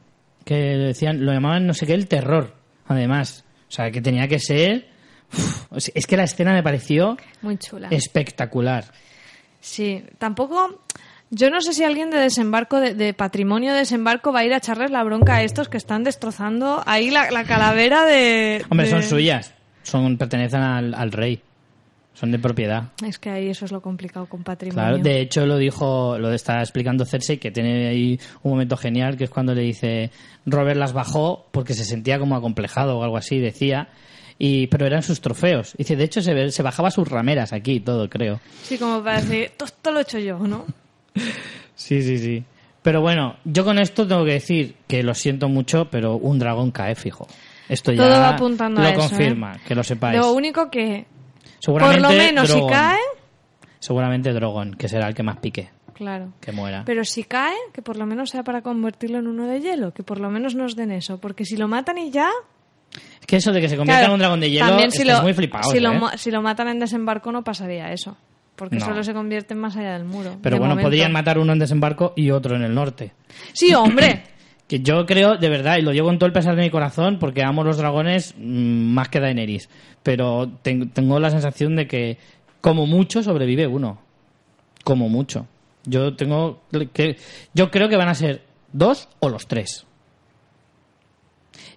Que 0.44 0.56
decían, 0.56 1.24
lo 1.24 1.32
llamaban 1.32 1.68
no 1.68 1.72
sé 1.72 1.86
qué, 1.86 1.94
el 1.94 2.08
terror. 2.08 2.52
Además. 2.88 3.44
O 3.68 3.70
sea, 3.70 3.92
que 3.92 4.02
tenía 4.02 4.26
que 4.26 4.40
ser. 4.40 4.88
Uf, 5.32 5.88
es 5.94 6.04
que 6.08 6.16
la 6.16 6.24
escena 6.24 6.52
me 6.52 6.64
pareció 6.64 7.16
Muy 7.42 7.58
chula. 7.58 7.90
espectacular. 7.92 8.86
Sí, 9.60 10.02
tampoco. 10.18 10.82
Yo 11.36 11.50
no 11.50 11.60
sé 11.60 11.72
si 11.72 11.82
alguien 11.84 12.10
de 12.10 12.18
desembarco, 12.18 12.78
de, 12.80 12.94
de 12.94 13.12
patrimonio 13.14 13.72
de 13.72 13.78
desembarco, 13.80 14.32
va 14.32 14.40
a 14.40 14.44
ir 14.44 14.52
a 14.54 14.58
echarles 14.58 14.90
la 14.90 15.02
bronca 15.02 15.36
a 15.36 15.42
estos 15.42 15.68
que 15.68 15.76
están 15.76 16.04
destrozando 16.04 16.82
ahí 16.86 17.10
la, 17.10 17.30
la 17.30 17.44
calavera 17.44 18.04
de. 18.04 18.64
Hombre, 18.70 18.86
de- 18.86 18.92
son 18.92 19.02
suyas. 19.02 19.52
Son, 19.82 20.16
pertenecen 20.16 20.60
al, 20.60 20.94
al 20.94 21.12
rey. 21.12 21.40
Son 22.14 22.30
de 22.30 22.38
propiedad. 22.38 22.84
Es 23.04 23.18
que 23.18 23.28
ahí 23.28 23.48
eso 23.50 23.64
es 23.64 23.72
lo 23.72 23.80
complicado 23.82 24.26
con 24.26 24.44
patrimonio. 24.44 24.82
Claro, 24.82 24.98
de 25.02 25.20
hecho 25.20 25.44
lo 25.46 25.56
dijo, 25.58 26.16
lo 26.16 26.32
está 26.32 26.60
explicando 26.60 27.04
Cersei, 27.04 27.38
que 27.38 27.50
tiene 27.50 27.88
ahí 27.88 28.20
un 28.44 28.52
momento 28.52 28.76
genial, 28.76 29.16
que 29.16 29.24
es 29.24 29.30
cuando 29.30 29.52
le 29.52 29.62
dice, 29.62 30.12
Robert 30.46 30.78
las 30.78 30.92
bajó 30.92 31.48
porque 31.50 31.74
se 31.74 31.84
sentía 31.84 32.20
como 32.20 32.36
acomplejado 32.36 32.98
o 32.98 33.02
algo 33.02 33.16
así, 33.16 33.40
decía, 33.40 33.88
y 34.38 34.68
pero 34.68 34.86
eran 34.86 35.02
sus 35.02 35.20
trofeos. 35.20 35.74
Dice, 35.76 35.96
de 35.96 36.04
hecho 36.04 36.22
se, 36.22 36.52
se 36.52 36.62
bajaba 36.62 36.92
sus 36.92 37.08
rameras 37.08 37.52
aquí 37.52 37.80
todo, 37.80 38.08
creo. 38.08 38.40
Sí, 38.62 38.78
como 38.78 39.02
para 39.02 39.20
decir, 39.20 39.50
todo 39.82 39.94
lo 39.94 39.98
he 39.98 40.02
hecho 40.02 40.20
yo, 40.20 40.38
¿no? 40.38 40.64
Sí, 41.74 42.02
sí, 42.02 42.18
sí. 42.18 42.44
Pero 42.82 43.00
bueno, 43.00 43.36
yo 43.44 43.64
con 43.64 43.78
esto 43.78 44.06
tengo 44.06 44.24
que 44.24 44.32
decir 44.32 44.76
que 44.86 45.02
lo 45.02 45.14
siento 45.14 45.48
mucho, 45.48 45.88
pero 45.90 46.16
un 46.16 46.38
dragón 46.38 46.70
cae 46.70 46.94
fijo. 46.94 47.26
Esto 47.68 47.92
ya 47.92 48.02
Todo 48.02 48.20
va 48.20 48.28
apuntando 48.30 48.80
lo 48.82 48.86
a 48.86 48.90
eso, 48.90 49.00
confirma, 49.00 49.58
que 49.66 49.74
lo 49.74 49.82
sepáis. 49.82 50.18
Lo 50.18 50.32
único 50.32 50.70
que, 50.70 51.06
por 51.06 51.64
Seguramente 51.64 52.02
lo 52.02 52.08
menos, 52.10 52.48
Drogon. 52.48 52.68
si 52.68 52.74
cae, 52.74 53.00
Seguramente 53.78 54.32
Drogon, 54.32 54.74
que 54.74 54.88
será 54.88 55.08
el 55.08 55.14
que 55.14 55.22
más 55.22 55.38
pique, 55.38 55.70
claro. 55.94 56.32
que 56.40 56.52
muera. 56.52 56.84
Pero 56.84 57.04
si 57.04 57.24
cae, 57.24 57.56
que 57.72 57.80
por 57.80 57.96
lo 57.96 58.06
menos 58.06 58.30
sea 58.30 58.42
para 58.42 58.60
convertirlo 58.60 59.18
en 59.18 59.26
uno 59.26 59.46
de 59.46 59.60
hielo, 59.60 59.92
que 59.92 60.02
por 60.02 60.20
lo 60.20 60.30
menos 60.30 60.54
nos 60.54 60.76
den 60.76 60.92
eso, 60.92 61.18
porque 61.18 61.44
si 61.44 61.56
lo 61.56 61.68
matan 61.68 61.98
y 61.98 62.10
ya... 62.10 62.30
Es 63.20 63.26
que 63.26 63.36
eso 63.36 63.52
de 63.52 63.60
que 63.60 63.68
se 63.68 63.76
convierta 63.76 64.00
Claro, 64.00 64.12
en 64.12 64.14
un 64.14 64.18
dragón 64.20 64.40
de 64.40 64.50
hielo 64.50 64.78
es, 64.78 65.22
muy 65.22 65.32
flipado. 65.32 65.70
si, 65.70 65.78
¿eh? 65.78 66.00
si 66.16 66.30
lo 66.30 66.42
matan 66.42 66.68
en 66.68 66.78
desembarco 66.78 67.32
no 67.32 67.42
pasaría 67.42 67.92
eso, 67.92 68.16
porque 68.56 68.76
No. 68.76 68.84
solo 68.86 69.02
se 69.04 69.12
convierten 69.14 69.58
más 69.58 69.76
allá 69.76 69.94
del 69.94 70.04
muro. 70.04 70.36
Pero 70.42 70.56
de 70.56 70.60
bueno, 70.60 70.74
momento. 70.74 70.88
podrían 70.88 71.12
matar 71.12 71.38
uno 71.38 71.52
en 71.52 71.58
desembarco 71.58 72.12
y 72.16 72.30
otro 72.30 72.56
en 72.56 72.62
el 72.62 72.74
norte. 72.74 73.12
Sí, 73.52 73.74
hombre. 73.74 74.22
Que 74.66 74.80
yo 74.80 75.04
creo, 75.04 75.36
de 75.36 75.50
verdad, 75.50 75.76
y 75.76 75.82
lo 75.82 75.92
llevo 75.92 76.08
con 76.08 76.18
todo 76.18 76.26
el 76.26 76.32
pesar 76.32 76.56
de 76.56 76.62
mi 76.62 76.70
corazón, 76.70 77.18
porque 77.18 77.42
amo 77.42 77.64
los 77.64 77.76
dragones 77.76 78.34
mm, 78.38 78.94
más 78.94 79.10
que 79.10 79.20
Daenerys. 79.20 79.68
Pero 80.02 80.50
ten- 80.62 80.88
tengo 80.88 81.20
la 81.20 81.28
sensación 81.28 81.76
de 81.76 81.86
que, 81.86 82.16
como 82.62 82.86
mucho, 82.86 83.22
sobrevive 83.22 83.66
uno. 83.66 83.98
Como 84.82 85.10
mucho. 85.10 85.46
Yo 85.84 86.16
tengo 86.16 86.62
que, 86.94 87.18
yo 87.52 87.70
creo 87.70 87.90
que 87.90 87.96
van 87.98 88.08
a 88.08 88.14
ser 88.14 88.40
dos 88.72 89.10
o 89.20 89.28
los 89.28 89.46
tres. 89.48 89.84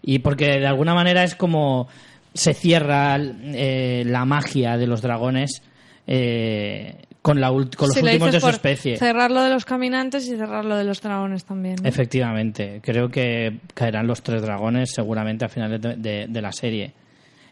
Y 0.02 0.20
porque 0.20 0.46
de 0.60 0.68
alguna 0.68 0.94
manera 0.94 1.24
es 1.26 1.36
como 1.36 1.90
se 2.34 2.54
cierra 2.54 3.18
eh, 3.20 4.04
la 4.06 4.24
magia 4.24 4.78
de 4.78 4.88
los 4.88 5.02
dragones 5.02 5.62
eh, 6.08 6.96
con, 7.22 7.40
la 7.42 7.52
ult- 7.52 7.76
con 7.76 7.88
los 7.90 7.96
Si 7.96 8.02
lo 8.02 8.08
últimos 8.08 8.32
de 8.32 8.40
su 8.40 8.48
especie. 8.50 8.98
Cerrar 8.98 9.30
lo 9.30 9.42
de 9.44 9.50
los 9.50 9.66
caminantes 9.66 10.26
y 10.28 10.38
cerrar 10.38 10.64
lo 10.66 10.76
de 10.78 10.84
los 10.86 11.02
dragones 11.02 11.44
también. 11.46 11.76
¿no? 11.84 11.88
Efectivamente, 11.90 12.80
creo 12.84 13.10
que 13.10 13.60
caerán 13.74 14.08
los 14.08 14.22
tres 14.24 14.42
dragones 14.42 14.92
seguramente 14.94 15.44
a 15.46 15.50
finales 15.50 15.82
de, 15.82 15.96
de- 15.98 16.28
de 16.28 16.42
la 16.42 16.52
serie. 16.52 16.94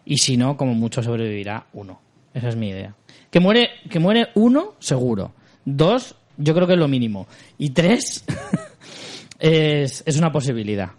Y 0.05 0.17
si 0.17 0.37
no, 0.37 0.55
como 0.55 0.73
mucho 0.73 1.03
sobrevivirá 1.03 1.65
uno. 1.73 1.99
Esa 2.33 2.49
es 2.49 2.55
mi 2.55 2.69
idea. 2.69 2.95
Que 3.29 3.39
muere, 3.39 3.69
que 3.89 3.99
muere 3.99 4.27
uno, 4.35 4.75
seguro. 4.79 5.33
Dos, 5.65 6.15
yo 6.37 6.53
creo 6.53 6.67
que 6.67 6.73
es 6.73 6.79
lo 6.79 6.87
mínimo. 6.87 7.27
Y 7.57 7.71
tres, 7.71 8.23
es, 9.39 10.03
es 10.05 10.17
una 10.17 10.31
posibilidad. 10.31 10.91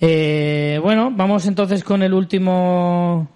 Eh, 0.00 0.78
bueno, 0.82 1.10
vamos 1.14 1.46
entonces 1.46 1.84
con 1.84 2.02
el 2.02 2.14
último. 2.14 3.28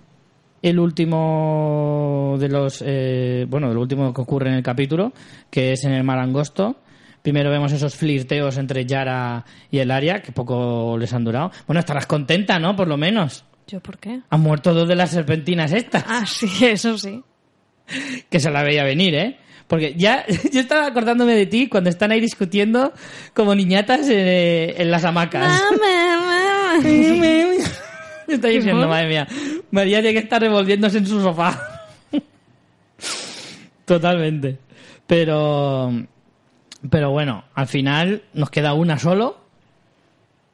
El 0.64 0.80
último 0.80 2.36
de 2.40 2.48
los. 2.48 2.82
eh, 2.86 3.44
bueno, 3.50 3.70
el 3.70 3.76
último 3.76 4.14
que 4.14 4.22
ocurre 4.22 4.48
en 4.48 4.54
el 4.54 4.62
capítulo, 4.62 5.12
que 5.50 5.72
es 5.72 5.84
en 5.84 5.92
el 5.92 6.04
mar 6.04 6.18
angosto. 6.18 6.76
Primero 7.20 7.50
vemos 7.50 7.70
esos 7.70 7.94
flirteos 7.94 8.56
entre 8.56 8.86
Yara 8.86 9.44
y 9.70 9.80
el 9.80 9.90
Aria, 9.90 10.22
que 10.22 10.32
poco 10.32 10.96
les 10.98 11.12
han 11.12 11.22
durado. 11.22 11.50
Bueno, 11.66 11.80
estarás 11.80 12.06
contenta, 12.06 12.58
¿no? 12.58 12.74
Por 12.74 12.88
lo 12.88 12.96
menos. 12.96 13.44
¿Yo 13.66 13.80
por 13.80 13.98
qué? 13.98 14.22
Han 14.30 14.40
muerto 14.40 14.72
dos 14.72 14.88
de 14.88 14.96
las 14.96 15.10
serpentinas 15.10 15.70
estas. 15.70 16.02
Ah, 16.08 16.24
sí, 16.24 16.48
eso 16.64 16.96
sí. 16.96 17.22
que 18.30 18.40
se 18.40 18.50
la 18.50 18.62
veía 18.62 18.84
venir, 18.84 19.14
¿eh? 19.16 19.36
Porque 19.66 19.92
ya, 19.98 20.24
yo 20.50 20.60
estaba 20.60 20.86
acordándome 20.86 21.34
de 21.34 21.44
ti 21.44 21.68
cuando 21.68 21.90
están 21.90 22.10
ahí 22.10 22.22
discutiendo 22.22 22.94
como 23.34 23.54
niñatas 23.54 24.08
eh, 24.08 24.76
en 24.78 24.90
las 24.90 25.04
hamacas. 25.04 25.62
Yo 28.28 28.34
estoy 28.34 28.56
diciendo, 28.56 28.88
madre 28.88 29.08
mía, 29.08 29.28
María 29.70 30.00
tiene 30.00 30.12
que 30.18 30.24
estar 30.24 30.40
revolviéndose 30.40 30.98
en 30.98 31.06
su 31.06 31.20
sofá. 31.20 31.86
Totalmente. 33.84 34.58
Pero, 35.06 35.92
pero 36.88 37.10
bueno, 37.10 37.44
al 37.54 37.66
final 37.66 38.22
nos 38.32 38.50
queda 38.50 38.74
una 38.74 38.98
solo. 38.98 39.38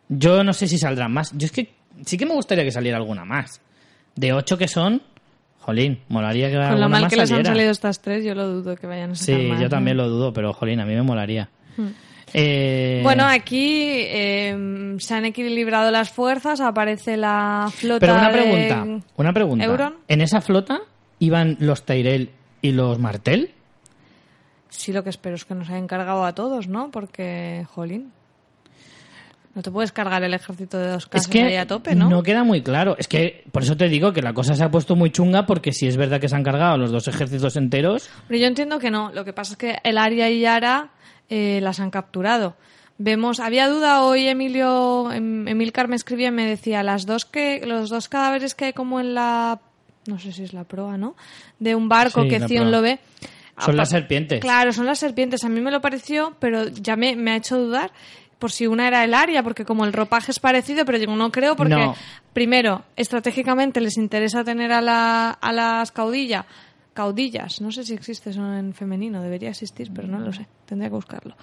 Yo 0.08 0.42
no 0.42 0.52
sé 0.52 0.66
si 0.66 0.78
saldrán 0.78 1.12
más. 1.12 1.32
Yo 1.36 1.46
es 1.46 1.52
que 1.52 1.72
sí 2.04 2.16
que 2.16 2.26
me 2.26 2.34
gustaría 2.34 2.64
que 2.64 2.72
saliera 2.72 2.96
alguna 2.98 3.24
más. 3.24 3.60
De 4.16 4.32
ocho 4.32 4.58
que 4.58 4.66
son, 4.66 5.00
jolín, 5.60 6.00
molaría 6.08 6.48
que 6.48 6.54
Con 6.54 6.62
alguna 6.64 6.80
lo 6.80 6.88
mal 6.88 7.02
más 7.02 7.10
que 7.10 7.16
les 7.16 7.30
han 7.30 7.44
salido 7.44 7.70
estas 7.70 8.00
tres, 8.00 8.24
yo 8.24 8.34
lo 8.34 8.48
dudo 8.48 8.74
que 8.74 8.86
vayan 8.88 9.12
a 9.12 9.14
sacar 9.14 9.40
Sí, 9.40 9.46
más, 9.48 9.58
yo 9.58 9.64
¿no? 9.64 9.70
también 9.70 9.96
lo 9.96 10.08
dudo, 10.08 10.32
pero 10.32 10.52
jolín, 10.52 10.80
a 10.80 10.84
mí 10.86 10.94
me 10.94 11.02
molaría. 11.02 11.48
Eh, 12.34 13.00
Bueno, 13.02 13.24
aquí 13.26 13.82
eh, 13.90 14.96
se 14.98 15.14
han 15.14 15.24
equilibrado 15.24 15.90
las 15.90 16.10
fuerzas, 16.10 16.60
aparece 16.60 17.16
la 17.16 17.68
flota 17.74 18.00
pero 18.00 18.14
una 18.14 18.30
de 18.30 18.32
pregunta, 18.32 19.04
una 19.16 19.32
pregunta. 19.32 19.64
Euron. 19.64 19.96
¿En 20.08 20.20
esa 20.20 20.40
flota 20.40 20.80
iban 21.18 21.56
los 21.60 21.84
Tyrell 21.84 22.30
y 22.62 22.72
los 22.72 22.98
Martel? 22.98 23.52
Sí, 24.68 24.92
lo 24.92 25.02
que 25.02 25.10
espero 25.10 25.34
es 25.34 25.44
que 25.44 25.54
nos 25.54 25.68
hayan 25.68 25.88
cargado 25.88 26.24
a 26.24 26.34
todos, 26.34 26.68
¿no? 26.68 26.90
Porque, 26.90 27.66
jolín, 27.74 28.12
no 29.54 29.62
te 29.62 29.70
puedes 29.70 29.90
cargar 29.92 30.22
el 30.22 30.32
ejército 30.34 30.78
de 30.78 30.88
dos 30.88 31.04
Es 31.04 31.08
casas 31.08 31.28
que 31.28 31.42
ahí 31.42 31.56
a 31.56 31.66
tope, 31.66 31.94
¿no? 31.94 32.22
queda 32.22 32.44
muy 32.44 32.62
claro. 32.62 32.94
Es 32.98 33.08
que 33.08 33.44
por 33.50 33.62
eso 33.62 33.76
te 33.76 33.88
digo 33.88 34.12
que 34.12 34.22
la 34.22 34.32
cosa 34.32 34.54
se 34.54 34.62
ha 34.62 34.70
puesto 34.70 34.94
muy 34.96 35.10
chunga 35.10 35.44
porque 35.46 35.72
si 35.72 35.86
es 35.88 35.96
verdad 35.96 36.20
que 36.20 36.28
se 36.28 36.36
han 36.36 36.44
cargado 36.44 36.76
los 36.78 36.92
dos 36.92 37.08
ejércitos 37.08 37.56
enteros, 37.56 38.08
Pero 38.28 38.40
yo 38.40 38.46
entiendo 38.46 38.78
que 38.78 38.90
no. 38.90 39.10
Lo 39.12 39.24
que 39.24 39.32
pasa 39.32 39.52
es 39.54 39.58
que 39.58 39.78
el 39.82 39.98
Aria 39.98 40.30
y 40.30 40.40
Yara 40.40 40.90
eh, 41.28 41.58
las 41.62 41.80
han 41.80 41.90
capturado. 41.90 42.56
Vemos, 42.98 43.40
había 43.40 43.66
duda 43.68 44.02
hoy 44.02 44.28
Emilio, 44.28 45.10
em- 45.10 45.48
Emilcar 45.48 45.88
me 45.88 45.96
escribía 45.96 46.28
y 46.28 46.32
me 46.32 46.44
decía 46.46 46.82
las 46.82 47.06
dos 47.06 47.24
que, 47.24 47.62
los 47.66 47.88
dos 47.88 48.08
cadáveres 48.08 48.54
que 48.54 48.66
hay 48.66 48.72
como 48.74 49.00
en 49.00 49.14
la, 49.14 49.58
no 50.06 50.18
sé 50.18 50.32
si 50.32 50.42
es 50.44 50.52
la 50.52 50.64
proa, 50.64 50.98
¿no? 50.98 51.16
De 51.58 51.74
un 51.74 51.88
barco 51.88 52.22
Sí, 52.24 52.28
que 52.28 52.40
proa. 52.40 52.70
lo 52.70 52.82
ve. 52.82 52.98
Son 53.58 53.76
las 53.76 53.88
serpientes. 53.90 54.40
Claro, 54.40 54.72
son 54.72 54.86
las 54.86 54.98
serpientes. 54.98 55.44
A 55.44 55.48
mí 55.50 55.60
me 55.60 55.70
lo 55.70 55.80
pareció, 55.82 56.34
pero 56.40 56.68
ya 56.68 56.96
me, 56.96 57.14
me 57.16 57.32
ha 57.32 57.36
hecho 57.36 57.58
dudar 57.58 57.90
por 58.40 58.50
si 58.50 58.66
una 58.66 58.88
era 58.88 59.04
el 59.04 59.14
Aria, 59.14 59.44
porque 59.44 59.64
como 59.64 59.84
el 59.84 59.92
ropaje 59.92 60.32
es 60.32 60.40
parecido, 60.40 60.84
pero 60.84 60.98
digo, 60.98 61.14
no 61.14 61.30
creo, 61.30 61.54
porque 61.54 61.74
No. 61.76 61.94
primero, 62.32 62.82
estratégicamente 62.96 63.80
les 63.80 63.96
interesa 63.96 64.42
tener 64.42 64.72
a, 64.72 64.80
la, 64.80 65.30
a 65.30 65.52
las 65.52 65.92
caudillas, 65.92 66.46
caudillas, 66.94 67.60
no 67.60 67.70
sé 67.70 67.84
si 67.84 67.94
existe 67.94 68.30
eso 68.30 68.40
en 68.54 68.74
femenino, 68.74 69.22
debería 69.22 69.50
existir, 69.50 69.90
pero 69.94 70.08
no 70.08 70.18
lo 70.18 70.32
sé, 70.32 70.48
tendría 70.66 70.88
que 70.90 70.96
buscarlo. 70.96 71.36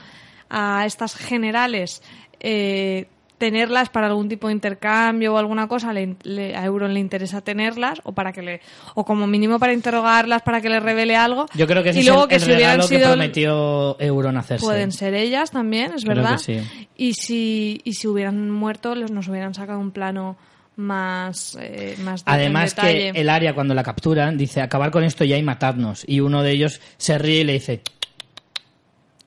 A 0.49 0.85
estas 0.85 1.15
generales, 1.15 2.01
eh, 2.39 3.07
tenerlas 3.37 3.89
para 3.89 4.07
algún 4.07 4.27
tipo 4.29 4.47
de 4.47 4.53
intercambio 4.53 5.33
o 5.33 5.37
alguna 5.37 5.67
cosa, 5.67 5.93
le- 5.93 6.15
le- 6.23 6.55
a 6.55 6.65
Euron 6.65 6.93
le 6.93 6.99
interesa 6.99 7.41
tenerlas, 7.41 7.99
o 8.03 8.11
para 8.13 8.33
que 8.33 8.41
le, 8.41 8.61
o 8.95 9.05
como 9.05 9.27
mínimo 9.27 9.59
para 9.59 9.73
interrogarlas, 9.73 10.41
para 10.41 10.59
que 10.61 10.69
le 10.69 10.79
revele 10.79 11.15
algo. 11.15 11.45
yo 11.53 11.67
creo 11.67 11.83
que 11.83 11.89
ese 11.89 11.99
y 11.99 12.01
es 12.01 12.07
luego 12.07 12.23
el, 12.23 12.29
que 12.29 12.35
el 12.35 12.41
si 12.41 12.51
hubieran 12.51 12.79
que 12.79 12.87
sido 12.87 13.07
prometió 13.11 13.99
Euron 13.99 14.37
hacerse. 14.37 14.65
Pueden 14.65 14.91
ser 14.91 15.13
ellas 15.13 15.51
también, 15.51 15.93
es 15.93 16.03
Creo 16.03 16.15
verdad. 16.15 16.37
sí. 16.39 16.59
Y 16.95 17.13
si 17.13 17.81
y 17.83 17.93
si 17.93 18.07
hubieran 18.07 18.49
muerto, 18.49 18.95
los- 18.95 19.11
nos 19.11 19.27
hubieran 19.27 19.53
sacado 19.53 19.79
un 19.79 19.91
plano 19.91 20.35
más 20.75 21.57
eh, 21.59 21.95
más 22.03 22.21
Además 22.25 22.73
que 22.75 23.09
el 23.09 23.29
área 23.29 23.53
cuando 23.55 23.73
la 23.73 23.83
capturan 23.83 24.37
dice 24.37 24.61
acabar 24.61 24.91
con 24.91 25.03
esto 25.03 25.23
ya 25.25 25.37
y 25.37 25.43
matarnos. 25.43 26.03
Y 26.07 26.19
uno 26.19 26.43
de 26.43 26.51
ellos 26.51 26.81
se 26.97 27.17
ríe 27.17 27.41
y 27.41 27.43
le 27.43 27.53
dice, 27.53 27.81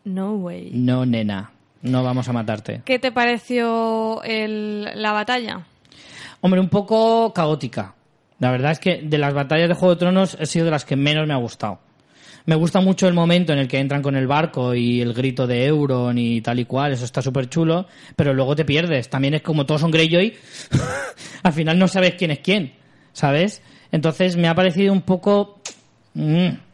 No 0.05 0.35
way. 0.35 0.71
no 0.73 1.05
nena, 1.07 1.51
no 1.83 2.03
vamos 2.03 2.29
a 2.29 2.33
matarte. 2.33 2.83
¿Qué 2.85 2.99
te 2.99 3.13
pareció 3.13 4.23
el, 4.23 4.89
la 4.95 5.13
batalla? 5.13 5.65
Hombre, 6.41 6.61
un 6.61 6.69
poco 6.69 7.33
caótica. 7.33 7.95
La 8.39 8.51
verdad 8.51 8.73
es 8.73 8.79
que 8.79 9.03
de 9.03 9.19
las 9.19 9.35
batallas 9.35 9.69
de 9.69 9.75
Juego 9.75 9.95
de 9.95 10.01
Tronos 10.01 10.37
ha 10.41 10.47
sido 10.47 10.65
de 10.65 10.71
las 10.71 10.85
que 10.85 10.97
menos 10.97 11.27
me 11.27 11.35
ha 11.35 11.39
gustado. 11.39 11.79
Me 12.47 12.55
gusta 12.55 12.81
mucho 12.81 13.07
el 13.07 13.13
momento 13.13 13.53
en 13.53 13.59
el 13.59 13.69
que 13.69 13.79
entran 13.79 14.03
con 14.03 14.17
el 14.17 14.27
barco 14.27 14.75
y 14.75 15.03
el 15.03 15.13
grito 15.13 15.47
de 15.47 15.67
Euron 15.67 16.17
y 16.17 16.41
tal 16.41 16.59
y 16.59 16.65
cual, 16.65 16.93
eso 16.93 17.05
está 17.05 17.21
súper 17.21 17.51
chulo, 17.51 17.87
pero 18.17 18.33
luego 18.33 18.57
te 18.57 18.65
pierdes. 18.65 19.11
También 19.11 19.35
es 19.35 19.43
como 19.43 19.67
todos 19.67 19.83
son 19.83 19.91
Greyjoy, 19.91 20.35
al 21.43 21.53
final 21.53 21.79
no 21.79 21.87
sabes 21.87 22.15
quién 22.15 22.31
es 22.31 22.39
quién, 22.39 22.73
¿sabes? 23.13 23.63
Entonces 23.93 24.37
me 24.37 24.49
ha 24.49 24.55
parecido 24.55 24.93
un 24.93 25.03
poco... 25.03 25.61
mm. 26.15 26.70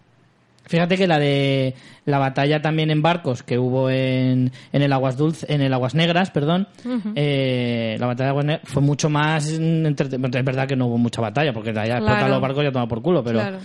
Fíjate 0.66 0.96
que 0.96 1.06
la 1.06 1.18
de 1.18 1.74
la 2.04 2.18
batalla 2.18 2.60
también 2.60 2.90
en 2.90 3.00
barcos 3.02 3.42
que 3.44 3.58
hubo 3.58 3.88
en, 3.88 4.50
en 4.72 4.82
el 4.82 4.92
Aguas 4.92 5.16
Dulce, 5.16 5.46
en 5.48 5.60
el 5.60 5.72
Aguas 5.72 5.94
Negras, 5.94 6.30
perdón, 6.30 6.66
eh, 7.14 7.96
la 7.98 8.06
batalla 8.06 8.24
de 8.26 8.30
Aguas 8.30 8.44
Negras 8.46 8.68
fue 8.68 8.82
mucho 8.82 9.08
más 9.08 9.48
entrete- 9.58 10.16
Es 10.38 10.44
verdad 10.44 10.66
que 10.66 10.76
no 10.76 10.86
hubo 10.86 10.98
mucha 10.98 11.20
batalla 11.20 11.52
porque 11.52 11.72
ya 11.72 11.82
explotan 11.82 12.16
Claro. 12.18 12.28
los 12.34 12.40
barcos 12.42 12.62
y 12.62 12.66
ya 12.66 12.72
toma 12.72 12.88
por 12.88 13.00
culo, 13.02 13.22
pero 13.22 13.38
Claro. 13.40 13.58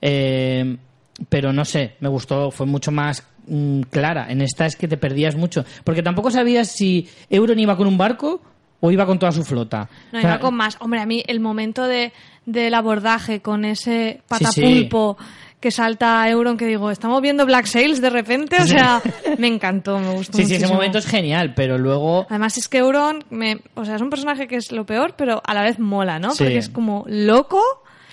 eh, 0.00 0.76
pero 1.28 1.52
no 1.52 1.64
sé, 1.64 1.94
me 2.00 2.08
gustó, 2.08 2.50
fue 2.50 2.66
mucho 2.66 2.90
más 2.90 3.22
mm, 3.48 3.82
clara. 3.90 4.26
En 4.30 4.40
esta 4.42 4.66
es 4.66 4.76
que 4.76 4.88
te 4.88 4.96
perdías 4.96 5.36
mucho, 5.36 5.64
porque 5.84 6.02
tampoco 6.02 6.30
sabías 6.30 6.68
si 6.68 7.08
Euron 7.30 7.58
iba 7.58 7.76
con 7.76 7.86
un 7.86 7.96
barco 7.98 8.42
o 8.80 8.90
iba 8.90 9.06
con 9.06 9.18
toda 9.18 9.32
su 9.32 9.42
flota. 9.44 9.88
No, 10.12 10.18
O 10.18 10.20
sea, 10.20 10.30
iba 10.32 10.38
con 10.40 10.54
más. 10.54 10.76
Hombre, 10.80 11.00
a 11.00 11.06
mí 11.06 11.22
el 11.26 11.40
momento 11.40 11.84
de, 11.86 12.12
del 12.44 12.74
abordaje 12.74 13.40
con 13.40 13.64
ese 13.64 14.20
patapulpo 14.28 15.16
que 15.66 15.72
salta 15.72 16.28
Euron, 16.30 16.56
que 16.56 16.64
digo, 16.66 16.92
estamos 16.92 17.20
viendo 17.20 17.44
Black 17.44 17.66
Sails 17.66 18.00
de 18.00 18.08
repente, 18.10 18.56
o 18.62 18.66
sea, 18.66 19.02
me 19.38 19.48
encantó, 19.48 19.98
me 19.98 20.12
gustó 20.12 20.38
Sí, 20.38 20.44
sí, 20.44 20.54
ese 20.54 20.68
momento 20.68 20.98
es 20.98 21.06
genial, 21.06 21.54
pero 21.54 21.76
luego 21.76 22.24
Además 22.30 22.56
es 22.56 22.68
que 22.68 22.78
Euron, 22.78 23.24
me, 23.30 23.58
o 23.74 23.84
sea, 23.84 23.96
es 23.96 24.02
un 24.02 24.10
personaje 24.10 24.46
que 24.46 24.54
es 24.54 24.70
lo 24.70 24.86
peor, 24.86 25.14
pero 25.16 25.42
a 25.44 25.54
la 25.54 25.62
vez 25.62 25.80
mola, 25.80 26.20
¿no? 26.20 26.30
Sí. 26.30 26.44
Porque 26.44 26.58
es 26.58 26.68
como 26.68 27.04
loco. 27.08 27.60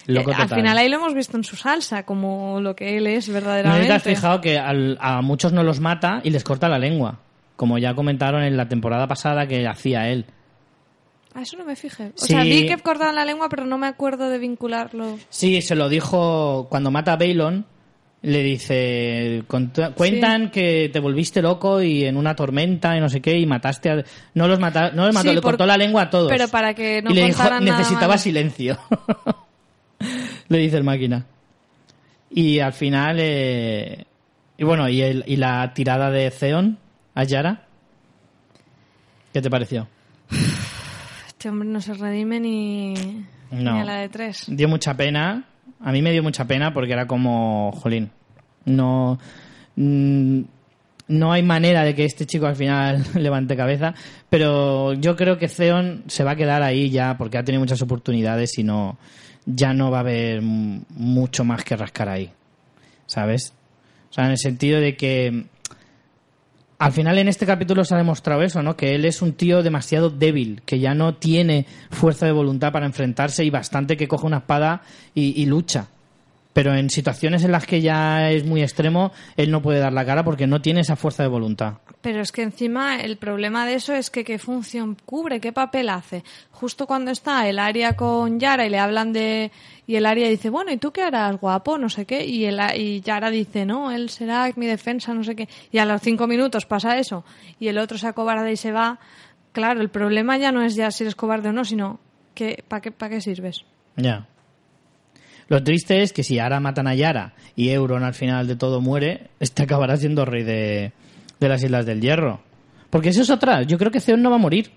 Loco 0.07 0.31
Eh, 0.31 0.35
al 0.37 0.49
final 0.49 0.77
ahí 0.79 0.89
lo 0.89 0.97
hemos 0.97 1.13
visto 1.13 1.37
en 1.37 1.43
su 1.43 1.55
salsa, 1.55 2.03
como 2.03 2.59
lo 2.59 2.75
que 2.75 2.97
él 2.97 3.05
es 3.05 3.27
No 3.27 3.35
verdaderamente. 3.35 3.83
si 3.83 3.87
te 3.89 3.93
has 3.93 4.03
fijado 4.03 4.41
que 4.41 4.57
al- 4.57 4.97
a 4.99 5.21
muchos 5.21 5.53
no 5.53 5.61
los 5.61 5.79
mata 5.79 6.21
y 6.23 6.31
les 6.31 6.43
corta 6.43 6.67
la 6.67 6.79
lengua. 6.79 7.19
Como 7.55 7.77
ya 7.77 7.93
comentaron 7.93 8.41
en 8.43 8.57
la 8.57 8.67
temporada 8.67 9.07
pasada 9.07 9.45
que 9.47 9.67
hacía 9.67 10.09
él. 10.09 10.25
Ah, 11.35 11.41
eso 11.41 11.57
no 11.57 11.65
me 11.65 11.75
fijé. 11.75 12.07
O 12.07 12.11
Sí. 12.15 12.27
sea, 12.27 12.43
vi 12.43 12.67
que 12.67 12.77
cortaban 12.77 13.15
la 13.15 13.25
lengua, 13.25 13.49
pero 13.49 13.65
no 13.65 13.77
me 13.77 13.87
acuerdo 13.87 14.29
de 14.29 14.37
vincularlo. 14.37 15.17
Sí, 15.29 15.61
se 15.61 15.75
lo 15.75 15.89
dijo 15.89 16.67
cuando 16.69 16.91
mata 16.91 17.13
a 17.13 17.17
Baelon. 17.17 17.65
Le 18.21 18.41
dice, 18.41 19.43
"Cont- 19.49 19.93
cuentan 19.95 20.49
que 20.49 20.89
te 20.93 20.99
volviste 21.01 21.41
loco 21.41 21.81
y 21.81 22.05
en 22.05 22.15
una 22.15 22.35
tormenta 22.37 22.95
y 22.95 23.01
no 23.01 23.09
sé 23.09 23.19
qué 23.21 23.37
y 23.37 23.45
mataste 23.45 23.89
a... 23.89 24.03
No 24.33 24.47
los, 24.47 24.59
mata... 24.59 24.91
no 24.91 25.05
los 25.07 25.13
mató, 25.13 25.27
Sí, 25.27 25.35
le 25.35 25.41
por- 25.41 25.51
cortó 25.51 25.65
la 25.65 25.75
lengua 25.75 26.03
a 26.03 26.09
todos. 26.09 26.29
pero 26.31 26.47
para 26.47 26.73
que 26.73 27.01
no 27.01 27.11
Y 27.11 27.15
le 27.15 27.25
dijo, 27.25 27.43
necesitaba 27.59 28.07
malo". 28.07 28.17
silencio. 28.19 28.77
le 30.47 30.57
dice 30.57 30.77
el 30.77 30.83
máquina. 30.85 31.25
Y 32.29 32.59
al 32.59 32.71
final... 32.73 33.17
eh, 33.19 34.05
Y 34.57 34.63
bueno, 34.63 34.87
y, 34.87 35.01
el- 35.01 35.23
y 35.27 35.35
la 35.35 35.73
tirada 35.73 36.09
de 36.09 36.31
Theon 36.31 36.77
a 37.15 37.23
Yara. 37.25 37.65
¿Qué 39.33 39.41
te 39.41 39.49
pareció? 39.49 39.87
Este 41.43 41.49
hombre 41.49 41.67
no 41.67 41.81
se 41.81 41.93
redime 41.93 42.39
ni, 42.39 42.93
No. 43.51 43.73
ni 43.73 43.81
a 43.81 43.83
la 43.83 43.95
de 43.97 44.07
tres. 44.07 44.45
dio 44.47 44.69
mucha 44.69 44.95
pena. 44.95 45.43
A 45.81 45.91
mí 45.91 46.01
me 46.01 46.13
dio 46.13 46.23
mucha 46.23 46.45
pena 46.47 46.73
porque 46.73 46.93
era 46.93 47.05
como, 47.05 47.73
jolín, 47.73 48.11
no, 48.63 49.19
mm, 49.75 50.39
no 51.09 51.33
hay 51.33 51.43
manera 51.43 51.83
de 51.83 51.95
que 51.95 52.05
este 52.05 52.25
chico 52.25 52.45
al 52.45 52.55
final 52.55 53.03
levante 53.15 53.57
cabeza, 53.57 53.93
pero 54.29 54.93
yo 54.93 55.17
creo 55.17 55.37
que 55.37 55.49
Theon 55.49 56.05
se 56.07 56.23
va 56.23 56.31
a 56.31 56.35
quedar 56.37 56.63
ahí 56.63 56.89
ya 56.89 57.17
porque 57.17 57.37
ha 57.37 57.43
tenido 57.43 57.59
muchas 57.59 57.81
oportunidades 57.81 58.57
y 58.57 58.63
no, 58.63 58.97
ya 59.45 59.73
no 59.73 59.91
va 59.91 59.97
a 59.97 59.99
haber 59.99 60.41
mucho 60.41 61.43
más 61.43 61.65
que 61.65 61.75
rascar 61.75 62.07
ahí, 62.07 62.31
¿sabes? 63.05 63.51
O 64.09 64.13
sea, 64.13 64.23
en 64.27 64.31
el 64.31 64.37
sentido 64.37 64.79
de 64.79 64.95
que 64.95 65.47
al 66.83 66.91
final 66.91 67.17
en 67.17 67.29
este 67.29 67.45
capítulo 67.45 67.85
se 67.85 67.95
ha 67.95 67.97
demostrado 67.97 68.41
eso, 68.41 68.61
¿no? 68.61 68.75
Que 68.75 68.93
él 68.93 69.05
es 69.05 69.21
un 69.21 69.31
tío 69.31 69.63
demasiado 69.63 70.09
débil, 70.09 70.61
que 70.65 70.79
ya 70.79 70.93
no 70.93 71.15
tiene 71.15 71.65
fuerza 71.89 72.25
de 72.25 72.33
voluntad 72.33 72.73
para 72.73 72.85
enfrentarse 72.85 73.45
y 73.45 73.49
bastante 73.49 73.95
que 73.95 74.09
coge 74.09 74.27
una 74.27 74.39
espada 74.39 74.81
y, 75.15 75.41
y 75.41 75.45
lucha. 75.45 75.87
Pero 76.53 76.75
en 76.75 76.89
situaciones 76.89 77.43
en 77.43 77.51
las 77.51 77.65
que 77.65 77.81
ya 77.81 78.29
es 78.31 78.45
muy 78.45 78.61
extremo, 78.61 79.11
él 79.35 79.49
no 79.49 79.61
puede 79.61 79.79
dar 79.79 79.91
la 79.91 80.05
cara 80.05 80.23
porque 80.23 80.47
no 80.47 80.61
tiene 80.61 80.81
esa 80.81 80.95
fuerza 80.95 81.23
de 81.23 81.29
voluntad. 81.29 81.79
Pero 82.01 82.21
es 82.21 82.31
que 82.31 82.43
encima 82.43 83.01
el 83.01 83.17
problema 83.17 83.65
de 83.65 83.73
eso 83.75 83.93
es 83.93 84.09
que 84.09 84.23
qué 84.23 84.37
función 84.37 84.95
cubre, 85.05 85.39
qué 85.39 85.51
papel 85.51 85.89
hace. 85.89 86.23
Justo 86.51 86.85
cuando 86.85 87.11
está 87.11 87.47
el 87.49 87.57
área 87.57 87.95
con 87.95 88.39
Yara 88.39 88.65
y 88.65 88.69
le 88.69 88.79
hablan 88.79 89.13
de... 89.13 89.51
Y 89.87 89.95
el 89.95 90.05
área 90.05 90.29
dice, 90.29 90.49
bueno, 90.49 90.71
¿y 90.71 90.77
tú 90.77 90.91
qué 90.91 91.01
harás, 91.01 91.37
guapo? 91.39 91.77
No 91.77 91.89
sé 91.89 92.05
qué. 92.05 92.25
Y, 92.25 92.45
el, 92.45 92.59
y 92.77 93.01
Yara 93.01 93.29
dice, 93.31 93.65
no, 93.65 93.91
él 93.91 94.09
será 94.09 94.49
mi 94.55 94.67
defensa, 94.67 95.13
no 95.13 95.23
sé 95.23 95.35
qué. 95.35 95.49
Y 95.71 95.79
a 95.79 95.85
los 95.85 96.01
cinco 96.01 96.27
minutos 96.27 96.65
pasa 96.65 96.97
eso. 96.97 97.25
Y 97.59 97.67
el 97.67 97.77
otro 97.77 97.97
se 97.97 98.07
acobarda 98.07 98.49
y 98.51 98.57
se 98.57 98.71
va. 98.71 98.99
Claro, 99.51 99.81
el 99.81 99.89
problema 99.89 100.37
ya 100.37 100.51
no 100.51 100.61
es 100.61 100.75
ya 100.75 100.91
si 100.91 101.03
eres 101.03 101.15
cobarde 101.15 101.49
o 101.49 101.53
no, 101.53 101.65
sino 101.65 101.99
que 102.33 102.63
¿para 102.67 102.81
qué, 102.81 102.91
para 102.91 103.15
qué 103.15 103.21
sirves? 103.21 103.65
Ya. 103.95 104.27
Lo 105.47 105.63
triste 105.63 106.01
es 106.01 106.13
que 106.13 106.23
si 106.23 106.39
ahora 106.39 106.59
matan 106.59 106.87
a 106.87 106.95
Yara 106.95 107.33
y 107.55 107.69
Euron 107.69 108.03
al 108.03 108.13
final 108.13 108.47
de 108.47 108.55
todo 108.55 108.81
muere, 108.81 109.29
este 109.39 109.63
acabará 109.63 109.97
siendo 109.97 110.25
rey 110.25 110.43
de, 110.43 110.93
de 111.39 111.49
las 111.49 111.63
Islas 111.63 111.85
del 111.85 112.01
Hierro. 112.01 112.41
Porque 112.89 113.09
eso 113.09 113.21
es 113.21 113.29
otra. 113.29 113.63
Yo 113.63 113.77
creo 113.77 113.91
que 113.91 113.99
Theon 113.99 114.21
no 114.21 114.29
va 114.29 114.35
a 114.37 114.39
morir. 114.39 114.71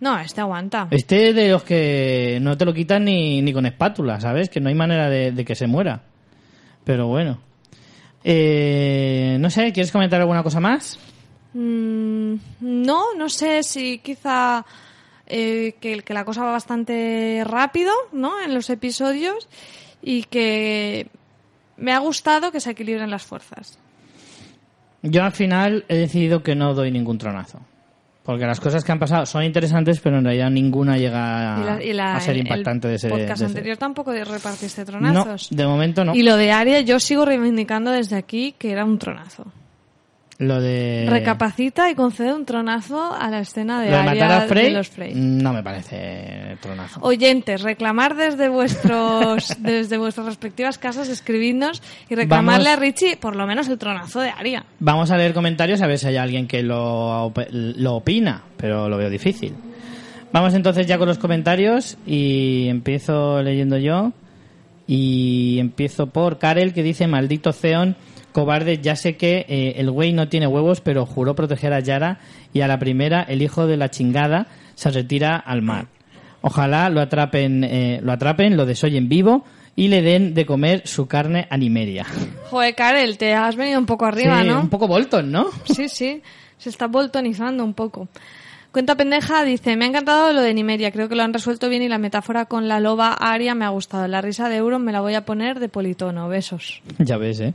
No, 0.00 0.18
este 0.18 0.40
aguanta. 0.40 0.88
Este 0.90 1.34
de 1.34 1.50
los 1.50 1.62
que 1.62 2.38
no 2.40 2.56
te 2.56 2.64
lo 2.64 2.72
quitan 2.72 3.04
ni, 3.04 3.42
ni 3.42 3.52
con 3.52 3.66
espátula, 3.66 4.20
¿sabes? 4.20 4.48
Que 4.48 4.60
no 4.60 4.68
hay 4.68 4.74
manera 4.74 5.10
de, 5.10 5.32
de 5.32 5.44
que 5.44 5.54
se 5.54 5.66
muera. 5.66 6.02
Pero 6.84 7.08
bueno. 7.08 7.40
Eh, 8.24 9.36
no 9.40 9.50
sé, 9.50 9.72
¿quieres 9.72 9.92
comentar 9.92 10.20
alguna 10.20 10.42
cosa 10.42 10.60
más? 10.60 10.98
Mm, 11.52 12.34
no, 12.60 13.14
no 13.16 13.28
sé 13.28 13.62
si 13.62 13.98
quizá 13.98 14.64
eh, 15.30 15.74
que, 15.80 16.00
que 16.02 16.14
la 16.14 16.24
cosa 16.24 16.44
va 16.44 16.52
bastante 16.52 17.42
rápido, 17.46 17.92
¿no? 18.12 18.40
En 18.40 18.52
los 18.54 18.68
episodios 18.70 19.48
y 20.02 20.24
que 20.24 21.08
me 21.76 21.92
ha 21.92 21.98
gustado 21.98 22.52
que 22.52 22.60
se 22.60 22.70
equilibren 22.70 23.10
las 23.10 23.22
fuerzas. 23.24 23.78
Yo 25.02 25.22
al 25.22 25.32
final 25.32 25.84
he 25.88 25.96
decidido 25.96 26.42
que 26.42 26.54
no 26.54 26.74
doy 26.74 26.90
ningún 26.90 27.16
tronazo. 27.18 27.60
Porque 28.22 28.44
las 28.44 28.60
cosas 28.60 28.84
que 28.84 28.92
han 28.92 28.98
pasado 28.98 29.24
son 29.24 29.42
interesantes, 29.44 29.98
pero 29.98 30.18
en 30.18 30.24
realidad 30.24 30.50
ninguna 30.50 30.98
llega 30.98 31.56
a, 31.56 31.60
y 31.60 31.64
la- 31.64 31.84
y 31.84 31.92
la- 31.94 32.16
a 32.16 32.20
ser 32.20 32.36
impactante 32.36 32.86
el 32.86 32.90
de 32.92 32.96
ese. 32.96 33.08
podcast 33.08 33.28
de 33.28 33.34
ese- 33.34 33.44
anterior 33.46 33.76
tampoco 33.78 34.12
repartiste 34.12 34.82
No, 34.82 34.86
tronazos. 34.86 35.48
de 35.50 35.66
momento 35.66 36.04
no. 36.04 36.14
Y 36.14 36.22
lo 36.22 36.36
de 36.36 36.52
Aria 36.52 36.80
yo 36.82 37.00
sigo 37.00 37.24
reivindicando 37.24 37.90
desde 37.90 38.16
aquí 38.16 38.54
que 38.58 38.70
era 38.72 38.84
un 38.84 38.98
tronazo. 38.98 39.46
Lo 40.40 40.58
de. 40.60 41.06
Recapacita 41.08 41.90
y 41.90 41.94
concede 41.94 42.32
un 42.32 42.46
tronazo 42.46 43.12
a 43.14 43.28
la 43.28 43.40
escena 43.40 43.78
de 43.80 43.90
Lo 43.90 43.98
de 43.98 44.02
matar 44.04 44.32
a 44.32 44.40
Frey, 44.48 44.64
de 44.64 44.70
los 44.70 44.88
Frey. 44.88 45.12
no 45.14 45.52
me 45.52 45.62
parece 45.62 46.56
tronazo. 46.62 46.98
Oyentes, 47.02 47.60
reclamar 47.60 48.16
desde 48.16 48.48
vuestros 48.48 49.54
desde 49.60 49.98
vuestras 49.98 50.26
respectivas 50.26 50.78
casas, 50.78 51.10
escribidnos 51.10 51.82
y 52.08 52.14
reclamarle 52.14 52.70
Vamos- 52.70 52.78
a 52.78 52.80
Richie 52.80 53.16
por 53.18 53.36
lo 53.36 53.46
menos 53.46 53.68
el 53.68 53.76
tronazo 53.76 54.20
de 54.20 54.30
Aria. 54.30 54.64
Vamos 54.78 55.10
a 55.10 55.18
leer 55.18 55.34
comentarios 55.34 55.82
a 55.82 55.86
ver 55.86 55.98
si 55.98 56.06
hay 56.06 56.16
alguien 56.16 56.46
que 56.48 56.62
lo, 56.62 57.32
lo 57.52 57.94
opina, 57.94 58.42
pero 58.56 58.88
lo 58.88 58.96
veo 58.96 59.10
difícil. 59.10 59.52
Vamos 60.32 60.54
entonces 60.54 60.86
ya 60.86 60.96
con 60.96 61.06
los 61.06 61.18
comentarios 61.18 61.98
y 62.06 62.66
empiezo 62.68 63.42
leyendo 63.42 63.76
yo. 63.76 64.12
Y 64.86 65.58
empiezo 65.60 66.06
por 66.08 66.38
Karel 66.38 66.72
que 66.72 66.82
dice, 66.82 67.06
maldito 67.06 67.52
Theon, 67.52 67.94
cobarde, 68.32 68.78
ya 68.78 68.96
sé 68.96 69.16
que 69.16 69.46
eh, 69.48 69.74
el 69.76 69.90
güey 69.90 70.12
no 70.12 70.28
tiene 70.28 70.46
huevos, 70.46 70.80
pero 70.80 71.06
juró 71.06 71.34
proteger 71.34 71.72
a 71.72 71.80
Yara 71.80 72.18
y 72.52 72.60
a 72.60 72.68
la 72.68 72.78
primera 72.78 73.22
el 73.22 73.42
hijo 73.42 73.66
de 73.66 73.76
la 73.76 73.90
chingada 73.90 74.46
se 74.74 74.90
retira 74.90 75.36
al 75.36 75.62
mar. 75.62 75.86
Ojalá 76.42 76.88
lo 76.88 77.00
atrapen, 77.00 77.64
eh, 77.64 78.00
lo 78.02 78.12
atrapen, 78.12 78.56
lo 78.56 78.66
desollen 78.66 79.08
vivo 79.08 79.44
y 79.76 79.88
le 79.88 80.02
den 80.02 80.34
de 80.34 80.46
comer 80.46 80.82
su 80.86 81.06
carne 81.06 81.46
a 81.50 81.56
Nimeria. 81.56 82.06
Joder, 82.50 82.74
Karel, 82.74 83.18
te 83.18 83.34
has 83.34 83.56
venido 83.56 83.78
un 83.78 83.86
poco 83.86 84.06
arriba, 84.06 84.42
Sí, 84.42 84.48
¿no? 84.48 84.60
Un 84.60 84.68
poco 84.68 84.88
Bolton, 84.88 85.30
¿no? 85.30 85.48
Sí, 85.64 85.88
sí, 85.88 86.22
se 86.58 86.68
está 86.70 86.86
boltonizando 86.86 87.64
un 87.64 87.74
poco. 87.74 88.08
Cuenta 88.72 88.94
pendeja 88.94 89.42
dice, 89.44 89.76
me 89.76 89.84
ha 89.84 89.88
encantado 89.88 90.32
lo 90.32 90.42
de 90.42 90.54
Nimeria, 90.54 90.92
creo 90.92 91.08
que 91.08 91.16
lo 91.16 91.24
han 91.24 91.32
resuelto 91.32 91.68
bien 91.68 91.82
y 91.82 91.88
la 91.88 91.98
metáfora 91.98 92.44
con 92.44 92.68
la 92.68 92.78
loba 92.78 93.14
Aria 93.14 93.54
me 93.56 93.64
ha 93.64 93.70
gustado. 93.70 94.06
La 94.06 94.20
risa 94.20 94.48
de 94.48 94.56
Euron 94.56 94.84
me 94.84 94.92
la 94.92 95.00
voy 95.00 95.14
a 95.14 95.24
poner 95.24 95.58
de 95.58 95.68
politono, 95.68 96.28
besos. 96.28 96.80
Ya 96.98 97.16
ves, 97.16 97.40
¿eh? 97.40 97.52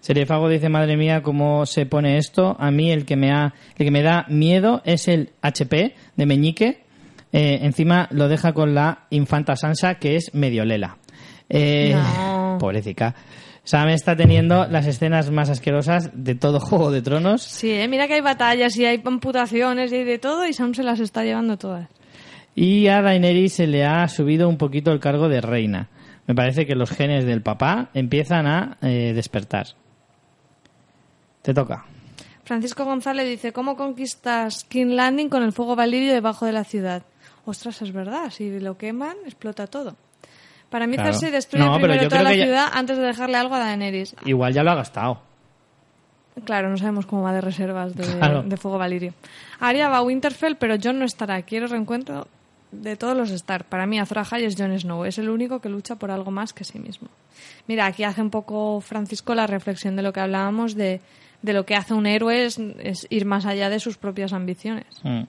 Seriefago 0.00 0.48
dice, 0.48 0.68
madre 0.68 0.96
mía, 0.96 1.22
cómo 1.22 1.66
se 1.66 1.84
pone 1.86 2.16
esto. 2.16 2.56
A 2.58 2.70
mí 2.70 2.90
el 2.90 3.04
que 3.04 3.16
me, 3.16 3.32
ha, 3.32 3.54
el 3.76 3.84
que 3.84 3.90
me 3.90 4.02
da 4.02 4.24
miedo 4.28 4.80
es 4.84 5.08
el 5.08 5.30
HP 5.42 5.94
de 6.16 6.26
Meñique. 6.26 6.84
Eh, 7.32 7.60
encima 7.62 8.08
lo 8.10 8.28
deja 8.28 8.52
con 8.54 8.74
la 8.74 9.06
infanta 9.10 9.56
Sansa, 9.56 9.96
que 9.96 10.16
es 10.16 10.34
medio 10.34 10.64
lela. 10.64 10.96
Eh, 11.48 11.94
No. 11.94 12.56
Pobrecita. 12.60 13.14
Sam 13.62 13.88
está 13.90 14.16
teniendo 14.16 14.66
las 14.66 14.86
escenas 14.86 15.30
más 15.30 15.50
asquerosas 15.50 16.10
de 16.14 16.34
todo 16.34 16.60
Juego 16.60 16.90
de 16.90 17.02
Tronos. 17.02 17.42
Sí, 17.42 17.70
¿eh? 17.70 17.86
mira 17.86 18.08
que 18.08 18.14
hay 18.14 18.20
batallas 18.20 18.76
y 18.76 18.86
hay 18.86 19.00
amputaciones 19.04 19.92
y 19.92 19.96
hay 19.96 20.04
de 20.04 20.18
todo 20.18 20.46
y 20.46 20.52
Sam 20.54 20.74
se 20.74 20.82
las 20.82 20.98
está 21.00 21.24
llevando 21.24 21.56
todas. 21.58 21.88
Y 22.54 22.88
a 22.88 23.00
Daenerys 23.00 23.52
se 23.52 23.66
le 23.66 23.84
ha 23.84 24.08
subido 24.08 24.48
un 24.48 24.56
poquito 24.56 24.92
el 24.92 24.98
cargo 24.98 25.28
de 25.28 25.40
reina. 25.40 25.88
Me 26.26 26.34
parece 26.34 26.66
que 26.66 26.74
los 26.74 26.90
genes 26.90 27.24
del 27.24 27.42
papá 27.42 27.90
empiezan 27.94 28.46
a 28.46 28.78
eh, 28.82 29.12
despertar. 29.14 29.66
Te 31.42 31.54
toca. 31.54 31.84
Francisco 32.44 32.84
González 32.84 33.28
dice, 33.28 33.52
¿cómo 33.52 33.76
conquistas 33.76 34.64
King 34.64 34.94
Landing 34.96 35.28
con 35.28 35.42
el 35.42 35.52
fuego 35.52 35.76
valirio 35.76 36.12
debajo 36.12 36.46
de 36.46 36.52
la 36.52 36.64
ciudad? 36.64 37.02
Ostras, 37.44 37.80
es 37.82 37.92
verdad, 37.92 38.30
si 38.30 38.58
lo 38.60 38.76
queman, 38.76 39.16
explota 39.24 39.66
todo. 39.66 39.96
Para 40.68 40.86
mí 40.86 40.94
Claro. 40.96 41.12
Cersei 41.12 41.30
destruye 41.30 41.64
No, 41.64 41.74
primero 41.78 42.08
toda 42.08 42.22
la 42.22 42.34
ya- 42.34 42.44
ciudad 42.44 42.68
antes 42.72 42.96
de 42.98 43.04
dejarle 43.04 43.36
algo 43.36 43.54
a 43.54 43.58
Daenerys. 43.60 44.14
Igual 44.24 44.52
ya 44.52 44.62
lo 44.62 44.70
ha 44.72 44.74
gastado. 44.76 45.20
Claro, 46.44 46.70
no 46.70 46.76
sabemos 46.76 47.06
cómo 47.06 47.22
va 47.22 47.32
de 47.32 47.40
reservas 47.40 47.94
de, 47.96 48.04
Claro. 48.04 48.42
de 48.42 48.56
fuego 48.56 48.78
valirio. 48.78 49.12
Arya 49.58 49.88
va 49.88 49.98
a 49.98 50.02
Winterfell, 50.02 50.54
pero 50.56 50.76
Jon 50.82 50.98
no 50.98 51.04
estará. 51.04 51.42
Quiero 51.42 51.66
reencuentro 51.66 52.28
de 52.72 52.96
todos 52.96 53.16
los 53.16 53.30
Stark. 53.30 53.64
Para 53.66 53.86
mí, 53.86 53.98
Azor 53.98 54.20
Ahai 54.20 54.44
es 54.44 54.54
Jon 54.56 54.78
Snow. 54.78 55.04
Es 55.04 55.18
el 55.18 55.28
único 55.28 55.60
que 55.60 55.68
lucha 55.68 55.96
por 55.96 56.10
algo 56.12 56.30
más 56.30 56.52
que 56.52 56.64
sí 56.64 56.78
mismo. 56.78 57.08
Mira, 57.66 57.86
aquí 57.86 58.04
hace 58.04 58.22
un 58.22 58.30
poco 58.30 58.80
Francisco 58.80 59.34
la 59.34 59.46
reflexión 59.48 59.96
de 59.96 60.02
lo 60.02 60.12
que 60.12 60.20
hablábamos 60.20 60.76
de, 60.76 61.00
de 61.42 61.52
lo 61.52 61.64
que 61.64 61.74
hace 61.74 61.94
un 61.94 62.06
héroe 62.06 62.44
es, 62.44 62.58
es 62.78 63.06
ir 63.10 63.24
más 63.24 63.46
allá 63.46 63.70
de 63.70 63.80
sus 63.80 63.96
propias 63.96 64.32
ambiciones. 64.32 64.86
Mm. 65.02 65.22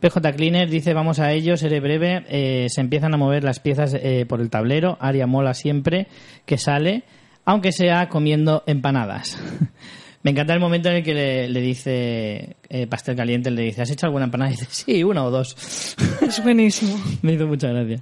PJ 0.00 0.32
Cleaner 0.34 0.68
dice, 0.68 0.92
vamos 0.92 1.18
a 1.18 1.32
ello, 1.32 1.56
seré 1.56 1.80
breve. 1.80 2.24
Eh, 2.28 2.66
se 2.68 2.80
empiezan 2.80 3.14
a 3.14 3.16
mover 3.16 3.44
las 3.44 3.60
piezas 3.60 3.94
eh, 3.94 4.26
por 4.28 4.40
el 4.40 4.50
tablero. 4.50 4.98
Aria 5.00 5.26
mola 5.26 5.54
siempre 5.54 6.06
que 6.44 6.58
sale, 6.58 7.04
aunque 7.44 7.72
sea 7.72 8.08
comiendo 8.08 8.62
empanadas. 8.66 9.38
Me 10.22 10.32
encanta 10.32 10.52
el 10.52 10.60
momento 10.60 10.88
en 10.88 10.96
el 10.96 11.02
que 11.04 11.14
le, 11.14 11.48
le 11.48 11.60
dice 11.60 12.56
eh, 12.68 12.86
Pastel 12.88 13.14
Caliente, 13.14 13.50
le 13.50 13.62
dice, 13.62 13.82
¿has 13.82 13.90
hecho 13.90 14.06
alguna 14.06 14.24
empanada? 14.24 14.50
Y 14.50 14.54
dice, 14.54 14.66
sí, 14.68 15.04
una 15.04 15.24
o 15.24 15.30
dos. 15.30 15.56
Es 16.20 16.42
buenísimo. 16.42 17.00
Me 17.22 17.34
hizo 17.34 17.46
mucha 17.46 17.68
gracia. 17.68 18.00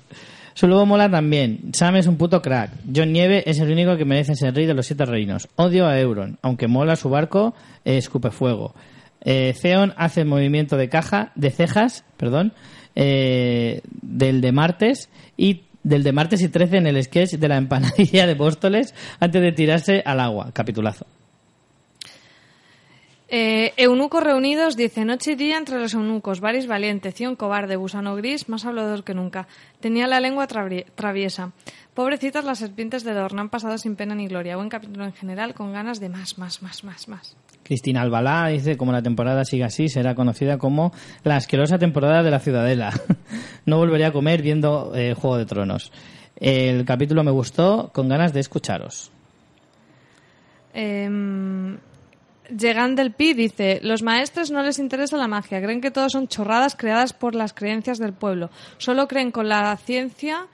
Su 0.54 0.68
lobo 0.68 0.86
mola 0.86 1.10
también. 1.10 1.72
Sam 1.72 1.96
es 1.96 2.06
un 2.06 2.16
puto 2.16 2.40
crack. 2.40 2.70
John 2.94 3.12
Nieve 3.12 3.42
es 3.46 3.58
el 3.58 3.70
único 3.70 3.96
que 3.96 4.04
merece 4.04 4.36
ser 4.36 4.54
rey 4.54 4.66
de 4.66 4.74
los 4.74 4.86
siete 4.86 5.04
reinos. 5.04 5.48
Odio 5.56 5.86
a 5.86 5.98
Euron, 5.98 6.38
aunque 6.42 6.68
mola 6.68 6.94
su 6.94 7.10
barco, 7.10 7.54
eh, 7.84 7.96
escupe 7.96 8.30
fuego. 8.30 8.74
Eh, 9.20 9.54
Theon 9.60 9.94
hace 9.96 10.24
movimiento 10.24 10.76
de 10.76 10.88
caja, 10.88 11.32
de 11.34 11.50
cejas, 11.50 12.04
perdón, 12.16 12.52
eh, 12.94 13.80
del 14.00 14.40
de 14.40 14.52
martes 14.52 15.08
y 15.36 15.62
del 15.82 16.04
de 16.04 16.12
martes 16.12 16.40
y 16.40 16.48
13 16.48 16.76
en 16.76 16.86
el 16.86 17.02
sketch 17.02 17.32
de 17.32 17.48
la 17.48 17.56
empanadilla 17.56 18.26
de 18.26 18.36
Móstoles 18.36 18.94
antes 19.18 19.42
de 19.42 19.52
tirarse 19.52 20.02
al 20.06 20.20
agua. 20.20 20.50
Capitulazo. 20.52 21.06
Eh, 23.28 23.72
eunucos 23.78 24.22
reunidos 24.22 24.76
dice 24.76 25.04
noche 25.04 25.32
y 25.32 25.34
día 25.34 25.56
entre 25.56 25.78
los 25.80 25.94
eunucos, 25.94 26.40
Varys 26.40 26.66
valiente, 26.66 27.10
Cion 27.10 27.36
cobarde, 27.36 27.76
gusano 27.76 28.14
gris, 28.16 28.48
más 28.50 28.66
hablador 28.66 29.02
que 29.02 29.14
nunca. 29.14 29.48
Tenía 29.80 30.06
la 30.06 30.20
lengua 30.20 30.46
travi- 30.46 30.84
traviesa. 30.94 31.52
Pobrecitas 31.94 32.44
las 32.44 32.58
serpientes 32.58 33.02
de 33.02 33.14
Dorne 33.14 33.40
han 33.40 33.48
pasado 33.48 33.78
sin 33.78 33.96
pena 33.96 34.14
ni 34.14 34.26
gloria. 34.28 34.56
Buen 34.56 34.68
capítulo 34.68 35.04
en 35.06 35.14
general, 35.14 35.54
con 35.54 35.72
ganas 35.72 36.00
de 36.00 36.10
más, 36.10 36.36
más, 36.38 36.62
más, 36.62 36.84
más, 36.84 37.08
más. 37.08 37.36
Cristina 37.62 38.02
Albalá 38.02 38.48
dice, 38.48 38.76
como 38.76 38.92
la 38.92 39.00
temporada 39.00 39.44
siga 39.46 39.66
así, 39.66 39.88
será 39.88 40.14
conocida 40.14 40.58
como 40.58 40.92
la 41.22 41.36
asquerosa 41.36 41.78
temporada 41.78 42.22
de 42.22 42.30
la 42.30 42.40
Ciudadela. 42.40 42.92
no 43.64 43.78
volvería 43.78 44.08
a 44.08 44.12
comer 44.12 44.42
viendo 44.42 44.92
eh, 44.94 45.14
Juego 45.14 45.38
de 45.38 45.46
Tronos. 45.46 45.92
El 46.36 46.84
capítulo 46.84 47.24
me 47.24 47.30
gustó, 47.30 47.90
con 47.94 48.08
ganas 48.08 48.34
de 48.34 48.40
escucharos. 48.40 49.10
Eh, 50.74 51.08
Llegan 52.48 52.94
del 52.94 53.12
Pi 53.12 53.32
dice, 53.32 53.80
los 53.82 54.02
maestres 54.02 54.50
no 54.50 54.62
les 54.62 54.78
interesa 54.78 55.16
la 55.16 55.28
magia, 55.28 55.62
creen 55.62 55.80
que 55.80 55.90
todo 55.90 56.10
son 56.10 56.28
chorradas 56.28 56.76
creadas 56.76 57.12
por 57.12 57.34
las 57.34 57.54
creencias 57.54 57.98
del 57.98 58.12
pueblo. 58.12 58.50
Solo 58.76 59.08
creen 59.08 59.30
con 59.30 59.48
la 59.48 59.76
ciencia, 59.78 60.46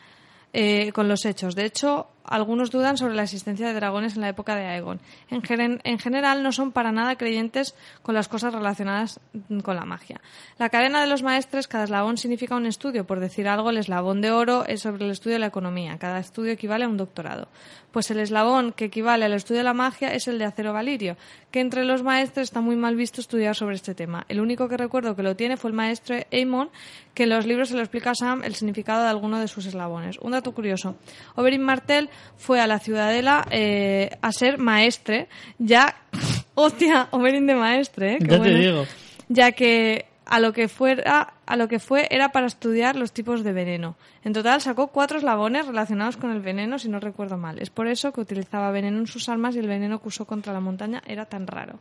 eh, 0.53 0.93
con 0.93 1.09
los 1.09 1.25
hechos. 1.25 1.57
De 1.57 1.65
hecho, 1.65 2.07
algunos 2.31 2.71
dudan 2.71 2.97
sobre 2.97 3.15
la 3.15 3.25
existencia 3.25 3.67
de 3.67 3.75
dragones 3.75 4.15
en 4.15 4.23
la 4.23 4.29
época 4.29 4.57
de 4.57 4.65
Aegon. 4.65 5.01
En, 5.29 5.81
en 5.85 5.99
general, 5.99 6.43
no 6.43 6.53
son 6.53 6.73
para 6.73 6.93
nada 6.93 7.17
creyentes 7.17 7.75
con 8.03 8.15
las 8.15 8.29
cosas 8.29 8.55
relacionadas 8.55 9.21
con 9.63 9.77
la 9.77 9.85
magia. 9.85 10.21
La 10.57 10.71
cadena 10.71 11.03
de 11.03 11.09
los 11.09 11.23
maestres, 11.23 11.69
cada 11.69 11.85
eslabón 11.85 12.17
significa 12.17 12.57
un 12.57 12.67
estudio. 12.67 13.07
Por 13.07 13.21
decir 13.21 13.49
algo, 13.49 13.71
el 13.71 13.77
eslabón 13.77 14.21
de 14.21 14.31
oro 14.31 14.65
es 14.65 14.81
sobre 14.81 15.05
el 15.05 15.11
estudio 15.11 15.35
de 15.35 15.41
la 15.41 15.47
economía. 15.47 15.99
Cada 15.99 16.21
estudio 16.21 16.53
equivale 16.53 16.85
a 16.85 16.89
un 16.89 16.97
doctorado. 16.97 17.49
Pues 17.91 18.11
el 18.13 18.21
eslabón 18.21 18.73
que 18.73 18.85
equivale 18.85 19.25
al 19.25 19.33
estudio 19.33 19.59
de 19.59 19.65
la 19.65 19.75
magia 19.75 20.15
es 20.15 20.29
el 20.29 20.39
de 20.39 20.45
acero 20.45 20.73
valirio, 20.73 21.17
que 21.51 21.59
entre 21.59 21.85
los 21.85 22.05
maestres 22.05 22.45
está 22.45 22.61
muy 22.61 22.77
mal 22.77 22.95
visto 22.95 23.21
estudiar 23.21 23.57
sobre 23.57 23.75
este 23.75 23.97
tema. 23.97 24.25
El 24.29 24.41
único 24.41 24.69
que 24.69 24.77
recuerdo 24.77 25.17
que 25.17 25.25
lo 25.25 25.35
tiene 25.35 25.57
fue 25.57 25.71
el 25.71 25.77
maestro 25.77 26.17
Aemon, 26.31 26.71
que 27.15 27.25
en 27.25 27.31
los 27.31 27.47
libros 27.47 27.71
se 27.71 27.75
lo 27.75 27.81
explica 27.81 28.11
a 28.11 28.15
Sam 28.15 28.45
el 28.45 28.55
significado 28.55 29.03
de 29.03 29.09
alguno 29.09 29.41
de 29.41 29.49
sus 29.49 29.67
eslabones. 29.67 30.19
Un 30.21 30.33
dato 30.33 30.53
curioso. 30.53 30.95
Oberyn 31.35 31.63
Martell 31.63 32.09
fue 32.37 32.61
a 32.61 32.67
la 32.67 32.79
ciudadela 32.79 33.47
eh, 33.51 34.11
a 34.23 34.33
ser 34.33 34.59
maestre, 34.59 35.29
ya... 35.59 35.97
Hostia, 36.55 37.09
de 37.13 37.55
maestre, 37.55 38.15
¿eh? 38.15 38.19
Qué 38.19 38.25
Ya 38.27 38.31
te 38.33 38.39
bueno. 38.39 38.59
digo. 38.59 38.85
Ya 39.29 39.53
que 39.53 40.07
a 40.27 40.41
lo 40.41 40.53
que 40.53 40.69
fuera 40.69 41.35
a 41.47 41.57
lo 41.57 41.69
que 41.69 41.79
fue 41.79 42.07
era 42.11 42.33
para 42.33 42.47
estudiar 42.47 42.97
los 42.97 43.13
tipos 43.13 43.43
de 43.43 43.53
veneno. 43.53 43.97
En 44.25 44.33
total 44.33 44.61
sacó 44.61 44.89
cuatro 44.89 45.19
eslabones 45.19 45.67
relacionados 45.67 46.17
con 46.17 46.31
el 46.33 46.41
veneno, 46.41 46.79
si 46.79 46.89
no 46.89 47.01
recuerdo 47.01 47.37
mal. 47.39 47.59
Es 47.61 47.71
por 47.71 47.87
eso 47.87 48.13
que 48.13 48.21
utilizaba 48.21 48.71
veneno 48.73 48.99
en 48.99 49.07
sus 49.07 49.29
armas 49.29 49.57
y 49.57 49.59
el 49.61 49.69
veneno 49.69 50.03
que 50.03 50.09
usó 50.09 50.27
contra 50.27 50.53
la 50.53 50.61
montaña 50.61 51.03
era 51.07 51.25
tan 51.25 51.47
raro. 51.47 51.79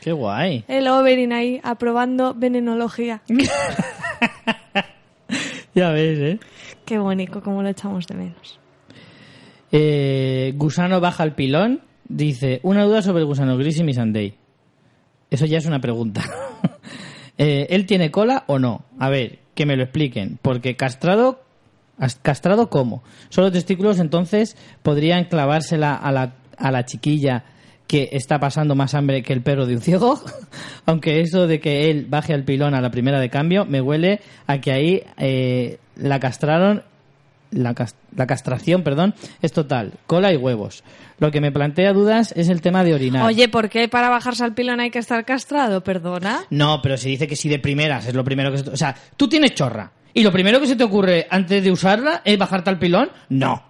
Qué 0.00 0.12
guay. 0.12 0.64
El 0.66 0.88
Oberyn 0.88 1.32
ahí 1.32 1.60
aprobando 1.62 2.34
venenología. 2.34 3.22
Ya 5.74 5.90
ves, 5.90 6.18
¿eh? 6.18 6.38
Qué 6.84 6.98
bonito, 6.98 7.40
como 7.42 7.62
lo 7.62 7.68
echamos 7.70 8.06
de 8.06 8.14
menos. 8.14 8.60
Eh, 9.72 10.52
Gusano 10.56 11.00
baja 11.00 11.24
el 11.24 11.32
pilón. 11.32 11.80
Dice, 12.08 12.60
una 12.62 12.84
duda 12.84 13.00
sobre 13.00 13.20
el 13.20 13.26
gusano 13.26 13.56
gris 13.56 13.78
y 13.78 13.84
mi 13.84 13.94
Sunday. 13.94 14.34
Eso 15.30 15.46
ya 15.46 15.58
es 15.58 15.66
una 15.66 15.80
pregunta. 15.80 16.22
Eh, 17.38 17.66
¿Él 17.70 17.86
tiene 17.86 18.10
cola 18.10 18.44
o 18.46 18.58
no? 18.58 18.84
A 18.98 19.08
ver, 19.08 19.38
que 19.54 19.64
me 19.64 19.74
lo 19.74 19.84
expliquen. 19.84 20.38
Porque 20.42 20.76
castrado, 20.76 21.42
as- 21.98 22.16
castrado 22.20 22.68
¿cómo? 22.68 23.02
Solo 23.30 23.50
testículos, 23.50 23.98
entonces 24.00 24.54
podrían 24.82 25.24
clavársela 25.24 25.94
a 25.94 26.12
la, 26.12 26.34
a 26.58 26.70
la 26.70 26.84
chiquilla 26.84 27.44
que 27.86 28.10
está 28.12 28.38
pasando 28.38 28.74
más 28.74 28.94
hambre 28.94 29.22
que 29.22 29.32
el 29.32 29.40
perro 29.42 29.64
de 29.66 29.74
un 29.76 29.80
ciego. 29.80 30.20
Aunque 30.86 31.20
eso 31.20 31.46
de 31.46 31.58
que 31.58 31.90
él 31.90 32.06
baje 32.08 32.34
al 32.34 32.44
pilón 32.44 32.74
a 32.74 32.82
la 32.82 32.90
primera 32.90 33.18
de 33.18 33.30
cambio 33.30 33.64
me 33.64 33.80
huele 33.80 34.20
a 34.46 34.60
que 34.60 34.70
ahí 34.70 35.02
eh, 35.16 35.78
la 35.96 36.20
castraron 36.20 36.82
la, 37.52 37.74
cas- 37.74 37.94
la 38.16 38.26
castración, 38.26 38.82
perdón, 38.82 39.14
es 39.40 39.52
total, 39.52 39.92
cola 40.06 40.32
y 40.32 40.36
huevos. 40.36 40.82
Lo 41.18 41.30
que 41.30 41.40
me 41.40 41.52
plantea 41.52 41.92
dudas 41.92 42.32
es 42.36 42.48
el 42.48 42.60
tema 42.60 42.82
de 42.82 42.94
orinar. 42.94 43.24
Oye, 43.26 43.48
¿por 43.48 43.68
qué 43.68 43.88
para 43.88 44.08
bajarse 44.08 44.42
al 44.42 44.54
pilón 44.54 44.80
hay 44.80 44.90
que 44.90 44.98
estar 44.98 45.24
castrado? 45.24 45.84
Perdona. 45.84 46.40
No, 46.50 46.80
pero 46.82 46.96
se 46.96 47.08
dice 47.08 47.28
que 47.28 47.36
si 47.36 47.48
de 47.48 47.58
primeras 47.60 48.06
es 48.06 48.14
lo 48.14 48.24
primero 48.24 48.50
que 48.50 48.58
se. 48.58 48.70
O 48.70 48.76
sea, 48.76 48.94
tú 49.16 49.28
tienes 49.28 49.54
chorra 49.54 49.92
y 50.12 50.22
lo 50.24 50.32
primero 50.32 50.58
que 50.60 50.66
se 50.66 50.74
te 50.76 50.82
ocurre 50.84 51.26
antes 51.30 51.62
de 51.62 51.70
usarla 51.70 52.22
es 52.24 52.36
bajarte 52.36 52.70
al 52.70 52.78
pilón. 52.78 53.10
No. 53.28 53.62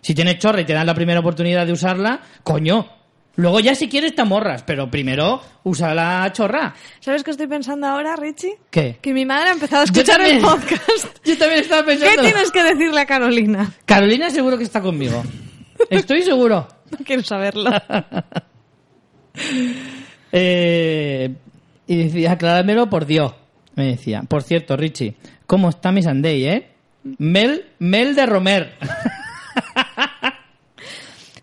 Si 0.00 0.14
tienes 0.14 0.38
chorra 0.38 0.60
y 0.60 0.64
te 0.64 0.72
dan 0.72 0.86
la 0.86 0.94
primera 0.94 1.20
oportunidad 1.20 1.66
de 1.66 1.72
usarla, 1.72 2.20
coño. 2.42 2.88
Luego 3.36 3.58
ya 3.60 3.74
si 3.74 3.88
quieres 3.88 4.14
te 4.14 4.22
amorras, 4.22 4.62
pero 4.62 4.88
primero 4.90 5.40
usa 5.64 5.92
la 5.92 6.30
chorra. 6.32 6.74
¿Sabes 7.00 7.24
qué 7.24 7.32
estoy 7.32 7.48
pensando 7.48 7.86
ahora, 7.88 8.14
Richie? 8.14 8.58
¿Qué? 8.70 8.98
Que 9.02 9.12
mi 9.12 9.26
madre 9.26 9.48
ha 9.50 9.52
empezado 9.52 9.82
a 9.82 9.84
escuchar 9.86 10.20
el 10.20 10.40
podcast. 10.40 11.18
Yo 11.24 11.36
también 11.36 11.60
estaba 11.62 11.82
¿Qué 11.82 11.96
pensando. 11.96 12.22
tienes 12.22 12.50
que 12.52 12.62
decirle 12.62 13.00
a 13.00 13.06
Carolina? 13.06 13.72
Carolina 13.84 14.30
seguro 14.30 14.56
que 14.56 14.64
está 14.64 14.80
conmigo. 14.80 15.22
Estoy 15.90 16.22
seguro. 16.22 16.68
No 16.90 16.98
quiero 17.04 17.22
saberlo. 17.24 17.70
Eh, 20.36 21.34
y 21.86 21.96
decía, 22.04 22.32
acláramelo 22.32 22.88
por 22.90 23.06
Dios. 23.06 23.32
Me 23.74 23.86
decía, 23.86 24.22
por 24.22 24.42
cierto, 24.42 24.76
Richie, 24.76 25.16
¿cómo 25.46 25.68
está 25.68 25.90
mi 25.92 26.02
Sunday, 26.02 26.44
eh? 26.46 26.68
Mel, 27.18 27.66
Mel 27.78 28.14
de 28.14 28.26
Romer. 28.26 28.74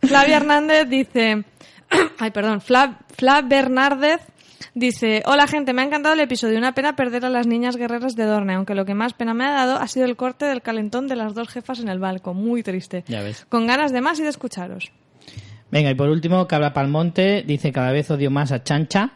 Flavia 0.02 0.38
Hernández 0.38 0.88
dice... 0.90 1.44
Ay, 2.20 2.32
perdón. 2.32 2.62
Flav, 2.62 2.98
Flav 3.16 3.48
Bernárdez 3.48 4.22
dice... 4.74 5.24
Hola, 5.26 5.48
gente. 5.48 5.74
Me 5.74 5.82
ha 5.82 5.86
encantado 5.86 6.14
el 6.14 6.22
episodio. 6.22 6.58
Una 6.58 6.74
pena 6.74 6.96
perder 6.96 7.26
a 7.26 7.30
las 7.30 7.48
niñas 7.48 7.76
guerreras 7.76 8.16
de 8.16 8.26
Dorne, 8.26 8.54
aunque 8.56 8.76
lo 8.76 8.86
que 8.86 8.94
más 8.94 9.14
pena 9.14 9.34
me 9.34 9.46
ha 9.46 9.52
dado 9.52 9.78
ha 9.78 9.88
sido 9.88 10.06
el 10.06 10.16
corte 10.16 10.46
del 10.46 10.62
calentón 10.62 11.08
de 11.08 11.16
las 11.16 11.34
dos 11.34 11.50
jefas 11.50 11.80
en 11.80 11.90
el 11.90 12.00
balcón. 12.00 12.38
Muy 12.38 12.64
triste. 12.64 13.04
Ya 13.08 13.22
ves. 13.22 13.46
Con 13.50 13.68
ganas 13.68 13.92
de 13.92 14.02
más 14.02 14.20
y 14.20 14.24
de 14.24 14.30
escucharos. 14.30 14.92
Venga, 15.72 15.90
y 15.90 15.96
por 15.96 16.10
último, 16.10 16.48
Cabra 16.48 16.74
Palmonte 16.74 17.44
dice, 17.48 17.72
cada 17.72 17.92
vez 17.92 18.12
odio 18.12 18.30
más 18.30 18.52
a 18.52 18.64
Chancha. 18.64 19.14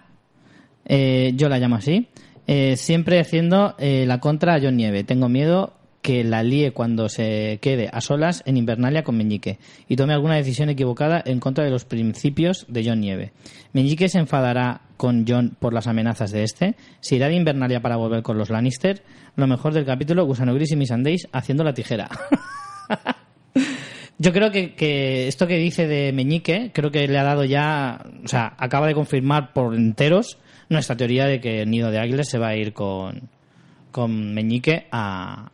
Eh, 0.86 1.34
yo 1.36 1.50
la 1.50 1.60
llamo 1.60 1.76
así. 1.76 2.08
Eh, 2.48 2.76
siempre 2.78 3.20
haciendo 3.20 3.76
eh, 3.78 4.06
la 4.08 4.20
contra 4.20 4.56
a 4.56 4.60
John 4.62 4.78
Nieve. 4.78 5.04
Tengo 5.04 5.28
miedo 5.28 5.74
que 6.06 6.24
la 6.24 6.44
líe 6.44 6.70
cuando 6.70 7.10
se 7.10 7.58
quede 7.64 7.90
a 7.92 8.00
solas 8.00 8.44
en 8.46 8.58
Invernalia 8.58 9.04
con 9.04 9.18
Meñique 9.18 9.58
y 9.90 9.96
tome 9.96 10.14
alguna 10.14 10.36
decisión 10.36 10.70
equivocada 10.70 11.20
en 11.26 11.40
contra 11.40 11.64
de 11.64 11.72
los 11.72 11.84
principios 11.84 12.68
de 12.70 12.86
John 12.86 13.02
Nieve. 13.02 13.32
Meñique 13.74 14.08
se 14.08 14.20
enfadará 14.20 14.82
con 14.98 15.26
John 15.28 15.58
por 15.60 15.74
las 15.74 15.88
amenazas 15.88 16.30
de 16.30 16.44
este, 16.44 16.76
se 17.00 17.16
irá 17.16 17.28
de 17.28 17.34
Invernalia 17.34 17.82
para 17.82 17.96
volver 17.96 18.22
con 18.22 18.38
los 18.38 18.52
Lannister. 18.52 19.02
Lo 19.36 19.48
mejor 19.48 19.74
del 19.74 19.84
capítulo, 19.84 20.28
Gusano 20.28 20.54
Gris 20.54 20.74
y 20.74 20.76
Miss 20.76 20.90
Sundays 20.90 21.28
haciendo 21.32 21.64
la 21.64 21.74
tijera. 21.74 22.08
Yo 24.20 24.32
creo 24.32 24.52
que, 24.52 25.28
esto 25.28 25.48
que 25.48 25.58
dice 25.58 25.88
de 25.88 26.14
Meñique, 26.14 26.70
creo 26.72 26.92
que 26.92 27.08
le 27.08 27.18
ha 27.18 27.24
dado 27.24 27.46
ya, 27.46 28.06
o 28.24 28.28
sea, 28.28 28.54
acaba 28.60 28.86
de 28.86 28.94
confirmar 28.94 29.54
por 29.54 29.74
enteros 29.74 30.38
nuestra 30.70 30.96
teoría 30.96 31.26
de 31.26 31.42
que 31.42 31.66
nido 31.66 31.90
de 31.90 31.98
águilas 31.98 32.30
se 32.30 32.38
va 32.38 32.50
a 32.50 32.56
ir 32.56 32.74
con, 32.74 33.28
con 33.92 34.36
Meñique 34.36 34.86
a, 34.92 35.50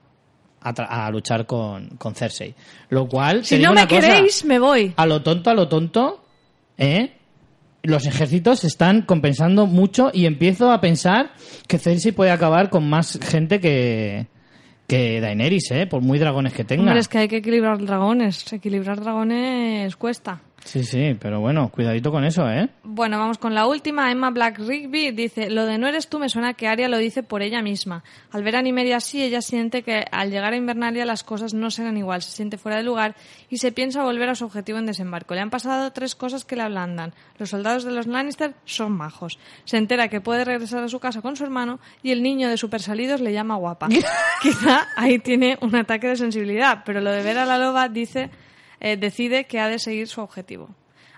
a, 0.61 1.09
luchar 1.11 1.45
con, 1.45 1.89
con 1.97 2.13
Cersei. 2.15 2.53
Lo 2.89 3.07
cual, 3.07 3.43
Si 3.43 3.57
no 3.57 3.69
me 3.69 3.81
una 3.81 3.87
cosa, 3.87 4.01
queréis, 4.01 4.45
me 4.45 4.59
voy. 4.59 4.93
a 4.95 5.05
lo 5.05 5.21
tonto, 5.23 5.49
a 5.49 5.53
lo 5.53 5.67
tonto, 5.67 6.23
¿eh? 6.77 7.13
Los 7.83 8.05
ejércitos 8.05 8.59
se 8.59 8.67
están 8.67 9.01
compensando 9.01 9.65
mucho 9.65 10.11
y 10.13 10.27
empiezo 10.27 10.71
a 10.71 10.79
pensar 10.81 11.31
que 11.67 11.79
Cersei 11.79 12.11
puede 12.11 12.29
acabar 12.29 12.69
con 12.69 12.87
más 12.87 13.17
gente 13.23 13.59
que, 13.59 14.27
que 14.87 15.19
Daenerys, 15.19 15.71
¿eh? 15.71 15.87
Por 15.87 16.01
muy 16.01 16.19
dragones 16.19 16.53
que 16.53 16.63
tenga. 16.63 16.83
Hombre, 16.83 16.99
es 16.99 17.07
que 17.07 17.17
hay 17.17 17.27
que 17.27 17.37
equilibrar 17.37 17.83
dragones. 17.83 18.53
Equilibrar 18.53 19.01
dragones 19.01 19.95
cuesta. 19.95 20.41
Sí, 20.63 20.83
sí, 20.83 21.17
pero 21.19 21.39
bueno, 21.39 21.69
cuidadito 21.69 22.11
con 22.11 22.23
eso, 22.23 22.47
¿eh? 22.49 22.69
Bueno, 22.83 23.17
vamos 23.17 23.37
con 23.37 23.55
la 23.55 23.65
última. 23.65 24.11
Emma 24.11 24.29
Black 24.29 24.59
Rigby 24.59 25.11
dice, 25.11 25.49
lo 25.49 25.65
de 25.65 25.77
no 25.77 25.87
eres 25.87 26.07
tú 26.07 26.19
me 26.19 26.29
suena 26.29 26.53
que 26.53 26.67
Arya 26.67 26.87
lo 26.87 26.97
dice 26.97 27.23
por 27.23 27.41
ella 27.41 27.61
misma. 27.61 28.03
Al 28.31 28.43
ver 28.43 28.55
a 28.55 28.61
Nymeria 28.61 28.97
así, 28.97 29.23
ella 29.23 29.41
siente 29.41 29.81
que 29.81 30.05
al 30.11 30.29
llegar 30.29 30.53
a 30.53 30.55
Invernalia 30.55 31.03
las 31.05 31.23
cosas 31.23 31.53
no 31.53 31.71
serán 31.71 31.97
igual, 31.97 32.21
se 32.21 32.31
siente 32.31 32.57
fuera 32.57 32.77
de 32.77 32.83
lugar 32.83 33.15
y 33.49 33.57
se 33.57 33.71
piensa 33.71 34.03
volver 34.03 34.29
a 34.29 34.35
su 34.35 34.45
objetivo 34.45 34.77
en 34.77 34.85
desembarco. 34.85 35.33
Le 35.33 35.41
han 35.41 35.49
pasado 35.49 35.91
tres 35.91 36.15
cosas 36.15 36.45
que 36.45 36.55
le 36.55 36.61
ablandan. 36.61 37.13
Los 37.37 37.49
soldados 37.49 37.83
de 37.83 37.91
los 37.91 38.05
Lannister 38.05 38.53
son 38.65 38.91
majos. 38.91 39.39
Se 39.65 39.77
entera 39.77 40.09
que 40.09 40.21
puede 40.21 40.45
regresar 40.45 40.83
a 40.83 40.89
su 40.89 40.99
casa 40.99 41.21
con 41.21 41.35
su 41.35 41.43
hermano 41.43 41.79
y 42.03 42.11
el 42.11 42.21
niño 42.21 42.49
de 42.49 42.57
super 42.57 42.81
salidos 42.81 43.19
le 43.19 43.33
llama 43.33 43.55
guapa. 43.55 43.89
Quizá 44.41 44.87
ahí 44.95 45.17
tiene 45.19 45.57
un 45.61 45.75
ataque 45.75 46.07
de 46.07 46.15
sensibilidad, 46.15 46.83
pero 46.85 47.01
lo 47.01 47.11
de 47.11 47.23
ver 47.23 47.39
a 47.39 47.45
la 47.45 47.57
loba 47.57 47.89
dice 47.89 48.29
eh, 48.81 48.97
decide 48.97 49.45
que 49.45 49.59
ha 49.59 49.67
de 49.69 49.79
seguir 49.79 50.07
su 50.07 50.19
objetivo. 50.21 50.69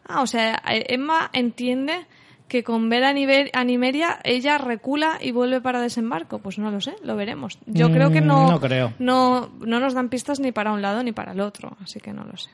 Ah, 0.05 0.21
o 0.21 0.27
sea, 0.27 0.61
eh, 0.69 0.85
Emma 0.89 1.29
entiende 1.33 2.05
que 2.47 2.63
con 2.63 2.87
ver 2.89 3.03
a, 3.05 3.13
Nimeria 3.13 4.19
ella 4.23 4.59
recula 4.59 5.17
y 5.19 5.31
vuelve 5.31 5.59
para 5.61 5.81
desembarco. 5.81 6.39
Pues 6.39 6.59
no 6.59 6.69
lo 6.69 6.81
sé, 6.81 6.93
lo 7.01 7.15
veremos. 7.15 7.57
Yo 7.65 7.89
creo 7.91 8.11
que 8.11 8.21
Mm, 8.21 8.27
no, 8.27 8.51
no 8.51 8.59
creo. 8.59 8.93
no, 8.99 9.49
no 9.59 9.79
nos 9.79 9.93
dan 9.95 10.09
pistas 10.09 10.39
ni 10.39 10.51
para 10.51 10.71
un 10.71 10.81
lado 10.83 11.01
ni 11.01 11.13
para 11.13 11.31
el 11.31 11.39
otro, 11.39 11.75
así 11.81 11.99
que 11.99 12.13
no 12.13 12.23
lo 12.25 12.37
sé. 12.37 12.51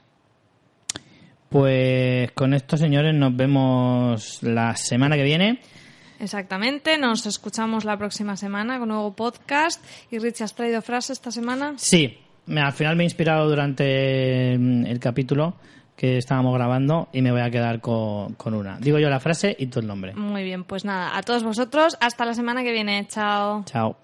Pues 1.50 2.32
con 2.34 2.54
esto, 2.54 2.78
señores, 2.78 3.16
nos 3.16 3.36
vemos 3.36 4.44
la 4.44 4.76
semana 4.76 5.16
que 5.16 5.24
viene. 5.24 5.60
Exactamente, 6.20 6.98
nos 6.98 7.26
escuchamos 7.26 7.86
la 7.86 7.98
próxima 7.98 8.36
semana 8.38 8.74
con 8.78 8.84
un 8.92 8.96
nuevo 8.96 9.16
podcast. 9.16 9.84
¿Y 10.12 10.20
Rich, 10.20 10.42
has 10.42 10.54
traído 10.54 10.82
frase 10.82 11.14
esta 11.14 11.32
semana? 11.32 11.74
Sí, 11.78 12.20
me- 12.50 12.62
al 12.62 12.74
final 12.74 12.96
me 12.96 13.04
he 13.04 13.06
inspirado 13.06 13.48
durante 13.50 14.58
mm, 14.60 14.86
el 14.86 15.00
capítulo 15.00 15.56
que 15.96 16.18
estábamos 16.18 16.54
grabando 16.54 17.10
y 17.12 17.22
me 17.22 17.32
voy 17.32 17.42
a 17.42 17.50
quedar 17.52 17.82
con, 17.82 18.34
con 18.36 18.54
una. 18.54 18.78
Digo 18.80 19.00
yo 19.00 19.10
la 19.10 19.20
frase 19.20 19.56
y 19.60 19.68
tú 19.68 19.80
el 19.80 19.88
nombre. 19.88 20.14
Muy 20.16 20.44
bien, 20.44 20.64
pues 20.64 20.86
nada, 20.86 21.18
a 21.18 21.22
todos 21.24 21.44
vosotros, 21.44 21.98
hasta 22.00 22.26
la 22.26 22.34
semana 22.34 22.64
que 22.64 22.72
viene. 22.72 23.06
Chao. 23.08 23.64
Chao. 23.66 23.98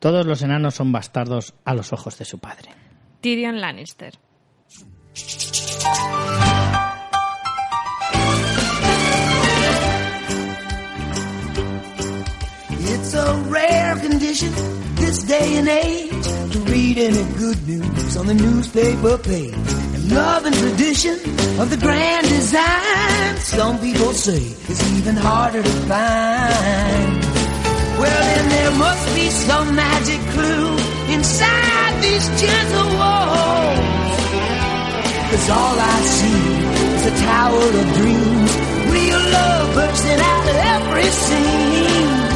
Todos 0.00 0.26
los 0.26 0.42
enanos 0.42 0.74
son 0.74 0.90
bastardos 0.90 1.54
a 1.64 1.74
los 1.74 1.92
ojos 1.92 2.18
de 2.18 2.24
su 2.24 2.38
padre. 2.40 2.70
Tyrion 3.20 3.60
Lannister. 3.60 4.14
It's 12.84 13.14
a 13.14 13.34
rare 13.48 13.96
condition 14.00 14.52
this 14.96 15.22
day 15.24 15.56
and 15.58 15.68
age 15.68 16.21
to 16.52 16.58
read 16.70 16.98
any 16.98 17.24
good 17.38 17.66
news 17.66 18.16
on 18.16 18.26
the 18.26 18.34
newspaper 18.34 19.16
page. 19.16 19.54
And 19.94 20.12
love 20.12 20.44
and 20.44 20.54
tradition 20.54 21.14
of 21.58 21.70
the 21.70 21.78
grand 21.80 22.28
design, 22.28 23.36
some 23.38 23.78
people 23.80 24.12
say 24.12 24.42
it's 24.68 24.82
even 24.98 25.16
harder 25.16 25.62
to 25.62 25.74
find. 25.88 27.12
Well, 28.00 28.22
then 28.30 28.48
there 28.50 28.70
must 28.72 29.14
be 29.14 29.30
some 29.30 29.74
magic 29.74 30.20
clue 30.34 30.76
inside 31.14 31.92
these 32.02 32.26
gentle 32.40 32.90
walls. 33.00 34.12
Cause 35.30 35.48
all 35.48 35.76
I 35.80 35.98
see 36.16 36.44
is 36.96 37.06
a 37.06 37.14
tower 37.24 37.64
of 37.80 37.86
dreams, 37.96 38.52
real 38.92 39.22
love 39.36 39.74
bursting 39.74 40.20
out 40.20 40.48
of 40.52 40.56
every 40.76 41.10
seam. 41.24 42.31